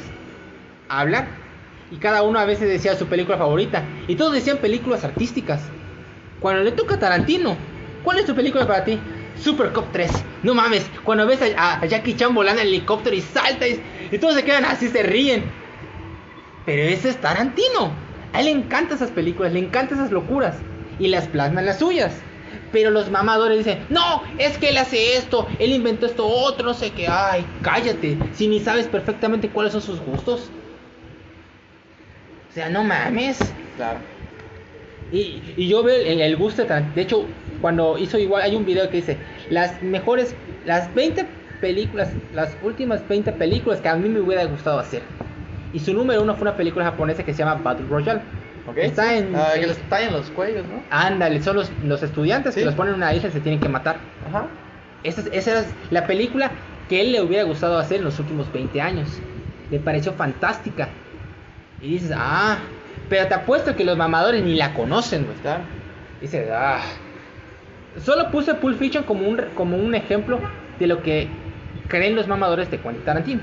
a 0.88 1.00
hablar. 1.00 1.26
Y 1.90 1.96
cada 1.96 2.22
uno 2.22 2.38
a 2.38 2.44
veces 2.44 2.68
decía 2.68 2.94
su 2.94 3.06
película 3.06 3.38
favorita. 3.38 3.82
Y 4.06 4.16
todos 4.16 4.34
decían 4.34 4.58
películas 4.58 5.02
artísticas. 5.02 5.62
Cuando 6.40 6.62
le 6.62 6.72
toca 6.72 6.96
a 6.96 6.98
Tarantino, 6.98 7.56
¿cuál 8.04 8.18
es 8.18 8.26
tu 8.26 8.34
película 8.34 8.66
para 8.66 8.84
ti? 8.84 8.98
Super 9.40 9.72
Cop 9.72 9.86
3. 9.90 10.10
No 10.42 10.54
mames, 10.54 10.86
cuando 11.02 11.26
ves 11.26 11.40
a, 11.56 11.84
Jackie 11.86 12.14
Chan 12.14 12.34
volando 12.34 12.60
en 12.60 12.68
el 12.68 12.74
helicóptero 12.74 13.16
y 13.16 13.22
salta 13.22 13.66
y, 13.66 13.82
y 14.12 14.18
todos 14.18 14.34
se 14.34 14.44
quedan 14.44 14.66
así, 14.66 14.88
se 14.88 15.02
ríen. 15.02 15.44
Pero 16.66 16.82
ese 16.82 17.08
es 17.08 17.16
Tarantino. 17.16 17.92
A 18.34 18.40
él 18.40 18.46
le 18.46 18.50
encantan 18.50 18.96
esas 18.96 19.10
películas, 19.10 19.52
le 19.54 19.60
encantan 19.60 19.98
esas 19.98 20.12
locuras. 20.12 20.56
Y 20.98 21.08
las 21.08 21.26
plasma 21.26 21.60
en 21.60 21.66
las 21.66 21.78
suyas. 21.78 22.12
Pero 22.74 22.90
los 22.90 23.08
mamadores 23.08 23.58
dicen, 23.58 23.86
no, 23.88 24.24
es 24.36 24.58
que 24.58 24.70
él 24.70 24.76
hace 24.78 25.16
esto, 25.16 25.46
él 25.60 25.70
inventó 25.70 26.06
esto 26.06 26.26
otro, 26.26 26.66
no 26.66 26.74
sé 26.74 26.90
qué. 26.90 27.06
Ay, 27.06 27.46
cállate, 27.62 28.18
si 28.32 28.48
ni 28.48 28.58
sabes 28.58 28.88
perfectamente 28.88 29.48
cuáles 29.48 29.72
son 29.74 29.80
sus 29.80 30.00
gustos. 30.00 30.50
O 32.50 32.52
sea, 32.52 32.68
no 32.70 32.82
mames. 32.82 33.38
Claro. 33.76 34.00
Y, 35.12 35.40
y 35.56 35.68
yo 35.68 35.84
veo 35.84 35.94
el, 35.94 36.20
el 36.20 36.36
gusto 36.36 36.64
de 36.64 37.00
hecho, 37.00 37.24
cuando 37.60 37.96
hizo 37.96 38.18
igual, 38.18 38.42
hay 38.42 38.56
un 38.56 38.66
video 38.66 38.90
que 38.90 38.96
dice, 38.96 39.18
las 39.50 39.80
mejores, 39.80 40.34
las 40.66 40.92
20 40.96 41.26
películas, 41.60 42.08
las 42.32 42.56
últimas 42.64 43.06
20 43.06 43.30
películas 43.34 43.80
que 43.80 43.88
a 43.88 43.94
mí 43.94 44.08
me 44.08 44.18
hubiera 44.18 44.44
gustado 44.46 44.80
hacer. 44.80 45.02
Y 45.72 45.78
su 45.78 45.94
número 45.94 46.22
uno 46.22 46.34
fue 46.34 46.42
una 46.48 46.56
película 46.56 46.86
japonesa 46.86 47.24
que 47.24 47.32
se 47.34 47.38
llama 47.38 47.62
Battle 47.62 47.86
Royale. 47.86 48.22
Ok. 48.66 48.78
Está 48.78 49.14
en... 49.16 49.34
Ah, 49.36 49.48
que 49.54 49.66
les 49.66 49.76
tallan 49.88 50.12
los 50.12 50.30
cuellos, 50.30 50.64
¿no? 50.66 50.82
Ándale, 50.90 51.42
son 51.42 51.56
los, 51.56 51.70
los 51.84 52.02
estudiantes 52.02 52.54
Sí. 52.54 52.60
que 52.60 52.66
los 52.66 52.74
ponen 52.74 52.94
en 52.94 52.98
una 52.98 53.12
isla 53.14 53.28
y 53.28 53.32
se 53.32 53.40
tienen 53.40 53.60
que 53.60 53.68
matar. 53.68 53.96
Ajá. 54.28 54.46
Esa, 55.02 55.20
es- 55.20 55.28
esa 55.32 55.50
era 55.50 55.64
la 55.90 56.06
película 56.06 56.50
que 56.88 57.00
él 57.02 57.12
le 57.12 57.20
hubiera 57.22 57.44
gustado 57.44 57.78
hacer 57.78 57.98
en 57.98 58.04
los 58.04 58.18
últimos 58.18 58.50
20 58.52 58.80
años. 58.80 59.08
Le 59.70 59.78
pareció 59.80 60.12
fantástica. 60.14 60.88
Y 61.80 61.88
dices, 61.88 62.12
ah, 62.16 62.56
pero 63.10 63.26
te 63.28 63.34
apuesto 63.34 63.76
que 63.76 63.84
los 63.84 63.98
mamadores 63.98 64.42
ni 64.42 64.54
la 64.54 64.72
conocen, 64.72 65.24
güey. 65.24 65.36
Claro. 65.38 65.62
Dice, 66.20 66.48
ah. 66.52 66.80
Solo 68.02 68.30
puse 68.30 68.54
Pulp 68.54 68.78
Fiction 68.78 69.04
como 69.04 69.28
un, 69.28 69.40
como 69.54 69.76
un 69.76 69.94
ejemplo 69.94 70.40
de 70.78 70.86
lo 70.86 71.02
que 71.02 71.28
creen 71.88 72.16
los 72.16 72.26
mamadores 72.26 72.70
de 72.70 72.78
Quentin 72.78 73.04
Tarantino. 73.04 73.42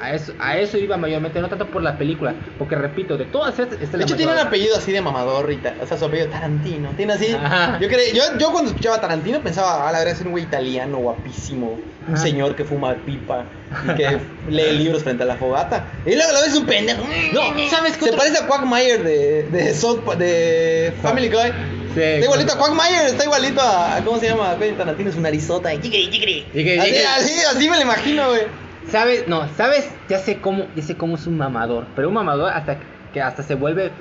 A 0.00 0.12
eso, 0.14 0.32
a 0.38 0.56
eso 0.56 0.78
iba 0.78 0.96
mayormente, 0.96 1.40
no 1.40 1.48
tanto 1.48 1.66
por 1.66 1.82
la 1.82 1.98
película, 1.98 2.32
porque 2.58 2.76
repito, 2.76 3.16
de 3.16 3.24
todas 3.24 3.58
estas, 3.58 3.74
esta 3.80 3.84
es 3.84 3.92
De 3.92 4.02
hecho, 4.04 4.16
tiene 4.16 4.32
un 4.32 4.38
apellido 4.38 4.76
así 4.76 4.92
de 4.92 5.00
mamador, 5.00 5.50
o 5.82 5.86
sea, 5.86 5.98
su 5.98 6.04
apellido 6.04 6.28
Tarantino. 6.28 6.90
Tiene 6.96 7.14
así. 7.14 7.32
Ajá. 7.34 7.78
Yo, 7.80 7.88
cre- 7.88 8.12
yo, 8.12 8.22
yo 8.38 8.52
cuando 8.52 8.70
escuchaba 8.70 9.00
Tarantino 9.00 9.40
pensaba, 9.40 9.88
a 9.88 9.92
la 9.92 9.98
verdad, 9.98 10.14
es 10.14 10.20
un 10.20 10.30
güey 10.30 10.44
italiano, 10.44 10.98
guapísimo. 10.98 11.78
Un 12.06 12.14
Ajá. 12.14 12.22
señor 12.22 12.54
que 12.56 12.64
fuma 12.64 12.94
pipa 12.94 13.44
y 13.86 13.94
que 13.96 14.18
lee 14.50 14.78
libros 14.78 15.02
frente 15.02 15.24
a 15.24 15.26
la 15.26 15.36
fogata. 15.36 15.84
Y 16.06 16.14
luego 16.14 16.32
la 16.32 16.40
ves 16.42 16.54
un 16.56 16.64
pendejo. 16.64 17.02
No, 17.32 17.68
¿sabes 17.68 17.94
qué 17.96 18.04
Se 18.04 18.10
otro- 18.10 18.18
parece 18.18 18.38
a 18.42 18.46
Quagmire 18.46 18.98
de, 18.98 19.42
de, 19.50 19.74
South 19.74 20.04
de 20.16 20.92
Family 21.02 21.28
Guy. 21.28 21.52
Sí, 21.94 22.00
está 22.00 22.24
igualito 22.24 22.52
a. 22.52 22.58
Quagmire, 22.58 23.06
está 23.06 23.24
igualito 23.24 23.60
a. 23.60 24.00
¿Cómo 24.04 24.18
se 24.20 24.28
llama? 24.28 24.56
Tarantino 24.76 25.10
es 25.10 25.16
una. 25.16 25.30
Jigri, 25.32 26.78
Así, 26.78 26.96
así, 27.04 27.32
así 27.56 27.68
me 27.68 27.76
lo 27.76 27.82
imagino, 27.82 28.28
güey. 28.28 28.67
¿Sabes? 28.90 29.28
No, 29.28 29.46
¿sabes? 29.54 29.90
Ya 30.08 30.18
sé 30.18 30.40
cómo, 30.40 30.68
ya 30.74 30.82
sé 30.82 30.96
cómo 30.96 31.16
es 31.16 31.26
un 31.26 31.36
mamador. 31.36 31.86
Pero 31.94 32.08
un 32.08 32.14
mamador 32.14 32.50
hasta 32.52 32.80
que 33.12 33.20
hasta 33.20 33.42
se 33.42 33.54
vuelve 33.54 33.92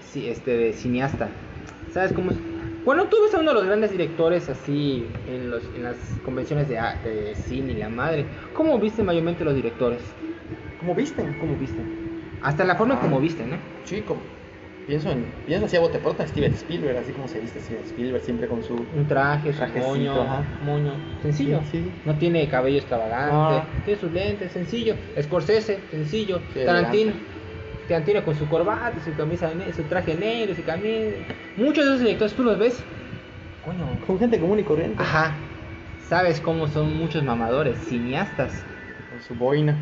sí, 0.00 0.28
este, 0.28 0.56
de 0.56 0.72
cineasta. 0.72 1.30
¿Sabes 1.92 2.12
cómo 2.12 2.30
es? 2.30 2.36
Cuando 2.84 3.04
tú 3.06 3.16
ves 3.22 3.34
a 3.34 3.38
uno 3.38 3.50
de 3.50 3.54
los 3.54 3.64
grandes 3.66 3.92
directores 3.92 4.48
así 4.48 5.06
en, 5.26 5.50
los, 5.50 5.62
en 5.74 5.84
las 5.84 5.96
convenciones 6.24 6.68
de, 6.68 6.78
a- 6.78 6.98
de 7.04 7.34
cine 7.36 7.72
y 7.72 7.76
la 7.76 7.88
madre, 7.88 8.26
¿cómo 8.52 8.78
visten 8.78 9.06
mayormente 9.06 9.44
los 9.44 9.54
directores? 9.54 10.02
¿Cómo 10.78 10.94
viste? 10.94 11.22
¿Cómo 11.38 11.54
visten? 11.56 11.86
Hasta 12.40 12.64
la 12.64 12.74
forma 12.74 12.98
como 13.00 13.20
visten, 13.20 13.50
¿no? 13.50 13.58
Sí, 13.84 14.02
como. 14.02 14.41
Pienso 14.86 15.10
en. 15.10 15.24
Pienso 15.46 15.66
así 15.66 15.76
a 15.76 15.80
bote 15.80 15.98
pronto 15.98 16.22
en 16.22 16.28
Steven 16.28 16.52
Spielberg, 16.54 16.98
así 16.98 17.12
como 17.12 17.28
se 17.28 17.38
viste 17.38 17.60
Steven 17.60 17.84
Spielberg, 17.84 18.22
siempre 18.24 18.48
con 18.48 18.62
su. 18.62 18.74
Un 18.74 19.06
traje, 19.06 19.52
su 19.52 19.62
moño, 19.78 20.20
ajá. 20.22 20.44
moño, 20.64 20.92
sencillo. 21.22 21.60
Sí, 21.70 21.82
sí. 21.84 21.92
No 22.04 22.16
tiene 22.16 22.48
cabello 22.48 22.78
extravagante, 22.78 23.32
No. 23.32 23.64
tiene 23.84 24.00
sus 24.00 24.12
lentes, 24.12 24.52
sencillo. 24.52 24.96
Scorsese, 25.20 25.78
sencillo. 25.90 26.40
Sí, 26.52 26.60
Tarantino, 26.66 27.12
Tarantino 27.88 28.24
con 28.24 28.34
su 28.34 28.48
corbata, 28.48 28.94
su 29.04 29.14
camisa, 29.14 29.52
su 29.74 29.82
traje 29.84 30.16
negro, 30.16 30.54
su 30.54 30.64
camisa. 30.64 31.16
Muchos 31.56 31.84
de 31.84 31.90
esos 31.90 32.00
directores 32.00 32.34
tú 32.34 32.42
los 32.42 32.58
ves, 32.58 32.82
coño. 33.64 33.86
Con 34.06 34.18
gente 34.18 34.40
común 34.40 34.58
y 34.58 34.64
corriente. 34.64 35.00
Ajá. 35.00 35.36
Sabes 36.08 36.40
cómo 36.40 36.66
son 36.66 36.96
muchos 36.98 37.22
mamadores, 37.22 37.78
cineastas. 37.88 38.64
Con 39.10 39.20
su 39.22 39.34
boina. 39.34 39.76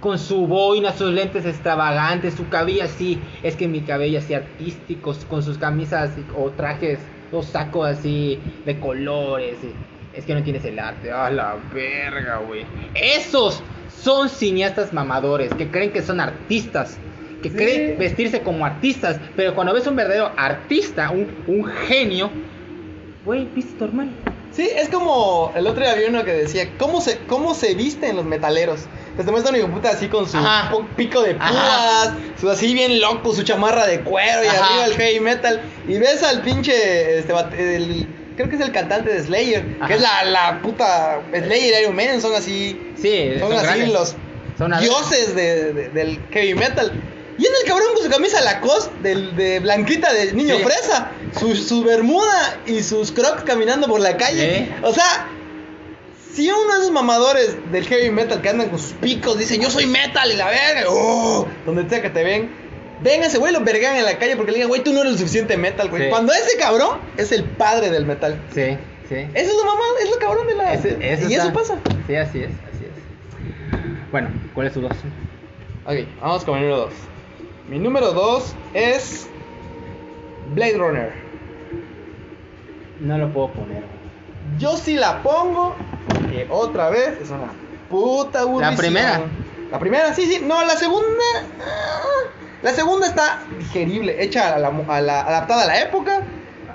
Con 0.00 0.18
su 0.18 0.46
boina, 0.46 0.92
sus 0.92 1.12
lentes 1.12 1.44
extravagantes, 1.44 2.34
su 2.34 2.48
cabello 2.48 2.84
así. 2.84 3.18
Es 3.42 3.54
que 3.56 3.68
mi 3.68 3.82
cabello 3.82 4.18
así 4.18 4.32
artístico, 4.34 5.14
con 5.28 5.42
sus 5.42 5.58
camisas 5.58 6.10
o 6.36 6.50
trajes, 6.50 6.98
los 7.30 7.46
sacos 7.46 7.86
así 7.88 8.38
de 8.64 8.78
colores. 8.80 9.56
Es 10.14 10.24
que 10.24 10.34
no 10.34 10.42
tienes 10.42 10.64
el 10.64 10.78
arte. 10.78 11.12
A 11.12 11.30
la 11.30 11.56
verga, 11.72 12.38
güey. 12.38 12.64
Esos 12.94 13.62
son 14.02 14.28
cineastas 14.30 14.92
mamadores 14.92 15.52
que 15.54 15.68
creen 15.70 15.90
que 15.92 16.02
son 16.02 16.18
artistas. 16.20 16.98
Que 17.42 17.50
Sí. 17.50 17.56
creen 17.56 17.98
vestirse 17.98 18.40
como 18.40 18.64
artistas. 18.66 19.20
Pero 19.36 19.54
cuando 19.54 19.72
ves 19.74 19.86
un 19.86 19.96
verdadero 19.96 20.32
artista, 20.36 21.10
un, 21.10 21.28
un 21.46 21.64
genio, 21.66 22.30
güey, 23.24 23.46
viste 23.54 23.78
normal. 23.84 24.08
Sí, 24.54 24.68
es 24.74 24.88
como 24.88 25.52
el 25.54 25.66
otro 25.66 25.82
día 25.82 25.92
había 25.92 26.08
uno 26.08 26.24
que 26.24 26.32
decía, 26.32 26.68
¿cómo 26.78 27.00
se, 27.00 27.18
cómo 27.28 27.54
se 27.54 27.74
visten 27.74 28.16
los 28.16 28.24
metaleros? 28.24 28.80
Que 29.16 29.22
te 29.22 29.30
muestra 29.30 29.52
un 29.52 29.58
de 29.60 29.66
puta 29.66 29.90
así 29.90 30.08
con 30.08 30.28
su 30.28 30.36
Ajá. 30.38 30.72
pico 30.96 31.22
de 31.22 31.34
púas, 31.36 32.10
su 32.40 32.50
así 32.50 32.74
bien 32.74 33.00
loco, 33.00 33.32
su 33.32 33.42
chamarra 33.44 33.86
de 33.86 34.00
cuero 34.00 34.42
y 34.44 34.48
Ajá. 34.48 34.66
arriba 34.66 34.84
el 34.86 34.94
heavy 34.96 35.20
metal. 35.20 35.60
Y 35.86 35.98
ves 35.98 36.22
al 36.24 36.42
pinche, 36.42 37.18
este, 37.18 37.32
el- 37.76 38.08
creo 38.36 38.48
que 38.48 38.56
es 38.56 38.62
el 38.62 38.72
cantante 38.72 39.12
de 39.12 39.22
Slayer, 39.22 39.76
Ajá. 39.78 39.86
que 39.88 39.94
es 39.94 40.00
la, 40.00 40.24
la 40.24 40.62
puta 40.62 41.20
Slayer 41.32 41.74
y 41.78 41.82
Iron 41.82 41.94
Maiden, 41.94 42.20
son 42.20 42.34
así, 42.34 42.80
Sí, 43.00 43.34
son, 43.38 43.50
son 43.50 43.58
así 43.58 43.66
grandes. 43.66 43.92
los 43.92 44.16
Son 44.58 44.72
dioses 44.80 45.34
de- 45.36 45.72
de- 45.72 45.88
del 45.90 46.20
heavy 46.32 46.54
metal. 46.54 46.92
Y 47.38 47.46
en 47.46 47.52
el 47.62 47.68
cabrón 47.68 47.88
con 47.94 48.04
su 48.04 48.10
camisa 48.10 48.40
Lacoste 48.42 48.90
del, 49.02 49.34
de 49.36 49.60
blanquita 49.60 50.12
de 50.12 50.32
niño 50.34 50.56
Sí. 50.58 50.64
fresa, 50.64 51.10
su, 51.38 51.54
su 51.56 51.82
bermuda 51.84 52.58
y 52.66 52.82
sus 52.82 53.12
crocs 53.12 53.42
caminando 53.44 53.86
por 53.86 54.00
la 54.00 54.16
calle. 54.16 54.66
Sí. 54.66 54.72
O 54.82 54.92
sea, 54.92 55.26
si 56.34 56.50
uno 56.50 56.72
de 56.74 56.80
esos 56.80 56.90
mamadores 56.92 57.56
del 57.72 57.84
heavy 57.86 58.10
metal 58.10 58.40
que 58.40 58.48
andan 58.48 58.68
con 58.70 58.78
sus 58.78 58.92
picos 58.92 59.38
dicen 59.38 59.60
yo 59.60 59.70
soy 59.70 59.86
metal 59.86 60.30
y 60.32 60.36
la 60.36 60.46
verga, 60.48 60.84
oh, 60.88 61.46
donde 61.66 61.88
sea 61.88 62.00
que 62.02 62.10
te 62.10 62.22
ven, 62.24 62.50
ven 63.02 63.22
a 63.22 63.26
ese 63.26 63.38
güey, 63.38 63.52
lo 63.52 63.60
vergan 63.60 63.96
en 63.96 64.04
la 64.04 64.18
calle 64.18 64.36
porque 64.36 64.52
le 64.52 64.56
digan, 64.58 64.68
güey, 64.68 64.82
tú 64.82 64.92
no 64.92 65.00
eres 65.00 65.12
lo 65.12 65.18
suficiente 65.18 65.56
metal, 65.56 65.88
güey. 65.88 66.04
Sí. 66.04 66.08
Cuando 66.10 66.32
ese 66.32 66.56
cabrón 66.58 66.98
es 67.16 67.32
el 67.32 67.44
padre 67.44 67.90
del 67.90 68.06
metal. 68.06 68.40
Sí, 68.54 68.76
sí. 69.08 69.14
Eso 69.34 69.50
es 69.50 69.56
lo 69.56 69.64
mamá, 69.64 69.82
es 70.02 70.10
lo 70.10 70.16
cabrón 70.18 70.46
de 70.46 70.54
la. 70.54 70.74
Ese- 70.74 70.98
y 71.00 71.04
está- 71.34 71.44
eso 71.44 71.52
pasa. 71.52 71.78
Sí, 72.06 72.14
así 72.14 72.38
es, 72.42 72.50
así 72.50 72.84
es. 72.84 74.10
Bueno, 74.12 74.28
¿cuál 74.54 74.66
es 74.68 74.72
tu 74.72 74.80
dos? 74.80 74.92
Ok, 75.86 75.96
vamos 76.20 76.44
con 76.44 76.54
mi 76.56 76.60
número 76.66 76.76
2. 76.82 76.92
Mi 77.68 77.78
número 77.78 78.12
2 78.12 78.54
es 78.74 79.28
Blade 80.54 80.76
Runner. 80.78 81.12
No 83.00 83.18
lo 83.18 83.32
puedo 83.32 83.48
poner. 83.52 83.82
Yo 84.58 84.76
sí 84.76 84.94
la 84.96 85.22
pongo, 85.22 85.74
que 86.30 86.46
otra 86.50 86.90
vez 86.90 87.18
es 87.22 87.30
una 87.30 87.50
puta 87.88 88.40
aburrición. 88.40 88.76
primera? 88.76 89.20
La 89.70 89.78
primera, 89.78 90.12
sí, 90.14 90.26
sí. 90.26 90.42
No, 90.44 90.64
la 90.64 90.76
segunda. 90.76 91.06
ah, 91.60 92.00
La 92.62 92.72
segunda 92.72 93.06
está 93.06 93.42
digerible, 93.58 94.22
hecha 94.22 94.54
a 94.54 94.58
la, 94.58 94.68
a 94.68 95.00
la- 95.00 95.20
adaptada 95.22 95.62
a 95.62 95.66
la 95.66 95.80
época. 95.82 96.22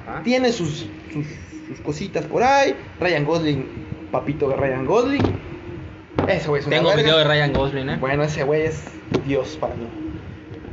Ajá. 0.07 0.21
Tiene 0.23 0.51
sus, 0.51 0.87
sus, 1.13 1.27
sus 1.67 1.79
cositas 1.81 2.25
por 2.25 2.41
ahí. 2.41 2.75
Ryan 2.99 3.25
Gosling, 3.25 4.07
papito 4.11 4.49
de 4.49 4.55
Ryan 4.55 4.85
Gosling. 4.85 5.21
Ese 6.27 6.47
güey 6.47 6.61
es 6.61 6.67
una 6.67 6.77
Tengo 6.77 6.89
verga. 6.89 7.03
video 7.03 7.17
de 7.19 7.23
Ryan 7.25 7.53
Gosling, 7.53 7.89
¿eh? 7.89 7.97
Bueno, 7.99 8.23
ese 8.23 8.43
güey 8.43 8.63
es 8.63 8.83
Dios 9.27 9.57
para 9.59 9.75
mí. 9.75 9.87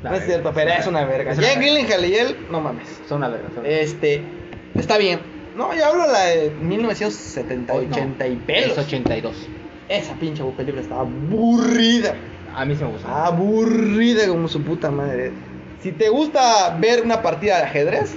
La 0.03 0.11
No 0.11 0.16
es 0.16 0.22
verga. 0.22 0.34
cierto, 0.34 0.53
pero 0.55 0.70
es 0.70 0.86
una 0.86 1.05
verga. 1.05 1.34
Verga. 1.34 1.61
Gyllenhaal 1.61 2.05
y 2.05 2.14
él, 2.16 2.36
no 2.50 2.61
mames. 2.61 2.88
Son 3.09 3.18
una 3.18 3.28
verga. 3.28 3.48
son. 3.55 3.64
Este, 3.66 4.22
está 4.74 4.98
bien. 4.98 5.20
No, 5.57 5.74
yo 5.74 5.84
hablo 5.84 6.07
de 6.07 6.12
la 6.12 6.24
de 6.26 6.50
1970, 6.61 7.72
Oh, 7.74 7.82
no. 7.82 7.88
80 7.90 8.26
y 8.26 8.36
pelos. 8.36 8.70
Es 8.72 8.78
82. 8.78 9.48
Esa 9.88 10.14
pinche 10.14 10.42
película 10.57 10.80
estaba 10.82 11.03
aburrida. 11.03 12.14
A 12.55 12.64
mí 12.64 12.74
sí 12.74 12.82
me 12.84 12.90
gusta. 12.90 13.09
Ah, 13.09 13.26
Aburrida 13.26 14.26
como 14.28 14.48
su 14.48 14.62
puta 14.62 14.90
madre. 14.90 15.32
Si 15.82 15.92
te 15.92 16.09
gusta 16.09 16.76
ver 16.80 17.03
una 17.03 17.22
partida 17.22 17.59
de 17.59 17.64
ajedrez, 17.64 18.14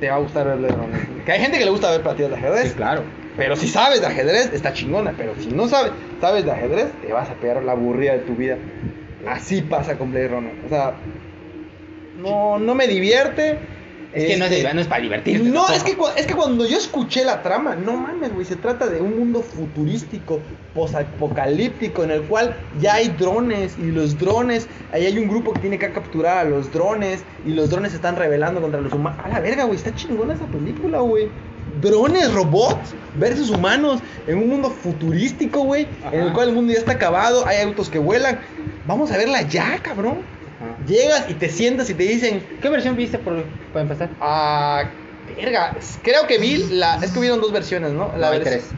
te 0.00 0.08
va 0.08 0.16
a 0.16 0.18
gustar 0.18 0.46
ver 0.46 0.56
Blade 0.58 0.74
Runner. 0.74 1.24
Que 1.24 1.32
hay 1.32 1.40
gente 1.40 1.58
que 1.58 1.64
le 1.64 1.70
gusta 1.70 1.90
ver 1.90 2.02
partidas 2.02 2.30
de 2.32 2.36
ajedrez. 2.38 2.68
sí, 2.70 2.74
claro. 2.74 3.02
Pero 3.36 3.54
si 3.54 3.68
sabes 3.68 4.00
de 4.00 4.06
ajedrez, 4.06 4.50
está 4.52 4.72
chingona. 4.72 5.12
Pero 5.16 5.34
si 5.38 5.48
no 5.48 5.68
sabes, 5.68 5.92
sabes 6.20 6.44
de 6.44 6.50
ajedrez, 6.52 6.88
te 7.04 7.12
vas 7.12 7.28
a 7.28 7.34
pegar 7.34 7.62
la 7.62 7.72
aburrida 7.72 8.12
de 8.12 8.20
tu 8.20 8.34
vida. 8.34 8.56
Así 9.26 9.62
pasa 9.62 9.96
con 9.98 10.10
Blade 10.10 10.28
Runner. 10.28 10.54
O 10.64 10.68
sea, 10.68 10.94
No, 12.18 12.58
no 12.58 12.74
me 12.74 12.86
divierte. 12.86 13.58
Es 14.12 14.24
que 14.24 14.36
no 14.38 14.46
es, 14.46 14.52
Este, 14.52 14.72
no 14.72 14.80
es 14.80 14.86
para 14.86 15.02
divertirte. 15.02 15.48
No, 15.50 15.68
es 15.68 15.82
que, 15.84 15.94
es 16.16 16.26
que 16.26 16.34
cuando 16.34 16.64
yo 16.64 16.78
escuché 16.78 17.22
la 17.24 17.42
trama, 17.42 17.76
no 17.76 17.98
mames, 17.98 18.32
güey, 18.32 18.46
se 18.46 18.56
trata 18.56 18.86
de 18.86 19.00
un 19.00 19.18
mundo 19.18 19.42
futurístico, 19.42 20.40
posapocalíptico, 20.72 22.02
en 22.04 22.10
el 22.12 22.22
cual 22.22 22.56
ya 22.80 22.94
hay 22.94 23.08
drones 23.08 23.76
y 23.78 23.90
los 23.90 24.18
drones, 24.18 24.68
ahí 24.90 25.04
hay 25.04 25.18
un 25.18 25.28
grupo 25.28 25.52
que 25.52 25.60
tiene 25.60 25.78
que 25.78 25.92
capturar 25.92 26.38
a 26.38 26.48
los 26.48 26.72
drones 26.72 27.24
y 27.44 27.50
los 27.50 27.68
drones 27.68 27.90
se 27.90 27.96
están 27.96 28.16
rebelando 28.16 28.62
contra 28.62 28.80
los 28.80 28.92
humanos. 28.92 29.20
A 29.22 29.28
la 29.28 29.40
verga, 29.40 29.64
güey, 29.64 29.76
está 29.76 29.94
chingona 29.94 30.32
esa 30.32 30.46
película, 30.46 31.00
güey. 31.00 31.28
Drones, 31.80 32.32
robots 32.32 32.94
versus 33.16 33.50
humanos 33.50 34.00
en 34.26 34.38
un 34.38 34.48
mundo 34.48 34.70
futurístico, 34.70 35.60
güey, 35.60 35.86
en 36.12 36.20
el 36.20 36.32
cual 36.32 36.48
el 36.48 36.54
mundo 36.54 36.72
ya 36.72 36.78
está 36.78 36.92
acabado, 36.92 37.46
hay 37.46 37.62
autos 37.62 37.88
que 37.90 37.98
vuelan. 37.98 38.38
Vamos 38.86 39.10
a 39.12 39.16
verla 39.18 39.42
ya, 39.42 39.78
cabrón. 39.82 40.18
Ajá. 40.58 40.76
Llegas 40.86 41.26
y 41.28 41.34
te 41.34 41.48
sientas 41.48 41.90
y 41.90 41.94
te 41.94 42.04
dicen, 42.04 42.42
¿Qué 42.62 42.68
versión 42.70 42.96
viste 42.96 43.18
por, 43.18 43.44
para 43.72 43.82
empezar? 43.82 44.08
Ah, 44.20 44.84
verga. 45.36 45.76
Creo 46.02 46.26
que 46.26 46.38
vi 46.38 46.56
la. 46.70 46.96
Es 46.96 47.10
que 47.12 47.18
hubieron 47.18 47.40
dos 47.40 47.52
versiones, 47.52 47.92
¿no? 47.92 48.12
La 48.16 48.30
No, 48.30 48.40
tres. 48.40 48.68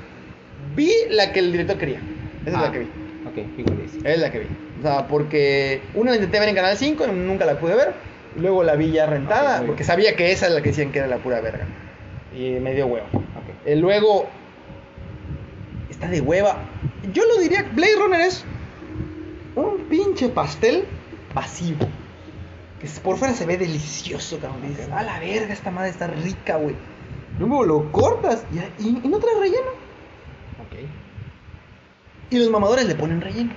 Vi 0.74 0.90
la 1.10 1.32
que 1.32 1.40
el 1.40 1.52
director 1.52 1.76
quería. 1.78 2.00
Esa 2.44 2.50
es 2.50 2.56
Ah, 2.56 2.60
la 2.62 2.72
que 2.72 2.78
vi. 2.80 2.84
Ok, 3.26 3.58
igual 3.58 3.78
dice. 3.82 3.98
Es 4.12 4.18
la 4.18 4.30
que 4.32 4.40
vi. 4.40 4.46
O 4.80 4.82
sea, 4.82 5.06
porque 5.08 5.82
una 5.94 6.10
la 6.10 6.16
intenté 6.16 6.40
ver 6.40 6.48
en 6.48 6.54
Canal 6.54 6.76
5, 6.76 7.06
nunca 7.08 7.44
la 7.44 7.58
pude 7.58 7.74
ver. 7.74 7.92
Luego 8.36 8.62
la 8.62 8.74
vi 8.76 8.92
ya 8.92 9.06
rentada, 9.06 9.62
porque 9.66 9.84
sabía 9.84 10.14
que 10.14 10.30
esa 10.32 10.46
es 10.46 10.52
la 10.52 10.62
que 10.62 10.68
decían 10.70 10.92
que 10.92 10.98
era 11.00 11.08
la 11.08 11.16
pura 11.18 11.40
verga. 11.40 11.66
Y 12.38 12.60
me 12.60 12.74
dio 12.74 12.86
hueva. 12.86 13.06
Ok. 13.12 13.66
Eh, 13.66 13.76
luego. 13.76 14.26
Está 15.90 16.08
de 16.08 16.20
hueva. 16.20 16.58
Yo 17.12 17.24
lo 17.26 17.40
diría, 17.40 17.64
Blade 17.74 17.96
Runner 17.98 18.20
es 18.20 18.44
un 19.56 19.78
pinche 19.88 20.28
pastel 20.28 20.84
vacío. 21.34 21.74
Que 22.80 22.86
por 23.02 23.16
fuera 23.16 23.34
se 23.34 23.44
ve 23.46 23.56
delicioso, 23.56 24.38
cabrón. 24.38 24.62
Dices, 24.68 24.86
Ok. 24.86 24.92
a 24.92 25.02
la 25.02 25.18
verga, 25.18 25.52
esta 25.52 25.70
madre 25.72 25.90
está 25.90 26.06
rica, 26.06 26.56
güey. 26.56 26.76
Luego 27.40 27.64
lo 27.64 27.90
cortas 27.90 28.44
y, 28.52 28.58
y- 28.84 29.00
y 29.02 29.08
no 29.08 29.18
trae 29.18 29.34
relleno. 29.40 29.70
Ok. 30.60 30.78
Y 32.30 32.38
los 32.38 32.50
mamadores 32.50 32.86
le 32.86 32.94
ponen 32.94 33.20
relleno. 33.20 33.50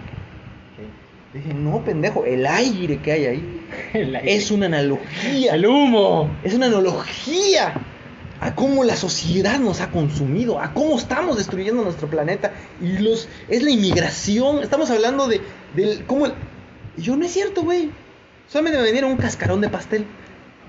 Dije, 1.33 1.53
no, 1.53 1.81
pendejo, 1.85 2.25
el 2.25 2.45
aire 2.45 2.97
que 2.97 3.11
hay 3.13 3.25
ahí 3.25 3.67
El 3.93 4.13
aire. 4.15 4.33
es 4.35 4.51
una 4.51 4.65
analogía. 4.65 5.53
¡El 5.55 5.65
humo! 5.65 6.29
Es 6.43 6.53
una 6.55 6.65
analogía 6.65 7.73
a 8.41 8.55
cómo 8.55 8.83
la 8.83 8.95
sociedad 8.97 9.59
nos 9.59 9.79
ha 9.81 9.91
consumido, 9.91 10.59
a 10.59 10.73
cómo 10.73 10.97
estamos 10.97 11.37
destruyendo 11.37 11.83
nuestro 11.83 12.09
planeta. 12.09 12.51
Y 12.81 12.97
los 12.97 13.29
es 13.47 13.63
la 13.63 13.69
inmigración. 13.71 14.63
Estamos 14.63 14.89
hablando 14.89 15.27
de 15.27 15.41
del 15.75 16.03
cómo 16.05 16.25
el- 16.25 16.33
y 16.97 17.03
yo 17.03 17.15
no 17.15 17.23
es 17.25 17.31
cierto, 17.31 17.61
güey. 17.63 17.91
Solamente 18.47 18.77
me 18.79 18.83
vendieron 18.83 19.11
un 19.11 19.17
cascarón 19.17 19.61
de 19.61 19.69
pastel. 19.69 20.05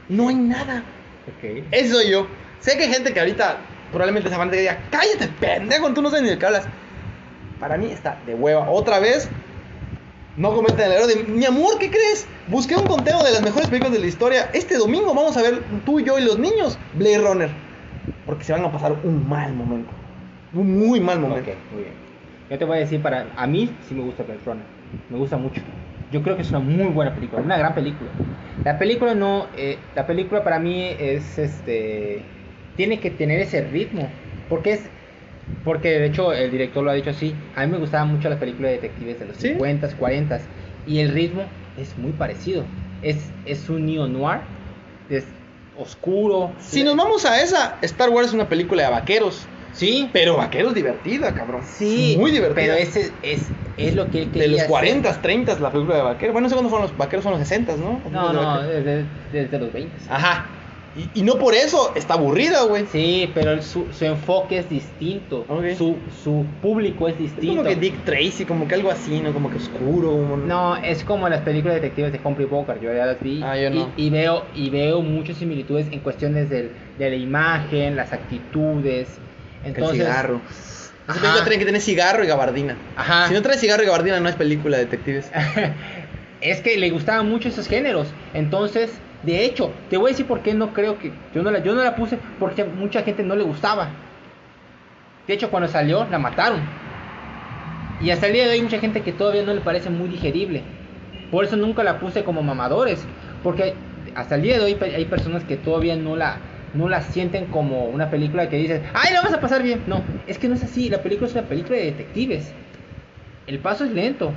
No 0.08 0.28
hay 0.28 0.36
nada. 0.36 0.84
Ok. 1.26 1.64
Eso 1.72 1.96
soy 1.96 2.10
yo. 2.10 2.28
Sé 2.60 2.76
que 2.76 2.84
hay 2.84 2.92
gente 2.92 3.12
que 3.12 3.18
ahorita 3.20 3.56
probablemente 3.90 4.28
se 4.30 4.36
van 4.36 4.48
a 4.48 4.52
diga, 4.52 4.78
cállate, 4.90 5.28
pendejo, 5.40 5.92
tú 5.92 6.00
no 6.02 6.10
sabes 6.10 6.22
ni 6.22 6.30
de 6.30 6.38
qué 6.38 6.46
hablas. 6.46 6.64
Para 7.58 7.76
mí 7.78 7.86
está 7.90 8.18
de 8.26 8.34
hueva. 8.34 8.70
Otra 8.70 8.98
vez, 9.00 9.28
no 10.36 10.54
cometen 10.54 10.86
el 10.86 10.92
error 10.92 11.06
de, 11.06 11.24
mi 11.24 11.44
amor, 11.44 11.78
¿qué 11.78 11.90
crees? 11.90 12.26
Busqué 12.48 12.76
un 12.76 12.86
conteo 12.86 13.22
de 13.22 13.32
las 13.32 13.42
mejores 13.42 13.68
películas 13.68 13.92
de 13.92 14.00
la 14.00 14.06
historia. 14.06 14.50
Este 14.52 14.76
domingo 14.76 15.14
vamos 15.14 15.36
a 15.36 15.42
ver 15.42 15.62
tú, 15.84 16.00
yo 16.00 16.18
y 16.18 16.24
los 16.24 16.38
niños 16.38 16.78
Blade 16.94 17.18
Runner. 17.18 17.50
Porque 18.26 18.44
se 18.44 18.52
van 18.52 18.64
a 18.64 18.72
pasar 18.72 18.92
un 19.04 19.28
mal 19.28 19.52
momento. 19.54 19.90
Un 20.54 20.78
muy 20.78 21.00
mal 21.00 21.20
momento. 21.20 21.50
Ok, 21.50 21.56
muy 21.72 21.82
bien. 21.82 21.94
Yo 22.50 22.58
te 22.58 22.64
voy 22.64 22.78
a 22.78 22.80
decir, 22.80 23.00
para 23.02 23.26
a 23.36 23.46
mí 23.46 23.70
sí 23.88 23.94
me 23.94 24.02
gusta 24.02 24.22
Blade 24.22 24.40
Runner. 24.44 24.64
Me 25.10 25.18
gusta 25.18 25.36
mucho. 25.36 25.60
Yo 26.10 26.22
creo 26.22 26.36
que 26.36 26.42
es 26.42 26.50
una 26.50 26.58
muy 26.58 26.88
buena 26.88 27.14
película, 27.14 27.42
una 27.42 27.56
gran 27.56 27.74
película. 27.74 28.10
La 28.64 28.78
película 28.78 29.14
no, 29.14 29.46
eh, 29.56 29.78
la 29.94 30.06
película 30.06 30.44
para 30.44 30.58
mí 30.58 30.94
es, 30.98 31.38
este, 31.38 32.22
tiene 32.76 33.00
que 33.00 33.10
tener 33.10 33.40
ese 33.40 33.62
ritmo, 33.62 34.08
porque 34.48 34.74
es, 34.74 34.82
porque 35.64 35.90
de 35.98 36.06
hecho 36.06 36.32
el 36.32 36.50
director 36.50 36.82
lo 36.84 36.90
ha 36.90 36.94
dicho 36.94 37.10
así. 37.10 37.34
A 37.56 37.64
mí 37.64 37.72
me 37.72 37.78
gustaban 37.78 38.08
mucho 38.08 38.28
las 38.28 38.38
películas 38.38 38.70
de 38.70 38.76
detectives 38.76 39.18
de 39.20 39.26
los 39.26 39.36
¿Sí? 39.36 39.54
50s, 39.54 39.96
40s 39.98 40.40
y 40.86 40.98
el 41.00 41.10
ritmo 41.10 41.44
es 41.78 41.96
muy 41.98 42.12
parecido. 42.12 42.64
Es, 43.02 43.16
es 43.46 43.68
un 43.68 43.86
neo 43.86 44.06
noir, 44.08 44.40
es 45.08 45.24
oscuro. 45.78 46.52
Si 46.58 46.84
nos 46.84 46.96
vamos 46.96 47.24
a 47.24 47.40
esa, 47.42 47.78
Star 47.82 48.10
Wars 48.10 48.28
es 48.28 48.34
una 48.34 48.48
película 48.48 48.84
de 48.84 48.90
vaqueros. 48.90 49.46
sí, 49.72 50.08
Pero 50.12 50.36
vaqueros 50.36 50.74
divertida, 50.74 51.32
cabrón. 51.32 51.62
Sí, 51.64 52.16
Muy 52.18 52.30
divertida. 52.30 52.54
Pero 52.54 52.74
ese 52.74 53.10
es, 53.22 53.48
es 53.76 53.94
lo 53.94 54.10
que 54.10 54.22
él 54.22 54.26
de 54.26 54.32
quería 54.32 54.48
los 54.50 54.58
hacer. 54.60 54.70
40, 54.70 55.22
30 55.22 55.58
la 55.60 55.70
película 55.70 55.96
de 55.96 56.02
vaqueros. 56.02 56.32
Bueno, 56.32 56.46
no 56.46 56.48
sé 56.50 56.54
cuándo 56.54 56.70
fueron 56.70 56.88
los 56.88 56.96
vaqueros, 56.98 57.22
son 57.24 57.32
los 57.32 57.40
60, 57.40 57.76
¿no? 57.76 58.00
No, 58.10 58.28
De 58.28 58.34
no, 58.34 58.62
desde, 58.62 59.04
desde 59.32 59.58
los 59.58 59.72
20. 59.72 59.90
Ajá. 60.08 60.46
Y, 60.94 61.20
y 61.20 61.22
no 61.22 61.36
por 61.38 61.54
eso 61.54 61.92
está 61.94 62.14
aburrida, 62.14 62.64
güey. 62.64 62.84
Sí, 62.92 63.30
pero 63.32 63.52
el- 63.52 63.62
su, 63.62 63.86
su 63.92 64.04
enfoque 64.04 64.58
es 64.58 64.68
distinto. 64.68 65.46
Ok. 65.48 65.74
Su, 65.78 65.96
su 66.22 66.44
público 66.60 67.08
es 67.08 67.14
Es 67.14 67.20
distinto. 67.20 67.56
como 67.56 67.68
que 67.68 67.76
Dick 67.76 68.04
Tracy, 68.04 68.44
como 68.44 68.68
que 68.68 68.74
algo 68.74 68.90
así, 68.90 69.20
¿no? 69.20 69.32
Como 69.32 69.48
que 69.50 69.56
oscuro. 69.56 70.36
No, 70.36 70.76
es 70.76 71.02
como 71.02 71.28
las 71.30 71.40
películas 71.40 71.76
detectives 71.76 72.12
de 72.12 72.20
Humphrey 72.22 72.46
Bogart, 72.46 72.82
yo 72.82 72.92
ya 72.92 73.06
las 73.06 73.20
vi. 73.22 73.40
Ah, 73.42 73.56
yo 73.56 73.70
no. 73.70 73.88
y, 73.96 74.06
y 74.06 74.10
veo, 74.10 74.44
y 74.54 74.68
veo 74.68 75.00
muchas 75.00 75.38
similitudes 75.38 75.86
en 75.90 76.00
cuestiones 76.00 76.50
del- 76.50 76.72
de 76.98 77.08
la 77.10 77.16
imagen, 77.16 77.96
las 77.96 78.12
actitudes. 78.12 79.08
Entonces, 79.64 80.00
el 80.00 80.06
cigarro. 80.06 80.40
Ajá. 81.06 81.42
tiene 81.44 81.58
que 81.58 81.64
tener 81.64 81.80
cigarro 81.80 82.22
y 82.22 82.26
gabardina. 82.26 82.76
Ajá. 82.96 83.28
Si 83.28 83.34
no 83.34 83.40
trae 83.42 83.56
cigarro 83.56 83.82
y 83.82 83.86
gabardina, 83.86 84.20
no 84.20 84.28
es 84.28 84.36
película 84.36 84.76
de 84.76 84.84
detectives. 84.84 85.30
es 86.40 86.60
que 86.60 86.76
le 86.76 86.90
gustaban 86.90 87.28
mucho 87.28 87.48
esos 87.48 87.66
géneros. 87.66 88.08
Entonces, 88.34 88.90
de 89.22 89.44
hecho, 89.44 89.70
te 89.88 89.96
voy 89.96 90.10
a 90.10 90.12
decir 90.12 90.26
por 90.26 90.40
qué 90.40 90.52
no 90.54 90.72
creo 90.72 90.98
que. 90.98 91.12
Yo 91.34 91.42
no 91.42 91.50
la, 91.50 91.96
puse 91.96 92.18
porque 92.40 92.64
mucha 92.64 93.02
gente 93.02 93.22
no 93.22 93.36
le 93.36 93.44
gustaba. 93.44 93.90
De 95.26 95.34
hecho, 95.34 95.50
cuando 95.50 95.68
salió, 95.68 96.06
la 96.10 96.18
mataron. 96.18 96.60
Y 98.00 98.10
hasta 98.10 98.26
el 98.26 98.32
día 98.32 98.44
de 98.44 98.50
hoy, 98.50 98.56
hay 98.56 98.62
mucha 98.62 98.80
gente 98.80 99.02
que 99.02 99.12
todavía 99.12 99.44
no 99.44 99.54
le 99.54 99.60
parece 99.60 99.90
muy 99.90 100.08
digerible. 100.08 100.62
Por 101.30 101.44
eso 101.44 101.56
nunca 101.56 101.84
la 101.84 102.00
puse 102.00 102.24
como 102.24 102.42
mamadores. 102.42 103.04
Porque 103.44 103.74
hasta 104.16 104.34
el 104.34 104.42
día 104.42 104.58
de 104.58 104.64
hoy 104.64 104.76
hay 104.82 105.04
personas 105.04 105.44
que 105.44 105.56
todavía 105.56 105.94
no 105.94 106.16
la, 106.16 106.38
no 106.74 106.88
la 106.88 107.00
sienten 107.02 107.46
como 107.46 107.84
una 107.84 108.10
película 108.10 108.48
que 108.48 108.56
dices, 108.56 108.82
¡ay, 108.92 109.12
la 109.12 109.20
vamos 109.20 109.36
a 109.36 109.40
pasar 109.40 109.62
bien! 109.62 109.82
No, 109.86 110.02
es 110.26 110.38
que 110.38 110.48
no 110.48 110.54
es 110.54 110.64
así. 110.64 110.88
La 110.90 111.00
película 111.00 111.28
es 111.28 111.34
una 111.34 111.44
película 111.44 111.76
de 111.76 111.84
detectives. 111.84 112.52
El 113.46 113.60
paso 113.60 113.84
es 113.84 113.92
lento. 113.92 114.32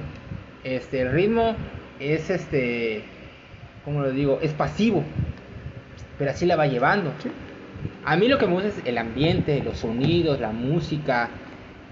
Este, 0.64 1.02
el 1.02 1.12
ritmo 1.12 1.56
es 2.00 2.30
este. 2.30 3.04
¿Cómo 3.86 4.02
lo 4.02 4.12
digo? 4.12 4.40
Es 4.42 4.52
pasivo. 4.54 5.04
Pero 6.18 6.32
así 6.32 6.46
la 6.46 6.56
va 6.56 6.66
llevando. 6.68 7.12
A 8.04 8.16
mí 8.18 8.28
lo 8.28 8.38
que 8.38 8.46
me 8.48 8.54
gusta 8.54 8.70
es 8.70 8.82
el 8.86 8.98
ambiente, 8.98 9.62
los 9.64 9.78
sonidos, 9.78 10.40
la 10.40 10.52
música. 10.52 11.30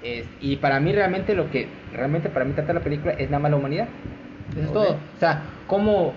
es- 0.01 0.27
y 0.41 0.57
para 0.57 0.81
mí 0.81 0.91
realmente 0.91 1.33
lo 1.33 1.49
que 1.49 1.65
realmente 1.93 2.27
para 2.27 2.43
mí 2.43 2.51
trata 2.51 2.73
la 2.73 2.81
película 2.81 3.13
es 3.13 3.29
nada 3.29 3.39
más 3.39 3.51
la 3.51 3.57
humanidad. 3.57 3.87
Eso 4.51 4.59
es 4.59 4.67
Ok. 4.67 4.73
todo. 4.73 4.91
O 5.15 5.19
sea, 5.19 5.43
¿cómo, 5.67 6.11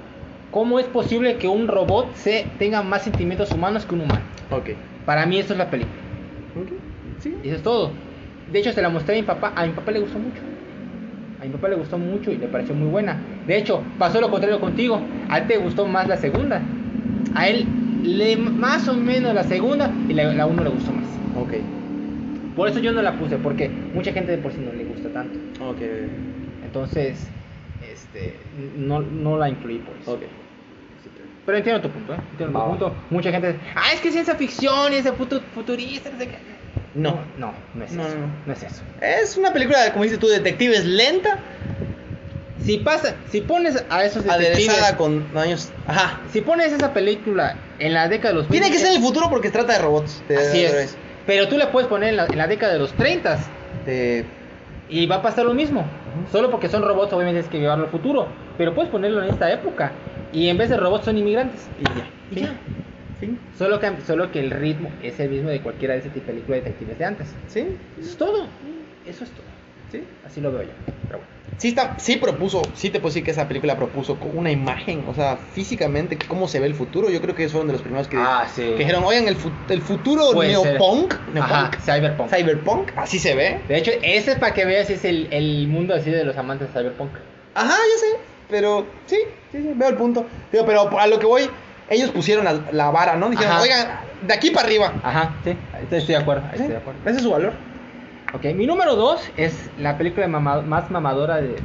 ¿cómo 0.51 0.81
es 0.81 0.87
posible 0.87 1.37
que 1.37 1.47
un 1.47 1.69
robot 1.69 2.13
se 2.17 2.47
tenga 2.59 2.83
más 2.83 3.03
sentimientos 3.03 3.53
humanos 3.53 3.87
que 3.87 3.95
un 3.95 4.01
humano? 4.01 4.23
Ok. 4.51 4.71
Para 5.05 5.25
mí 5.25 5.39
eso 5.39 5.53
es 5.53 5.59
la 5.61 5.71
película. 5.71 5.95
Ok. 6.61 6.73
Sí. 7.21 7.37
Y 7.45 7.47
eso 7.47 7.57
es 7.59 7.63
todo. 7.63 7.93
De 8.51 8.59
hecho, 8.59 8.73
se 8.73 8.83
la 8.83 8.89
mostré 8.89 9.15
a 9.15 9.21
mi 9.21 9.25
papá. 9.25 9.53
A 9.55 9.65
mi 9.65 9.73
papá 9.73 9.93
le 9.93 10.01
gustó 10.01 10.19
mucho. 10.19 10.41
A 11.41 11.45
mi 11.45 11.51
papá 11.51 11.69
le 11.69 11.77
gustó 11.77 11.99
mucho 11.99 12.31
y 12.31 12.37
le 12.39 12.49
pareció 12.49 12.75
muy 12.75 12.89
buena. 12.89 13.21
De 13.47 13.57
hecho, 13.59 13.83
pasó 13.99 14.21
lo 14.21 14.31
contrario 14.31 14.61
contigo. 14.61 15.01
A 15.29 15.39
él 15.39 15.47
te 15.47 15.59
gustó 15.59 15.87
más 15.87 16.09
la 16.09 16.17
segunda. 16.17 16.61
A 17.35 17.49
él 17.49 17.67
le 18.03 18.37
más 18.37 18.89
o 18.89 18.95
menos 18.95 19.35
la 19.35 19.45
segunda 19.45 19.91
y 20.09 20.15
la, 20.15 20.33
la 20.33 20.47
uno 20.47 20.63
le 20.65 20.71
gustó 20.71 20.93
más. 20.93 21.05
Ok. 21.37 21.55
Por 22.55 22.69
eso 22.69 22.79
yo 22.79 22.93
no 22.93 23.03
la 23.03 23.19
puse, 23.19 23.37
porque 23.37 23.69
mucha 23.93 24.13
gente 24.13 24.33
de 24.33 24.39
por 24.39 24.53
sí 24.53 24.59
no 24.65 24.73
le 24.73 24.85
gusta 24.85 25.11
tanto. 25.11 25.39
Ok. 25.63 25.81
Entonces, 26.65 27.27
este, 27.93 28.39
no, 28.77 29.01
no 29.01 29.37
la 29.37 29.49
incluí 29.51 29.79
por 29.79 29.95
eso. 30.01 30.13
Ok. 30.15 30.23
Pero 31.45 31.59
entiendo 31.59 31.81
tu 31.83 31.91
punto, 31.91 32.13
¿eh? 32.15 32.19
Entiendo 32.33 32.59
tu 32.59 32.65
punto. 32.71 32.95
Mucha 33.11 33.31
gente 33.31 33.53
dice, 33.53 33.61
ah, 33.77 33.93
es 33.95 34.01
que 34.01 34.11
ciencia 34.11 34.35
ficción 34.35 34.93
y 34.93 34.97
es 34.97 35.05
de 35.05 35.13
futu- 35.13 35.41
futurista, 35.55 36.11
no 36.11 36.19
sé 36.19 36.27
qué. 36.29 36.39
No. 36.95 37.19
No, 37.39 37.53
no 37.75 37.85
es 37.85 37.93
No, 37.93 38.07
eso. 38.07 38.17
no. 38.19 38.27
no 38.47 38.53
es 38.53 38.63
eso. 38.63 38.83
Es 39.01 39.37
una 39.37 39.53
película, 39.53 39.93
como 39.93 40.05
dices 40.05 40.19
tú, 40.19 40.29
detectives 40.29 40.85
lenta, 40.85 41.39
Si 42.65 42.79
pasa, 42.79 43.15
si 43.31 43.43
pones 43.43 43.85
a 43.91 44.05
esos 44.05 44.25
detectives, 44.25 44.69
aderezada 44.71 44.97
con 44.97 45.25
años. 45.37 45.69
Ajá. 45.87 46.21
si 46.33 46.41
pones 46.41 46.73
esa 46.73 46.93
película 46.93 47.55
en 47.79 47.93
la 47.95 48.09
década 48.09 48.31
de 48.35 48.41
los 48.41 48.49
Tiene 48.49 48.67
que 48.67 48.73
20, 48.73 48.87
ser 48.89 48.97
en 48.97 49.03
el 49.03 49.07
futuro 49.07 49.29
porque 49.31 49.49
se 49.49 49.53
trata 49.53 49.75
de 49.75 49.79
robots. 49.81 50.23
De, 50.29 50.37
Así 50.37 50.63
de- 50.63 50.83
es. 50.85 50.97
Pero 51.27 51.49
tú 51.49 51.59
la 51.59 51.71
puedes 51.71 51.89
poner 51.89 52.09
en 52.11 52.17
la, 52.17 52.27
en 52.27 52.39
la 52.39 52.47
década 52.49 52.73
de 52.73 52.79
los 52.79 52.93
30 52.95 53.39
de- 53.85 54.25
y 54.89 55.07
va 55.07 55.17
a 55.17 55.23
pasar 55.23 55.45
lo 55.45 55.55
mismo. 55.55 55.85
Solo 56.33 56.51
porque 56.51 56.69
son 56.69 56.83
robots, 56.83 57.13
obviamente 57.13 57.41
tienes 57.41 57.51
que 57.53 57.59
llevarlo 57.61 57.85
al 57.85 57.91
futuro. 57.91 58.27
Pero 58.57 58.75
puedes 58.75 58.91
ponerlo 58.91 59.23
en 59.23 59.31
esta 59.31 59.53
época. 59.53 59.93
Y 60.33 60.49
en 60.49 60.57
vez 60.57 60.71
de 60.71 60.77
robots 60.77 61.05
son 61.05 61.19
inmigrantes. 61.19 61.61
Y 61.79 61.85
ya. 61.85 62.09
Y 62.31 62.45
ya. 62.47 62.53
Solo 63.57 63.81
que, 63.81 63.91
solo 64.07 64.31
que 64.31 64.41
el 64.41 64.51
ritmo 64.51 64.91
es 65.03 65.19
el 65.21 65.31
mismo 65.31 65.49
de 65.49 65.61
cualquiera 65.61 65.95
de 65.95 66.01
ese 66.01 66.11
tipo 66.11 66.27
de 66.27 66.33
películas 66.35 66.59
de 66.59 66.65
detectives 66.65 66.99
de 66.99 67.05
antes. 67.05 67.29
¿Sí? 67.49 67.61
Eso 67.99 68.11
es 68.11 68.17
todo. 68.17 68.47
Eso 69.07 69.25
es 69.25 69.31
todo. 69.31 69.47
¿Sí? 69.91 70.03
Así 70.25 70.41
lo 70.41 70.53
veo 70.53 70.63
yo. 70.65 70.69
Pero 71.09 71.21
bueno. 71.21 71.31
sí, 71.57 71.69
está, 71.69 71.99
sí 71.99 72.17
propuso, 72.17 72.61
sí 72.75 72.91
te 72.91 72.99
puedo 73.01 73.11
decir 73.11 73.25
que 73.25 73.31
esa 73.31 73.47
película 73.49 73.77
propuso 73.77 74.19
una 74.35 74.51
imagen, 74.51 75.05
o 75.09 75.15
sea, 75.15 75.37
físicamente, 75.37 76.19
cómo 76.29 76.49
se 76.49 76.61
ve 76.61 76.67
el 76.67 76.75
futuro. 76.75 77.09
Yo 77.09 77.21
creo 77.23 77.35
que 77.35 77.43
ellos 77.45 77.53
fueron 77.53 77.69
de 77.69 77.73
los 77.75 77.83
primeros 77.83 78.09
que, 78.09 78.17
Ah, 78.19 78.47
sí. 78.53 78.63
que 78.63 78.79
dijeron, 78.79 79.05
oigan, 79.05 79.29
el, 79.29 79.37
fu- 79.37 79.53
el 79.71 79.81
futuro 79.81 80.35
neopunk, 80.35 81.15
neopunk, 81.33 81.79
Cyberpunk. 81.81 82.29
cyberpunk, 82.35 82.89
así 82.97 83.19
se 83.19 83.35
ve. 83.35 83.61
De 83.69 83.79
hecho, 83.79 83.93
ese 84.03 84.33
es 84.33 84.39
para 84.39 84.53
que 84.53 84.65
veas, 84.67 84.91
es 84.91 85.05
el, 85.07 85.29
el 85.33 85.69
mundo 85.69 85.95
así 85.95 86.11
de 86.11 86.25
los 86.25 86.37
amantes 86.37 86.69
de 86.75 86.79
Cyberpunk. 86.81 87.13
Ajá, 87.55 87.71
ya 87.77 87.99
sé, 88.01 88.07
pero 88.51 88.87
sí, 89.07 89.17
sí, 89.53 89.63
sí, 89.63 89.71
veo 89.75 89.89
el 89.89 89.97
punto. 89.97 90.27
Digo, 90.53 90.67
pero 90.67 90.99
a 90.99 91.07
lo 91.07 91.19
que 91.19 91.27
voy, 91.27 91.49
ellos 91.89 92.11
pusieron 92.11 92.45
la, 92.45 92.61
la 92.73 92.91
vara, 92.91 93.17
¿no? 93.17 93.31
Dijeron, 93.31 93.53
Ajá. 93.53 93.63
oigan, 93.63 93.89
de 94.23 94.35
aquí 94.35 94.51
para 94.51 94.67
arriba. 94.67 94.93
Ajá, 95.03 95.35
sí, 95.45 95.57
estoy 95.83 96.15
de 96.15 96.17
acuerdo, 96.17 96.43
ahí 96.45 96.57
Sí, 96.57 96.63
estoy 96.63 96.73
de 96.73 96.77
acuerdo. 96.77 97.01
Ese 97.05 97.17
es 97.17 97.23
su 97.23 97.31
valor. 97.31 97.53
Ok, 98.35 98.45
mi 98.55 98.67
número 98.67 98.97
dos 98.97 99.31
es 99.37 99.71
la 99.79 99.97
película 99.97 100.27
más 100.27 100.91
mamadora, 100.91 101.37
de, 101.37 101.57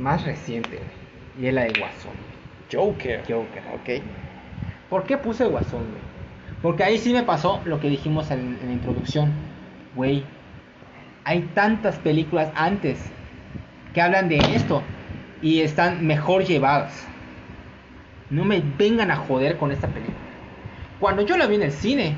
más 0.00 0.24
reciente, 0.24 0.80
y 1.40 1.46
es 1.46 1.54
la 1.54 1.62
de 1.62 1.78
Guasón. 1.78 2.12
Joker. 2.72 3.20
Joker. 3.28 3.62
Ok. 3.74 4.02
¿Por 4.90 5.04
qué 5.04 5.18
puse 5.18 5.44
Guasón, 5.44 5.80
güey? 5.80 6.02
Porque 6.62 6.82
ahí 6.82 6.98
sí 6.98 7.12
me 7.12 7.22
pasó 7.22 7.60
lo 7.64 7.78
que 7.78 7.88
dijimos 7.88 8.30
en, 8.30 8.58
en 8.60 8.66
la 8.66 8.72
introducción. 8.72 9.32
Güey, 9.94 10.24
hay 11.24 11.42
tantas 11.54 11.96
películas 11.96 12.50
antes 12.54 12.98
que 13.92 14.00
hablan 14.00 14.28
de 14.28 14.38
esto 14.54 14.82
y 15.42 15.60
están 15.60 16.06
mejor 16.06 16.44
llevadas. 16.44 17.06
No 18.30 18.44
me 18.44 18.62
vengan 18.76 19.10
a 19.10 19.16
joder 19.16 19.56
con 19.56 19.72
esta 19.72 19.86
película. 19.88 20.16
Cuando 21.00 21.22
yo 21.22 21.36
la 21.36 21.46
vi 21.46 21.54
en 21.56 21.62
el 21.62 21.72
cine, 21.72 22.14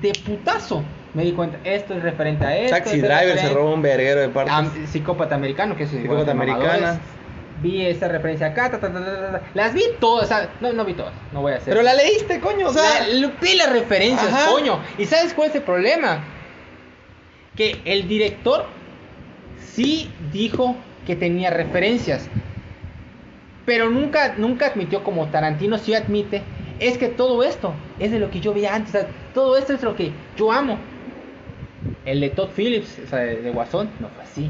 de 0.00 0.12
putazo, 0.24 0.82
me 1.14 1.24
di 1.24 1.32
cuenta, 1.32 1.58
esto 1.64 1.94
es 1.94 2.02
referente 2.02 2.44
a 2.44 2.56
esto. 2.56 2.76
Taxi 2.76 3.00
Driver 3.00 3.38
se 3.38 3.48
robó 3.50 3.72
un 3.74 3.82
verguero 3.82 4.20
de 4.20 4.28
partes. 4.28 4.52
Am- 4.52 4.86
psicópata 4.86 5.34
americano, 5.34 5.76
que 5.76 5.84
es 5.84 5.90
Psicópata 5.90 6.30
americana. 6.32 6.98
Vi 7.60 7.84
esa 7.84 8.06
referencia 8.06 8.46
acá, 8.48 8.70
ta, 8.70 8.78
ta, 8.78 8.92
ta, 8.92 9.04
ta, 9.04 9.32
ta. 9.32 9.42
las 9.54 9.74
vi 9.74 9.82
todas, 9.98 10.26
o 10.26 10.28
sea, 10.28 10.48
no, 10.60 10.72
no 10.72 10.84
vi 10.84 10.94
todas, 10.94 11.12
no 11.32 11.40
voy 11.42 11.52
a 11.52 11.56
hacer. 11.56 11.72
Pero 11.74 11.82
la 11.82 11.92
leíste, 11.94 12.38
coño, 12.38 12.68
o 12.68 12.72
sea. 12.72 13.04
La- 13.08 13.32
vi 13.40 13.56
las 13.56 13.72
referencias, 13.72 14.32
Ajá. 14.32 14.50
coño. 14.52 14.78
¿Y 14.96 15.06
sabes 15.06 15.34
cuál 15.34 15.48
es 15.50 15.56
el 15.56 15.62
problema? 15.62 16.20
Que 17.56 17.80
el 17.84 18.06
director 18.06 18.66
sí 19.74 20.08
dijo 20.32 20.76
que 21.04 21.16
tenía 21.16 21.50
referencias, 21.50 22.28
pero 23.68 23.90
nunca, 23.90 24.34
nunca 24.38 24.68
admitió 24.68 25.04
como 25.04 25.26
Tarantino 25.26 25.76
sí 25.76 25.94
admite, 25.94 26.40
es 26.80 26.96
que 26.96 27.08
todo 27.08 27.42
esto 27.42 27.74
es 27.98 28.10
de 28.10 28.18
lo 28.18 28.30
que 28.30 28.40
yo 28.40 28.54
vi 28.54 28.64
antes, 28.64 28.94
o 28.94 28.98
sea, 28.98 29.08
todo 29.34 29.58
esto 29.58 29.74
es 29.74 29.82
lo 29.82 29.94
que 29.94 30.10
yo 30.38 30.50
amo. 30.50 30.78
El 32.06 32.22
de 32.22 32.30
Todd 32.30 32.48
Phillips, 32.56 32.98
o 33.04 33.06
sea, 33.08 33.18
de, 33.18 33.42
de 33.42 33.50
Guasón, 33.50 33.90
no 34.00 34.08
fue 34.08 34.22
así. 34.24 34.48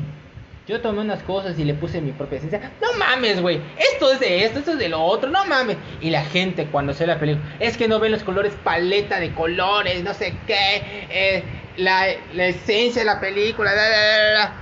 Yo 0.69 0.81
tomé 0.81 1.01
unas 1.01 1.21
cosas 1.25 1.59
y 1.59 1.65
le 1.65 1.75
puse 1.75 2.01
mi 2.01 2.13
propia 2.13 2.39
esencia. 2.39 2.71
No 2.81 2.97
mames, 2.97 3.43
güey. 3.43 3.61
Esto 3.93 4.13
es 4.13 4.21
de 4.21 4.45
esto, 4.45 4.61
esto 4.61 4.73
es 4.73 4.79
de 4.79 4.89
lo 4.89 5.03
otro. 5.03 5.31
No 5.31 5.45
mames. 5.47 5.79
Y 6.01 6.11
la 6.11 6.23
gente 6.23 6.67
cuando 6.67 6.93
se 6.95 7.05
la 7.05 7.19
película 7.19 7.45
es 7.59 7.77
que 7.77 7.89
no 7.89 7.99
ven 7.99 8.13
los 8.13 8.23
colores, 8.23 8.53
paleta 8.63 9.19
de 9.19 9.35
colores, 9.35 10.05
no 10.05 10.15
sé 10.15 10.33
qué. 10.47 11.09
eh, 11.11 11.43
la, 11.79 12.07
la 12.35 12.47
esencia 12.47 13.03
de 13.03 13.07
la 13.07 13.19
película. 13.19 13.75
la, 13.75 13.89
la, 13.89 13.99
la, 13.99 14.33
la. 14.33 14.53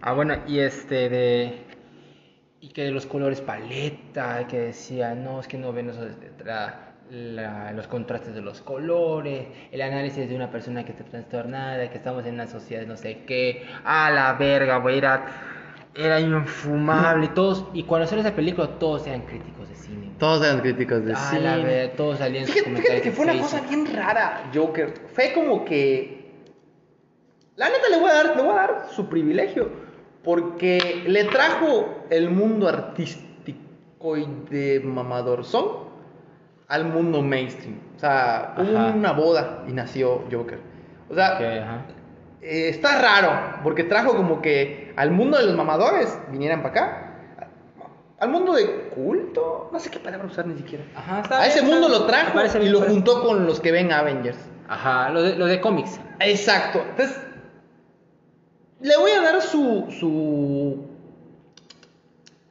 Ah, 0.00 0.12
bueno, 0.14 0.36
y 0.46 0.60
este 0.60 1.10
de. 1.10 1.69
Y 2.60 2.68
que 2.68 2.84
de 2.84 2.90
los 2.90 3.06
colores 3.06 3.40
paleta, 3.40 4.46
que 4.46 4.58
decía, 4.58 5.14
no, 5.14 5.40
es 5.40 5.48
que 5.48 5.56
no 5.56 5.72
ven 5.72 5.86
los, 5.88 5.96
la- 6.44 6.88
la- 7.10 7.72
los 7.72 7.86
contrastes 7.86 8.34
de 8.34 8.42
los 8.42 8.60
colores, 8.60 9.46
el 9.72 9.80
análisis 9.80 10.28
de 10.28 10.36
una 10.36 10.50
persona 10.50 10.84
que 10.84 10.92
está 10.92 11.04
trastornada, 11.04 11.88
que 11.90 11.96
estamos 11.96 12.24
en 12.26 12.34
una 12.34 12.46
sociedad 12.46 12.86
no 12.86 12.96
sé 12.96 13.24
qué, 13.26 13.64
a 13.84 14.10
la 14.10 14.34
verga, 14.34 14.76
güey, 14.76 14.98
era, 14.98 15.24
era 15.96 16.20
infumable, 16.20 17.28
todos, 17.28 17.64
y 17.72 17.82
cuando 17.84 18.06
salió 18.06 18.20
esa 18.24 18.36
película 18.36 18.68
todos 18.78 19.06
eran 19.06 19.22
críticos 19.22 19.68
de 19.70 19.74
cine. 19.76 20.10
Todos 20.18 20.44
eran 20.46 20.60
críticos 20.60 21.04
de 21.04 21.12
A 21.14 21.16
la 21.16 21.20
cine. 21.30 21.64
verga, 21.64 21.96
todos 21.96 22.18
salían 22.18 22.44
sus 22.44 22.54
Fíjate, 22.54 22.70
fíjate 22.76 22.86
comentarios 22.90 23.02
que 23.02 23.12
fue 23.12 23.24
una 23.24 23.40
cosa 23.42 23.60
bien 23.62 23.92
rara, 23.92 24.50
Joker. 24.54 24.94
Fue 25.14 25.32
como 25.32 25.64
que. 25.64 26.20
La 27.56 27.68
neta 27.70 27.88
le 27.90 27.98
voy 27.98 28.10
a 28.10 28.14
dar, 28.14 28.36
le 28.36 28.42
voy 28.42 28.52
a 28.52 28.54
dar 28.54 28.86
su 28.94 29.08
privilegio. 29.08 29.89
Porque 30.24 31.04
le 31.06 31.24
trajo 31.24 32.04
el 32.10 32.30
mundo 32.30 32.68
artístico 32.68 34.16
y 34.16 34.26
de 34.50 34.80
mamador 34.84 35.44
son 35.44 35.88
al 36.68 36.84
mundo 36.84 37.22
mainstream. 37.22 37.78
O 37.96 37.98
sea, 37.98 38.54
hubo 38.58 38.78
Ajá. 38.78 38.92
una 38.94 39.12
boda 39.12 39.64
y 39.68 39.72
nació 39.72 40.24
Joker. 40.30 40.58
O 41.08 41.14
sea, 41.14 41.34
Ok, 41.34 41.40
ajá. 41.40 41.82
eh, 42.42 42.68
está 42.68 43.00
raro, 43.00 43.60
porque 43.64 43.84
trajo 43.84 44.14
como 44.14 44.40
que 44.40 44.92
al 44.96 45.10
mundo 45.10 45.38
de 45.38 45.46
los 45.46 45.56
mamadores 45.56 46.16
vinieran 46.30 46.62
para 46.62 46.70
acá. 46.70 47.06
Al 48.20 48.28
mundo 48.28 48.52
de 48.52 48.90
culto, 48.90 49.70
no 49.72 49.80
sé 49.80 49.90
qué 49.90 49.98
palabra 49.98 50.26
usar 50.26 50.46
ni 50.46 50.54
siquiera. 50.56 50.84
Ajá, 50.94 51.20
está 51.20 51.40
A 51.40 51.46
ese 51.46 51.60
bien, 51.62 51.72
mundo 51.72 51.86
está 51.88 51.98
lo 52.00 52.06
trajo 52.06 52.58
y 52.62 52.68
lo 52.68 52.82
juntó 52.82 53.22
con 53.22 53.46
los 53.46 53.60
que 53.60 53.72
ven 53.72 53.90
Avengers. 53.92 54.38
Ajá, 54.68 55.08
lo 55.08 55.22
de, 55.22 55.36
lo 55.36 55.46
de 55.46 55.60
cómics. 55.60 55.98
Exacto. 56.20 56.84
Entonces, 56.90 57.18
le 58.82 58.96
voy 58.98 59.10
a 59.12 59.22
dar 59.22 59.40
su. 59.42 59.86
su. 59.90 60.86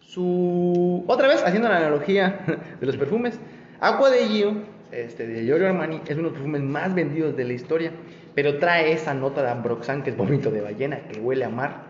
su. 0.01 1.03
Otra 1.07 1.27
vez, 1.27 1.43
haciendo 1.43 1.69
la 1.69 1.77
analogía 1.77 2.39
de 2.79 2.85
los 2.85 2.97
perfumes. 2.97 3.39
Aqua 3.81 4.09
de 4.09 4.25
Gio, 4.27 4.53
este, 4.91 5.25
de 5.25 5.45
Giorgio 5.45 5.67
Armani, 5.67 6.01
es 6.05 6.11
uno 6.17 6.17
de 6.17 6.23
los 6.23 6.33
perfumes 6.33 6.61
más 6.61 6.93
vendidos 6.93 7.35
de 7.35 7.43
la 7.45 7.53
historia. 7.53 7.91
Pero 8.35 8.57
trae 8.57 8.91
esa 8.91 9.13
nota 9.13 9.41
de 9.41 9.49
Ambroxan, 9.49 10.03
que 10.03 10.11
es 10.11 10.17
vómito 10.17 10.51
de 10.51 10.61
ballena, 10.61 10.99
que 11.07 11.19
huele 11.19 11.45
a 11.45 11.49
mar. 11.49 11.83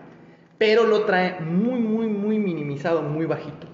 Pero 0.58 0.86
lo 0.86 1.02
trae 1.06 1.40
muy, 1.40 1.80
muy, 1.80 2.08
muy 2.08 2.40
minimizado, 2.40 3.02
muy 3.02 3.26
bajito. 3.26 3.68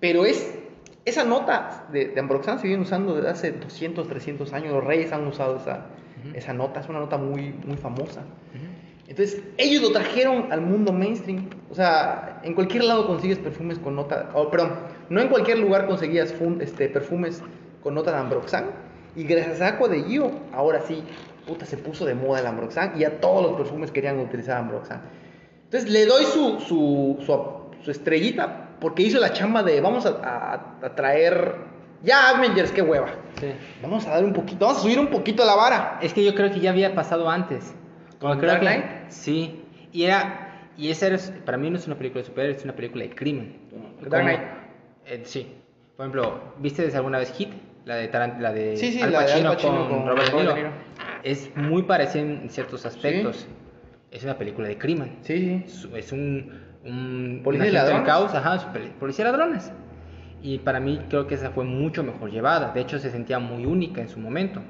Pero 0.00 0.24
es. 0.24 0.58
Esa 1.04 1.24
nota 1.24 1.88
de, 1.92 2.08
de 2.08 2.20
Ambroxan 2.20 2.60
se 2.60 2.68
viene 2.68 2.84
usando 2.84 3.16
desde 3.16 3.28
hace 3.28 3.52
200, 3.52 4.06
300 4.06 4.52
años. 4.52 4.72
Los 4.72 4.84
reyes 4.84 5.12
han 5.12 5.26
usado 5.26 5.56
esa, 5.56 5.86
Ujú. 6.24 6.36
esa 6.36 6.52
nota. 6.52 6.78
Es 6.78 6.88
una 6.88 7.00
nota 7.00 7.16
muy, 7.18 7.52
muy 7.66 7.76
famosa. 7.76 8.22
Entonces, 9.12 9.42
ellos 9.58 9.82
lo 9.82 9.92
trajeron 9.92 10.50
al 10.50 10.62
mundo 10.62 10.90
mainstream. 10.90 11.50
O 11.70 11.74
sea, 11.74 12.40
en 12.44 12.54
cualquier 12.54 12.84
lado 12.84 13.06
consigues 13.06 13.36
perfumes 13.38 13.78
con 13.78 13.94
nota. 13.94 14.30
Oh, 14.32 14.48
perdón, 14.48 14.72
no 15.10 15.20
en 15.20 15.28
cualquier 15.28 15.58
lugar 15.58 15.86
conseguías 15.86 16.32
fun- 16.32 16.62
este, 16.62 16.88
perfumes 16.88 17.42
con 17.82 17.94
nota 17.94 18.10
de 18.10 18.16
Ambroxan. 18.16 18.70
Y 19.14 19.24
gracias 19.24 19.60
a 19.60 19.68
Aqua 19.68 19.88
de 19.88 20.02
Gio, 20.04 20.30
ahora 20.54 20.80
sí, 20.80 21.02
puta, 21.46 21.66
se 21.66 21.76
puso 21.76 22.06
de 22.06 22.14
moda 22.14 22.40
el 22.40 22.46
Ambroxan. 22.46 22.92
Y 22.96 23.00
ya 23.00 23.20
todos 23.20 23.42
los 23.42 23.52
perfumes 23.60 23.90
querían 23.90 24.18
utilizar 24.18 24.56
Ambroxan. 24.56 25.02
Entonces, 25.64 25.90
le 25.90 26.06
doy 26.06 26.24
su, 26.24 26.60
su, 26.60 27.18
su, 27.26 27.36
su 27.84 27.90
estrellita 27.90 28.70
porque 28.80 29.02
hizo 29.02 29.20
la 29.20 29.34
chamba 29.34 29.62
de 29.62 29.82
vamos 29.82 30.06
a, 30.06 30.08
a- 30.22 30.86
a 30.86 30.94
traer. 30.94 31.54
Ya, 32.02 32.30
Avengers, 32.30 32.72
qué 32.72 32.80
hueva. 32.80 33.08
Sí. 33.38 33.48
Vamos 33.82 34.06
a 34.06 34.10
dar 34.12 34.24
un 34.24 34.32
poquito, 34.32 34.64
vamos 34.64 34.78
a 34.80 34.82
subir 34.84 34.98
un 34.98 35.08
poquito 35.08 35.44
la 35.44 35.54
vara. 35.54 35.98
Es 36.00 36.14
que 36.14 36.24
yo 36.24 36.34
creo 36.34 36.50
que 36.50 36.60
ya 36.60 36.70
había 36.70 36.94
pasado 36.94 37.28
antes. 37.28 37.74
¿Con 38.22 38.38
Creo 38.38 38.50
Dark 38.52 38.60
que- 38.60 38.66
Knight? 38.66 38.84
Sí. 39.10 39.60
Y 39.92 40.04
era. 40.04 40.48
Y 40.78 40.90
esa 40.90 41.08
era, 41.08 41.18
para 41.44 41.58
mí 41.58 41.68
no 41.68 41.76
es 41.76 41.86
una 41.86 41.96
película 41.96 42.22
de 42.22 42.26
superhéroes, 42.28 42.58
es 42.60 42.64
una 42.64 42.74
película 42.74 43.04
de 43.04 43.10
crimen. 43.14 43.56
Dark 44.08 44.22
Knight. 44.24 44.40
eh, 45.06 45.20
sí. 45.24 45.52
Por 45.96 46.06
ejemplo, 46.06 46.40
¿viste 46.58 46.90
alguna 46.96 47.18
vez 47.18 47.30
Hit? 47.34 47.50
La 47.84 47.96
de 47.96 48.08
Tarant 48.08 48.40
la 48.40 48.52
de 48.52 48.76
Sí, 48.76 48.92
sí, 48.92 49.02
Al 49.02 49.12
la 49.12 49.18
de 49.20 49.24
Al 49.24 49.30
Pacino, 49.32 49.50
Pacino 49.54 49.88
con, 49.88 49.98
con 49.98 50.08
Robert 50.08 50.32
De 50.32 50.38
Niro. 50.40 50.54
De. 50.54 50.70
Es 51.24 51.50
muy 51.56 51.82
parecida 51.82 52.22
en 52.22 52.48
ciertos 52.48 52.86
aspectos. 52.86 53.46
Es 54.10 54.24
una 54.24 54.38
película 54.38 54.68
de 54.68 54.78
crimen. 54.78 55.16
Sí, 55.22 55.62
sí. 55.66 55.90
Es, 55.94 56.12
un, 56.12 56.52
un 56.84 57.40
Policía 57.44 57.66
un 57.66 57.72
de 57.72 57.78
ladrones. 57.78 58.06
caos, 58.06 58.34
ajá, 58.34 58.72
policía 58.98 59.24
de 59.26 59.30
ladrones. 59.32 59.72
Y 60.42 60.58
para 60.58 60.80
mí 60.80 61.00
creo 61.08 61.26
que 61.26 61.34
esa 61.34 61.50
fue 61.50 61.64
mucho 61.64 62.02
mejor 62.02 62.30
llevada. 62.30 62.72
De 62.72 62.80
hecho, 62.80 62.98
se 62.98 63.10
sentía 63.10 63.38
muy 63.38 63.66
única 63.66 64.00
en 64.00 64.08
su 64.08 64.18
momento. 64.18 64.60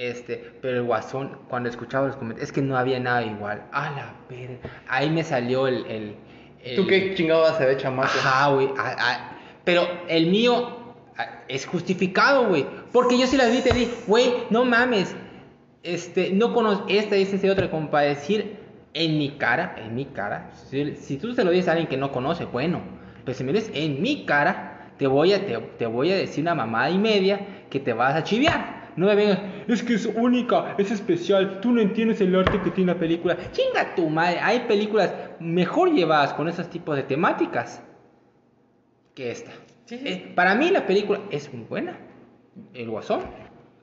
Este, 0.00 0.52
pero 0.62 0.78
el 0.78 0.82
guasón, 0.84 1.36
cuando 1.48 1.68
escuchaba 1.68 2.06
los 2.06 2.16
comentarios, 2.16 2.48
es 2.48 2.52
que 2.54 2.62
no 2.62 2.74
había 2.78 2.98
nada 2.98 3.22
igual. 3.22 3.64
A 3.70 3.90
la 3.90 4.14
verga. 4.30 4.56
Ahí 4.88 5.10
me 5.10 5.22
salió 5.22 5.66
el. 5.66 5.84
el, 5.86 6.14
el- 6.64 6.76
¿Tú 6.76 6.86
qué 6.86 7.14
chingado 7.14 7.42
vas 7.42 7.60
a 7.60 7.66
ver, 7.66 7.76
chamaco? 7.76 8.08
Ajá, 8.08 8.48
güey. 8.50 8.70
Pero 9.64 9.82
el 10.08 10.28
mío 10.28 10.94
es 11.48 11.66
justificado, 11.66 12.48
güey. 12.48 12.64
Porque 12.92 13.18
yo 13.18 13.26
sí 13.26 13.36
la 13.36 13.46
vi 13.48 13.58
y 13.58 13.60
te 13.60 13.74
dije, 13.74 13.92
güey, 14.06 14.32
no 14.48 14.64
mames. 14.64 15.14
Este, 15.82 16.30
no 16.30 16.54
conozco 16.54 16.86
esta 16.88 17.18
y 17.18 17.22
esta 17.22 17.46
y 17.46 17.50
otra, 17.50 17.70
como 17.70 17.90
para 17.90 18.06
decir 18.06 18.56
en 18.94 19.18
mi 19.18 19.32
cara, 19.32 19.74
en 19.76 19.94
mi 19.94 20.06
cara. 20.06 20.50
Si, 20.54 20.96
si 20.96 21.18
tú 21.18 21.34
se 21.34 21.44
lo 21.44 21.50
dices 21.50 21.68
a 21.68 21.72
alguien 21.72 21.88
que 21.88 21.98
no 21.98 22.10
conoce, 22.10 22.46
bueno. 22.46 22.80
Pero 23.26 23.36
si 23.36 23.44
me 23.44 23.52
dices 23.52 23.70
en 23.74 24.00
mi 24.00 24.24
cara, 24.24 24.92
te 24.96 25.06
voy 25.06 25.34
a, 25.34 25.44
te, 25.46 25.58
te 25.58 25.84
voy 25.84 26.10
a 26.10 26.16
decir 26.16 26.42
una 26.42 26.54
mamada 26.54 26.88
y 26.88 26.96
media 26.96 27.66
que 27.68 27.80
te 27.80 27.92
vas 27.92 28.14
a 28.14 28.24
chiviar. 28.24 28.79
No 29.00 29.06
me 29.06 29.14
vengas, 29.14 29.38
es 29.66 29.82
que 29.82 29.94
es 29.94 30.04
única, 30.04 30.74
es 30.76 30.90
especial, 30.90 31.62
tú 31.62 31.72
no 31.72 31.80
entiendes 31.80 32.20
el 32.20 32.36
arte 32.36 32.60
que 32.60 32.70
tiene 32.70 32.92
la 32.92 32.98
película. 32.98 33.34
Chinga 33.50 33.94
tu 33.94 34.10
madre, 34.10 34.38
hay 34.40 34.60
películas 34.68 35.10
mejor 35.40 35.90
llevadas 35.94 36.34
con 36.34 36.48
esos 36.48 36.68
tipos 36.68 36.94
de 36.96 37.04
temáticas 37.04 37.82
que 39.14 39.30
esta. 39.30 39.52
Sí, 39.86 39.96
sí. 39.96 40.06
Eh, 40.06 40.32
para 40.36 40.54
mí 40.54 40.68
la 40.68 40.84
película 40.84 41.20
es 41.30 41.50
muy 41.50 41.64
buena, 41.64 41.96
El 42.74 42.90
Guasón, 42.90 43.22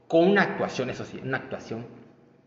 con 0.07 0.27
una 0.27 0.43
actuación, 0.43 0.91
eso 0.91 1.03
sí, 1.03 1.19
una 1.23 1.37
actuación 1.37 1.87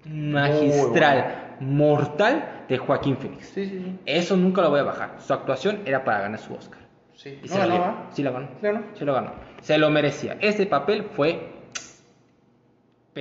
magistral, 0.04 1.56
mortal 1.58 2.66
de 2.68 2.78
Joaquín 2.78 3.16
Phoenix. 3.16 3.46
Sí, 3.46 3.66
sí, 3.66 3.80
sí. 3.80 3.98
Eso 4.06 4.36
nunca 4.36 4.62
lo 4.62 4.70
voy 4.70 4.78
a 4.78 4.84
bajar. 4.84 5.16
Su 5.18 5.32
actuación 5.32 5.80
era 5.86 6.04
para 6.04 6.20
ganar 6.20 6.38
su 6.38 6.54
Oscar. 6.54 6.78
sí. 7.14 7.40
Y 7.42 7.48
No 7.48 7.52
se 7.52 7.58
ganó, 7.58 7.74
dio. 7.74 7.84
¿ah? 7.84 8.06
Sí 8.12 8.22
lo 8.22 8.32
ganó. 8.32 8.46
¿Sí 8.60 8.62
ganó? 8.62 8.82
Se 8.94 9.04
lo 9.04 9.12
ganó. 9.12 9.32
Se 9.60 9.76
lo 9.76 9.90
merecía. 9.90 10.36
Ese 10.40 10.66
papel 10.66 11.02
fue. 11.02 11.58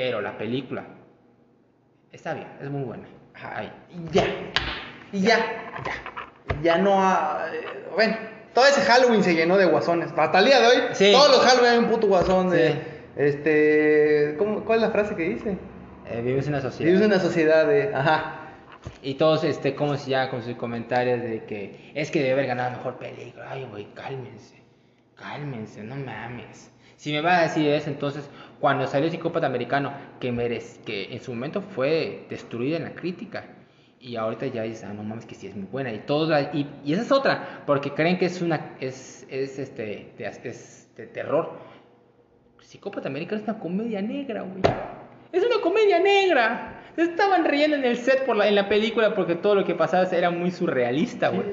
Pero 0.01 0.21
la 0.21 0.37
película. 0.37 0.85
Está 2.13 2.33
bien, 2.33 2.47
es 2.61 2.69
muy 2.69 2.83
buena. 2.83 3.03
Ajá. 3.35 3.57
Ahí. 3.57 3.71
Y 3.89 4.13
ya. 4.13 4.23
Y 5.11 5.19
ya. 5.19 5.37
Ya. 5.83 6.61
Ya 6.63 6.77
no 6.77 7.03
ha... 7.03 7.47
eh, 7.53 7.89
Bueno, 7.93 8.15
todo 8.53 8.65
ese 8.65 8.79
Halloween 8.79 9.21
se 9.23 9.35
llenó 9.35 9.57
de 9.57 9.65
guasones. 9.65 10.13
Hasta 10.15 10.39
el 10.39 10.45
día 10.45 10.61
de 10.61 10.67
hoy, 10.67 10.75
Sí. 10.93 11.11
todos 11.11 11.29
los 11.31 11.41
Halloween 11.45 11.71
hay 11.73 11.77
un 11.79 11.87
puto 11.89 12.07
guasón 12.07 12.49
de... 12.49 12.71
Sí. 12.71 12.79
Este... 13.17 14.35
¿cómo, 14.37 14.63
¿Cuál 14.63 14.77
es 14.79 14.83
la 14.83 14.91
frase 14.91 15.17
que 15.17 15.23
dice? 15.23 15.57
Eh, 16.09 16.21
vives 16.21 16.47
en 16.47 16.53
una 16.53 16.61
sociedad. 16.61 16.85
Vives 16.93 17.01
en 17.05 17.11
una 17.11 17.19
sociedad 17.21 17.67
de... 17.67 17.93
Ajá. 17.93 18.35
Y 19.01 19.15
todos, 19.15 19.43
este, 19.43 19.75
como 19.75 19.97
si 19.97 20.11
ya 20.11 20.29
con 20.29 20.43
sus 20.43 20.55
comentarios 20.55 21.21
de 21.21 21.43
que 21.43 21.91
es 21.93 22.09
que 22.09 22.19
debe 22.19 22.31
haber 22.31 22.47
ganado 22.47 22.71
mejor 22.77 22.95
película. 22.99 23.47
Ay, 23.51 23.67
güey, 23.69 23.93
cálmense. 23.93 24.63
Cálmense, 25.17 25.83
no 25.83 25.97
mames. 25.97 26.71
Si 26.99 27.13
me 27.13 27.21
va 27.21 27.37
a 27.37 27.41
decir 27.43 27.65
eso, 27.69 27.89
entonces, 27.89 28.29
cuando 28.59 28.85
salió 28.85 29.09
Psicópata 29.09 29.47
Americano, 29.47 29.93
que, 30.19 30.33
merece, 30.33 30.81
que 30.81 31.13
en 31.13 31.21
su 31.21 31.31
momento 31.33 31.61
fue 31.61 32.25
destruida 32.29 32.75
en 32.75 32.83
la 32.83 32.93
crítica. 32.93 33.45
Y 34.01 34.17
ahorita 34.17 34.47
ya 34.47 34.63
dice, 34.63 34.85
ah, 34.85 34.91
no 34.91 35.03
mames, 35.03 35.25
que 35.25 35.33
sí 35.33 35.47
es 35.47 35.55
muy 35.55 35.65
buena. 35.71 35.93
Y, 35.93 35.99
todo, 35.99 36.37
y, 36.51 36.67
y 36.83 36.91
esa 36.91 37.03
es 37.03 37.11
otra, 37.13 37.63
porque 37.65 37.93
creen 37.93 38.17
que 38.17 38.25
es 38.25 38.41
una, 38.41 38.75
es, 38.81 39.25
es, 39.29 39.59
este, 39.59 40.11
de, 40.17 40.25
es 40.43 40.93
de 40.97 41.07
terror. 41.07 41.53
Psicópata 42.59 43.07
Americano 43.07 43.43
es 43.43 43.47
una 43.47 43.59
comedia 43.59 44.01
negra, 44.01 44.41
güey. 44.41 44.61
Es 45.31 45.45
una 45.45 45.61
comedia 45.61 46.01
negra. 46.01 46.81
Se 46.97 47.03
estaban 47.03 47.45
riendo 47.45 47.77
en 47.77 47.85
el 47.85 47.95
set 47.95 48.25
por 48.25 48.35
la, 48.35 48.49
en 48.49 48.55
la 48.55 48.67
película 48.67 49.15
porque 49.15 49.35
todo 49.35 49.55
lo 49.55 49.63
que 49.63 49.73
pasaba 49.73 50.03
era 50.03 50.31
muy 50.31 50.51
surrealista, 50.51 51.29
güey. 51.29 51.47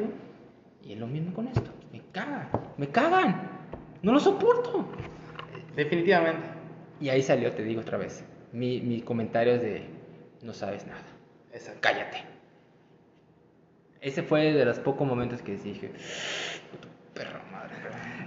Y 0.83 0.95
es 0.95 0.99
lo 0.99 1.07
mismo 1.07 1.33
con 1.33 1.47
esto. 1.47 1.71
Me 1.93 2.03
cagan. 2.11 2.49
Me 2.77 2.89
cagan. 2.89 3.49
No 4.03 4.13
lo 4.13 4.19
soporto. 4.19 4.89
Definitivamente. 5.77 6.43
Y 7.01 7.11
ahí 7.11 7.23
salió, 7.23 7.53
te 7.53 7.63
digo 7.63 7.83
otra 7.83 7.99
vez, 7.99 8.25
mi, 8.53 8.81
mi 8.81 9.03
comentario 9.03 9.59
de 9.59 9.85
no 10.43 10.53
sabes 10.55 10.87
nada. 10.87 11.03
Exacto. 11.53 11.81
Cállate. 11.83 12.25
Ese 14.01 14.23
fue 14.23 14.53
de 14.53 14.65
los 14.65 14.79
pocos 14.79 15.07
momentos 15.07 15.43
que 15.43 15.57
dije, 15.57 15.91
puto 16.71 16.89
perro 17.15 17.41
madre. 17.51 17.75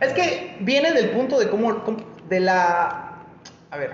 Es 0.02 0.14
que 0.14 0.58
viene 0.62 0.92
del 0.94 1.10
punto 1.12 1.40
de 1.40 1.50
cómo, 1.50 1.84
cómo- 1.84 2.00
de 2.28 2.40
la... 2.40 3.24
A 3.72 3.78
ver, 3.78 3.92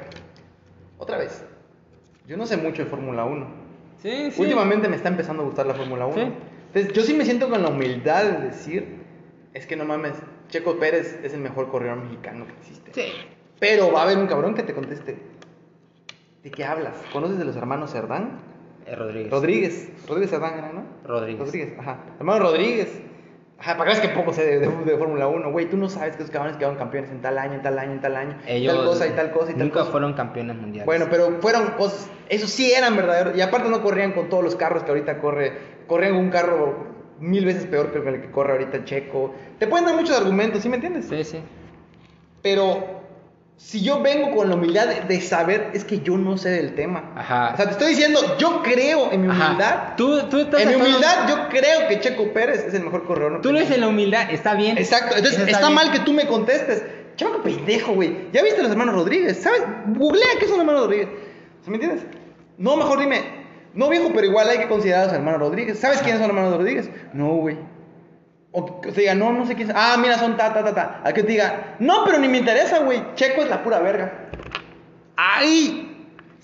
otra 0.98 1.18
vez. 1.18 1.44
Yo 2.28 2.38
no 2.38 2.46
sé 2.46 2.58
mucho 2.58 2.84
de 2.84 2.90
Fórmula 2.90 3.26
1. 3.26 3.48
Sí, 4.02 4.32
sí. 4.32 4.42
Últimamente 4.42 4.88
me 4.88 4.96
está 4.96 5.10
empezando 5.10 5.44
a 5.44 5.46
gustar 5.46 5.66
la 5.66 5.74
Fórmula 5.76 6.06
1. 6.06 6.16
Sí. 6.16 6.22
Entonces, 6.68 6.94
yo 6.94 7.04
sí 7.04 7.14
me 7.14 7.24
siento 7.26 7.50
con 7.50 7.62
la 7.62 7.70
humildad 7.70 8.24
de 8.26 8.46
decir, 8.48 8.98
es 9.54 9.66
que 9.66 9.76
no 9.76 9.86
mames, 9.86 10.14
Checo 10.50 10.78
Pérez 10.80 11.20
es 11.24 11.34
el 11.34 11.40
mejor 11.42 11.70
corredor 11.70 11.98
mexicano 11.98 12.46
que 12.48 12.54
existe. 12.54 12.92
Sí. 12.94 13.12
Pero 13.60 13.92
va 13.92 14.02
a 14.02 14.04
haber 14.04 14.18
un 14.18 14.28
cabrón 14.28 14.54
que 14.54 14.64
te 14.64 14.74
conteste, 14.74 15.18
¿de 16.44 16.52
qué 16.52 16.64
hablas? 16.66 16.96
¿Conoces 17.14 17.38
de 17.38 17.46
los 17.46 17.56
hermanos 17.56 17.92
Cerdán? 17.92 18.40
Eh, 18.86 18.96
Rodríguez. 18.96 19.32
Rodríguez. 19.32 19.90
Rodríguez 20.08 20.30
Cerdán 20.30 20.58
era, 20.58 20.72
¿no? 20.74 20.84
Rodríguez. 21.06 21.40
Rodríguez, 21.40 21.80
ajá. 21.80 22.00
Hermano 22.20 22.40
Rodríguez. 22.44 23.02
Ajá, 23.58 23.78
para 23.78 23.90
que 23.90 23.98
veas 23.98 24.08
que 24.10 24.14
poco 24.14 24.34
sé 24.34 24.46
de, 24.46 24.60
de, 24.60 24.68
de 24.68 24.98
Fórmula 24.98 25.28
1, 25.28 25.52
güey. 25.52 25.70
Tú 25.70 25.78
no 25.78 25.88
sabes 25.88 26.18
que 26.18 26.24
esos 26.24 26.32
cabrones 26.32 26.58
quedaron 26.58 26.78
campeones 26.78 27.10
en 27.10 27.22
tal 27.22 27.38
año, 27.38 27.54
en 27.54 27.62
tal 27.62 27.80
año, 27.80 27.94
en 27.94 28.02
tal 28.02 28.16
año. 28.18 28.38
Ellos 28.46 28.76
tal 28.76 28.86
cosa 28.86 29.08
y 29.08 29.12
tal 29.12 29.32
cosa 29.32 29.52
y 29.52 29.54
tal 29.54 29.64
nunca 29.64 29.80
cosa. 29.80 29.92
fueron 29.92 30.14
campeones 30.14 30.58
mundiales. 30.58 30.86
Bueno, 30.86 31.08
pero 31.10 31.40
fueron 31.40 31.72
cosas, 31.72 32.10
eso 32.28 32.48
sí 32.48 32.74
eran 32.74 32.98
verdaderos. 32.98 33.36
Y 33.36 33.42
aparte 33.42 33.70
no 33.70 33.82
corrían 33.82 34.12
con 34.12 34.28
todos 34.28 34.44
los 34.44 34.56
carros 34.58 34.84
que 34.84 34.92
ahorita 34.92 35.20
corre. 35.20 35.54
Corrían 35.88 36.16
un 36.16 36.30
carro 36.30 36.96
mil 37.20 37.46
veces 37.46 37.66
peor 37.66 37.92
que 37.92 38.00
el 38.00 38.22
que 38.22 38.30
corre 38.30 38.52
ahorita 38.52 38.78
el 38.78 38.84
Checo. 38.86 39.34
Te 39.58 39.68
pueden 39.68 39.86
dar 39.86 39.96
muchos 39.96 40.18
argumentos, 40.18 40.62
¿sí 40.62 40.68
me 40.68 40.76
entiendes? 40.76 41.06
Sí, 41.08 41.24
sí. 41.24 41.40
Pero 42.42 43.05
si 43.58 43.82
yo 43.82 44.02
vengo 44.02 44.36
con 44.36 44.50
la 44.50 44.56
humildad 44.56 44.88
de, 44.88 45.22
saber, 45.22 45.72
es 45.74 45.86
que 45.86 46.02
yo 46.02 46.18
no 46.18 46.38
sé 46.38 46.50
del 46.50 46.76
tema. 46.76 47.14
Ajá. 47.16 47.52
O 47.54 47.58
sea, 47.58 47.66
te 47.66 47.72
estoy 47.72 47.90
diciendo, 47.90 48.20
yo 48.38 48.62
creo 48.62 49.12
en 49.12 49.22
mi 49.22 49.30
Ajá. 49.30 49.46
humildad. 49.46 49.96
Tú, 49.96 50.24
tú 50.30 50.40
estás 50.40 50.62
En 50.62 50.70
mi 50.70 50.76
humildad, 50.76 51.30
yo 51.30 51.50
creo 51.50 51.88
que 51.88 52.00
Checo 52.02 52.34
Pérez 52.34 52.66
es 52.68 52.74
el 52.74 52.84
mejor 52.84 53.06
corredor. 53.06 53.42
Tú 53.42 53.54
lo 53.54 53.60
dices 53.60 53.76
en 53.76 53.82
la 53.82 53.88
humildad, 53.88 54.30
está 54.30 54.56
bien. 54.56 54.78
Exacto, 54.78 55.16
entonces 55.16 55.40
Eso 55.40 55.50
está, 55.50 55.70
mal 55.70 55.92
que 55.92 56.00
tú 56.00 56.14
me 56.14 56.28
contestes. 56.28 56.84
Chamaco 57.16 57.44
pendejo, 57.44 57.94
güey. 57.94 58.30
¿Ya 58.34 58.44
viste 58.44 58.60
a 58.60 58.64
los 58.64 58.72
hermanos 58.72 58.94
Rodríguez? 58.96 59.42
¿Sabes? 59.42 59.64
Googlea 59.88 60.28
qué 60.38 60.48
son 60.48 60.58
los 60.58 60.60
hermanos 60.60 60.82
Rodríguez. 60.82 61.08
¿Sí 61.64 61.70
me 61.70 61.78
entiendes? 61.78 62.06
No, 62.58 62.76
mejor 62.76 63.00
dime. 63.00 63.46
No, 63.74 63.90
viejo, 63.90 64.12
pero 64.14 64.28
igual 64.28 64.50
hay 64.50 64.58
que 64.58 64.68
considerar 64.68 65.04
a 65.04 65.06
los 65.06 65.14
hermanos 65.16 65.40
Rodríguez. 65.40 65.80
¿Sabes 65.80 66.00
quiénes 66.00 66.20
son 66.20 66.28
los 66.28 66.38
hermanos 66.38 66.58
Rodríguez? 66.58 66.90
No, 67.14 67.36
güey. 67.36 67.58
O 68.58 68.80
que 68.82 68.92
te 68.92 69.02
diga, 69.02 69.16
no, 69.16 69.34
no 69.34 69.46
sé 69.46 69.56
quién 69.56 69.68
son. 69.68 69.76
Ah, 69.78 69.98
mira, 70.00 70.18
son 70.18 70.38
ta, 70.38 70.54
ta, 70.54 70.64
ta, 70.64 70.74
ta. 70.74 71.02
A 71.04 71.14
que 71.14 71.24
te 71.24 71.34
diga, 71.34 71.76
no, 71.80 72.06
pero 72.06 72.20
ni 72.20 72.28
me 72.30 72.38
interesa, 72.38 72.80
güey. 72.80 73.04
Checo 73.16 73.44
es 73.44 73.50
la 73.50 73.62
pura 73.64 73.80
verga. 73.80 74.30
Ahí 75.18 75.92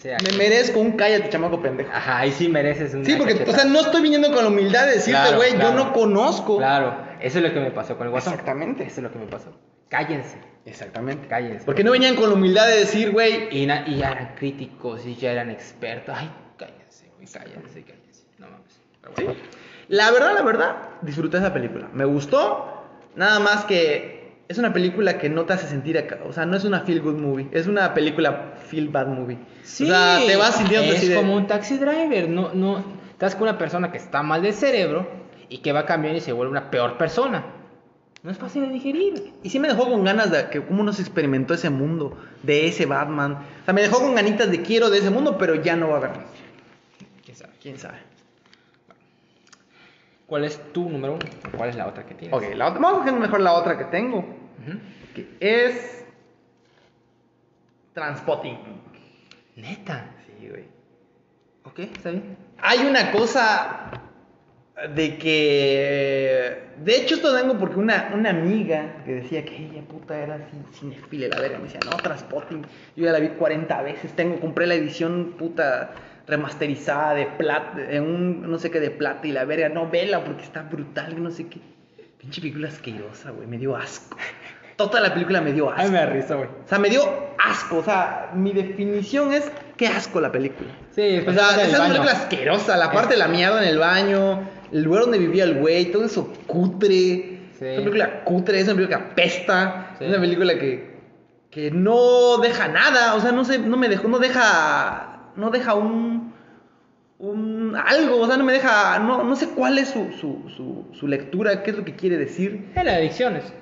Sí, 0.01 0.09
me 0.09 0.35
merezco 0.35 0.79
un 0.79 0.93
cállate, 0.93 1.29
chamaco 1.29 1.61
pendejo. 1.61 1.91
Ajá, 1.93 2.19
ahí 2.19 2.31
sí 2.31 2.49
mereces 2.49 2.95
un 2.95 3.05
Sí, 3.05 3.15
porque, 3.15 3.33
o 3.47 3.53
sea, 3.53 3.65
no 3.65 3.81
estoy 3.81 4.01
viniendo 4.01 4.31
con 4.33 4.43
la 4.43 4.49
humildad 4.49 4.87
de 4.87 4.93
decirte, 4.93 5.35
güey, 5.35 5.53
claro. 5.53 5.77
yo 5.77 5.85
no 5.85 5.93
conozco. 5.93 6.57
Claro, 6.57 6.97
eso 7.19 7.37
es 7.37 7.43
lo 7.43 7.53
que 7.53 7.59
me 7.59 7.69
pasó 7.69 7.95
con 7.97 8.07
el 8.07 8.11
Guasón. 8.11 8.33
Exactamente. 8.33 8.83
Eso 8.83 8.95
es 8.95 9.03
lo 9.03 9.11
que 9.11 9.19
me 9.19 9.27
pasó. 9.27 9.55
Cállense. 9.89 10.37
Exactamente. 10.65 11.27
Cállense. 11.27 11.65
Porque 11.65 11.83
no 11.83 11.91
venían 11.91 12.15
con 12.15 12.29
la 12.29 12.35
humildad 12.35 12.65
de 12.65 12.79
decir, 12.79 13.11
güey, 13.11 13.49
Y, 13.51 13.67
ya 13.67 14.11
eran 14.11 14.33
críticos 14.35 15.05
y 15.05 15.15
ya 15.15 15.33
eran 15.33 15.51
expertos. 15.51 16.15
Ay, 16.17 16.31
cállense, 16.57 17.05
güey, 17.15 17.27
cállense, 17.27 17.83
cállense. 17.83 18.23
No 18.39 18.47
mames. 18.47 18.81
Pero 19.15 19.31
Sí. 19.33 19.37
La 19.91 20.09
verdad, 20.11 20.33
la 20.33 20.41
verdad, 20.41 20.75
disfruté 21.01 21.37
esa 21.37 21.53
película. 21.53 21.89
Me 21.93 22.05
gustó. 22.05 22.83
Nada 23.15 23.39
más 23.41 23.65
que 23.65 24.31
es 24.47 24.57
una 24.57 24.71
película 24.71 25.17
que 25.17 25.29
no 25.29 25.43
te 25.45 25.51
hace 25.53 25.67
sentir 25.67 25.97
acá. 25.97 26.19
O 26.25 26.31
sea, 26.31 26.45
no 26.45 26.55
es 26.55 26.63
una 26.63 26.79
feel 26.81 27.01
good 27.01 27.15
movie. 27.19 27.49
Es 27.51 27.67
una 27.67 27.93
película 27.93 28.53
feel 28.69 28.87
bad 28.87 29.07
movie. 29.07 29.37
Sí, 29.63 29.83
o 29.83 29.87
sea, 29.87 30.19
te 30.25 30.35
vas 30.37 30.55
sintiendo 30.55 30.93
es 30.93 31.07
de- 31.09 31.15
como 31.15 31.35
un 31.35 31.45
taxi 31.45 31.77
driver. 31.77 32.29
No, 32.29 32.53
no, 32.53 32.81
estás 33.11 33.35
con 33.35 33.43
una 33.49 33.57
persona 33.57 33.91
que 33.91 33.97
está 33.97 34.23
mal 34.23 34.41
del 34.41 34.53
cerebro 34.53 35.09
y 35.49 35.57
que 35.57 35.73
va 35.73 35.85
cambiando 35.85 36.17
y 36.19 36.21
se 36.21 36.31
vuelve 36.31 36.51
una 36.51 36.71
peor 36.71 36.97
persona. 36.97 37.43
No 38.23 38.31
es 38.31 38.37
fácil 38.37 38.61
de 38.61 38.69
digerir. 38.69 39.33
Y 39.43 39.49
sí 39.49 39.59
me 39.59 39.67
dejó 39.67 39.89
con 39.89 40.05
ganas 40.05 40.31
de 40.31 40.47
que 40.49 40.61
cómo 40.63 40.83
nos 40.83 40.99
experimentó 41.01 41.53
ese 41.53 41.69
mundo, 41.69 42.15
de 42.43 42.67
ese 42.67 42.85
Batman. 42.85 43.33
O 43.61 43.65
sea, 43.65 43.73
me 43.73 43.81
dejó 43.81 43.99
con 43.99 44.15
ganitas 44.15 44.49
de 44.51 44.61
quiero 44.61 44.89
de 44.89 44.99
ese 44.99 45.09
mundo, 45.09 45.37
pero 45.37 45.55
ya 45.55 45.75
no 45.75 45.89
va 45.89 45.95
a 45.95 45.97
haber 45.97 46.09
más. 46.11 46.25
¿Quién 47.25 47.35
sabe? 47.35 47.53
¿Quién 47.61 47.77
sabe? 47.79 47.97
¿Cuál 50.31 50.45
es 50.45 50.61
tu 50.71 50.89
número 50.89 51.15
uno? 51.15 51.25
¿Cuál 51.57 51.71
es 51.71 51.75
la 51.75 51.87
otra 51.87 52.05
que 52.05 52.13
tienes? 52.13 52.33
Ok, 52.33 52.55
la 52.55 52.69
otra, 52.69 52.79
vamos 52.79 53.01
a 53.01 53.03
coger 53.03 53.19
mejor 53.19 53.41
la 53.41 53.51
otra 53.51 53.77
que 53.77 53.83
tengo. 53.83 54.23
Que 55.13 55.27
es... 55.41 56.05
Transpotting. 57.93 58.57
Neta. 59.57 60.05
Sí, 60.25 60.47
güey. 60.47 60.63
Ok, 61.65 61.79
está 61.79 62.11
bien. 62.11 62.37
Hay 62.59 62.79
una 62.79 63.11
cosa 63.11 63.91
de 64.95 65.17
que. 65.17 66.63
De 66.77 66.95
hecho, 66.95 67.15
esto 67.15 67.33
vengo 67.33 67.59
porque 67.59 67.77
una, 67.77 68.11
una 68.13 68.29
amiga 68.29 69.03
que 69.03 69.15
decía 69.15 69.43
que 69.43 69.57
ella 69.57 69.81
puta 69.81 70.17
era 70.17 70.35
así, 70.35 70.79
cinefile, 70.79 71.27
la 71.27 71.41
verga. 71.41 71.57
Me 71.57 71.65
decía, 71.65 71.81
no, 71.83 71.97
Transpotting. 71.97 72.61
Yo 72.95 73.03
ya 73.03 73.11
la 73.11 73.19
vi 73.19 73.31
40 73.31 73.81
veces. 73.81 74.13
Tengo, 74.13 74.39
compré 74.39 74.65
la 74.65 74.75
edición 74.75 75.35
puta 75.37 75.91
remasterizada 76.31 77.13
de 77.13 77.25
plata, 77.27 77.77
en 77.89 78.03
un 78.03 78.49
no 78.49 78.57
sé 78.57 78.71
qué 78.71 78.79
de 78.79 78.89
plata 78.89 79.27
y 79.27 79.31
la 79.31 79.45
verga. 79.45 79.69
No, 79.69 79.89
vela 79.89 80.23
porque 80.23 80.43
está 80.43 80.63
brutal, 80.63 81.21
no 81.21 81.29
sé 81.29 81.47
qué. 81.47 81.59
Pinche 82.17 82.41
película 82.41 82.69
asquerosa, 82.69 83.31
güey. 83.31 83.47
Me 83.47 83.57
dio 83.57 83.75
asco. 83.75 84.17
Toda 84.77 84.99
la 85.01 85.13
película 85.13 85.41
me 85.41 85.51
dio 85.53 85.69
asco. 85.69 85.81
Ay, 85.83 85.91
me 85.91 85.97
da 85.99 86.05
risa, 86.07 86.35
güey. 86.35 86.47
O 86.47 86.67
sea, 86.67 86.79
me 86.79 86.89
dio 86.89 87.01
asco. 87.37 87.77
O 87.77 87.83
sea, 87.83 88.31
mi 88.33 88.51
definición 88.51 89.33
es 89.33 89.51
qué 89.77 89.87
asco 89.87 90.19
la 90.21 90.31
película. 90.31 90.69
Sí, 90.91 91.19
O 91.27 91.33
sea, 91.33 91.63
el 91.63 91.71
baño. 91.71 91.87
película 91.89 92.11
asquerosa, 92.13 92.77
la 92.77 92.91
parte 92.91 93.13
de 93.13 93.19
la 93.19 93.27
mierda 93.27 93.61
en 93.61 93.67
el 93.69 93.77
baño, 93.77 94.47
el 94.71 94.83
lugar 94.83 95.03
donde 95.03 95.19
vivía 95.19 95.43
el 95.43 95.55
güey, 95.59 95.91
todo 95.91 96.05
eso 96.05 96.33
cutre. 96.47 96.87
Sí. 97.59 97.65
Es 97.65 97.73
una 97.79 97.91
película 97.91 98.23
cutre, 98.23 98.59
es 98.59 98.65
una 98.65 98.75
película 98.75 98.97
que 98.97 99.03
apesta, 99.03 99.95
Sí. 99.99 100.05
es 100.05 100.09
una 100.09 100.19
película 100.19 100.53
que, 100.57 100.99
que 101.51 101.69
no 101.71 102.37
deja 102.39 102.67
nada, 102.67 103.13
o 103.15 103.19
sea, 103.19 103.31
no 103.31 103.43
sé, 103.45 103.59
no 103.59 103.77
me 103.77 103.87
dejó, 103.87 104.07
no 104.07 104.17
deja, 104.19 105.31
no 105.35 105.51
deja 105.51 105.75
un, 105.75 106.20
un 107.21 107.75
algo, 107.75 108.19
o 108.19 108.27
sea, 108.27 108.35
no 108.37 108.43
me 108.43 108.53
deja, 108.53 108.99
no, 108.99 109.23
no 109.23 109.35
sé 109.35 109.49
cuál 109.49 109.77
es 109.77 109.89
su, 109.89 110.11
su, 110.11 110.49
su, 110.55 110.87
su 110.93 111.07
lectura, 111.07 111.61
qué 111.63 111.71
es 111.71 111.77
lo 111.77 111.85
que 111.85 111.95
quiere 111.95 112.17
decir. 112.17 112.69
Es 112.75 112.83
la 112.83 112.91
de 112.93 112.97
adicciones. 112.97 113.53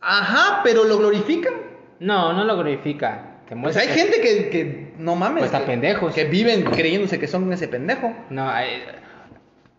Ajá, 0.00 0.60
pero 0.62 0.84
lo 0.84 0.98
glorifican. 0.98 1.54
No, 2.00 2.32
no 2.32 2.44
lo 2.44 2.54
glorifica. 2.56 3.40
Te 3.48 3.56
Pues 3.56 3.76
hay 3.76 3.88
que- 3.88 3.94
gente 3.94 4.20
que, 4.20 4.50
que 4.50 4.92
no 4.98 5.14
mames. 5.16 5.38
Pues 5.42 5.52
está 5.52 5.60
que- 5.60 5.66
pendejos. 5.72 6.14
Que 6.14 6.24
viven 6.24 6.64
creyéndose 6.64 7.18
que 7.18 7.26
son 7.28 7.52
ese 7.52 7.68
pendejo. 7.68 8.12
No, 8.30 8.48
ahí, 8.50 8.82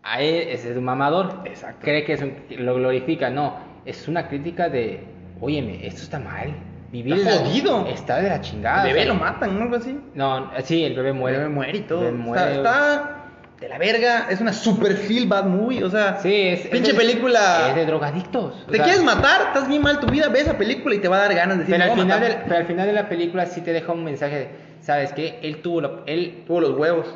ahí 0.02 0.26
ese 0.48 0.70
es 0.72 0.76
un 0.76 0.84
mamador. 0.84 1.42
Exacto. 1.44 1.80
Cree 1.82 2.04
que 2.04 2.14
es 2.14 2.22
un- 2.22 2.32
que 2.48 2.56
lo 2.56 2.74
glorifica. 2.74 3.30
No, 3.30 3.56
es 3.84 4.08
una 4.08 4.28
crítica 4.28 4.68
de, 4.68 5.04
óyeme, 5.40 5.86
esto 5.86 6.02
está 6.02 6.18
mal. 6.18 6.54
Vivir. 6.90 7.14
Está 7.16 7.32
jodido. 7.44 7.86
Está 7.86 8.16
de 8.20 8.28
la 8.28 8.40
chingada. 8.40 8.82
Al 8.82 8.86
bebé 8.88 9.00
o 9.00 9.02
sea, 9.04 9.12
lo 9.14 9.20
matan, 9.20 9.56
¿no? 9.58 9.62
Algo 9.64 9.76
así. 9.76 9.98
No, 10.14 10.50
sí, 10.64 10.84
el 10.84 10.94
bebé 10.96 11.12
muere. 11.12 11.36
El 11.36 11.42
bebé 11.44 11.54
muere 11.54 11.78
y 11.78 11.80
todo. 11.82 12.08
El 12.08 12.16
bebé 12.16 12.18
Está, 12.18 12.28
muere. 12.44 12.56
está 12.56 13.14
de 13.60 13.68
la 13.68 13.78
verga. 13.78 14.26
Es 14.30 14.40
una 14.40 14.52
super 14.52 14.94
feel 14.94 15.26
bad 15.26 15.44
movie. 15.46 15.82
O 15.84 15.90
sea, 15.90 16.18
Sí, 16.20 16.32
es. 16.32 16.60
pinche 16.68 16.90
es 16.92 16.96
de- 16.96 17.02
película. 17.04 17.68
Es 17.70 17.74
de 17.74 17.86
drogadictos. 17.86 18.64
o 18.66 18.70
¿Te 18.70 18.76
sea, 18.76 18.84
quieres 18.84 19.02
matar? 19.02 19.48
¿Estás 19.48 19.68
bien 19.68 19.82
mal 19.82 20.00
tu 20.00 20.06
vida? 20.06 20.28
Ve 20.28 20.40
esa 20.40 20.56
película 20.56 20.94
y 20.94 20.98
te 20.98 21.08
va 21.08 21.16
a 21.16 21.20
dar 21.20 21.34
ganas 21.34 21.58
de 21.58 21.64
decir. 21.64 21.74
Pero 21.76 21.84
"Me 21.86 21.90
al, 21.92 21.98
final 22.06 22.20
matar". 22.20 22.38
de, 22.38 22.44
pero 22.44 22.56
al 22.56 22.66
final 22.66 22.86
de 22.86 22.92
la 22.92 23.08
película 23.08 23.46
sí 23.46 23.60
te 23.60 23.72
deja 23.72 23.92
un 23.92 24.04
mensaje 24.04 24.36
de, 24.38 24.48
¿sabes 24.80 25.12
qué? 25.12 25.40
Él 25.42 25.60
tuvo 25.62 25.80
lo, 25.80 26.02
él, 26.06 26.44
Tuvo 26.46 26.60
los 26.60 26.70
huevos. 26.78 27.06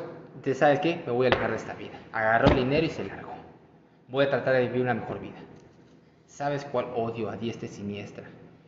de, 0.43 0.53
¿sabes 0.55 0.79
qué? 0.81 1.01
Me 1.05 1.11
voy 1.13 1.27
a 1.27 1.29
alejar 1.29 1.51
de 1.51 1.55
esta 1.57 1.73
vida. 1.75 1.93
Agarró 2.11 2.49
el 2.49 2.55
dinero 2.57 2.85
y 2.85 2.89
se 2.89 3.03
largó. 3.05 3.31
Voy 4.09 4.25
a 4.25 4.29
tratar 4.29 4.53
de 4.55 4.61
vivir 4.61 4.81
una 4.81 4.93
mejor 4.93 5.19
vida. 5.21 5.37
¿Sabes 6.27 6.65
cuál 6.69 6.87
odio 6.95 7.29
a 7.29 7.37
diestra 7.37 7.67
y 7.67 7.71
siniestra? 7.71 8.25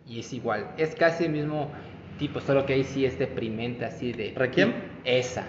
Y 0.08 0.20
es 0.20 0.34
igual, 0.34 0.72
es 0.78 0.96
casi 0.96 1.26
el 1.26 1.32
mismo 1.32 1.70
tipo, 2.20 2.40
solo 2.40 2.66
que 2.66 2.74
ahí 2.74 2.84
sí 2.84 3.06
es 3.06 3.18
deprimente, 3.18 3.86
así 3.86 4.14
de... 4.14 4.34
¿Requiem? 4.36 4.74
Esa. 5.04 5.46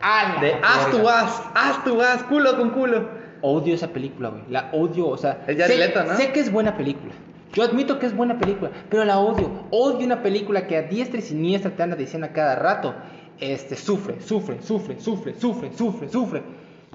¡A 0.00 0.34
la 0.34 0.40
De 0.40 0.54
haz 0.62 0.90
tu 0.90 1.08
haz, 1.08 1.42
haz 1.54 1.84
tu 1.84 2.00
haz, 2.00 2.22
culo 2.24 2.56
con 2.56 2.70
culo. 2.70 3.08
Odio 3.40 3.74
esa 3.74 3.88
película, 3.88 4.28
güey. 4.30 4.42
La 4.48 4.70
odio, 4.72 5.08
o 5.08 5.16
sea. 5.16 5.44
Es 5.46 5.56
Jared 5.58 5.74
sé, 5.74 5.78
Leto, 5.78 6.04
¿no? 6.04 6.16
sé 6.16 6.32
que 6.32 6.40
es 6.40 6.52
buena 6.52 6.76
película. 6.76 7.12
Yo 7.52 7.62
admito 7.62 7.98
que 7.98 8.06
es 8.06 8.16
buena 8.16 8.38
película, 8.38 8.70
pero 8.90 9.04
la 9.04 9.18
odio. 9.18 9.66
Odio 9.70 10.04
una 10.04 10.22
película 10.22 10.66
que 10.66 10.76
a 10.76 10.82
diestra 10.82 11.18
y 11.18 11.22
siniestra 11.22 11.70
te 11.70 11.82
anda 11.82 11.96
diciendo 11.96 12.26
a 12.26 12.32
cada 12.32 12.56
rato. 12.56 12.94
Este, 13.40 13.76
sufre, 13.76 14.20
sufre, 14.20 14.60
sufre, 14.62 15.00
sufre, 15.00 15.34
sufre, 15.34 15.72
sufre, 15.72 16.08
sufre. 16.08 16.42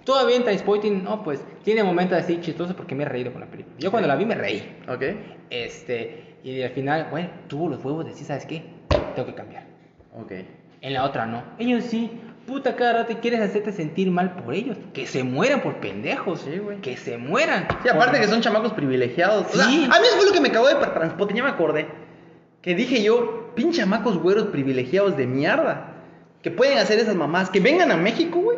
Todavía 0.03 0.37
en 0.37 0.43
Transporting, 0.43 1.03
no, 1.03 1.23
pues, 1.23 1.43
tiene 1.63 1.83
momentos 1.83 2.17
así 2.17 2.39
chistosos 2.41 2.75
porque 2.75 2.95
me 2.95 3.03
he 3.03 3.07
reído 3.07 3.31
con 3.31 3.41
la 3.41 3.47
película. 3.47 3.75
Yo 3.77 3.91
cuando 3.91 4.07
la 4.07 4.15
vi 4.15 4.25
me 4.25 4.35
reí. 4.35 4.77
Ok. 4.87 5.03
Este, 5.49 6.28
y 6.43 6.61
al 6.61 6.71
final, 6.71 7.07
bueno, 7.11 7.29
tuvo 7.47 7.69
los 7.69 7.83
huevos 7.83 8.05
de 8.05 8.11
decir, 8.11 8.25
¿sabes 8.27 8.45
qué? 8.45 8.63
Tengo 9.15 9.27
que 9.27 9.33
cambiar. 9.35 9.63
Ok. 10.19 10.31
En 10.81 10.93
la 10.93 11.03
otra 11.03 11.25
no. 11.25 11.43
Ellos 11.59 11.83
sí, 11.83 12.09
puta 12.47 12.75
cada 12.75 12.93
rato 13.03 13.17
quieres 13.21 13.41
hacerte 13.41 13.71
sentir 13.73 14.09
mal 14.11 14.33
por 14.35 14.53
ellos. 14.53 14.77
Que 14.93 15.05
se 15.05 15.23
mueran 15.23 15.61
por 15.61 15.75
pendejos. 15.81 16.41
Sí, 16.41 16.57
güey. 16.57 16.79
Que 16.79 16.95
se 16.97 17.17
mueran. 17.17 17.67
Sí, 17.83 17.89
aparte 17.89 18.13
Por- 18.17 18.21
que 18.21 18.27
son 18.27 18.41
chamacos 18.41 18.73
privilegiados. 18.73 19.47
O 19.53 19.57
sea, 19.57 19.65
Sí. 19.65 19.83
a 19.85 19.99
mí 19.99 20.05
eso 20.07 20.15
fue 20.17 20.25
lo 20.25 20.31
que 20.31 20.41
me 20.41 20.51
cagó 20.51 20.67
de 20.67 20.75
transporte, 20.75 21.33
ya 21.33 21.43
me 21.43 21.49
acordé. 21.49 21.87
Que 22.61 22.75
dije 22.75 23.03
yo, 23.03 23.51
pinche 23.55 23.79
chamacos 23.81 24.17
güeros 24.17 24.47
privilegiados 24.47 25.17
de 25.17 25.27
mierda. 25.27 25.93
Que 26.41 26.51
pueden 26.51 26.77
hacer 26.77 26.99
esas 26.99 27.15
mamás. 27.15 27.49
Que 27.49 27.59
vengan 27.59 27.91
a 27.91 27.97
México, 27.97 28.39
güey. 28.39 28.57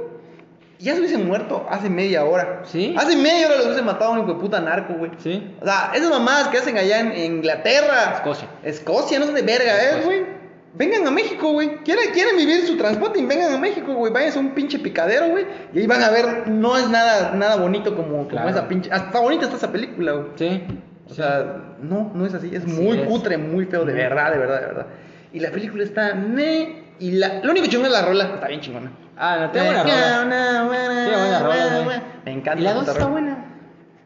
Y 0.82 0.86
Ya 0.86 0.94
se 0.94 0.99
hubiesen 0.99 1.28
muerto 1.28 1.68
hace 1.70 1.90
media 1.90 2.26
hora. 2.26 2.62
Sí. 2.66 2.95
Hace 2.98 3.16
media 3.16 3.48
hora 3.48 3.58
los 3.58 3.66
hubiesen 3.66 3.86
matado 3.86 4.12
a 4.12 4.14
un 4.16 4.20
hijo 4.22 4.34
de 4.34 4.40
puta 4.40 4.60
narco, 4.60 4.95
güey. 4.95 5.12
Sí. 5.20 5.56
O 5.62 5.66
sea, 5.66 5.91
esas 5.94 6.10
mamadas 6.10 6.48
que 6.48 6.58
hacen 6.58 6.76
allá 6.76 6.99
en 7.02 7.36
Inglaterra. 7.36 8.14
Escocia. 8.16 8.48
Escocia, 8.64 9.20
no 9.20 9.28
sé 9.28 9.34
de 9.34 9.44
verga, 9.44 9.76
¿eh, 9.76 9.90
Escocia. 9.90 10.06
güey? 10.06 10.41
Vengan 10.74 11.06
a 11.06 11.12
México, 11.12 11.52
güey. 11.52 11.78
¿Quieren, 11.84 12.12
quieren 12.14 12.36
vivir 12.36 12.66
su 12.66 12.78
transporte? 12.78 13.24
Vengan 13.24 13.53
a 13.53 13.58
México, 13.60 13.94
güey. 13.94 14.12
Váyanse 14.12 14.40
a 14.40 14.41
un 14.41 14.56
pinche 14.56 14.80
picadero, 14.80 15.30
güey. 15.30 15.45
Y 15.72 15.80
ahí 15.80 15.88
van 15.88 16.02
a 16.02 16.10
ver, 16.10 16.48
no 16.48 16.76
es 16.76 16.90
nada, 16.90 17.36
nada 17.36 17.58
bonito 17.58 17.95
como, 17.95 18.28
como 18.28 18.49
esa 18.49 18.68
pinche. 18.68 18.90
Hasta 18.91 19.20
bonita 19.20 19.45
está 19.45 19.58
esa 19.58 19.72
película, 19.72 20.14
güey. 20.14 20.28
Sí. 20.36 20.64
O 21.08 21.14
sea, 21.14 21.76
no, 21.80 22.12
no 22.16 22.26
es 22.26 22.34
así. 22.34 22.49
Es 22.56 22.66
muy 22.66 22.98
es. 22.99 23.08
cutre, 23.08 23.38
muy 23.38 23.66
feo, 23.66 23.86
de 23.86 23.94
verdad, 23.94 24.32
de 24.32 24.38
verdad, 24.40 24.62
de 24.62 24.66
verdad. 24.66 24.86
Y 25.32 25.41
la 25.41 25.52
película 25.52 25.84
está. 25.84 26.16
Ne, 26.16 26.84
y 26.99 27.12
la, 27.12 27.41
lo 27.44 27.52
único 27.52 27.68
chingón 27.68 27.88
es 27.88 27.91
la 27.91 28.03
rola. 28.03 28.24
Está 28.34 28.48
bien 28.48 28.62
chingona. 28.62 28.91
Ah, 29.23 29.38
no, 29.39 29.52
tengo 29.52 29.65
buena 29.68 29.84
rola. 29.84 31.03
Tiene 31.06 31.18
buena 31.18 31.39
rola, 31.39 31.81
güey. 31.85 31.98
Me 32.26 32.31
encanta. 32.31 32.60
Y 32.60 32.64
la 32.64 32.69
esa 32.72 32.80
2 32.80 32.84
puta 32.85 32.91
está 32.91 33.03
rola. 33.06 33.11
buena. 33.11 33.45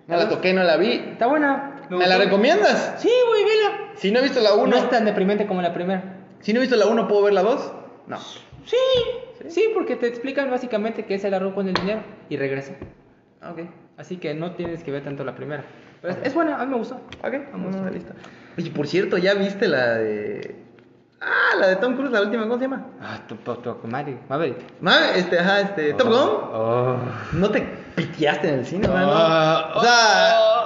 No 0.07 0.17
la 0.17 0.29
toqué, 0.29 0.53
no 0.53 0.63
la 0.63 0.77
vi. 0.77 0.91
Está 0.91 1.27
buena. 1.27 1.71
¿Me, 1.89 2.05
la 2.05 2.17
recomiendas? 2.17 2.95
Sí, 2.97 3.09
güey, 3.27 3.43
vela. 3.43 3.91
Si 3.95 4.11
no 4.11 4.19
he 4.19 4.23
visto 4.23 4.39
la 4.41 4.53
1. 4.53 4.67
No 4.67 4.75
es 4.77 4.89
tan 4.89 5.05
deprimente 5.05 5.47
como 5.47 5.61
la 5.61 5.73
primera. 5.73 6.17
Si 6.41 6.51
no 6.51 6.59
he 6.59 6.61
visto 6.61 6.75
la 6.75 6.85
1, 6.87 7.07
¿puedo 7.07 7.23
ver 7.23 7.33
la 7.33 7.43
2? 7.43 7.73
No. 8.07 8.17
Sí. 8.65 8.75
Sí, 9.47 9.69
porque 9.73 9.95
te 9.95 10.07
explican 10.07 10.49
básicamente 10.51 11.05
que 11.05 11.15
él 11.15 11.19
se 11.21 11.29
la 11.29 11.39
robó 11.39 11.55
con 11.55 11.67
el 11.67 11.73
dinero 11.75 12.01
y 12.29 12.37
regresa. 12.37 12.73
Ah, 13.41 13.51
Ok. 13.51 13.61
Así 13.97 14.17
que 14.17 14.33
no 14.33 14.51
tienes 14.55 14.83
que 14.83 14.91
ver 14.91 15.03
tanto 15.05 15.23
la 15.23 15.35
primera. 15.35 15.63
Pero 16.01 16.13
es, 16.13 16.19
es 16.23 16.33
buena, 16.33 16.59
a 16.59 16.65
mí 16.65 16.71
me 16.71 16.77
gustó. 16.77 16.95
Ok, 17.23 17.33
Vamos. 17.53 17.73
vamos 17.73 17.87
a 17.87 17.91
listo. 17.91 18.13
Oye, 18.57 18.69
por 18.71 18.87
cierto, 18.87 19.17
¿ya 19.17 19.33
viste 19.35 19.69
la 19.69 19.93
de. 19.95 20.55
Ah, 21.21 21.55
la 21.59 21.67
de 21.67 21.75
Tom 21.77 21.95
Cruise, 21.95 22.11
la 22.11 22.21
última, 22.21 22.43
¿cómo 22.43 22.57
se 22.57 22.63
llama? 22.63 22.85
Ah, 23.01 23.21
Maverick. 23.83 24.29
Maverick. 24.29 24.57
Ma, 24.81 25.11
este, 25.15 25.39
ajá, 25.39 25.61
este. 25.61 25.93
Top 25.93 26.07
Gun. 26.07 26.17
Oh. 26.17 26.97
No 27.33 27.49
te 27.49 27.61
piteaste 27.95 28.49
en 28.49 28.59
el 28.59 28.65
cine, 28.65 28.87
¿verdad? 28.87 29.09
Ah, 29.09 29.73
o 29.75 29.81
sea, 29.81 30.37
oh, 30.39 30.65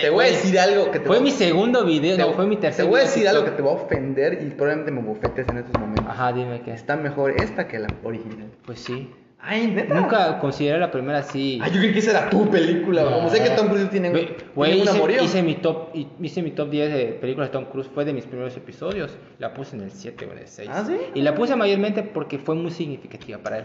te 0.00 0.10
voy 0.10 0.24
a 0.24 0.28
decir 0.28 0.58
algo 0.58 0.90
que 0.90 0.98
te 0.98 1.06
Fue 1.06 1.20
mi 1.20 1.30
segundo 1.30 1.84
video, 1.84 2.18
no, 2.18 2.32
fue 2.32 2.46
mi 2.46 2.56
tercer 2.56 2.84
Te 2.84 2.90
voy 2.90 3.00
a 3.00 3.04
decir 3.04 3.22
de 3.22 3.28
algo 3.28 3.44
que 3.44 3.52
te 3.52 3.62
va 3.62 3.70
a 3.70 3.74
ofender 3.74 4.42
y 4.42 4.50
probablemente 4.50 4.90
me 4.90 5.02
bofetes 5.02 5.48
en 5.48 5.58
estos 5.58 5.80
momentos. 5.80 6.06
Ajá, 6.08 6.32
dime 6.32 6.62
qué. 6.62 6.72
Está 6.72 6.96
mejor 6.96 7.32
esta 7.40 7.68
que 7.68 7.78
la 7.78 7.88
original. 8.02 8.50
Pues 8.64 8.80
sí. 8.80 9.12
Ay, 9.46 9.68
neta. 9.68 9.94
Nunca 9.94 10.38
consideré 10.38 10.78
la 10.78 10.90
primera 10.90 11.18
así. 11.18 11.58
Ay, 11.62 11.70
yo 11.72 11.80
creí 11.80 11.92
que 11.92 11.98
esa 11.98 12.12
era 12.12 12.30
tu 12.30 12.50
película. 12.50 13.02
No. 13.02 13.12
Como 13.16 13.28
sé 13.28 13.42
que 13.42 13.50
Tom 13.50 13.68
Cruise 13.68 13.90
tiene, 13.90 14.10
Güey, 14.10 14.26
tiene 14.26 14.44
Güey, 14.54 14.80
un 14.80 14.88
hice, 14.88 15.24
hice 15.24 15.42
mi 15.42 15.54
top, 15.56 15.90
hice 15.94 16.42
mi 16.42 16.50
top 16.52 16.70
10 16.70 16.92
de 16.92 17.06
películas 17.20 17.50
de 17.50 17.52
Tom 17.52 17.66
Cruise, 17.66 17.88
fue 17.92 18.04
de 18.04 18.14
mis 18.14 18.24
primeros 18.24 18.56
episodios. 18.56 19.16
La 19.38 19.52
puse 19.52 19.76
en 19.76 19.82
el 19.82 19.90
7 19.90 20.26
o 20.26 20.32
en 20.32 20.38
el 20.38 20.48
6. 20.48 20.70
¿Ah, 20.72 20.84
sí? 20.86 20.96
Y 21.14 21.22
la 21.22 21.34
puse 21.34 21.56
mayormente 21.56 22.02
porque 22.02 22.38
fue 22.38 22.54
muy 22.54 22.70
significativa 22.70 23.38
para 23.38 23.58
él. 23.58 23.64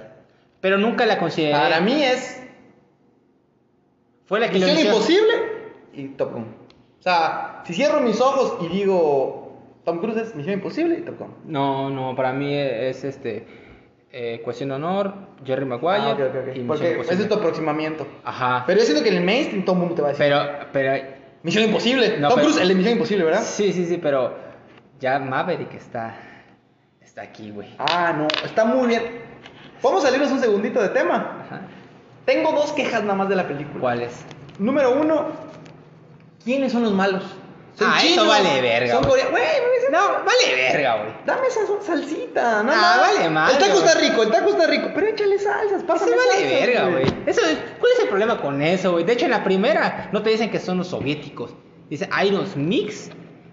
Pero 0.59 0.77
nunca 0.77 1.05
la 1.05 1.17
consideré. 1.17 1.53
Para 1.53 1.79
mí 1.79 2.03
es 2.03 2.43
fue 4.25 4.39
la 4.39 4.49
que 4.49 4.59
Misión. 4.59 4.85
Imposible 4.85 5.33
y 5.93 6.07
Top 6.09 6.33
Gun. 6.33 6.43
O 6.43 7.01
sea, 7.01 7.63
si 7.65 7.73
cierro 7.73 8.01
mis 8.01 8.21
ojos 8.21 8.57
y 8.63 8.67
digo 8.67 9.57
Tom 9.85 9.99
Cruise 9.99 10.17
es 10.17 10.35
Misión 10.35 10.55
Imposible 10.55 10.99
y 10.99 11.01
Top 11.01 11.17
Gun. 11.17 11.33
No, 11.45 11.89
no, 11.89 12.15
para 12.15 12.33
mí 12.33 12.53
es 12.53 13.03
este. 13.03 13.68
Eh, 14.11 14.41
Cuestión 14.43 14.69
de 14.69 14.75
Honor, 14.75 15.13
Jerry 15.45 15.65
Maguire. 15.65 16.01
Ah, 16.01 16.13
ok, 16.13 16.19
ok, 16.19 16.35
ok. 16.35 16.35
y 16.55 16.59
Misión 16.61 16.67
Porque 16.67 16.89
Imposible. 16.91 17.13
ese 17.13 17.23
es 17.23 17.29
tu 17.29 17.35
aproximamiento. 17.35 18.07
Ajá. 18.23 18.63
Pero 18.65 18.79
yo 18.79 18.85
siento 18.85 19.03
que 19.03 19.09
en 19.09 19.17
el 19.17 19.23
mainstream 19.23 19.63
todo 19.63 19.75
el 19.75 19.79
mundo 19.81 19.95
te 19.95 20.01
va 20.01 20.07
a 20.07 20.11
decir 20.11 20.25
Pero, 20.25 20.67
pero. 20.73 21.03
Misión 21.43 21.63
Imposible. 21.65 22.17
No, 22.17 22.27
Tom 22.29 22.37
pero- 22.39 22.47
Cruise, 22.49 22.61
el 22.61 22.67
de 22.69 22.75
Misión 22.75 22.93
Imposible, 22.93 23.23
¿verdad? 23.25 23.43
Sí, 23.43 23.71
sí, 23.71 23.85
sí, 23.85 23.97
pero. 24.01 24.35
Ya 24.99 25.19
Maverick 25.19 25.73
está. 25.75 26.15
Está 27.01 27.21
aquí, 27.21 27.51
güey. 27.51 27.69
Ah, 27.77 28.13
no, 28.17 28.27
está 28.43 28.65
muy 28.65 28.87
bien. 28.87 29.03
Vamos 29.81 30.03
a 30.03 30.07
salirnos 30.07 30.31
un 30.31 30.39
segundito 30.39 30.81
de 30.81 30.89
tema. 30.89 31.43
Ajá. 31.45 31.61
Tengo 32.25 32.51
dos 32.51 32.71
quejas 32.73 33.01
nada 33.03 33.15
más 33.15 33.29
de 33.29 33.35
la 33.35 33.47
película. 33.47 33.79
¿Cuál 33.79 34.01
es? 34.01 34.25
Número 34.59 34.91
uno, 34.99 35.27
¿quiénes 36.43 36.71
son 36.71 36.83
los 36.83 36.93
malos? 36.93 37.23
Ah, 37.81 37.99
eso 38.03 38.25
vale 38.27 38.61
verga, 38.61 38.93
Son 38.95 39.03
coreanos. 39.05 39.31
Güey, 39.31 39.43
No, 39.91 39.99
vale 40.25 40.55
verga, 40.55 40.95
güey. 40.97 41.09
Dame 41.25 41.47
esa 41.47 41.61
salsita, 41.81 42.63
no, 42.63 42.71
Ah, 42.73 42.93
no. 42.95 43.01
vale 43.01 43.29
madre, 43.29 43.53
El 43.55 43.59
taco 43.59 43.79
está 43.79 43.99
rico, 43.99 44.23
el 44.23 44.29
taco 44.31 44.49
está 44.51 44.67
rico, 44.67 44.89
pero 44.93 45.07
échale 45.07 45.39
salsas, 45.39 45.77
Eso 45.77 45.85
pásame 45.87 46.11
vale 46.15 46.31
salsas, 46.31 46.49
verga, 46.51 46.89
güey. 46.89 47.03
Eso 47.25 47.41
es- 47.41 47.57
¿Cuál 47.79 47.91
es 47.93 47.99
el 48.01 48.07
problema 48.09 48.41
con 48.41 48.61
eso, 48.61 48.91
güey? 48.91 49.03
De 49.03 49.13
hecho, 49.13 49.25
en 49.25 49.31
la 49.31 49.43
primera 49.43 50.09
no 50.11 50.21
te 50.21 50.29
dicen 50.29 50.49
que 50.51 50.59
son 50.59 50.77
los 50.77 50.87
soviéticos. 50.89 51.53
Dice, 51.89 52.07
hay 52.11 52.29
unos 52.29 52.55
mix 52.55 53.09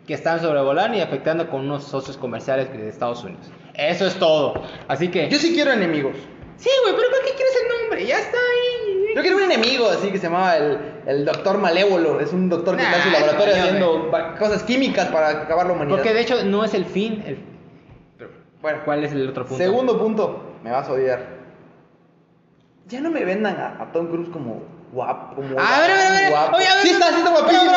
que 0.06 0.14
están 0.14 0.40
sobrevolando 0.40 0.96
y 0.96 1.00
afectando 1.00 1.48
con 1.48 1.60
unos 1.62 1.84
socios 1.84 2.16
comerciales 2.16 2.70
de 2.72 2.88
Estados 2.88 3.24
Unidos. 3.24 3.46
Eso 3.74 4.06
es 4.06 4.14
todo. 4.16 4.62
Así 4.88 5.08
que... 5.08 5.28
Yo 5.28 5.38
sí 5.38 5.52
quiero 5.54 5.72
enemigos. 5.72 6.16
Sí, 6.58 6.70
güey, 6.82 6.94
pero 6.96 7.10
¿para 7.10 7.22
qué 7.24 7.32
quieres 7.34 7.54
el 7.62 7.78
nombre? 7.80 8.06
Ya 8.06 8.18
está 8.18 8.36
ahí. 8.38 9.12
Yo 9.14 9.22
quiero 9.22 9.36
un 9.38 9.42
enemigo 9.44 9.88
así 9.88 10.10
que 10.10 10.18
se 10.18 10.24
llamaba 10.24 10.56
el, 10.56 10.78
el 11.06 11.24
doctor 11.24 11.58
malévolo. 11.58 12.20
Es 12.20 12.32
un 12.32 12.48
doctor 12.48 12.76
que 12.76 12.82
está 12.82 12.96
en 12.96 13.02
su 13.02 13.10
laboratorio 13.10 13.56
no, 13.56 13.62
haciendo 13.62 14.10
cosas 14.38 14.62
químicas 14.62 15.06
para 15.08 15.28
acabar 15.30 15.66
la 15.66 15.72
humanidad. 15.72 15.96
Porque 15.96 16.12
de 16.12 16.20
hecho 16.20 16.44
no 16.44 16.64
es 16.64 16.74
el 16.74 16.84
fin. 16.84 17.22
el- 17.26 17.38
pero, 18.18 18.30
Bueno, 18.60 18.80
¿Cuál 18.84 19.04
es 19.04 19.12
el 19.12 19.28
otro 19.28 19.44
punto? 19.46 19.62
Segundo 19.62 19.98
punto, 19.98 20.56
me 20.62 20.70
vas 20.70 20.88
a 20.88 20.92
odiar. 20.92 21.36
Ya 22.88 23.00
no 23.00 23.10
me 23.10 23.24
vendan 23.24 23.56
a, 23.58 23.82
a 23.82 23.92
Tom 23.92 24.08
Cruise 24.08 24.28
como 24.30 24.62
guapo, 24.92 25.36
como 25.36 25.58
A 25.58 25.80
ver, 25.80 25.90
a 25.90 26.10
ver, 26.12 26.30
guapo. 26.30 26.56
Oye, 26.56 26.66
a 26.66 26.74
ver, 26.74 26.82
sí 26.82 26.90
está, 26.90 27.08
sí 27.08 27.16
está 27.18 27.30
guapísimo. 27.30 27.72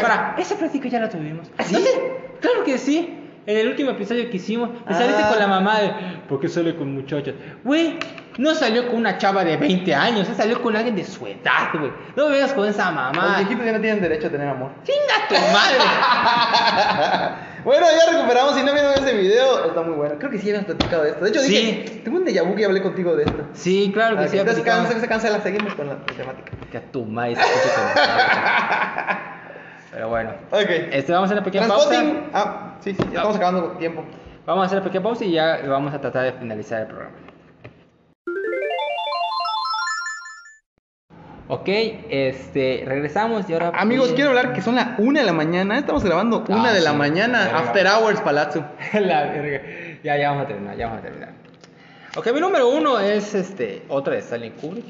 Para. 0.00 0.34
Esa 0.38 0.56
plática 0.56 0.88
ya 0.88 1.00
la 1.00 1.08
tuvimos. 1.08 1.48
¿Ah, 1.58 1.64
sí? 1.64 1.74
No 1.74 2.40
Claro 2.40 2.64
que 2.64 2.78
sí. 2.78 3.16
En 3.50 3.56
el 3.58 3.66
último 3.68 3.90
episodio 3.90 4.30
que 4.30 4.36
hicimos, 4.36 4.70
Ah. 4.86 4.94
saliste 4.94 5.22
con 5.28 5.38
la 5.38 5.46
mamá 5.48 5.80
de 5.80 5.90
¿Por 6.28 6.38
qué 6.38 6.48
sale 6.48 6.76
con 6.76 6.94
muchachas? 6.94 7.34
Güey, 7.64 7.98
no 8.38 8.54
salió 8.54 8.86
con 8.86 8.96
una 8.96 9.18
chava 9.18 9.42
de 9.44 9.56
20 9.56 9.92
años, 9.92 10.28
salió 10.36 10.62
con 10.62 10.76
alguien 10.76 10.94
de 10.94 11.04
su 11.04 11.26
edad, 11.26 11.70
güey. 11.76 11.90
No 12.14 12.28
me 12.28 12.36
veas 12.36 12.52
con 12.52 12.68
esa 12.68 12.86
Los 12.86 12.94
mamá. 12.94 13.36
viejitos 13.38 13.66
ya 13.66 13.72
no 13.72 13.80
tienen 13.80 14.00
derecho 14.00 14.28
a 14.28 14.30
tener 14.30 14.46
amor. 14.48 14.70
Chinga 14.84 15.26
tu 15.28 15.34
madre. 15.52 15.78
bueno, 17.64 17.86
ya 17.90 18.12
recuperamos. 18.12 18.54
Si 18.54 18.62
no 18.62 18.72
vieron 18.72 18.92
ese 18.94 19.12
video, 19.16 19.64
está 19.66 19.82
muy 19.82 19.94
bueno. 19.94 20.14
Creo 20.18 20.30
que 20.30 20.38
sí 20.38 20.48
habíamos 20.48 20.66
platicado 20.66 21.02
de 21.02 21.10
esto. 21.10 21.24
De 21.24 21.30
hecho, 21.30 21.40
Sí. 21.40 21.48
dije, 21.48 22.00
tengo 22.04 22.18
un 22.18 22.24
déjà 22.24 22.44
vu 22.46 22.54
que 22.54 22.64
hablé 22.64 22.80
contigo 22.82 23.16
de 23.16 23.24
esto. 23.24 23.48
Sí, 23.54 23.90
claro 23.92 24.16
que 24.16 24.24
Ah, 24.24 24.28
sí. 24.28 24.38
entonces 24.38 24.62
platicamos. 24.62 24.88
cansa- 24.90 25.00
se 25.00 25.08
cancela, 25.08 25.40
seguimos 25.40 25.74
con 25.74 25.88
la 25.88 25.96
temática. 26.06 26.52
Que 26.70 26.78
a 26.78 26.82
tu 26.92 27.04
madre 27.04 27.34
se 27.34 27.42
escuche 27.42 27.74
con 27.74 27.84
nosotros. 27.84 28.06
Pero 29.92 30.08
bueno. 30.08 30.30
Ok. 30.50 30.68
Este, 30.92 31.12
vamos 31.12 31.30
a 31.30 31.34
hacer 31.34 31.38
una 31.38 31.44
pequeña 31.44 31.66
pausa. 31.68 32.02
Ah, 32.32 32.76
sí, 32.80 32.92
sí, 32.92 32.98
ya 33.04 33.16
estamos 33.18 33.36
acabando 33.36 33.62
tiempo. 33.72 34.04
Vamos 34.46 34.62
a 34.62 34.66
hacer 34.66 34.78
una 34.78 34.84
pequeña 34.84 35.02
pausa 35.02 35.24
y 35.24 35.32
ya 35.32 35.60
vamos 35.66 35.92
a 35.94 36.00
tratar 36.00 36.24
de 36.24 36.32
finalizar 36.32 36.82
el 36.82 36.86
programa. 36.88 37.16
Ok, 41.48 41.68
este, 41.68 42.84
regresamos 42.86 43.50
y 43.50 43.54
ahora... 43.54 43.72
Amigos, 43.74 44.12
quiero 44.14 44.30
hablar 44.30 44.52
que 44.52 44.62
son 44.62 44.76
la 44.76 44.94
una 44.98 45.18
de 45.20 45.26
la 45.26 45.32
mañana. 45.32 45.78
Estamos 45.78 46.04
grabando 46.04 46.44
Ah, 46.48 46.54
una 46.54 46.72
de 46.72 46.80
la 46.80 46.92
mañana. 46.92 47.40
Verga. 47.46 47.58
After 47.58 47.86
Hours 47.88 48.20
Palazzo. 48.20 48.64
La 48.92 49.24
verga. 49.24 49.60
Ya, 50.04 50.16
ya 50.16 50.30
vamos 50.30 50.44
a 50.44 50.46
terminar, 50.46 50.76
ya 50.76 50.86
vamos 50.86 51.00
a 51.00 51.02
terminar. 51.02 51.30
Ok, 52.16 52.32
mi 52.32 52.40
número 52.40 52.68
uno 52.68 53.00
es 53.00 53.34
este, 53.34 53.82
otra 53.88 54.14
de 54.14 54.20
Stanley 54.20 54.50
Kubrick. 54.50 54.84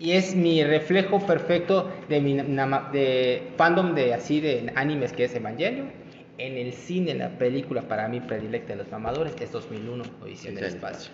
Y 0.00 0.12
es 0.12 0.34
mi 0.36 0.62
reflejo 0.62 1.18
perfecto 1.26 1.90
de 2.08 2.20
mi 2.20 2.34
de 2.34 3.48
fandom 3.56 3.94
de 3.94 4.14
así 4.14 4.40
de 4.40 4.72
animes 4.76 5.12
que 5.12 5.24
es 5.24 5.34
Evangelion. 5.34 5.90
En 6.38 6.56
el 6.56 6.72
cine, 6.72 7.14
la 7.14 7.30
película 7.30 7.82
para 7.82 8.06
mí 8.06 8.20
predilecta 8.20 8.74
de 8.74 8.76
los 8.76 8.90
mamadores 8.92 9.34
es 9.40 9.50
2001, 9.50 10.04
Odisea 10.22 10.52
del 10.52 10.64
Espacio. 10.64 11.10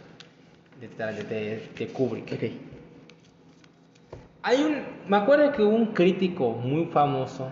De, 0.79 0.89
de, 0.89 1.23
de- 1.25 1.69
de 1.79 1.87
Kubrick. 1.89 2.33
Ok. 2.33 2.43
Hay 4.43 4.63
un, 4.63 4.83
me 5.09 5.17
acuerdo 5.17 5.51
que 5.53 5.63
hubo 5.63 5.75
un 5.75 5.95
crítico 5.95 6.51
muy 6.53 6.85
famoso 6.87 7.51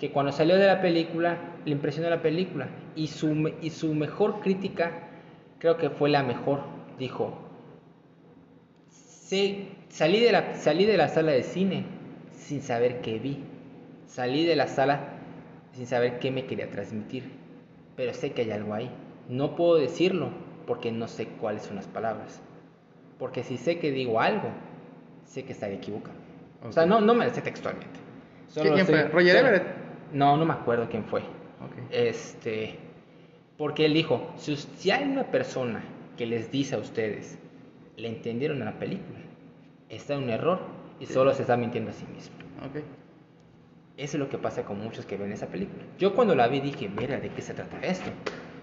que 0.00 0.10
cuando 0.10 0.32
salió 0.32 0.56
de 0.56 0.66
la 0.66 0.82
película 0.82 1.38
le 1.64 1.70
impresionó 1.70 2.10
la 2.10 2.20
película 2.20 2.66
y 2.96 3.06
su, 3.06 3.52
y 3.62 3.70
su 3.70 3.94
mejor 3.94 4.40
crítica 4.40 4.90
creo 5.60 5.76
que 5.76 5.90
fue 5.90 6.10
la 6.10 6.24
mejor. 6.24 6.62
Dijo, 6.98 7.38
"Sé- 8.90 9.66
salí, 9.94 10.20
de 10.20 10.32
la, 10.32 10.54
salí 10.56 10.84
de 10.84 10.96
la 10.96 11.08
sala 11.08 11.30
de 11.32 11.44
cine 11.44 11.84
sin 12.32 12.60
saber 12.62 13.00
qué 13.00 13.18
vi. 13.20 13.44
Salí 14.06 14.44
de 14.44 14.56
la 14.56 14.66
sala 14.66 15.00
sin 15.72 15.86
saber 15.86 16.18
qué 16.18 16.30
me 16.30 16.46
quería 16.46 16.68
transmitir. 16.70 17.30
Pero 17.96 18.12
sé 18.12 18.32
que 18.32 18.42
hay 18.42 18.50
algo 18.50 18.74
ahí. 18.74 18.90
No 19.28 19.54
puedo 19.54 19.76
decirlo 19.76 20.30
porque 20.66 20.90
no 20.90 21.06
sé 21.08 21.26
cuáles 21.26 21.62
son 21.62 21.76
las 21.76 21.86
palabras. 21.86 22.40
Porque 23.18 23.44
si 23.44 23.56
sé 23.56 23.78
que 23.78 23.92
digo 23.92 24.20
algo, 24.20 24.48
sé 25.24 25.44
que 25.44 25.52
estaré 25.52 25.74
equivocado. 25.74 26.16
O 26.66 26.72
sea, 26.72 26.86
no, 26.86 27.00
no 27.00 27.14
me 27.14 27.24
lo 27.26 27.32
sé 27.32 27.40
textualmente. 27.40 28.00
Solo 28.48 28.74
¿Quién 28.74 28.86
fue? 28.86 29.04
¿Roger 29.08 29.36
solo- 29.36 29.48
Everett? 29.48 29.66
No, 30.12 30.36
no 30.36 30.44
me 30.44 30.54
acuerdo 30.54 30.88
quién 30.90 31.04
fue. 31.04 31.22
Este, 31.90 32.74
porque 33.56 33.84
él 33.86 33.94
dijo, 33.94 34.32
si, 34.36 34.56
si 34.56 34.90
hay 34.90 35.04
una 35.04 35.24
persona 35.24 35.82
que 36.16 36.26
les 36.26 36.50
dice 36.50 36.74
a 36.74 36.78
ustedes, 36.78 37.38
le 37.96 38.08
entendieron 38.08 38.60
a 38.62 38.66
la 38.66 38.78
película, 38.78 39.18
está 39.96 40.14
en 40.14 40.24
un 40.24 40.30
error 40.30 40.60
y 41.00 41.06
Sí. 41.06 41.12
solo 41.14 41.32
se 41.34 41.42
está 41.42 41.56
mintiendo 41.56 41.90
a 41.90 41.94
sí 41.94 42.04
mismo. 42.14 42.34
Ok. 42.66 42.82
Eso 43.96 44.16
es 44.16 44.20
lo 44.20 44.28
que 44.28 44.38
pasa 44.38 44.64
con 44.64 44.80
muchos 44.80 45.06
que 45.06 45.16
ven 45.16 45.30
esa 45.32 45.46
película. 45.46 45.84
Yo 45.98 46.14
cuando 46.14 46.34
la 46.34 46.48
vi 46.48 46.60
dije, 46.60 46.88
mira, 46.88 47.20
¿de 47.20 47.28
qué 47.30 47.40
se 47.42 47.54
trata 47.54 47.78
esto? 47.80 48.10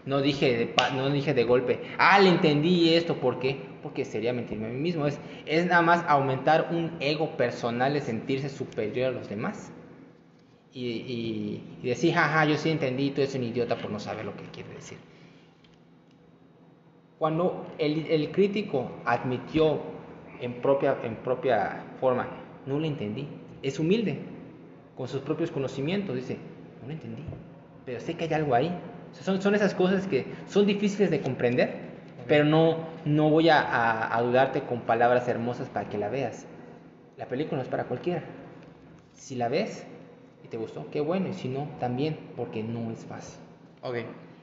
No 0.05 0.19
dije 0.21 0.57
de, 0.57 0.73
no 0.95 1.09
dije 1.09 1.33
de 1.33 1.43
golpe, 1.43 1.79
ah, 1.97 2.19
le 2.19 2.29
entendí 2.29 2.93
esto, 2.95 3.15
¿por 3.15 3.39
qué? 3.39 3.55
Porque 3.83 4.03
sería 4.03 4.33
mentirme 4.33 4.65
a 4.67 4.69
mí 4.69 4.79
mismo. 4.79 5.05
Es, 5.07 5.19
es 5.45 5.65
nada 5.67 5.81
más 5.83 6.03
aumentar 6.07 6.69
un 6.71 6.91
ego 6.99 7.37
personal 7.37 7.93
de 7.93 8.01
sentirse 8.01 8.49
superior 8.49 9.09
a 9.09 9.11
los 9.11 9.29
demás. 9.29 9.71
Y, 10.73 10.85
y, 10.87 11.63
y 11.83 11.87
decir, 11.87 12.13
jaja, 12.13 12.45
yo 12.45 12.57
sí 12.57 12.69
entendí, 12.69 13.11
tú 13.11 13.21
eres 13.21 13.35
un 13.35 13.43
idiota 13.43 13.77
por 13.77 13.91
no 13.91 13.99
saber 13.99 14.25
lo 14.25 14.35
que 14.35 14.43
quiere 14.45 14.69
decir. 14.73 14.97
Cuando 17.19 17.67
el, 17.77 18.07
el 18.07 18.31
crítico 18.31 18.91
admitió 19.05 19.79
en 20.41 20.53
propia, 20.61 20.97
en 21.03 21.15
propia 21.15 21.83
forma, 21.99 22.27
no 22.65 22.79
lo 22.79 22.85
entendí, 22.85 23.27
es 23.61 23.79
humilde, 23.79 24.19
con 24.97 25.07
sus 25.07 25.21
propios 25.21 25.51
conocimientos, 25.51 26.15
dice, 26.15 26.37
no 26.81 26.87
lo 26.87 26.93
entendí, 26.93 27.23
pero 27.85 27.99
sé 27.99 28.15
que 28.15 28.25
hay 28.25 28.33
algo 28.33 28.53
ahí. 28.53 28.67
O 29.11 29.15
sea, 29.15 29.23
son, 29.23 29.41
son 29.41 29.55
esas 29.55 29.73
cosas 29.73 30.07
que 30.07 30.25
son 30.47 30.65
difíciles 30.65 31.09
de 31.11 31.21
comprender, 31.21 31.73
pero 32.27 32.43
no, 32.45 32.77
no 33.05 33.29
voy 33.29 33.49
a, 33.49 33.59
a- 33.61 34.15
a 34.17 34.21
dudarte 34.21 34.61
con 34.61 34.81
palabras 34.81 35.27
hermosas 35.27 35.67
para 35.69 35.89
que 35.89 35.97
la 35.97 36.09
veas. 36.09 36.45
La 37.17 37.25
película 37.25 37.57
no 37.57 37.63
es 37.63 37.69
para 37.69 37.85
cualquiera. 37.85 38.23
Si 39.13 39.35
la 39.35 39.47
ves 39.49 39.85
y 40.43 40.47
te 40.47 40.57
gustó, 40.57 40.85
qué 40.91 41.01
bueno, 41.01 41.29
y 41.29 41.33
si 41.33 41.47
no, 41.49 41.67
también, 41.79 42.17
porque 42.35 42.63
no 42.63 42.89
es 42.91 43.05
fácil. 43.05 43.37
Ok. 43.83 43.97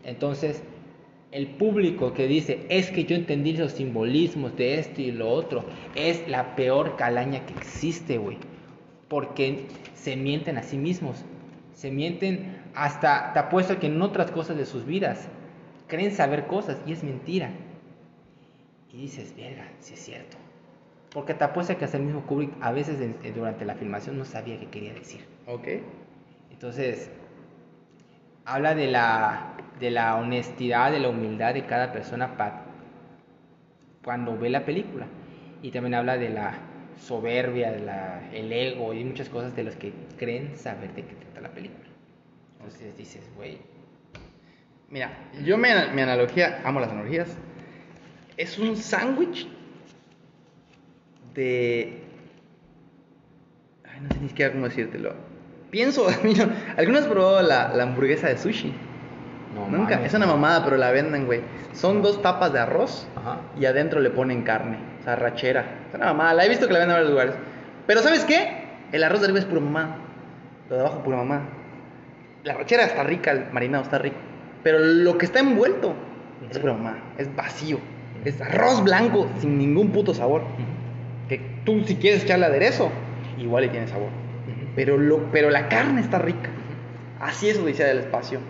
Entonces, 0.05 0.63
el 1.31 1.47
público 1.47 2.15
que 2.15 2.27
dice, 2.27 2.67
es 2.69 2.91
que 2.91 3.05
yo 3.05 3.15
entendí 3.15 3.53
los 3.53 3.73
simbolismos 3.73 4.57
de 4.57 4.79
esto 4.79 5.03
y 5.03 5.11
lo 5.11 5.29
otro, 5.29 5.65
es 5.95 6.27
la 6.29 6.57
peor 6.57 6.97
calaña 6.97 7.45
que 7.45 7.55
existe, 7.55 8.19
güey. 8.19 8.39
Porque 9.09 9.67
se 9.95 10.17
mienten 10.17 10.57
a 10.57 10.63
sí 10.63 10.79
mismos. 10.79 11.25
Se 11.75 11.91
mienten 11.91 12.57
hasta, 12.75 13.33
te 13.33 13.39
apuesto 13.39 13.79
que 13.79 13.87
en 13.87 14.01
otras 14.01 14.31
cosas 14.31 14.57
de 14.57 14.67
sus 14.67 14.87
vidas. 14.87 15.29
Creen 15.87 16.13
saber 16.13 16.47
cosas 16.47 16.79
y 16.87 16.93
es 16.93 17.03
mentira. 17.03 17.51
Y 18.93 19.03
dices, 19.03 19.35
verga, 19.37 19.69
si 19.81 19.95
es 19.95 20.01
cierto. 20.01 20.37
Porque 21.11 21.35
te 21.35 21.45
apuesto 21.45 21.77
que 21.77 21.85
hasta 21.85 21.97
el 21.97 22.05
mismo 22.05 22.27
Kubrick 22.27 22.53
a 22.61 22.73
veces 22.73 22.99
durante 23.35 23.65
la 23.65 23.75
filmación 23.75 24.19
no 24.19 24.25
sabía 24.25 24.59
qué 24.59 24.67
quería 24.67 24.93
decir. 24.93 25.25
Ok. 25.47 25.69
Entonces, 26.51 27.11
habla 28.45 28.75
de 28.75 28.89
la, 28.89 29.55
de 29.81 29.91
la 29.91 30.17
honestidad, 30.17 30.93
de 30.93 31.01
la 31.01 31.09
humildad 31.09 31.55
de 31.55 31.67
cada 31.67 31.93
persona 31.93 32.37
pa- 32.37 32.65
cuando 34.05 34.37
ve 34.39 34.51
la 34.51 34.65
película. 34.65 35.07
Y 35.63 35.71
también 35.71 35.95
habla 35.95 36.17
de 36.19 36.31
la 36.31 36.55
soberbia, 37.01 37.71
de 37.73 37.81
la, 37.81 38.29
el 38.33 38.53
ego 38.53 38.93
y 38.95 39.05
muchas 39.05 39.29
cosas 39.29 39.55
de 39.55 39.65
los 39.65 39.77
que 39.77 39.93
creen 40.19 40.57
saber 40.57 40.93
de 40.95 41.05
qué 41.05 41.15
trata 41.15 41.41
la 41.41 41.51
película. 41.51 41.85
Entonces 42.59 42.97
dices, 42.97 43.23
güey, 43.37 43.59
Mira, 44.91 45.11
yo 45.45 45.59
mi, 45.59 45.69
analogía, 45.69 46.63
amo 46.65 46.81
las 46.81 46.91
analogías. 46.91 47.37
Es 48.39 48.59
un 48.59 48.77
sándwich 48.77 49.47
de. 51.35 52.05
Ay, 53.85 54.01
no 54.01 54.09
sé 54.09 54.21
ni 54.21 54.29
siquiera 54.29 54.53
cómo 54.53 54.65
decírtelo. 54.67 55.15
Pienso, 55.71 56.07
mira, 56.25 56.75
¿alguna 56.79 56.99
vez 57.01 57.07
has 57.07 57.13
probado 57.13 57.43
la 57.43 57.83
hamburguesa 57.83 58.29
de 58.29 58.39
sushi? 58.39 58.73
No 59.55 59.69
Nunca, 59.69 59.95
mames. 59.97 60.09
es 60.09 60.15
una 60.15 60.27
mamada, 60.27 60.65
pero 60.65 60.77
la 60.77 60.91
venden, 60.91 61.27
güey. 61.27 61.41
Son 61.73 62.03
dos 62.03 62.21
tapas 62.23 62.53
de 62.53 62.59
arroz 62.61 63.07
Ajá. 63.17 63.39
y 63.59 63.65
adentro 63.67 64.01
le 64.01 64.11
ponen 64.11 64.43
carne, 64.43 64.79
o 65.01 65.05
sea, 65.05 65.17
rachera. 65.17 65.65
Es 65.89 65.95
una 65.95 66.07
mamada, 66.07 66.35
la 66.35 66.45
he 66.45 66.49
visto 66.49 66.67
que 66.67 66.73
la 66.73 66.81
venden 66.81 66.97
en 66.97 67.03
varios 67.03 67.11
lugares. 67.13 67.35
Pero 67.87 68.01
¿sabes 68.03 68.25
qué? 68.25 68.69
El 68.93 69.05
arroz 69.05 69.21
de 69.21 69.27
arriba 69.27 69.39
es 69.41 69.45
pura 69.47 69.61
mamada, 69.61 69.97
lo 70.69 70.77
de 70.77 70.81
abajo 70.83 71.03
pura 71.03 71.17
mamada. 71.19 71.43
La 72.45 72.55
rachera 72.55 72.85
está 72.85 73.03
rica, 73.03 73.31
el 73.33 73.51
marinado 73.53 73.85
está 73.85 73.99
rico, 73.99 74.17
pero 74.63 74.79
lo 74.79 75.19
que 75.19 75.27
está 75.27 75.41
envuelto 75.41 75.95
es 76.51 76.59
pura 76.59 76.75
mamada, 76.75 76.99
es 77.19 77.35
vacío. 77.35 77.79
Es 78.25 78.41
arroz 78.41 78.83
blanco 78.83 79.29
sin 79.39 79.59
ningún 79.59 79.91
puto 79.91 80.13
sabor. 80.13 80.43
Que 81.29 81.39
tú 81.65 81.85
si 81.85 81.97
quieres 81.97 82.25
echarle 82.25 82.47
aderezo, 82.47 82.91
igual 83.39 83.65
le 83.65 83.69
tiene 83.71 83.87
sabor. 83.87 84.09
Pero, 84.75 84.97
lo, 84.97 85.31
pero 85.31 85.51
la 85.51 85.69
carne 85.69 86.01
está 86.01 86.19
rica. 86.19 86.51
Así 87.21 87.49
es 87.49 87.59
Odisea 87.59 87.87
del 87.87 87.99
Espacio. 87.99 88.41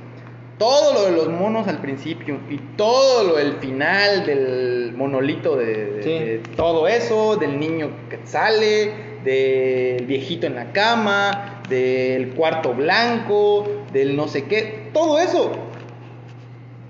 Todo 0.59 0.93
lo 0.95 1.05
de 1.05 1.13
los 1.13 1.29
monos 1.29 1.69
al 1.69 1.79
principio 1.81 2.41
y 2.51 2.57
todo 2.77 3.23
lo 3.25 3.37
del 3.37 3.55
final 3.59 4.27
del 4.27 4.93
monolito 4.97 5.57
de, 5.57 5.67
de- 5.87 6.03
Sí. 6.03 6.11
de 6.11 6.39
todo 6.57 6.89
eso, 6.89 7.37
del 7.37 7.61
niño 7.61 7.91
que 8.11 8.19
sale, 8.25 8.93
del 9.25 10.05
viejito 10.07 10.47
en 10.49 10.57
la 10.57 10.73
cama, 10.73 11.63
del 11.69 12.31
cuarto 12.31 12.73
blanco, 12.75 13.69
del 13.93 14.17
no 14.17 14.27
sé 14.27 14.45
qué, 14.47 14.91
todo 14.93 15.19
eso. 15.21 15.53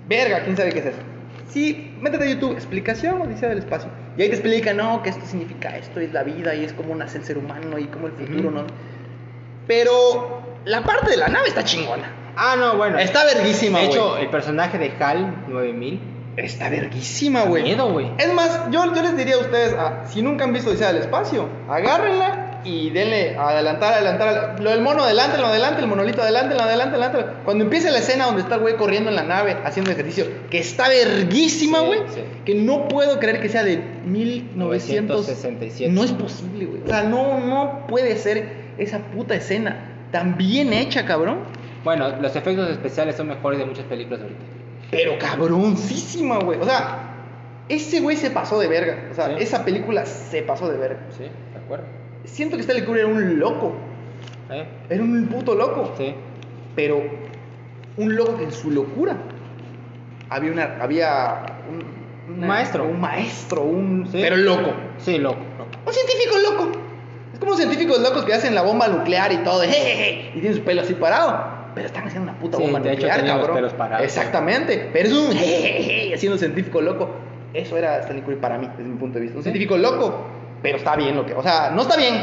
Verga, 0.07 0.43
quién 0.43 0.57
sabe 0.57 0.71
qué 0.71 0.79
es 0.79 0.85
eso. 0.87 0.97
Sí, 1.49 1.95
métete 1.99 2.23
a 2.25 2.29
YouTube, 2.29 2.53
explicación 2.53 3.21
Odisea 3.21 3.49
del 3.49 3.59
Espacio. 3.59 3.89
Y 4.17 4.21
ahí 4.23 4.29
te 4.29 4.35
explica, 4.35 4.73
no, 4.73 5.01
que 5.03 5.09
esto 5.09 5.25
significa 5.25 5.75
esto, 5.77 5.99
es 5.99 6.11
la 6.13 6.23
vida 6.23 6.53
y 6.55 6.63
es 6.63 6.73
como 6.73 6.95
nace 6.95 7.17
el 7.19 7.23
ser 7.25 7.37
humano 7.37 7.77
y 7.77 7.85
como 7.85 8.07
el 8.07 8.13
futuro. 8.13 8.51
¿no? 8.51 8.63
Pero 9.67 10.41
la 10.65 10.81
parte 10.83 11.11
de 11.11 11.17
la 11.17 11.27
nave 11.27 11.47
está 11.49 11.63
chingona. 11.63 12.11
Ah, 12.41 12.55
no, 12.57 12.77
bueno. 12.77 12.97
Está 12.99 13.25
verguísima, 13.25 13.79
De 13.79 13.87
güey. 13.87 13.97
hecho, 13.97 14.17
el 14.17 14.29
personaje 14.29 14.77
de 14.77 14.93
HAL 14.99 15.45
9000 15.49 15.99
Está 16.37 16.69
verguísima, 16.69 17.41
güey. 17.43 17.63
miedo, 17.63 17.91
güey. 17.91 18.11
Es 18.17 18.33
más, 18.33 18.61
yo, 18.71 18.93
yo 18.95 19.01
les 19.01 19.17
diría 19.17 19.35
a 19.35 19.39
ustedes, 19.39 19.75
ah, 19.77 20.03
si 20.07 20.21
nunca 20.21 20.45
han 20.45 20.53
visto 20.53 20.69
Odisea 20.69 20.93
del 20.93 21.01
Espacio, 21.01 21.49
agárrenla 21.67 22.61
y 22.63 22.91
denle 22.91 23.35
a 23.35 23.49
adelantar, 23.49 23.93
adelantar. 23.95 24.57
Lo 24.61 24.69
del 24.69 24.79
mono 24.81 25.03
adelante, 25.03 25.37
lo 25.37 25.47
adelante, 25.47 25.81
el 25.81 25.87
monolito 25.87 26.21
adelante, 26.21 26.55
lo 26.55 26.61
adelante, 26.61 26.95
adelante. 26.95 27.25
Cuando 27.43 27.65
empiece 27.65 27.91
la 27.91 27.97
escena 27.97 28.25
donde 28.27 28.41
está 28.43 28.55
el 28.55 28.61
güey 28.61 28.77
corriendo 28.77 29.09
en 29.09 29.17
la 29.17 29.23
nave 29.23 29.57
haciendo 29.65 29.91
ejercicio, 29.91 30.25
que 30.49 30.59
está 30.59 30.87
verguísima, 30.87 31.79
Sí, 31.79 31.85
güey. 31.87 31.99
sí. 32.13 32.21
Que 32.45 32.55
no 32.55 32.87
puedo 32.87 33.19
creer 33.19 33.41
que 33.41 33.49
sea 33.49 33.63
de 33.63 33.81
1900. 34.05 35.27
967. 35.27 35.91
No 35.91 36.03
es 36.05 36.11
posible, 36.13 36.65
güey. 36.67 36.83
O 36.83 36.87
sea, 36.87 37.03
no, 37.03 37.39
no 37.39 37.85
puede 37.87 38.15
ser 38.17 38.69
esa 38.77 38.99
puta 38.99 39.35
escena 39.35 39.95
tan 40.11 40.37
bien 40.37 40.71
hecha, 40.73 41.05
cabrón. 41.05 41.39
Bueno, 41.83 42.09
los 42.21 42.35
efectos 42.35 42.69
especiales 42.69 43.15
son 43.15 43.27
mejores 43.29 43.59
de 43.59 43.65
muchas 43.65 43.85
películas 43.85 44.21
ahorita. 44.21 44.39
Pero 44.91 45.17
cabroncísima, 45.19 46.39
güey. 46.39 46.59
O 46.59 46.65
sea, 46.65 46.99
ese 47.69 47.99
güey 48.01 48.17
se 48.17 48.31
pasó 48.31 48.59
de 48.59 48.67
verga. 48.67 49.09
O 49.11 49.13
sea, 49.15 49.27
Sí. 49.27 49.33
esa 49.39 49.63
película 49.63 50.05
se 50.05 50.41
pasó 50.41 50.69
de 50.69 50.77
verga. 50.77 50.99
Sí, 51.17 51.23
de 51.23 51.59
acuerdo. 51.63 51.85
Siento 52.25 52.55
que 52.57 52.61
Stanley 52.61 52.85
Kubrick 52.85 53.03
era 53.05 53.13
un 53.13 53.39
loco. 53.39 53.73
¿Eh? 54.51 54.65
Era 54.89 55.03
un 55.03 55.27
puto 55.27 55.55
loco. 55.55 55.93
Sí. 55.97 56.13
Pero 56.75 57.01
un 57.97 58.15
loco 58.15 58.37
que 58.37 58.45
en 58.45 58.51
su 58.51 58.71
locura 58.71 59.15
había 60.29 60.51
una. 60.51 60.77
Había 60.81 61.45
un. 61.69 61.99
Maestro. 62.47 62.83
Un 62.85 62.99
maestro, 62.99 63.63
un. 63.63 64.07
Sí. 64.11 64.19
Pero 64.21 64.37
loco. 64.37 64.71
Sí, 64.97 65.17
loco, 65.17 65.39
loco. 65.57 65.69
Un 65.85 65.93
científico 65.93 66.35
loco. 66.51 66.71
Es 67.33 67.39
como 67.39 67.55
científicos 67.55 67.99
locos 68.01 68.25
que 68.25 68.33
hacen 68.33 68.53
la 68.53 68.61
bomba 68.63 68.87
nuclear 68.87 69.31
y 69.31 69.37
todo, 69.37 69.61
jejeje, 69.61 70.31
y 70.35 70.39
tienen 70.41 70.55
su 70.55 70.63
pelo 70.63 70.81
así 70.81 70.93
parado. 70.93 71.58
Pero 71.75 71.87
están 71.87 72.07
haciendo 72.07 72.29
una 72.31 72.39
puta 72.39 72.57
Sí, 72.57 72.63
bomba 72.63 72.79
de 72.79 72.89
hecho, 72.93 73.01
nuclear, 73.07 73.21
los 73.23 73.29
cabrón. 73.37 73.55
pelos 73.55 73.73
parados. 73.73 74.05
Exactamente. 74.05 74.89
Pero 74.91 75.07
es 75.07 75.13
un 75.13 75.31
jejeje, 75.35 76.13
haciendo 76.15 76.37
científico 76.37 76.81
loco. 76.81 77.09
Eso 77.53 77.77
era 77.77 77.97
Stanley 77.99 78.21
Kubrick 78.23 78.39
para 78.39 78.57
mí, 78.57 78.67
desde 78.77 78.89
mi 78.89 78.97
punto 78.97 79.15
de 79.15 79.21
vista. 79.21 79.37
Un 79.37 79.43
científico 79.43 79.77
loco, 79.77 80.25
pero 80.61 80.77
está 80.77 80.95
bien 80.95 81.15
lo 81.15 81.25
que. 81.25 81.33
O 81.33 81.41
sea, 81.43 81.71
no 81.73 81.81
está 81.81 81.97
bien, 81.97 82.15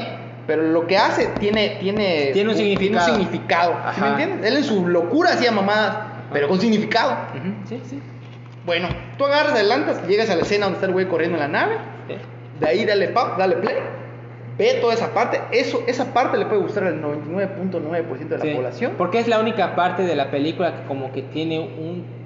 pero 0.47 0.62
lo 0.62 0.86
que 0.86 0.97
hace 0.98 1.27
tiene. 1.40 1.77
Tiene, 1.81 2.31
Tiene 2.32 2.51
un 2.51 2.56
significado. 2.56 3.05
Tiene 3.06 3.18
un 3.18 3.24
significado. 3.28 3.73
¿Sí 3.94 4.01
me 4.01 4.06
Ajá. 4.06 4.20
entiendes? 4.23 4.51
Él 4.51 4.56
en 4.59 4.64
su 4.64 4.86
locura 4.89 5.31
hacía 5.32 5.51
mamadas, 5.52 5.97
pero 6.32 6.47
con 6.48 6.60
significado. 6.60 7.12
Ujú, 7.35 7.52
Sí, 7.68 7.81
sí. 7.89 8.01
Bueno, 8.64 8.89
tú 9.16 9.24
agarras, 9.24 9.52
adelantas, 9.52 10.06
llegas 10.09 10.28
a 10.31 10.35
la 10.36 10.43
escena 10.43 10.66
donde 10.66 10.77
está 10.78 10.86
el 10.86 10.93
güey 10.93 11.06
corriendo 11.06 11.36
en 11.36 11.40
la 11.43 11.48
nave. 11.48 11.77
sí. 12.09 12.14
De 12.60 12.66
ahí 12.68 12.85
dale 12.85 13.09
pop, 13.09 13.36
dale 13.39 13.56
play. 13.56 13.77
Ve 14.59 14.78
toda 14.81 14.95
esa 14.95 15.12
parte. 15.12 15.41
Eso, 15.53 15.83
esa 15.87 16.15
parte 16.15 16.39
le 16.39 16.47
puede 16.47 16.62
gustar 16.62 16.85
al 16.85 17.03
99.9% 17.03 18.28
de 18.28 18.39
la 18.39 18.43
Sí, 18.45 18.55
población. 18.55 18.93
Porque 18.97 19.19
es 19.19 19.28
la 19.28 19.39
única 19.41 19.77
parte 19.77 20.05
de 20.05 20.16
la 20.16 20.31
película 20.31 20.74
que 20.77 20.85
como 20.89 21.12
que 21.12 21.20
tiene 21.23 21.59
un 21.61 22.16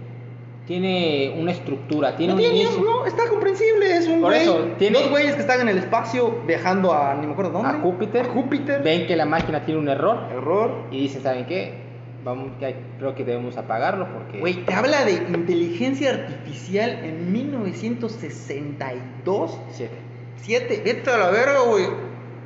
tiene 0.66 1.34
una 1.36 1.50
estructura, 1.50 2.14
tiene 2.16 2.34
no, 2.34 2.36
un 2.36 2.42
tiene- 2.44 2.60
inicio. 2.62 2.84
no, 2.84 3.04
está 3.04 3.26
comprensible. 3.28 3.96
Es 3.96 4.06
un 4.06 4.20
Por 4.20 4.30
güey. 4.30 4.42
eso, 4.42 4.68
tiene- 4.78 5.00
Dos 5.00 5.10
güeyes 5.10 5.34
que 5.34 5.40
están 5.40 5.60
en 5.62 5.68
el 5.68 5.78
espacio 5.78 6.42
viajando 6.46 6.92
a. 6.92 7.14
Ni 7.14 7.26
me 7.26 7.32
acuerdo 7.32 7.50
dónde. 7.50 7.70
A 7.70 7.80
Júpiter. 7.80 8.26
A 8.26 8.28
Júpiter. 8.28 8.80
Ven 8.84 9.08
que 9.08 9.16
la 9.16 9.24
máquina 9.24 9.64
tiene 9.64 9.80
un 9.80 9.88
error 9.88 10.28
Error. 10.30 10.84
y 10.92 11.00
dicen, 11.00 11.24
¿saben 11.24 11.46
qué? 11.46 11.90
Vamos, 12.22 12.50
que 12.60 12.76
creo 12.98 13.14
que 13.16 13.24
debemos 13.24 13.56
apagarlo 13.56 14.06
porque 14.12 14.38
Güey, 14.38 14.64
te 14.64 14.72
habla 14.74 15.04
de 15.06 15.12
inteligencia 15.14 16.10
artificial 16.10 17.00
en 17.02 17.32
1962. 17.32 19.58
Siete. 19.72 19.94
7. 20.36 20.82
Vete 20.84 21.10
a 21.10 21.16
la 21.18 21.30
verga, 21.30 21.60
güey. 21.68 21.86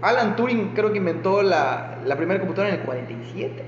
Alan 0.04 0.36
Turing 0.36 0.72
creo 0.74 0.92
que 0.92 0.98
inventó 0.98 1.42
la, 1.42 1.96
la 2.04 2.16
primera 2.16 2.38
computadora 2.38 2.74
en 2.74 2.80
el 2.80 2.86
47. 2.86 3.62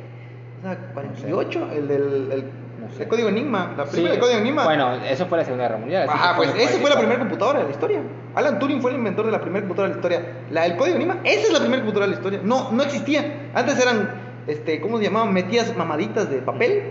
O 0.58 0.62
sea, 0.62 0.76
48. 0.92 1.68
El 1.72 1.88
del 1.88 2.02
el, 2.30 2.44
No 2.80 2.90
sé. 2.94 3.04
el 3.04 3.08
código 3.08 3.28
Enigma. 3.30 3.72
La 3.76 3.84
primera 3.86 4.10
del 4.12 4.20
código 4.20 4.38
Enigma. 4.38 4.64
Bueno, 4.64 4.94
eso 4.96 5.26
fue 5.26 5.38
la 5.38 5.44
Segunda 5.44 5.64
Guerra 5.64 5.78
Mundial. 5.78 6.06
Ajá, 6.10 6.36
pues 6.36 6.50
esa 6.50 6.78
fue 6.78 6.90
la 6.90 6.96
44. 6.96 6.98
primera 7.00 7.18
computadora 7.20 7.58
de 7.60 7.64
la 7.64 7.70
historia. 7.70 8.00
Alan 8.34 8.58
Turing 8.58 8.82
fue 8.82 8.90
el 8.90 8.98
inventor 8.98 9.24
de 9.24 9.32
la 9.32 9.40
primera 9.40 9.60
computadora 9.62 9.88
de 9.88 9.94
la 9.94 9.98
historia. 9.98 10.32
La 10.50 10.62
del 10.64 10.76
código 10.76 10.96
Enigma, 10.96 11.18
esa 11.24 11.46
es 11.46 11.52
la 11.52 11.60
primera 11.60 11.82
computadora 11.82 12.06
de 12.06 12.12
la 12.12 12.16
historia. 12.18 12.40
No, 12.44 12.70
no 12.70 12.82
existía. 12.82 13.50
Antes 13.54 13.80
eran, 13.80 14.10
este, 14.46 14.80
¿cómo 14.82 14.98
se 14.98 15.04
llamaban? 15.04 15.32
Metías 15.32 15.74
mamaditas 15.74 16.28
de 16.28 16.38
papel 16.38 16.82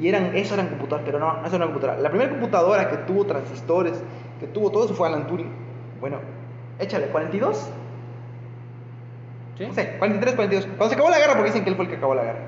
y 0.00 0.08
eran, 0.08 0.34
eso 0.34 0.54
eran 0.54 0.68
computadoras, 0.68 1.06
pero 1.06 1.20
no, 1.20 1.34
no 1.34 1.46
eso 1.46 1.54
era 1.54 1.56
una 1.56 1.66
computadora. 1.66 2.00
La 2.00 2.10
primera 2.10 2.30
computadora 2.30 2.90
que 2.90 2.96
tuvo 2.98 3.26
transistores, 3.26 4.02
que 4.40 4.48
tuvo 4.48 4.72
todo 4.72 4.86
eso 4.86 4.94
fue 4.94 5.06
Alan 5.06 5.28
Turing. 5.28 5.50
Bueno, 6.00 6.18
échale, 6.80 7.06
42. 7.06 7.70
¿Sí? 9.58 9.66
No 9.66 9.74
sé, 9.74 9.96
43, 9.98 10.34
42. 10.36 10.66
Cuando 10.76 10.88
se 10.88 10.94
acabó 10.94 11.10
la 11.10 11.18
guerra, 11.18 11.32
porque 11.34 11.46
dicen 11.50 11.64
que 11.64 11.70
él 11.70 11.76
fue 11.76 11.84
el 11.86 11.90
que 11.90 11.96
acabó 11.96 12.14
la 12.14 12.22
guerra. 12.22 12.38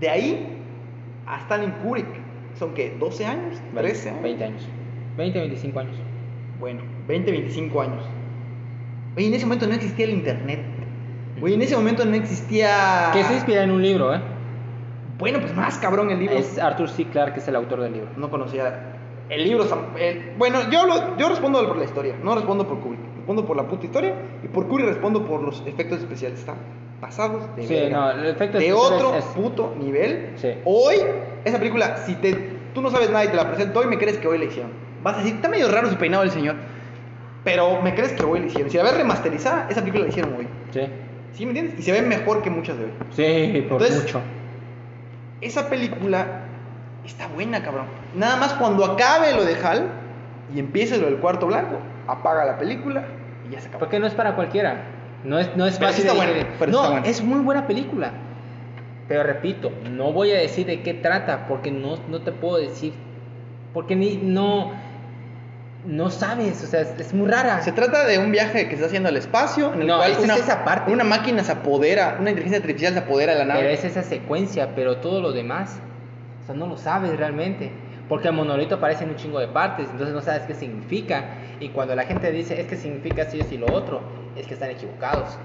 De 0.00 0.08
ahí 0.10 0.58
a 1.26 1.38
Stalin 1.40 1.70
Kubrick, 1.82 2.06
¿son 2.58 2.74
qué? 2.74 2.96
¿12 2.98 3.24
años? 3.24 3.60
¿13 3.74 4.08
años? 4.10 4.22
20 4.22 4.44
años. 4.44 4.68
20, 5.16 5.38
25 5.40 5.80
años. 5.80 5.96
Bueno, 6.60 6.82
20, 7.08 7.30
25 7.30 7.80
años. 7.82 8.04
Oye, 9.16 9.26
en 9.26 9.34
ese 9.34 9.46
momento 9.46 9.66
no 9.66 9.74
existía 9.74 10.04
el 10.06 10.12
internet. 10.12 10.60
Oye, 11.42 11.54
en 11.54 11.62
ese 11.62 11.76
momento 11.76 12.04
no 12.04 12.14
existía. 12.14 13.10
Que 13.12 13.24
se 13.24 13.34
inspira 13.34 13.62
en 13.62 13.70
un 13.70 13.82
libro, 13.82 14.14
¿eh? 14.14 14.20
Bueno, 15.18 15.40
pues 15.40 15.54
más 15.54 15.78
cabrón 15.78 16.10
el 16.10 16.18
libro. 16.18 16.36
Es 16.36 16.58
Arthur 16.58 16.88
C. 16.88 17.04
Clarke, 17.06 17.34
que 17.34 17.40
es 17.40 17.48
el 17.48 17.56
autor 17.56 17.80
del 17.80 17.92
libro. 17.92 18.08
No 18.16 18.30
conocía. 18.30 18.94
El 19.28 19.44
libro. 19.44 19.64
el- 19.98 20.32
Bueno, 20.36 20.70
yo, 20.70 20.86
lo- 20.86 21.16
yo 21.16 21.28
respondo 21.28 21.66
por 21.66 21.76
la 21.78 21.84
historia, 21.84 22.14
no 22.22 22.34
respondo 22.34 22.66
por 22.66 22.80
Kubrick. 22.80 23.00
Respondo 23.22 23.46
por 23.46 23.56
la 23.56 23.62
puta 23.68 23.86
historia 23.86 24.14
y 24.42 24.48
por 24.48 24.66
Kubrick 24.66 24.88
respondo 24.88 25.24
por 25.24 25.42
los 25.42 25.62
efectos 25.64 26.00
especiales. 26.00 26.40
Están 26.40 26.56
pasados 27.00 27.54
de 27.54 27.68
Sí, 27.68 27.74
verga. 27.74 27.96
no, 27.96 28.10
el 28.20 28.26
efecto 28.30 28.58
de 28.58 28.72
otro 28.72 29.14
es- 29.14 29.24
puto 29.26 29.76
nivel. 29.78 30.32
Sí. 30.34 30.48
Hoy, 30.64 30.96
esa 31.44 31.58
película, 31.58 31.98
si 31.98 32.16
te, 32.16 32.32
tú 32.74 32.80
no 32.82 32.90
sabes 32.90 33.10
nada 33.10 33.24
y 33.24 33.28
te 33.28 33.36
la 33.36 33.46
presento 33.48 33.78
hoy, 33.78 33.86
me 33.86 33.96
crees 33.96 34.18
que 34.18 34.26
hoy 34.26 34.38
la 34.38 34.46
hicieron. 34.46 34.72
Vas 35.04 35.14
a 35.14 35.18
decir, 35.18 35.34
está 35.36 35.48
medio 35.48 35.68
raro 35.70 35.88
su 35.88 35.94
peinado 35.96 36.24
del 36.24 36.32
señor. 36.32 36.56
Pero 37.44 37.80
me 37.80 37.94
crees 37.94 38.12
que 38.12 38.24
hoy 38.24 38.40
la 38.40 38.46
hicieron. 38.46 38.70
Si 38.70 38.76
la 38.76 38.82
ves 38.82 38.96
remasterizada, 38.96 39.68
esa 39.70 39.80
película 39.82 40.02
la 40.02 40.10
hicieron 40.10 40.34
hoy. 40.36 40.48
Sí. 40.72 40.80
¿Sí 41.32 41.44
me 41.46 41.50
entiendes? 41.52 41.78
Y 41.78 41.82
se 41.82 41.92
ve 41.92 42.02
mejor 42.02 42.42
que 42.42 42.50
muchas 42.50 42.76
de 42.76 42.86
hoy. 42.86 42.90
Sí, 43.10 43.60
por 43.68 43.80
Entonces- 43.82 44.02
mucho. 44.02 44.20
Esa 45.40 45.68
película 45.68 46.42
está 47.04 47.28
buena, 47.28 47.62
cabrón. 47.62 47.86
Nada 48.16 48.34
más 48.36 48.54
cuando 48.54 48.84
acabe 48.84 49.32
lo 49.32 49.44
de 49.44 49.54
Hal 49.54 49.86
y 50.54 50.58
empiece 50.58 50.98
lo 50.98 51.06
del 51.06 51.16
cuarto 51.18 51.46
blanco, 51.46 51.78
apaga 52.06 52.44
la 52.44 52.58
película 52.58 53.04
y 53.48 53.52
ya 53.52 53.60
se 53.60 53.68
acabó. 53.68 53.80
Porque 53.80 53.98
no 53.98 54.06
es 54.06 54.14
para 54.14 54.34
cualquiera. 54.34 54.82
No 55.24 55.38
es, 55.38 55.56
no 55.56 55.66
es 55.66 55.76
Pero 55.78 55.88
fácil 55.90 56.02
está 56.06 56.12
de 56.12 56.18
buena, 56.18 56.32
digerir. 56.32 56.56
pero 56.58 56.72
no, 56.72 56.78
está 56.78 56.90
buena. 56.92 57.06
es 57.06 57.22
muy 57.22 57.40
buena 57.40 57.66
película. 57.66 58.10
Pero 59.08 59.22
repito, 59.24 59.70
no 59.90 60.12
voy 60.12 60.30
a 60.32 60.38
decir 60.38 60.66
de 60.66 60.82
qué 60.82 60.94
trata 60.94 61.46
porque 61.48 61.70
no, 61.70 61.96
no 62.08 62.20
te 62.22 62.32
puedo 62.32 62.56
decir. 62.58 62.92
Porque 63.74 63.94
ni 63.96 64.16
no 64.16 64.72
no 65.84 66.10
sabes, 66.10 66.62
o 66.62 66.66
sea, 66.68 66.80
es, 66.82 66.94
es 67.00 67.12
muy 67.12 67.28
rara. 67.28 67.60
Se 67.62 67.72
trata 67.72 68.06
de 68.06 68.18
un 68.20 68.30
viaje 68.30 68.68
que 68.68 68.74
está 68.74 68.86
haciendo 68.86 69.08
al 69.08 69.16
espacio 69.16 69.74
en 69.74 69.80
el 69.80 69.86
No, 69.88 69.96
cual 69.96 70.12
es 70.12 70.18
una, 70.20 70.36
esa 70.36 70.64
parte. 70.64 70.92
una 70.92 71.02
máquina 71.02 71.42
se 71.42 71.50
apodera, 71.50 72.18
una 72.20 72.30
inteligencia 72.30 72.60
artificial 72.60 72.92
se 72.92 73.00
apodera 73.00 73.32
de 73.34 73.44
la 73.44 73.54
Pero 73.54 73.64
nave. 73.64 73.72
es 73.74 73.82
esa 73.84 74.04
secuencia, 74.04 74.76
pero 74.76 74.98
todo 74.98 75.20
lo 75.20 75.32
demás, 75.32 75.80
o 76.44 76.46
sea, 76.46 76.54
no 76.54 76.68
lo 76.68 76.76
sabes 76.76 77.16
realmente. 77.18 77.72
Porque 78.12 78.28
el 78.28 78.34
monolito 78.34 78.74
aparece 78.74 79.04
en 79.04 79.10
un 79.10 79.16
chingo 79.16 79.40
de 79.40 79.48
partes, 79.48 79.88
entonces 79.90 80.14
no 80.14 80.20
sabes 80.20 80.42
qué 80.42 80.52
significa. 80.52 81.24
Y 81.60 81.70
cuando 81.70 81.94
la 81.96 82.02
gente 82.02 82.30
dice 82.30 82.60
es 82.60 82.66
que 82.66 82.76
significa 82.76 83.22
así 83.22 83.40
y 83.50 83.56
lo 83.56 83.72
otro, 83.72 84.02
es 84.36 84.46
que 84.46 84.52
están 84.52 84.68
equivocados. 84.70 85.38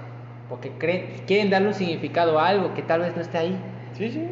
Porque 0.50 0.72
creen, 0.72 1.06
quieren 1.26 1.48
darle 1.48 1.68
un 1.68 1.72
significado 1.74 2.38
a 2.38 2.46
algo 2.46 2.74
que 2.74 2.82
tal 2.82 3.00
vez 3.00 3.16
no 3.16 3.22
esté 3.22 3.38
ahí. 3.38 3.58
Sí, 3.94 4.10
sí. 4.10 4.22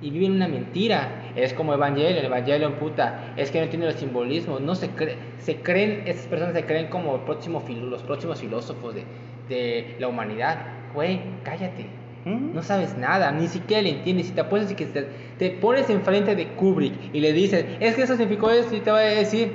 Y 0.00 0.08
viven 0.08 0.32
una 0.32 0.48
mentira. 0.48 1.10
Es 1.36 1.52
como 1.52 1.74
Evangelion, 1.74 2.24
Evangelion 2.24 2.72
puta. 2.76 3.34
Es 3.36 3.50
que 3.50 3.58
no 3.58 3.64
entiende 3.64 3.86
los 3.88 3.96
simbolismos. 3.96 4.62
No 4.62 4.74
se 4.74 4.88
cree, 4.88 5.18
se 5.40 5.56
creen, 5.56 6.04
esas 6.06 6.26
personas 6.26 6.54
se 6.54 6.64
creen 6.64 6.86
como 6.86 7.16
el 7.16 7.20
próximo 7.20 7.60
filo- 7.60 7.90
los 7.90 8.02
próximos 8.02 8.40
filósofos 8.40 8.94
de, 8.94 9.04
de 9.50 9.96
la 9.98 10.08
humanidad. 10.08 10.56
Güey, 10.94 11.20
cállate. 11.42 11.84
No 12.24 12.62
sabes 12.62 12.96
nada, 12.96 13.30
ni 13.32 13.48
siquiera 13.48 13.82
le 13.82 13.90
entiendes. 13.90 14.26
Si 14.28 14.32
te 14.32 14.40
apuestas 14.40 14.72
y 14.72 14.74
que 14.74 14.86
te, 14.86 15.06
te 15.38 15.50
pones 15.50 15.90
enfrente 15.90 16.34
de 16.34 16.48
Kubrick 16.48 16.94
y 17.12 17.20
le 17.20 17.32
dices, 17.34 17.66
es 17.80 17.94
que 17.96 18.02
eso 18.02 18.16
significó 18.16 18.50
esto, 18.50 18.74
y 18.74 18.80
te 18.80 18.90
va 18.90 18.98
a 18.98 19.02
decir, 19.02 19.52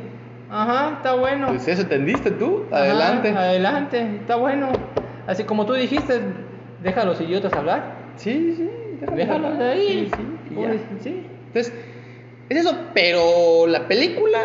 ajá, 0.52 0.94
está 0.98 1.16
bueno. 1.16 1.48
Pues 1.48 1.68
eso 1.68 1.82
entendiste 1.82 2.30
tú. 2.32 2.66
Ajá, 2.72 2.84
Adelante. 2.84 3.30
adelante, 3.30 4.16
está 4.22 4.36
bueno. 4.36 4.70
Así 5.26 5.44
como 5.46 5.66
tú 5.66 5.74
dijiste, 5.74 6.22
deja 6.84 7.02
a 7.02 7.06
los 7.06 7.20
idiotas 7.22 7.54
hablar. 7.54 7.96
Sí, 8.18 8.54
sí. 8.56 8.70
déjalo 9.00 9.16
Déjalos 9.18 9.52
hablar. 9.54 9.72
ahí. 9.72 10.12
Sí, 10.16 10.24
sí. 11.04 11.24
Entonces, 11.48 11.74
es 12.50 12.58
eso, 12.58 12.76
pero 12.94 13.66
la 13.68 13.88
película, 13.88 14.40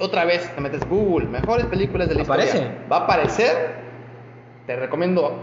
otra 0.00 0.24
vez, 0.26 0.50
te 0.54 0.60
metes 0.60 0.86
Google, 0.88 1.28
mejores 1.28 1.66
películas 1.66 2.08
de 2.08 2.14
la 2.16 2.22
Aparece. 2.22 2.58
historia. 2.58 2.78
Va 2.92 2.96
a 2.98 3.00
aparecer. 3.04 3.76
Te 4.66 4.76
recomiendo, 4.76 5.38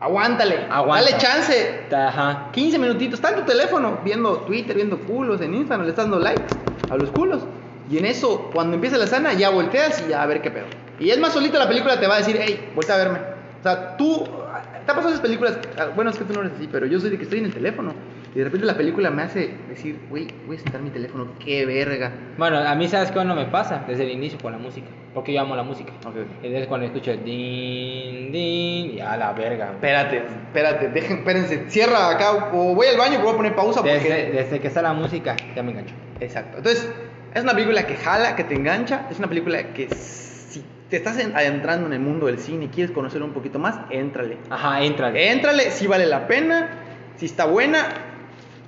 aguántale, 0.00 0.66
Aguanta. 0.70 1.04
dale 1.10 1.18
chance. 1.18 1.80
Ajá. 1.94 2.50
15 2.52 2.78
minutitos, 2.78 3.14
está 3.18 3.30
en 3.30 3.36
tu 3.36 3.42
teléfono, 3.42 3.98
viendo 4.04 4.38
Twitter, 4.38 4.76
viendo 4.76 4.98
culos, 4.98 5.40
en 5.40 5.54
Instagram, 5.54 5.84
le 5.84 5.90
estás 5.90 6.04
dando 6.04 6.18
likes 6.18 6.42
a 6.90 6.96
los 6.96 7.10
culos. 7.10 7.42
Y 7.90 7.98
en 7.98 8.06
eso, 8.06 8.50
cuando 8.52 8.74
empieza 8.74 8.96
la 8.96 9.04
escena, 9.04 9.32
ya 9.32 9.50
volteas 9.50 10.02
y 10.06 10.10
ya 10.10 10.22
a 10.22 10.26
ver 10.26 10.42
qué 10.42 10.50
pedo. 10.50 10.66
Y 10.98 11.10
es 11.10 11.18
más 11.18 11.32
solita 11.32 11.58
la 11.58 11.68
película, 11.68 12.00
te 12.00 12.06
va 12.06 12.16
a 12.16 12.18
decir, 12.18 12.36
hey, 12.40 12.70
voltea 12.74 12.94
a 12.94 12.98
verme. 12.98 13.18
O 13.60 13.62
sea, 13.62 13.96
tú, 13.96 14.24
¿te 14.24 14.90
ha 14.92 14.94
pasado 14.94 15.08
esas 15.08 15.20
películas? 15.20 15.58
Ah, 15.78 15.86
Bueno, 15.94 16.10
es 16.10 16.18
que 16.18 16.24
tú 16.24 16.32
no 16.32 16.40
eres 16.40 16.52
así, 16.56 16.68
pero 16.70 16.86
yo 16.86 16.98
soy 17.00 17.10
de 17.10 17.16
que 17.18 17.24
estoy 17.24 17.38
en 17.40 17.46
el 17.46 17.54
teléfono. 17.54 17.92
Y 18.36 18.38
de 18.40 18.44
repente 18.44 18.66
la 18.66 18.76
película 18.76 19.10
me 19.10 19.22
hace 19.22 19.48
decir, 19.66 19.98
güey, 20.10 20.28
voy 20.46 20.56
a 20.56 20.58
sentar 20.58 20.82
mi 20.82 20.90
teléfono, 20.90 21.26
qué 21.42 21.64
verga. 21.64 22.12
Bueno, 22.36 22.58
a 22.58 22.74
mí 22.74 22.86
sabes 22.86 23.10
que 23.10 23.24
no 23.24 23.34
me 23.34 23.46
pasa 23.46 23.84
desde 23.88 24.02
el 24.04 24.10
inicio 24.10 24.38
con 24.38 24.52
la 24.52 24.58
música, 24.58 24.88
porque 25.14 25.32
yo 25.32 25.40
amo 25.40 25.56
la 25.56 25.62
música. 25.62 25.90
Ok. 26.06 26.16
Entonces 26.42 26.66
cuando 26.66 26.84
escucho 26.84 27.12
din, 27.16 28.30
din, 28.30 28.90
y 28.92 29.00
a 29.00 29.16
la 29.16 29.32
verga. 29.32 29.70
Espérate, 29.72 30.18
espérate, 30.18 30.88
dejen, 30.88 31.16
espérense, 31.20 31.64
cierra 31.70 32.10
acá, 32.10 32.50
o 32.52 32.74
voy 32.74 32.86
al 32.88 32.98
baño, 32.98 33.20
voy 33.20 33.32
a 33.32 33.36
poner 33.38 33.54
pausa 33.54 33.80
porque... 33.80 33.94
Desde, 34.00 34.32
desde 34.32 34.60
que 34.60 34.68
está 34.68 34.82
la 34.82 34.92
música, 34.92 35.34
ya 35.54 35.62
me 35.62 35.70
engancho. 35.70 35.94
Exacto. 36.20 36.58
Entonces, 36.58 36.92
es 37.34 37.42
una 37.42 37.54
película 37.54 37.86
que 37.86 37.96
jala, 37.96 38.36
que 38.36 38.44
te 38.44 38.54
engancha. 38.54 39.06
Es 39.10 39.18
una 39.18 39.28
película 39.28 39.72
que 39.72 39.88
si 39.88 40.62
te 40.90 40.98
estás 40.98 41.18
en- 41.18 41.34
adentrando 41.34 41.86
en 41.86 41.94
el 41.94 42.00
mundo 42.00 42.26
del 42.26 42.38
cine 42.38 42.66
y 42.66 42.68
quieres 42.68 42.90
conocer 42.94 43.22
un 43.22 43.32
poquito 43.32 43.58
más, 43.58 43.78
éntrale. 43.88 44.36
Ajá, 44.50 44.82
entra. 44.82 45.10
Éntrale, 45.18 45.70
si 45.70 45.86
vale 45.86 46.04
la 46.04 46.26
pena, 46.26 46.68
si 47.16 47.24
está 47.24 47.46
buena. 47.46 48.12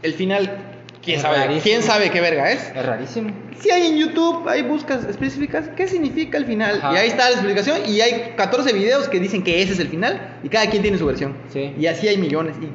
El 0.03 0.15
final, 0.15 0.57
quién 1.03 1.17
Es 1.17 1.23
sabe, 1.23 1.37
rarísimo. 1.39 1.63
quién 1.63 1.83
sabe 1.83 2.11
qué 2.11 2.21
verga 2.21 2.51
es. 2.53 2.73
Es 2.75 2.87
rarísimo. 2.87 3.31
Si 3.59 3.71
hay 3.71 3.87
en 3.89 3.97
YouTube, 3.99 4.49
hay 4.49 4.63
buscas 4.63 5.05
específicas, 5.05 5.69
¿qué 5.77 5.89
significa 5.89 6.39
el 6.39 6.47
final? 6.47 6.79
Ajá. 6.79 6.95
Y 6.95 6.97
ahí 6.99 7.09
está 7.09 7.25
la 7.31 7.37
explicación. 7.37 7.79
Y 7.89 8.01
hay 8.01 8.35
14 8.37 8.73
videos 8.73 9.09
que 9.09 9.19
dicen 9.19 9.43
que 9.43 9.61
ese 9.63 9.73
es 9.73 9.81
el 9.81 9.89
final. 9.89 10.39
Y 10.45 10.49
cada 10.49 10.67
quien 10.71 10.83
tiene 10.83 10.97
su 10.99 11.07
versión. 11.07 11.37
Sí. 11.49 11.75
Y 11.79 11.87
así 11.87 12.07
hay 12.07 12.17
millones. 12.19 12.57
Y 12.63 12.69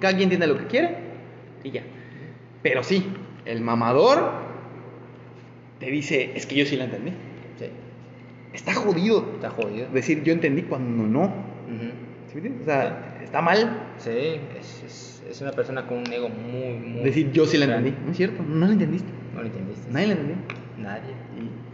cada 0.00 0.16
quien 0.16 0.28
tiene 0.30 0.46
lo 0.46 0.56
que 0.56 0.66
quiere. 0.66 0.96
Y 1.62 1.70
ya. 1.72 1.82
Pero 2.62 2.82
sí, 2.82 3.06
el 3.44 3.60
mamador 3.60 4.32
te 5.78 5.86
dice, 5.90 6.32
es 6.34 6.46
que 6.46 6.54
yo 6.56 6.64
sí 6.66 6.76
la 6.76 6.84
entendí. 6.84 7.10
Sí, 7.58 7.66
Está 8.52 8.74
jodido 8.74 9.30
está 9.34 9.50
jodido. 9.50 9.88
decir 9.92 10.22
yo 10.22 10.32
entendí 10.32 10.62
cuando 10.62 11.04
no. 11.04 11.20
Ujú. 11.24 11.90
¿Sí 12.28 12.34
me 12.34 12.48
entiendes? 12.48 12.62
O 12.62 12.64
sea, 12.64 13.18
está 13.22 13.40
mal 13.42 13.82
Sí, 13.98 14.10
es, 14.58 14.82
es, 14.86 15.19
es 15.30 15.40
una 15.40 15.52
persona 15.52 15.86
con 15.86 15.98
un 15.98 16.12
ego 16.12 16.28
muy, 16.28 16.74
muy... 16.74 17.02
decir 17.02 17.30
yo 17.32 17.46
sí 17.46 17.56
la 17.56 17.64
entendí. 17.66 17.94
No 18.04 18.10
es 18.10 18.16
cierto, 18.16 18.42
no 18.42 18.66
la 18.66 18.72
entendiste. 18.72 19.08
No 19.34 19.40
lo 19.40 19.46
entendiste. 19.46 19.90
Nadie 19.90 20.06
la 20.08 20.12
entendió. 20.14 20.36
Nadie. 20.78 21.14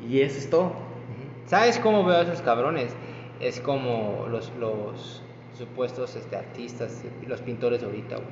Y, 0.09 0.15
y 0.15 0.20
eso 0.20 0.39
es 0.39 0.51
todo. 0.51 0.73
¿Sabes 1.47 1.78
cómo 1.78 2.05
veo 2.05 2.16
a 2.16 2.23
esos 2.23 2.43
cabrones? 2.43 2.95
Es 3.41 3.61
como 3.61 4.27
los, 4.31 4.53
los 4.59 5.23
supuestos 5.57 6.16
este, 6.16 6.37
artistas, 6.37 7.03
los 7.27 7.41
pintores 7.41 7.81
de 7.81 7.87
ahorita, 7.87 8.16
güey. 8.16 8.28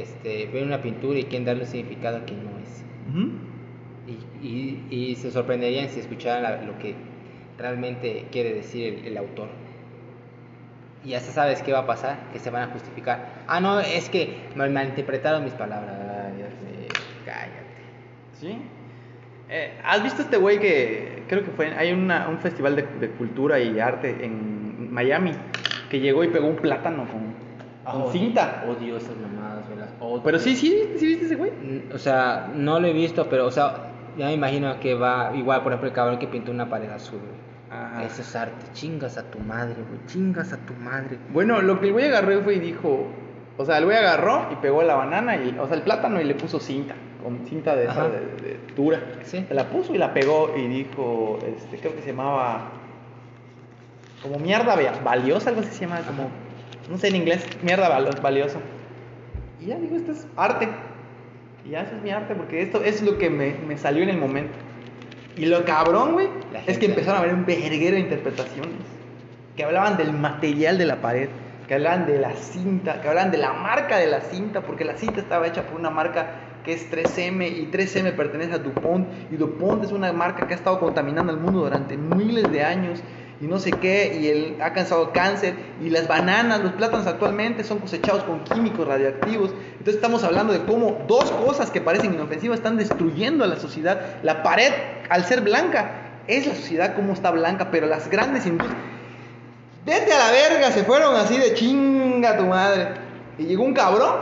Este, 0.00 0.46
ven 0.52 0.64
una 0.64 0.82
pintura 0.82 1.18
y 1.18 1.24
quieren 1.24 1.44
darle 1.44 1.62
un 1.62 1.68
significado 1.68 2.24
que 2.26 2.32
no 2.34 2.50
es. 2.62 2.82
Y, 4.42 4.46
y, 4.46 4.84
y 5.10 5.14
se 5.16 5.30
sorprenderían 5.30 5.88
si 5.88 6.00
escucharan 6.00 6.42
la- 6.42 6.62
lo 6.62 6.78
que 6.78 6.94
realmente 7.58 8.26
quiere 8.30 8.54
decir 8.54 8.94
el, 9.00 9.06
el 9.06 9.16
autor. 9.16 9.48
Y 11.06 11.10
ya 11.10 11.20
sabes 11.20 11.62
qué 11.62 11.72
va 11.72 11.78
a 11.80 11.86
pasar, 11.86 12.16
que 12.32 12.40
se 12.40 12.50
van 12.50 12.68
a 12.68 12.72
justificar. 12.72 13.26
Ah, 13.46 13.60
no, 13.60 13.78
es 13.78 14.08
que 14.08 14.48
mal- 14.56 14.70
malinterpretaron 14.72 15.44
mis 15.44 15.52
palabras. 15.52 15.94
Ay, 16.00 16.36
Dios 16.36 16.50
mío, 16.62 16.88
cállate. 17.24 17.76
¿Sí? 18.32 18.58
Eh, 19.48 19.78
¿Has 19.84 20.02
visto 20.02 20.22
este 20.22 20.36
güey 20.36 20.58
que 20.58 21.22
creo 21.28 21.44
que 21.44 21.52
fue, 21.52 21.68
hay 21.74 21.92
una- 21.92 22.28
un 22.28 22.38
festival 22.40 22.74
de, 22.74 22.82
de 22.82 23.08
cultura 23.10 23.60
y 23.60 23.78
arte 23.78 24.16
en 24.24 24.92
Miami 24.92 25.30
que 25.88 26.00
llegó 26.00 26.24
y 26.24 26.28
pegó 26.28 26.48
un 26.48 26.56
plátano 26.56 27.06
con, 27.08 27.92
con 27.92 28.02
Oh, 28.02 28.10
cinta? 28.10 28.64
Odio 28.68 28.96
esas 28.96 29.16
mamadas, 29.16 29.64
güey, 29.68 29.78
las 29.78 29.90
odio. 30.00 30.22
Pero 30.24 30.40
sí, 30.40 30.56
sí, 30.56 30.94
sí 30.96 31.06
viste 31.06 31.26
ese 31.26 31.36
güey. 31.36 31.52
O 31.94 31.98
sea, 31.98 32.50
no 32.52 32.80
lo 32.80 32.88
he 32.88 32.92
visto, 32.92 33.28
pero, 33.28 33.46
o 33.46 33.50
sea, 33.52 33.90
ya 34.18 34.26
me 34.26 34.32
imagino 34.34 34.80
que 34.80 34.94
va 34.96 35.30
igual, 35.36 35.62
por 35.62 35.70
ejemplo, 35.70 35.88
el 35.88 35.94
cabrón 35.94 36.18
que 36.18 36.26
pintó 36.26 36.50
una 36.50 36.68
pared 36.68 36.90
azul, 36.90 37.20
güey. 37.20 37.45
Ajá. 37.70 38.04
Eso 38.04 38.22
es 38.22 38.36
arte. 38.36 38.64
Chingas 38.72 39.18
a 39.18 39.24
tu 39.24 39.38
madre, 39.40 39.74
güey. 39.74 40.00
Chingas 40.06 40.52
a 40.52 40.56
tu 40.58 40.72
madre. 40.74 41.18
Bueno, 41.32 41.60
lo 41.62 41.80
que 41.80 41.86
el 41.88 41.92
güey 41.92 42.06
agarró 42.06 42.40
fue 42.42 42.54
y 42.54 42.60
dijo, 42.60 43.06
o 43.56 43.64
sea, 43.64 43.78
el 43.78 43.84
güey 43.86 43.96
agarró 43.96 44.48
y 44.52 44.56
pegó 44.56 44.82
la 44.82 44.94
banana, 44.94 45.36
y, 45.36 45.56
o 45.58 45.66
sea, 45.66 45.76
el 45.76 45.82
plátano 45.82 46.20
y 46.20 46.24
le 46.24 46.34
puso 46.34 46.60
cinta, 46.60 46.94
con 47.22 47.44
cinta 47.46 47.74
de, 47.74 47.84
esa 47.84 47.92
Ajá. 47.92 48.08
de, 48.08 48.20
de 48.42 48.60
dura. 48.76 49.00
Sí. 49.24 49.44
Se 49.48 49.54
la 49.54 49.64
puso 49.68 49.94
y 49.94 49.98
la 49.98 50.12
pegó 50.14 50.54
y 50.56 50.66
dijo, 50.68 51.38
este, 51.46 51.78
creo 51.78 51.94
que 51.96 52.02
se 52.02 52.08
llamaba 52.08 52.68
como 54.22 54.38
mierda 54.38 54.74
va- 54.76 55.00
valiosa, 55.04 55.50
algo 55.50 55.60
así 55.62 55.70
se 55.72 55.86
llama, 55.86 56.00
como, 56.06 56.28
no 56.90 56.98
sé 56.98 57.08
en 57.08 57.16
inglés, 57.16 57.44
mierda 57.62 57.88
val- 57.88 58.10
valiosa. 58.22 58.58
Y 59.60 59.66
ya 59.66 59.76
digo, 59.78 59.96
esto 59.96 60.12
es 60.12 60.26
arte. 60.36 60.68
Y 61.64 61.70
ya 61.70 61.80
eso 61.82 61.96
es 61.96 62.02
mi 62.02 62.10
arte, 62.10 62.34
porque 62.34 62.62
esto 62.62 62.82
es 62.82 63.02
lo 63.02 63.18
que 63.18 63.28
me, 63.30 63.54
me 63.66 63.76
salió 63.76 64.02
en 64.04 64.10
el 64.10 64.18
momento. 64.18 64.56
Y 65.36 65.46
lo 65.46 65.64
cabrón, 65.64 66.14
güey, 66.14 66.28
es 66.66 66.78
que 66.78 66.86
empezaron 66.86 67.20
a 67.20 67.22
ver 67.22 67.34
un 67.34 67.44
verguero 67.44 67.96
de 67.96 68.00
interpretaciones. 68.00 68.80
Que 69.54 69.64
hablaban 69.64 69.96
del 69.96 70.12
material 70.12 70.78
de 70.78 70.86
la 70.86 70.96
pared, 70.96 71.28
que 71.68 71.74
hablaban 71.74 72.06
de 72.06 72.18
la 72.18 72.32
cinta, 72.34 73.00
que 73.00 73.08
hablaban 73.08 73.30
de 73.30 73.38
la 73.38 73.52
marca 73.52 73.98
de 73.98 74.06
la 74.06 74.20
cinta, 74.20 74.62
porque 74.62 74.84
la 74.84 74.96
cinta 74.96 75.20
estaba 75.20 75.46
hecha 75.46 75.62
por 75.62 75.78
una 75.78 75.90
marca 75.90 76.26
que 76.64 76.72
es 76.72 76.90
3M 76.90 77.46
y 77.48 77.70
3M 77.70 78.16
pertenece 78.16 78.54
a 78.54 78.58
DuPont 78.58 79.06
y 79.30 79.36
DuPont 79.36 79.84
es 79.84 79.92
una 79.92 80.12
marca 80.12 80.48
que 80.48 80.54
ha 80.54 80.56
estado 80.56 80.80
contaminando 80.80 81.32
al 81.32 81.38
mundo 81.38 81.60
durante 81.60 81.96
miles 81.96 82.50
de 82.50 82.64
años 82.64 83.00
y 83.40 83.46
no 83.46 83.58
sé 83.58 83.70
qué 83.70 84.18
y 84.20 84.28
él 84.28 84.56
ha 84.62 84.72
causado 84.72 85.12
cáncer 85.12 85.54
y 85.82 85.90
las 85.90 86.08
bananas, 86.08 86.62
los 86.62 86.72
plátanos 86.72 87.06
actualmente 87.06 87.64
son 87.64 87.78
cosechados 87.78 88.24
con 88.24 88.44
químicos 88.44 88.86
radioactivos. 88.86 89.50
Entonces 89.72 89.96
estamos 89.96 90.24
hablando 90.24 90.52
de 90.52 90.64
cómo 90.64 91.04
dos 91.06 91.30
cosas 91.30 91.70
que 91.70 91.80
parecen 91.80 92.14
inofensivas 92.14 92.58
están 92.58 92.76
destruyendo 92.76 93.44
a 93.44 93.46
la 93.46 93.56
sociedad. 93.56 94.16
La 94.22 94.42
pared, 94.42 94.72
al 95.10 95.24
ser 95.24 95.42
blanca, 95.42 96.22
es 96.26 96.46
la 96.46 96.54
sociedad 96.54 96.94
como 96.94 97.12
está 97.12 97.30
blanca, 97.30 97.70
pero 97.70 97.86
las 97.86 98.10
grandes 98.10 98.46
industrias 98.46 98.96
Vete 99.86 100.12
a 100.12 100.18
la 100.18 100.30
verga, 100.32 100.72
se 100.72 100.82
fueron 100.82 101.14
así 101.14 101.38
de 101.38 101.54
chinga 101.54 102.36
tu 102.36 102.44
madre. 102.46 102.88
Y 103.38 103.44
llegó 103.44 103.62
un 103.62 103.72
cabrón, 103.72 104.16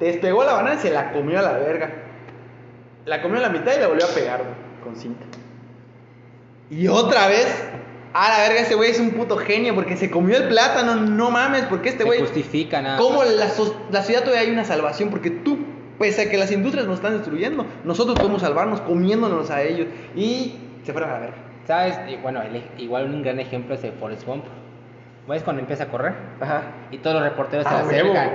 despegó 0.00 0.42
la 0.42 0.54
banana 0.54 0.74
y 0.74 0.78
se 0.78 0.90
la 0.90 1.12
comió 1.12 1.38
a 1.38 1.42
la 1.42 1.52
verga. 1.52 1.88
La 3.04 3.22
comió 3.22 3.38
a 3.38 3.42
la 3.42 3.48
mitad 3.48 3.76
y 3.76 3.80
la 3.80 3.86
volvió 3.86 4.04
a 4.04 4.08
pegar, 4.08 4.42
con 4.82 4.96
cinta. 4.96 5.24
Y 6.68 6.88
otra 6.88 7.28
vez, 7.28 7.46
a 8.14 8.28
la 8.28 8.38
verga, 8.48 8.60
ese 8.60 8.74
güey 8.74 8.90
es 8.90 9.00
un 9.00 9.10
puto 9.10 9.36
genio 9.36 9.74
porque 9.74 9.96
se 9.96 10.10
comió 10.10 10.36
el 10.36 10.48
plátano, 10.48 10.96
no 10.96 11.30
mames, 11.30 11.64
porque 11.64 11.88
este 11.90 12.04
güey... 12.04 12.20
justifica 12.20 12.82
nada. 12.82 12.98
¿Cómo 12.98 13.24
la, 13.24 13.48
so- 13.48 13.74
la 13.90 14.02
ciudad 14.02 14.20
todavía 14.20 14.42
hay 14.42 14.50
una 14.50 14.64
salvación? 14.64 15.10
Porque 15.10 15.30
tú, 15.30 15.58
pese 15.98 16.22
a 16.22 16.30
que 16.30 16.36
las 16.36 16.50
industrias 16.52 16.86
nos 16.86 16.96
están 16.96 17.14
destruyendo, 17.14 17.64
nosotros 17.84 18.18
podemos 18.18 18.42
salvarnos 18.42 18.80
comiéndonos 18.82 19.50
a 19.50 19.62
ellos. 19.62 19.86
Y 20.14 20.56
se 20.84 20.92
fueron 20.92 21.10
a 21.10 21.14
la 21.14 21.18
verga. 21.20 21.36
¿Sabes? 21.66 21.98
Y 22.08 22.16
bueno, 22.16 22.42
el- 22.42 22.62
igual 22.82 23.06
un 23.06 23.22
gran 23.22 23.38
ejemplo 23.40 23.74
es 23.74 23.84
el 23.84 23.92
Forrest 23.92 24.26
Gump. 24.26 24.44
¿Ves 25.28 25.42
cuando 25.44 25.60
empieza 25.60 25.84
a 25.84 25.88
correr? 25.88 26.14
Ajá. 26.40 26.62
Y 26.90 26.98
todos 26.98 27.14
los 27.14 27.24
reporteros 27.24 27.64
se 27.66 27.72
Ah, 27.72 27.78
acercan. 27.80 28.10
huevo. 28.28 28.32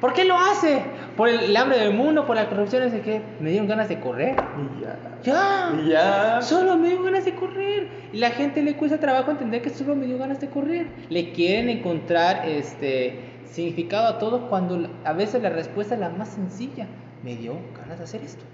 ¿Por 0.00 0.12
qué 0.12 0.24
lo 0.24 0.36
hace? 0.36 0.82
¿Por 1.16 1.28
el, 1.28 1.40
el 1.40 1.56
hambre 1.56 1.78
del 1.78 1.92
mundo? 1.92 2.24
¿Por 2.24 2.36
la 2.36 2.48
corrupción? 2.48 2.84
No 2.84 2.90
sé 2.90 3.00
qué. 3.00 3.20
Me 3.40 3.50
dieron 3.50 3.66
ganas 3.66 3.88
de 3.88 3.98
correr. 3.98 4.36
Y 4.56 4.82
ya. 4.82 4.98
¡Ya! 5.24 5.72
Y 5.80 5.88
ya. 5.88 6.42
Solo 6.42 6.76
me 6.76 6.88
dio 6.88 7.02
ganas 7.02 7.24
de 7.24 7.34
correr. 7.34 7.88
Y 8.12 8.18
la 8.18 8.30
gente 8.30 8.62
le 8.62 8.76
cuesta 8.76 9.00
trabajo 9.00 9.32
entender 9.32 9.60
que 9.60 9.70
solo 9.70 9.96
me 9.96 10.06
dio 10.06 10.16
ganas 10.18 10.40
de 10.40 10.48
correr. 10.48 10.86
Le 11.08 11.32
quieren 11.32 11.68
encontrar 11.68 12.46
este 12.46 13.18
significado 13.44 14.06
a 14.06 14.18
todo 14.18 14.48
cuando 14.48 14.88
a 15.04 15.12
veces 15.12 15.42
la 15.42 15.50
respuesta 15.50 15.94
es 15.94 16.00
la 16.00 16.10
más 16.10 16.28
sencilla. 16.28 16.86
Me 17.24 17.34
dio 17.34 17.54
ganas 17.80 17.98
de 17.98 18.04
hacer 18.04 18.22
esto. 18.22 18.44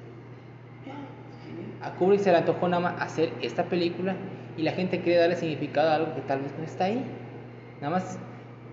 Ya. 0.86 1.86
A 1.86 1.94
Kubrick 1.96 2.20
se 2.20 2.30
le 2.30 2.38
antojó 2.38 2.68
nada 2.68 2.80
más 2.80 3.02
hacer 3.02 3.32
esta 3.42 3.64
película 3.64 4.16
y 4.56 4.62
la 4.62 4.72
gente 4.72 5.00
quiere 5.00 5.18
darle 5.18 5.36
significado 5.36 5.90
a 5.90 5.96
algo 5.96 6.14
que 6.14 6.22
tal 6.22 6.40
vez 6.40 6.52
no 6.56 6.64
está 6.64 6.84
ahí. 6.84 7.04
Nada 7.82 7.96
más 7.96 8.18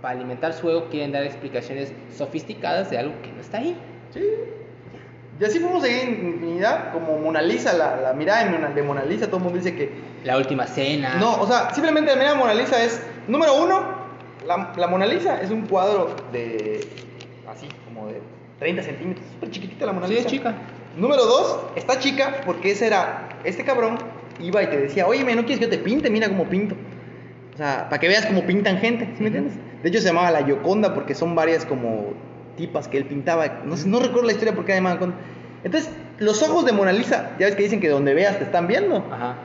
para 0.02 0.16
alimentar 0.16 0.54
su 0.54 0.70
ego 0.70 0.88
quieren 0.90 1.12
dar 1.12 1.24
explicaciones 1.24 1.94
sofisticadas 2.16 2.90
de 2.90 2.98
algo 2.98 3.14
que 3.22 3.32
no 3.32 3.42
está 3.42 3.58
ahí. 3.58 3.76
Sí. 4.14 4.22
Y 5.40 5.44
así 5.44 5.60
seguir 5.60 6.04
en 6.04 6.28
infinidad, 6.36 6.94
como 6.94 7.18
Mona 7.18 7.42
Lisa, 7.42 7.74
la, 7.74 7.96
la 8.00 8.14
mirada 8.14 8.44
de 8.44 8.84
Mona, 8.84 9.02
de 9.02 9.10
Lisa, 9.10 9.26
todo 9.28 9.38
el 9.38 9.44
mundo 9.44 9.58
dice 9.58 9.76
que... 9.76 9.92
La 10.24 10.38
última 10.38 10.68
cena. 10.68 11.16
No, 11.16 11.42
o 11.42 11.48
sea, 11.48 11.74
simplemente 11.74 12.12
la 12.12 12.16
mirada 12.18 12.34
de 12.34 12.40
Mona 12.40 12.54
Lisa 12.54 12.84
es, 12.84 13.02
número 13.28 13.56
uno, 13.56 13.82
la, 14.46 14.72
la 14.78 14.88
Mona 14.88 15.08
Lisa 15.08 15.42
es 15.42 15.50
un 15.50 15.66
cuadro 15.66 16.16
de, 16.32 16.86
así, 17.50 17.68
como 17.86 18.08
de 18.08 18.22
30 18.60 18.84
centímetros, 18.84 19.26
súper 19.34 19.50
chiquitita 19.50 19.88
la 19.88 19.94
Mona 19.94 20.06
Sí, 20.08 20.14
Lisa. 20.14 20.26
es 20.28 20.32
chica. 20.32 20.54
Número 20.96 21.26
dos, 21.26 21.60
está 21.76 21.98
chica 21.98 22.42
porque 22.46 22.72
ese 22.72 22.86
era, 22.86 23.30
este 23.44 23.64
cabrón 23.64 23.98
iba 24.40 24.62
y 24.62 24.68
te 24.68 24.78
decía, 24.78 25.08
oye, 25.08 25.24
¿no 25.24 25.42
quieres 25.46 25.58
que 25.58 25.66
yo 25.66 25.70
te 25.70 25.78
pinte? 25.80 26.12
Mira 26.12 26.28
cómo 26.28 26.46
pinto. 26.46 26.76
O 27.56 27.58
sea, 27.58 27.88
para 27.90 28.00
que 28.00 28.08
veas 28.08 28.28
cómo 28.28 28.44
pintan 28.46 28.78
gente, 28.78 29.06
¿sí 29.16 29.22
me 29.24 29.28
entiendes? 29.28 29.56
De 29.84 29.90
hecho 29.90 30.00
se 30.00 30.08
llamaba 30.08 30.32
La 30.32 30.42
Yoconda 30.46 30.94
porque 30.94 31.16
son 31.16 31.36
varias 31.36 31.66
como 31.66 32.14
tipas 32.58 32.88
que 32.88 32.98
él 32.98 33.06
pintaba. 33.06 33.62
No 33.66 33.78
sé, 33.78 33.88
no 33.88 34.00
recuerdo 34.00 34.28
la 34.28 34.34
historia 34.34 34.54
porque 34.54 34.80
con... 35.00 35.14
Entonces, 35.64 35.92
los 36.20 36.42
ojos 36.44 36.66
de 36.66 36.72
Mona 36.72 36.92
Lisa, 36.92 37.32
ya 37.40 37.46
ves 37.46 37.56
que 37.56 37.64
dicen 37.64 37.80
que 37.80 37.90
donde 37.90 38.14
veas 38.14 38.38
te 38.38 38.44
están 38.44 38.68
viendo. 38.68 38.98
Ajá. 39.12 39.36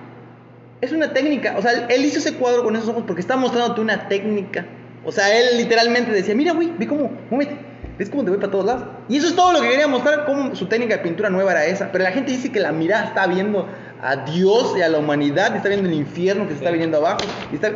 Es 0.80 0.92
una 0.92 1.12
técnica, 1.12 1.54
o 1.58 1.62
sea, 1.62 1.86
él- 1.88 2.04
hizo 2.04 2.18
ese 2.18 2.34
cuadro 2.34 2.62
con 2.62 2.76
esos 2.76 2.88
ojos 2.88 3.04
porque 3.06 3.20
está 3.20 3.36
mostrándote 3.36 3.80
una 3.80 4.08
técnica. 4.08 4.66
O 5.04 5.12
sea, 5.12 5.34
él 5.38 5.56
literalmente 5.56 6.12
decía, 6.12 6.34
mira, 6.34 6.52
güey, 6.52 6.70
ve 6.76 6.86
cómo, 6.86 7.10
muévete, 7.30 7.56
ves 7.98 8.10
cómo 8.10 8.24
te 8.24 8.30
voy 8.30 8.38
para 8.38 8.50
todos 8.50 8.64
lados. 8.66 8.84
Y 9.08 9.16
eso 9.16 9.28
es 9.28 9.36
todo 9.36 9.52
lo 9.52 9.60
que 9.62 9.70
quería 9.70 9.88
mostrar, 9.88 10.26
cómo 10.26 10.54
su 10.54 10.66
técnica 10.66 10.96
de 10.96 11.02
pintura 11.02 11.30
nueva 11.30 11.52
era 11.52 11.64
esa. 11.66 11.90
Pero 11.92 12.04
la 12.04 12.10
gente 12.12 12.32
dice 12.32 12.52
que 12.52 12.60
la 12.60 12.72
mirada 12.72 13.04
está 13.06 13.26
viendo 13.26 13.66
a 14.02 14.16
Dios 14.16 14.74
y 14.76 14.82
a 14.82 14.88
la 14.88 14.98
humanidad, 14.98 15.54
y 15.54 15.56
está 15.58 15.68
viendo 15.68 15.88
el 15.88 15.94
infierno 15.94 16.44
que 16.44 16.50
se 16.50 16.58
está 16.58 16.70
viniendo 16.70 16.98
abajo. 16.98 17.20
Y 17.52 17.54
está... 17.54 17.72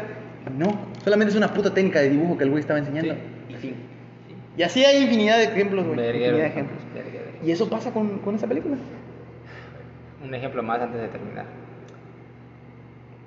No, 0.56 0.86
solamente 1.04 1.30
es 1.30 1.36
una 1.36 1.52
puta 1.52 1.72
técnica 1.72 2.00
de 2.00 2.10
dibujo 2.10 2.38
que 2.38 2.44
el 2.44 2.50
güey 2.50 2.60
estaba 2.60 2.78
enseñando. 2.78 3.14
Sí. 3.14 3.20
Y 3.50 3.54
fin. 3.54 3.74
Y 4.56 4.62
así 4.62 4.84
hay 4.84 5.02
infinidad 5.02 5.38
de 5.38 5.44
ejemplos, 5.44 5.86
güey. 5.86 5.98
Infinidad 6.06 6.32
de 6.32 6.46
ejemplos. 6.46 6.78
Verguero. 6.94 7.26
Y 7.44 7.50
eso 7.50 7.68
pasa 7.68 7.92
con, 7.92 8.18
con 8.18 8.34
esa 8.34 8.46
película. 8.46 8.76
Un 10.24 10.34
ejemplo 10.34 10.62
más 10.62 10.80
antes 10.80 11.00
de 11.00 11.08
terminar. 11.08 11.46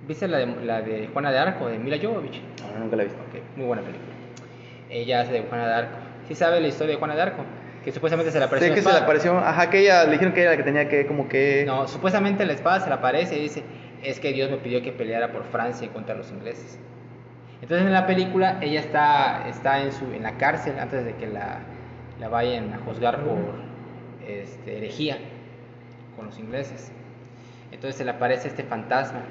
¿Viste 0.07 0.27
la 0.27 0.39
de, 0.39 0.47
la 0.65 0.81
de 0.81 1.07
Juana 1.13 1.31
de 1.31 1.39
Arco, 1.39 1.67
de 1.67 1.77
Mila 1.79 1.97
Jovovich? 2.01 2.41
No, 2.73 2.79
nunca 2.79 2.95
la 2.95 3.03
he 3.03 3.05
visto. 3.05 3.21
Ok, 3.21 3.41
muy 3.55 3.67
buena 3.67 3.81
película. 3.83 4.11
Ella 4.89 5.21
hace 5.21 5.31
de 5.31 5.41
Juana 5.43 5.67
de 5.67 5.73
Arco. 5.73 5.97
¿Sí 6.27 6.35
sabe 6.35 6.59
la 6.59 6.67
historia 6.67 6.93
de 6.93 6.99
Juana 6.99 7.15
de 7.15 7.21
Arco? 7.21 7.43
Que 7.83 7.91
supuestamente 7.91 8.31
se 8.31 8.39
le 8.39 8.45
apareció 8.45 8.69
Sé 8.69 8.75
que 8.75 8.81
se 8.81 8.87
le 8.87 8.91
espada. 8.91 9.05
apareció, 9.05 9.37
ajá, 9.37 9.69
que 9.69 9.79
ella 9.79 10.05
le 10.05 10.11
dijeron 10.11 10.33
que 10.33 10.41
era 10.41 10.51
la 10.51 10.57
que 10.57 10.63
tenía 10.63 10.87
que, 10.89 11.05
como 11.05 11.27
que. 11.27 11.63
No, 11.65 11.87
supuestamente 11.87 12.45
la 12.45 12.53
espada 12.53 12.81
se 12.81 12.87
le 12.87 12.95
aparece 12.95 13.37
y 13.37 13.41
dice, 13.43 13.63
es 14.03 14.19
que 14.19 14.33
Dios 14.33 14.51
me 14.51 14.57
pidió 14.57 14.81
que 14.81 14.91
peleara 14.91 15.31
por 15.31 15.43
Francia 15.45 15.87
contra 15.91 16.15
los 16.15 16.29
ingleses. 16.31 16.77
Entonces 17.63 17.87
en 17.87 17.93
la 17.93 18.05
película 18.05 18.57
ella 18.59 18.81
está, 18.81 19.47
está 19.47 19.81
en, 19.81 19.93
su, 19.93 20.03
en 20.11 20.23
la 20.23 20.37
cárcel 20.37 20.77
antes 20.79 21.05
de 21.05 21.15
que 21.15 21.27
la, 21.27 21.59
la 22.19 22.27
vayan 22.27 22.73
a 22.73 22.77
juzgar 22.79 23.23
por 23.23 23.37
este, 24.27 24.79
herejía 24.79 25.17
con 26.17 26.25
los 26.25 26.37
ingleses. 26.37 26.91
Entonces 27.71 27.95
se 27.95 28.03
le 28.03 28.11
aparece 28.11 28.49
este 28.49 28.63
fantasma, 28.63 29.21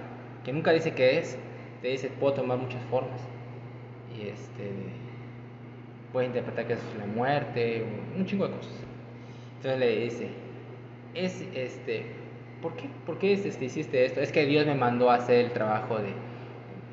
que 0.46 0.52
nunca 0.54 0.72
dice 0.72 0.94
qué 0.94 1.18
es, 1.18 1.36
te 1.82 1.88
dice 1.88 2.08
puedo 2.08 2.32
tomar 2.32 2.56
muchas 2.56 2.82
formas. 2.84 3.20
Y 4.16 4.28
este 4.28 4.70
puede 6.10 6.28
interpretar 6.28 6.66
que 6.66 6.72
es 6.72 6.80
la 6.98 7.04
muerte, 7.04 7.84
un 8.16 8.24
chingo 8.24 8.48
de 8.48 8.56
cosas. 8.56 8.72
Entonces 9.56 9.78
le 9.78 10.04
dice, 10.04 10.28
es 11.12 11.44
este, 11.54 12.06
¿por 12.62 12.76
qué? 12.76 12.88
¿Por 13.04 13.18
qué 13.18 13.34
este, 13.34 13.62
hiciste 13.62 14.06
esto? 14.06 14.22
Es 14.22 14.32
que 14.32 14.46
Dios 14.46 14.64
me 14.64 14.74
mandó 14.74 15.10
a 15.10 15.16
hacer 15.16 15.44
el 15.44 15.52
trabajo 15.52 15.98
de 15.98 16.31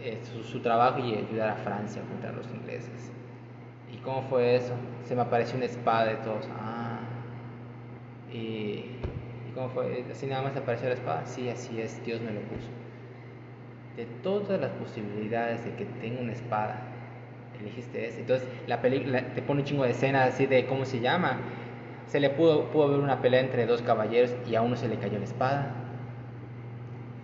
eh, 0.02 0.20
su, 0.24 0.60
trabajo 0.62 1.00
y 1.00 1.14
ayudar 1.16 1.50
a 1.50 1.56
Francia 1.56 2.02
contra 2.04 2.32
los 2.32 2.50
ingleses. 2.52 3.12
¿Y 3.94 3.98
cómo 3.98 4.22
fue 4.24 4.56
eso? 4.56 4.74
Se 5.04 5.14
me 5.14 5.22
apareció 5.22 5.58
una 5.58 5.66
espada 5.66 6.06
de 6.06 6.16
todos. 6.18 6.48
Ah. 6.58 7.00
Y, 8.32 8.38
¿y 8.38 9.52
cómo 9.54 9.70
fue? 9.70 10.06
¿Así 10.10 10.26
nada 10.28 10.44
más 10.44 10.56
apareció 10.56 10.88
la 10.88 10.94
espada? 10.94 11.26
Sí, 11.26 11.50
así 11.50 11.82
es, 11.82 12.04
Dios 12.06 12.22
me 12.22 12.32
lo 12.32 12.40
puso. 12.42 12.70
De 13.98 14.06
todas 14.24 14.62
las 14.62 14.72
posibilidades 14.72 15.66
de 15.66 15.74
que 15.76 15.86
tenga 15.86 16.22
una 16.22 16.32
espada, 16.32 16.82
elegiste 17.60 18.08
esa. 18.08 18.20
Entonces, 18.20 18.48
la 18.68 18.82
película 18.82 19.22
te 19.34 19.42
pone 19.42 19.62
un 19.62 19.66
chingo 19.66 19.84
de 19.84 19.92
escenas 19.92 20.34
así 20.34 20.46
de 20.46 20.66
cómo 20.66 20.86
se 20.86 21.02
llama. 21.02 21.40
Se 22.08 22.22
le 22.22 22.30
pudo, 22.30 22.72
pudo 22.72 22.90
ver 22.90 23.00
una 23.00 23.22
pelea 23.22 23.42
entre 23.42 23.66
dos 23.66 23.82
caballeros 23.82 24.34
y 24.50 24.56
a 24.56 24.62
uno 24.62 24.78
se 24.78 24.88
le 24.88 24.98
cayó 24.98 25.18
la 25.18 25.26
espada. 25.26 25.74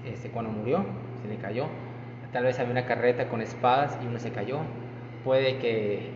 Este, 0.05 0.29
cuando 0.29 0.51
murió, 0.51 0.85
se 1.21 1.27
le 1.29 1.37
cayó. 1.37 1.67
Tal 2.35 2.43
vez 2.43 2.59
había 2.59 2.73
una 2.73 2.85
carreta 2.85 3.29
con 3.29 3.39
espadas 3.39 3.97
y 4.03 4.07
uno 4.07 4.19
se 4.19 4.29
cayó. 4.29 4.59
Puede 5.23 5.57
que. 5.57 6.09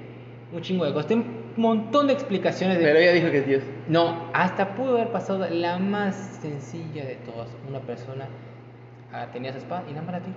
Un 0.52 0.62
chingo 0.62 0.84
de 0.84 0.92
cosas. 0.92 1.12
Un 1.12 1.54
montón 1.56 2.08
de 2.08 2.14
explicaciones 2.14 2.78
de. 2.78 2.84
Pero 2.84 3.00
ella 3.00 3.14
dijo 3.14 3.32
que 3.32 3.38
es 3.38 3.48
Dios. 3.48 3.64
No, 3.88 4.30
hasta 4.34 4.76
pudo 4.76 4.98
haber 4.98 5.14
pasado 5.14 5.48
la 5.50 5.78
más 5.78 6.18
sencilla 6.42 7.06
de 7.06 7.16
todas. 7.16 7.48
Una 7.70 7.80
persona 7.80 8.28
ah, 9.14 9.28
tenía 9.32 9.54
su 9.54 9.60
espada 9.60 9.86
y 9.90 9.94
nada 9.94 10.02
más 10.02 10.16
la. 10.16 10.20
Tiró. 10.20 10.36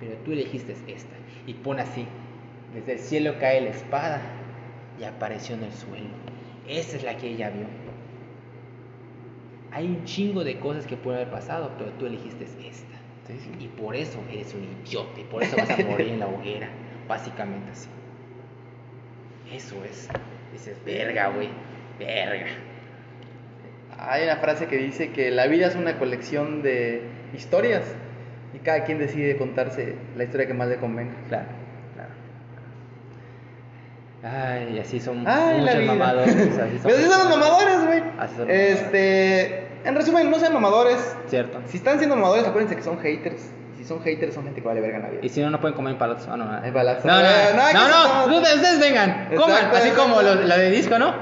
Pero 0.00 0.16
tú 0.24 0.32
elegiste 0.32 0.74
esta. 0.88 1.14
Y 1.46 1.54
pone 1.54 1.82
así. 1.82 2.04
Desde 2.74 2.94
el 2.94 2.98
cielo 2.98 3.34
cae 3.38 3.60
la 3.60 3.70
espada 3.70 4.20
y 4.98 5.04
apareció 5.04 5.54
en 5.54 5.62
el 5.62 5.72
suelo. 5.72 6.08
Esa 6.66 6.96
es 6.96 7.04
la 7.04 7.16
que 7.16 7.28
ella 7.28 7.50
vio. 7.50 7.66
Hay 9.70 9.86
un 9.86 10.02
chingo 10.02 10.42
de 10.42 10.58
cosas 10.58 10.84
que 10.84 10.96
pueden 10.96 11.20
haber 11.20 11.32
pasado, 11.32 11.70
pero 11.78 11.92
tú 11.92 12.06
elegiste 12.06 12.42
esta. 12.42 12.97
Y 13.58 13.68
por 13.68 13.94
eso 13.94 14.18
eres 14.32 14.54
un 14.54 14.64
idiota. 14.64 15.20
Y 15.20 15.24
por 15.24 15.42
eso 15.42 15.56
vas 15.56 15.70
a 15.70 15.76
morir 15.84 16.08
en 16.08 16.20
la 16.20 16.26
hoguera. 16.26 16.68
Básicamente 17.06 17.70
así. 17.72 17.88
Eso 19.52 19.84
es. 19.84 20.08
Dices, 20.52 20.76
verga, 20.84 21.28
güey. 21.28 21.48
Verga. 21.98 22.46
Hay 23.98 24.24
una 24.24 24.36
frase 24.36 24.66
que 24.66 24.76
dice 24.76 25.10
que 25.10 25.30
la 25.30 25.46
vida 25.46 25.66
es 25.66 25.74
una 25.74 25.98
colección 25.98 26.62
de 26.62 27.02
historias 27.34 27.82
y 28.54 28.58
cada 28.58 28.84
quien 28.84 28.98
decide 28.98 29.36
contarse 29.36 29.96
la 30.16 30.24
historia 30.24 30.46
que 30.46 30.54
más 30.54 30.68
le 30.68 30.76
convenga. 30.76 31.14
Claro, 31.28 31.48
claro. 31.94 32.10
Ay, 34.22 34.78
así 34.78 35.00
son 35.00 35.26
Ay, 35.26 35.60
muchos 35.60 35.84
mamadores. 35.84 36.34
Así 36.36 36.78
son, 36.78 36.80
Pero 36.84 36.96
así 36.96 37.06
son 37.06 37.18
los 37.18 37.38
mamadores, 37.38 37.86
güey. 37.86 38.02
Este, 38.48 39.67
en 39.84 39.94
resumen, 39.94 40.30
no 40.30 40.38
sean 40.38 40.52
mamadores. 40.52 41.16
Cierto. 41.26 41.60
Si 41.66 41.76
están 41.78 41.98
siendo 41.98 42.16
mamadores, 42.16 42.46
acuérdense 42.46 42.76
que 42.76 42.82
son 42.82 42.98
haters. 43.00 43.50
Si 43.76 43.84
son 43.84 44.02
haters, 44.02 44.34
son 44.34 44.44
gente 44.44 44.60
que 44.60 44.66
vale 44.66 44.80
verga 44.80 44.96
en 44.96 45.02
la 45.04 45.08
vida. 45.10 45.20
Y 45.22 45.28
si 45.28 45.40
no, 45.40 45.50
no 45.50 45.60
pueden 45.60 45.76
comer 45.76 45.92
en 45.92 45.98
palatos. 45.98 46.26
Ah, 46.28 46.36
no, 46.36 46.44
no. 46.44 46.72
Palatos. 46.72 47.04
No, 47.04 47.12
no, 47.12 47.20
Eh, 47.20 47.72
no, 47.74 47.88
no, 47.88 48.26
no, 48.26 48.36
ustedes, 48.38 48.80
vengan, 48.80 49.28
coman, 49.36 49.66
así 49.74 49.90
como 49.90 50.20
lo 50.22 50.34
de 50.36 50.70
disco, 50.70 50.98
¿no? 50.98 51.14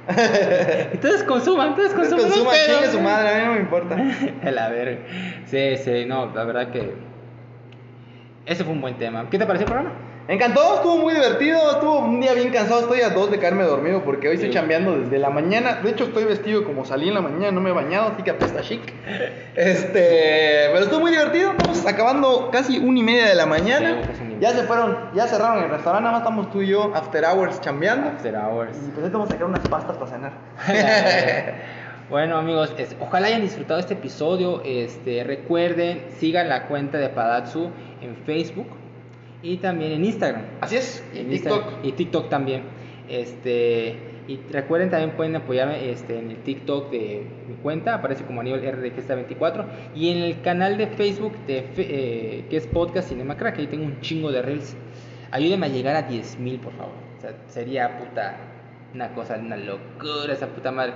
Entonces 0.10 1.22
consuman, 1.22 1.68
entonces 1.68 1.92
Entonces 1.92 2.14
consuman. 2.18 2.30
consuma, 2.30 2.44
no 2.44 2.50
hay 2.50 2.66
pedo. 2.66 2.78
chingue 2.78 2.90
su 2.92 3.00
madre, 3.00 3.28
a 3.28 3.38
mí 3.38 3.44
no 3.46 3.52
me 3.52 3.60
importa. 3.60 3.96
La 4.50 4.68
verga. 4.68 4.98
Sí, 5.46 5.76
sí, 5.76 6.04
no, 6.06 6.32
la 6.34 6.44
verdad 6.44 6.70
que. 6.72 6.94
Ese 8.46 8.64
fue 8.64 8.72
un 8.72 8.80
buen 8.80 8.96
tema. 8.96 9.28
¿Qué 9.30 9.38
te 9.38 9.46
pareció 9.46 9.66
el 9.66 9.72
programa? 9.72 9.94
Encantó, 10.28 10.76
estuvo 10.76 10.98
muy 10.98 11.12
divertido, 11.14 11.58
estuvo 11.72 11.98
un 11.98 12.20
día 12.20 12.34
bien 12.34 12.50
cansado, 12.50 12.82
estoy 12.82 13.00
a 13.00 13.10
dos 13.10 13.32
de 13.32 13.38
caerme 13.40 13.64
dormido 13.64 14.04
porque 14.04 14.28
hoy 14.28 14.34
estoy 14.36 14.50
chambeando 14.50 14.96
desde 14.96 15.18
la 15.18 15.28
mañana. 15.28 15.80
De 15.82 15.90
hecho, 15.90 16.04
estoy 16.04 16.22
vestido 16.24 16.62
como 16.64 16.84
salí 16.84 17.08
en 17.08 17.14
la 17.14 17.20
mañana, 17.20 17.50
no 17.50 17.60
me 17.60 17.70
he 17.70 17.72
bañado, 17.72 18.12
así 18.12 18.22
que 18.22 18.30
apesta 18.30 18.60
chic. 18.60 18.80
Este, 19.56 20.68
pero 20.72 20.84
estuvo 20.84 21.00
muy 21.00 21.10
divertido, 21.10 21.50
estamos 21.50 21.84
acabando 21.84 22.48
casi 22.52 22.78
una 22.78 23.00
y 23.00 23.02
media 23.02 23.26
de 23.26 23.34
la 23.34 23.46
mañana. 23.46 24.02
Ya 24.40 24.52
se 24.52 24.62
fueron, 24.62 24.96
ya 25.14 25.26
cerraron 25.26 25.64
el 25.64 25.70
restaurante, 25.70 26.04
nada 26.04 26.12
más 26.12 26.20
estamos 26.22 26.50
tú 26.52 26.62
y 26.62 26.68
yo 26.68 26.92
after 26.94 27.24
hours 27.24 27.60
chambeando. 27.60 28.08
After 28.10 28.34
hours. 28.36 28.78
Y 28.86 28.90
pues 28.92 29.10
vamos 29.10 29.28
a 29.28 29.32
sacar 29.32 29.46
unas 29.48 29.68
pastas 29.68 29.96
para 29.96 30.10
cenar. 30.12 30.32
bueno 32.10 32.38
amigos, 32.38 32.72
es- 32.78 32.96
ojalá 33.00 33.26
hayan 33.26 33.42
disfrutado 33.42 33.80
este 33.80 33.94
episodio. 33.94 34.62
Este, 34.64 35.24
recuerden, 35.24 36.04
sigan 36.18 36.48
la 36.48 36.68
cuenta 36.68 36.98
de 36.98 37.08
Padatsu 37.08 37.70
en 38.00 38.16
Facebook 38.24 38.68
y 39.42 39.56
también 39.58 39.92
en 39.92 40.04
Instagram. 40.04 40.42
Así 40.60 40.76
es, 40.76 41.04
y 41.14 41.18
En 41.20 41.30
TikTok. 41.30 41.52
Instagram- 41.64 41.78
y 41.84 41.92
TikTok 41.92 42.28
también. 42.28 42.62
Este, 43.08 43.96
y 44.28 44.38
recuerden 44.52 44.90
también 44.90 45.12
pueden 45.16 45.34
apoyarme 45.34 45.90
este, 45.90 46.18
en 46.18 46.30
el 46.30 46.36
TikTok 46.38 46.90
de 46.90 47.26
mi 47.48 47.54
cuenta, 47.56 47.94
aparece 47.94 48.24
como 48.24 48.40
Aníbal 48.40 48.62
RDG24 48.62 49.64
y 49.96 50.10
en 50.10 50.18
el 50.18 50.40
canal 50.42 50.76
de 50.78 50.86
Facebook 50.86 51.34
de 51.46 51.68
eh, 51.76 52.44
que 52.48 52.56
es 52.56 52.66
Podcast 52.68 53.08
Cinema 53.08 53.36
Crack, 53.36 53.58
ahí 53.58 53.66
tengo 53.66 53.84
un 53.86 54.00
chingo 54.00 54.30
de 54.30 54.42
reels. 54.42 54.76
Ayúdenme 55.32 55.66
a 55.66 55.68
llegar 55.70 55.96
a 55.96 56.08
10.000 56.08 56.60
por 56.60 56.72
favor. 56.74 56.92
O 57.18 57.20
sea, 57.20 57.32
sería 57.48 57.98
puta 57.98 58.36
una 58.94 59.12
cosa, 59.14 59.36
una 59.36 59.56
locura 59.56 60.32
esa 60.32 60.46
puta 60.46 60.70
madre. 60.70 60.92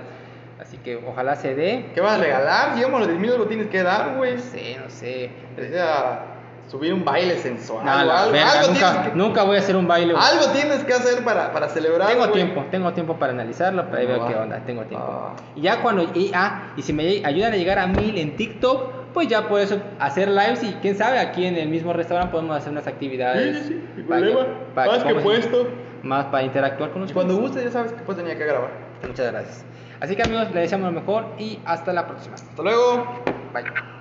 Así 0.59 0.77
que 0.77 0.95
ojalá 0.95 1.35
se 1.35 1.53
dé. 1.53 1.87
¿Qué 1.93 1.99
vas 1.99 2.17
a 2.17 2.23
regalar? 2.23 2.75
Llegamos 2.75 2.95
a 2.97 2.99
los 2.99 3.07
10 3.09 3.19
mil, 3.19 3.31
algo 3.31 3.45
tienes 3.45 3.67
que 3.67 3.83
dar, 3.83 4.15
güey. 4.15 4.35
No 4.35 4.41
sé, 4.41 4.77
no 4.81 4.89
sé. 4.89 5.29
O 5.57 5.61
sea, 5.69 6.34
subir 6.67 6.93
un 6.93 7.05
baile 7.05 7.37
sensual. 7.37 7.85
No, 7.85 7.91
algo, 7.91 8.31
verga, 8.31 8.51
algo 8.51 8.73
nunca, 8.73 8.91
tienes 8.91 9.09
que- 9.11 9.15
nunca 9.17 9.43
voy 9.43 9.55
a 9.57 9.59
hacer 9.59 9.75
un 9.75 9.87
baile. 9.87 10.13
güey. 10.13 10.25
Algo 10.25 10.47
tienes 10.51 10.83
que 10.83 10.93
hacer 10.93 11.23
para, 11.23 11.51
para 11.53 11.69
celebrar. 11.69 12.07
Tengo 12.09 12.21
güey. 12.21 12.33
tiempo, 12.33 12.65
tengo 12.71 12.93
tiempo 12.93 13.15
para 13.17 13.33
analizarlo, 13.33 13.85
pero 13.89 13.97
ahí 13.99 14.05
Ah, 14.05 14.11
veo 14.13 14.19
va. 14.21 14.27
qué 14.27 14.35
onda, 14.35 14.59
tengo 14.65 14.83
tiempo. 14.83 15.07
Ah. 15.09 15.35
Y 15.55 15.61
ya 15.61 15.81
cuando, 15.81 16.03
y, 16.13 16.31
ah, 16.33 16.73
y 16.75 16.81
si 16.81 16.91
me 16.93 17.21
ayudan 17.25 17.53
a 17.53 17.55
llegar 17.55 17.79
a 17.79 17.87
mil 17.87 18.17
en 18.17 18.35
TikTok, 18.35 18.93
pues 19.13 19.27
ya 19.29 19.47
por 19.47 19.61
eso 19.61 19.79
hacer 19.99 20.27
lives 20.27 20.61
y 20.63 20.73
quién 20.81 20.97
sabe, 20.97 21.19
aquí 21.19 21.45
en 21.45 21.55
el 21.55 21.69
mismo 21.69 21.93
restaurante 21.93 22.31
podemos 22.31 22.57
hacer 22.57 22.71
unas 22.71 22.85
actividades. 22.87 23.59
Sí, 23.59 23.63
sí, 23.63 23.69
sí, 23.69 23.91
sin 23.95 24.05
para 24.07 24.21
problema. 24.21 24.47
para 24.75 24.91
Más 24.91 25.03
que 25.03 25.15
puesto. 25.15 25.67
Más 26.03 26.25
para 26.25 26.43
interactuar 26.43 26.91
con 26.91 27.01
nosotros. 27.01 27.23
cuando 27.25 27.41
guste, 27.41 27.63
ya 27.63 27.71
sabes 27.71 27.93
que 27.93 28.01
pues 28.03 28.17
tenía 28.17 28.37
que 28.37 28.45
grabar. 28.45 28.69
Muchas 29.07 29.31
gracias. 29.31 29.65
Así 30.01 30.15
que 30.15 30.23
amigos, 30.23 30.45
les 30.47 30.55
deseamos 30.55 30.93
lo 30.93 30.99
mejor 30.99 31.25
y 31.39 31.59
hasta 31.65 31.93
la 31.93 32.05
próxima. 32.05 32.35
Hasta 32.35 32.61
luego. 32.61 33.05
Bye. 33.53 33.94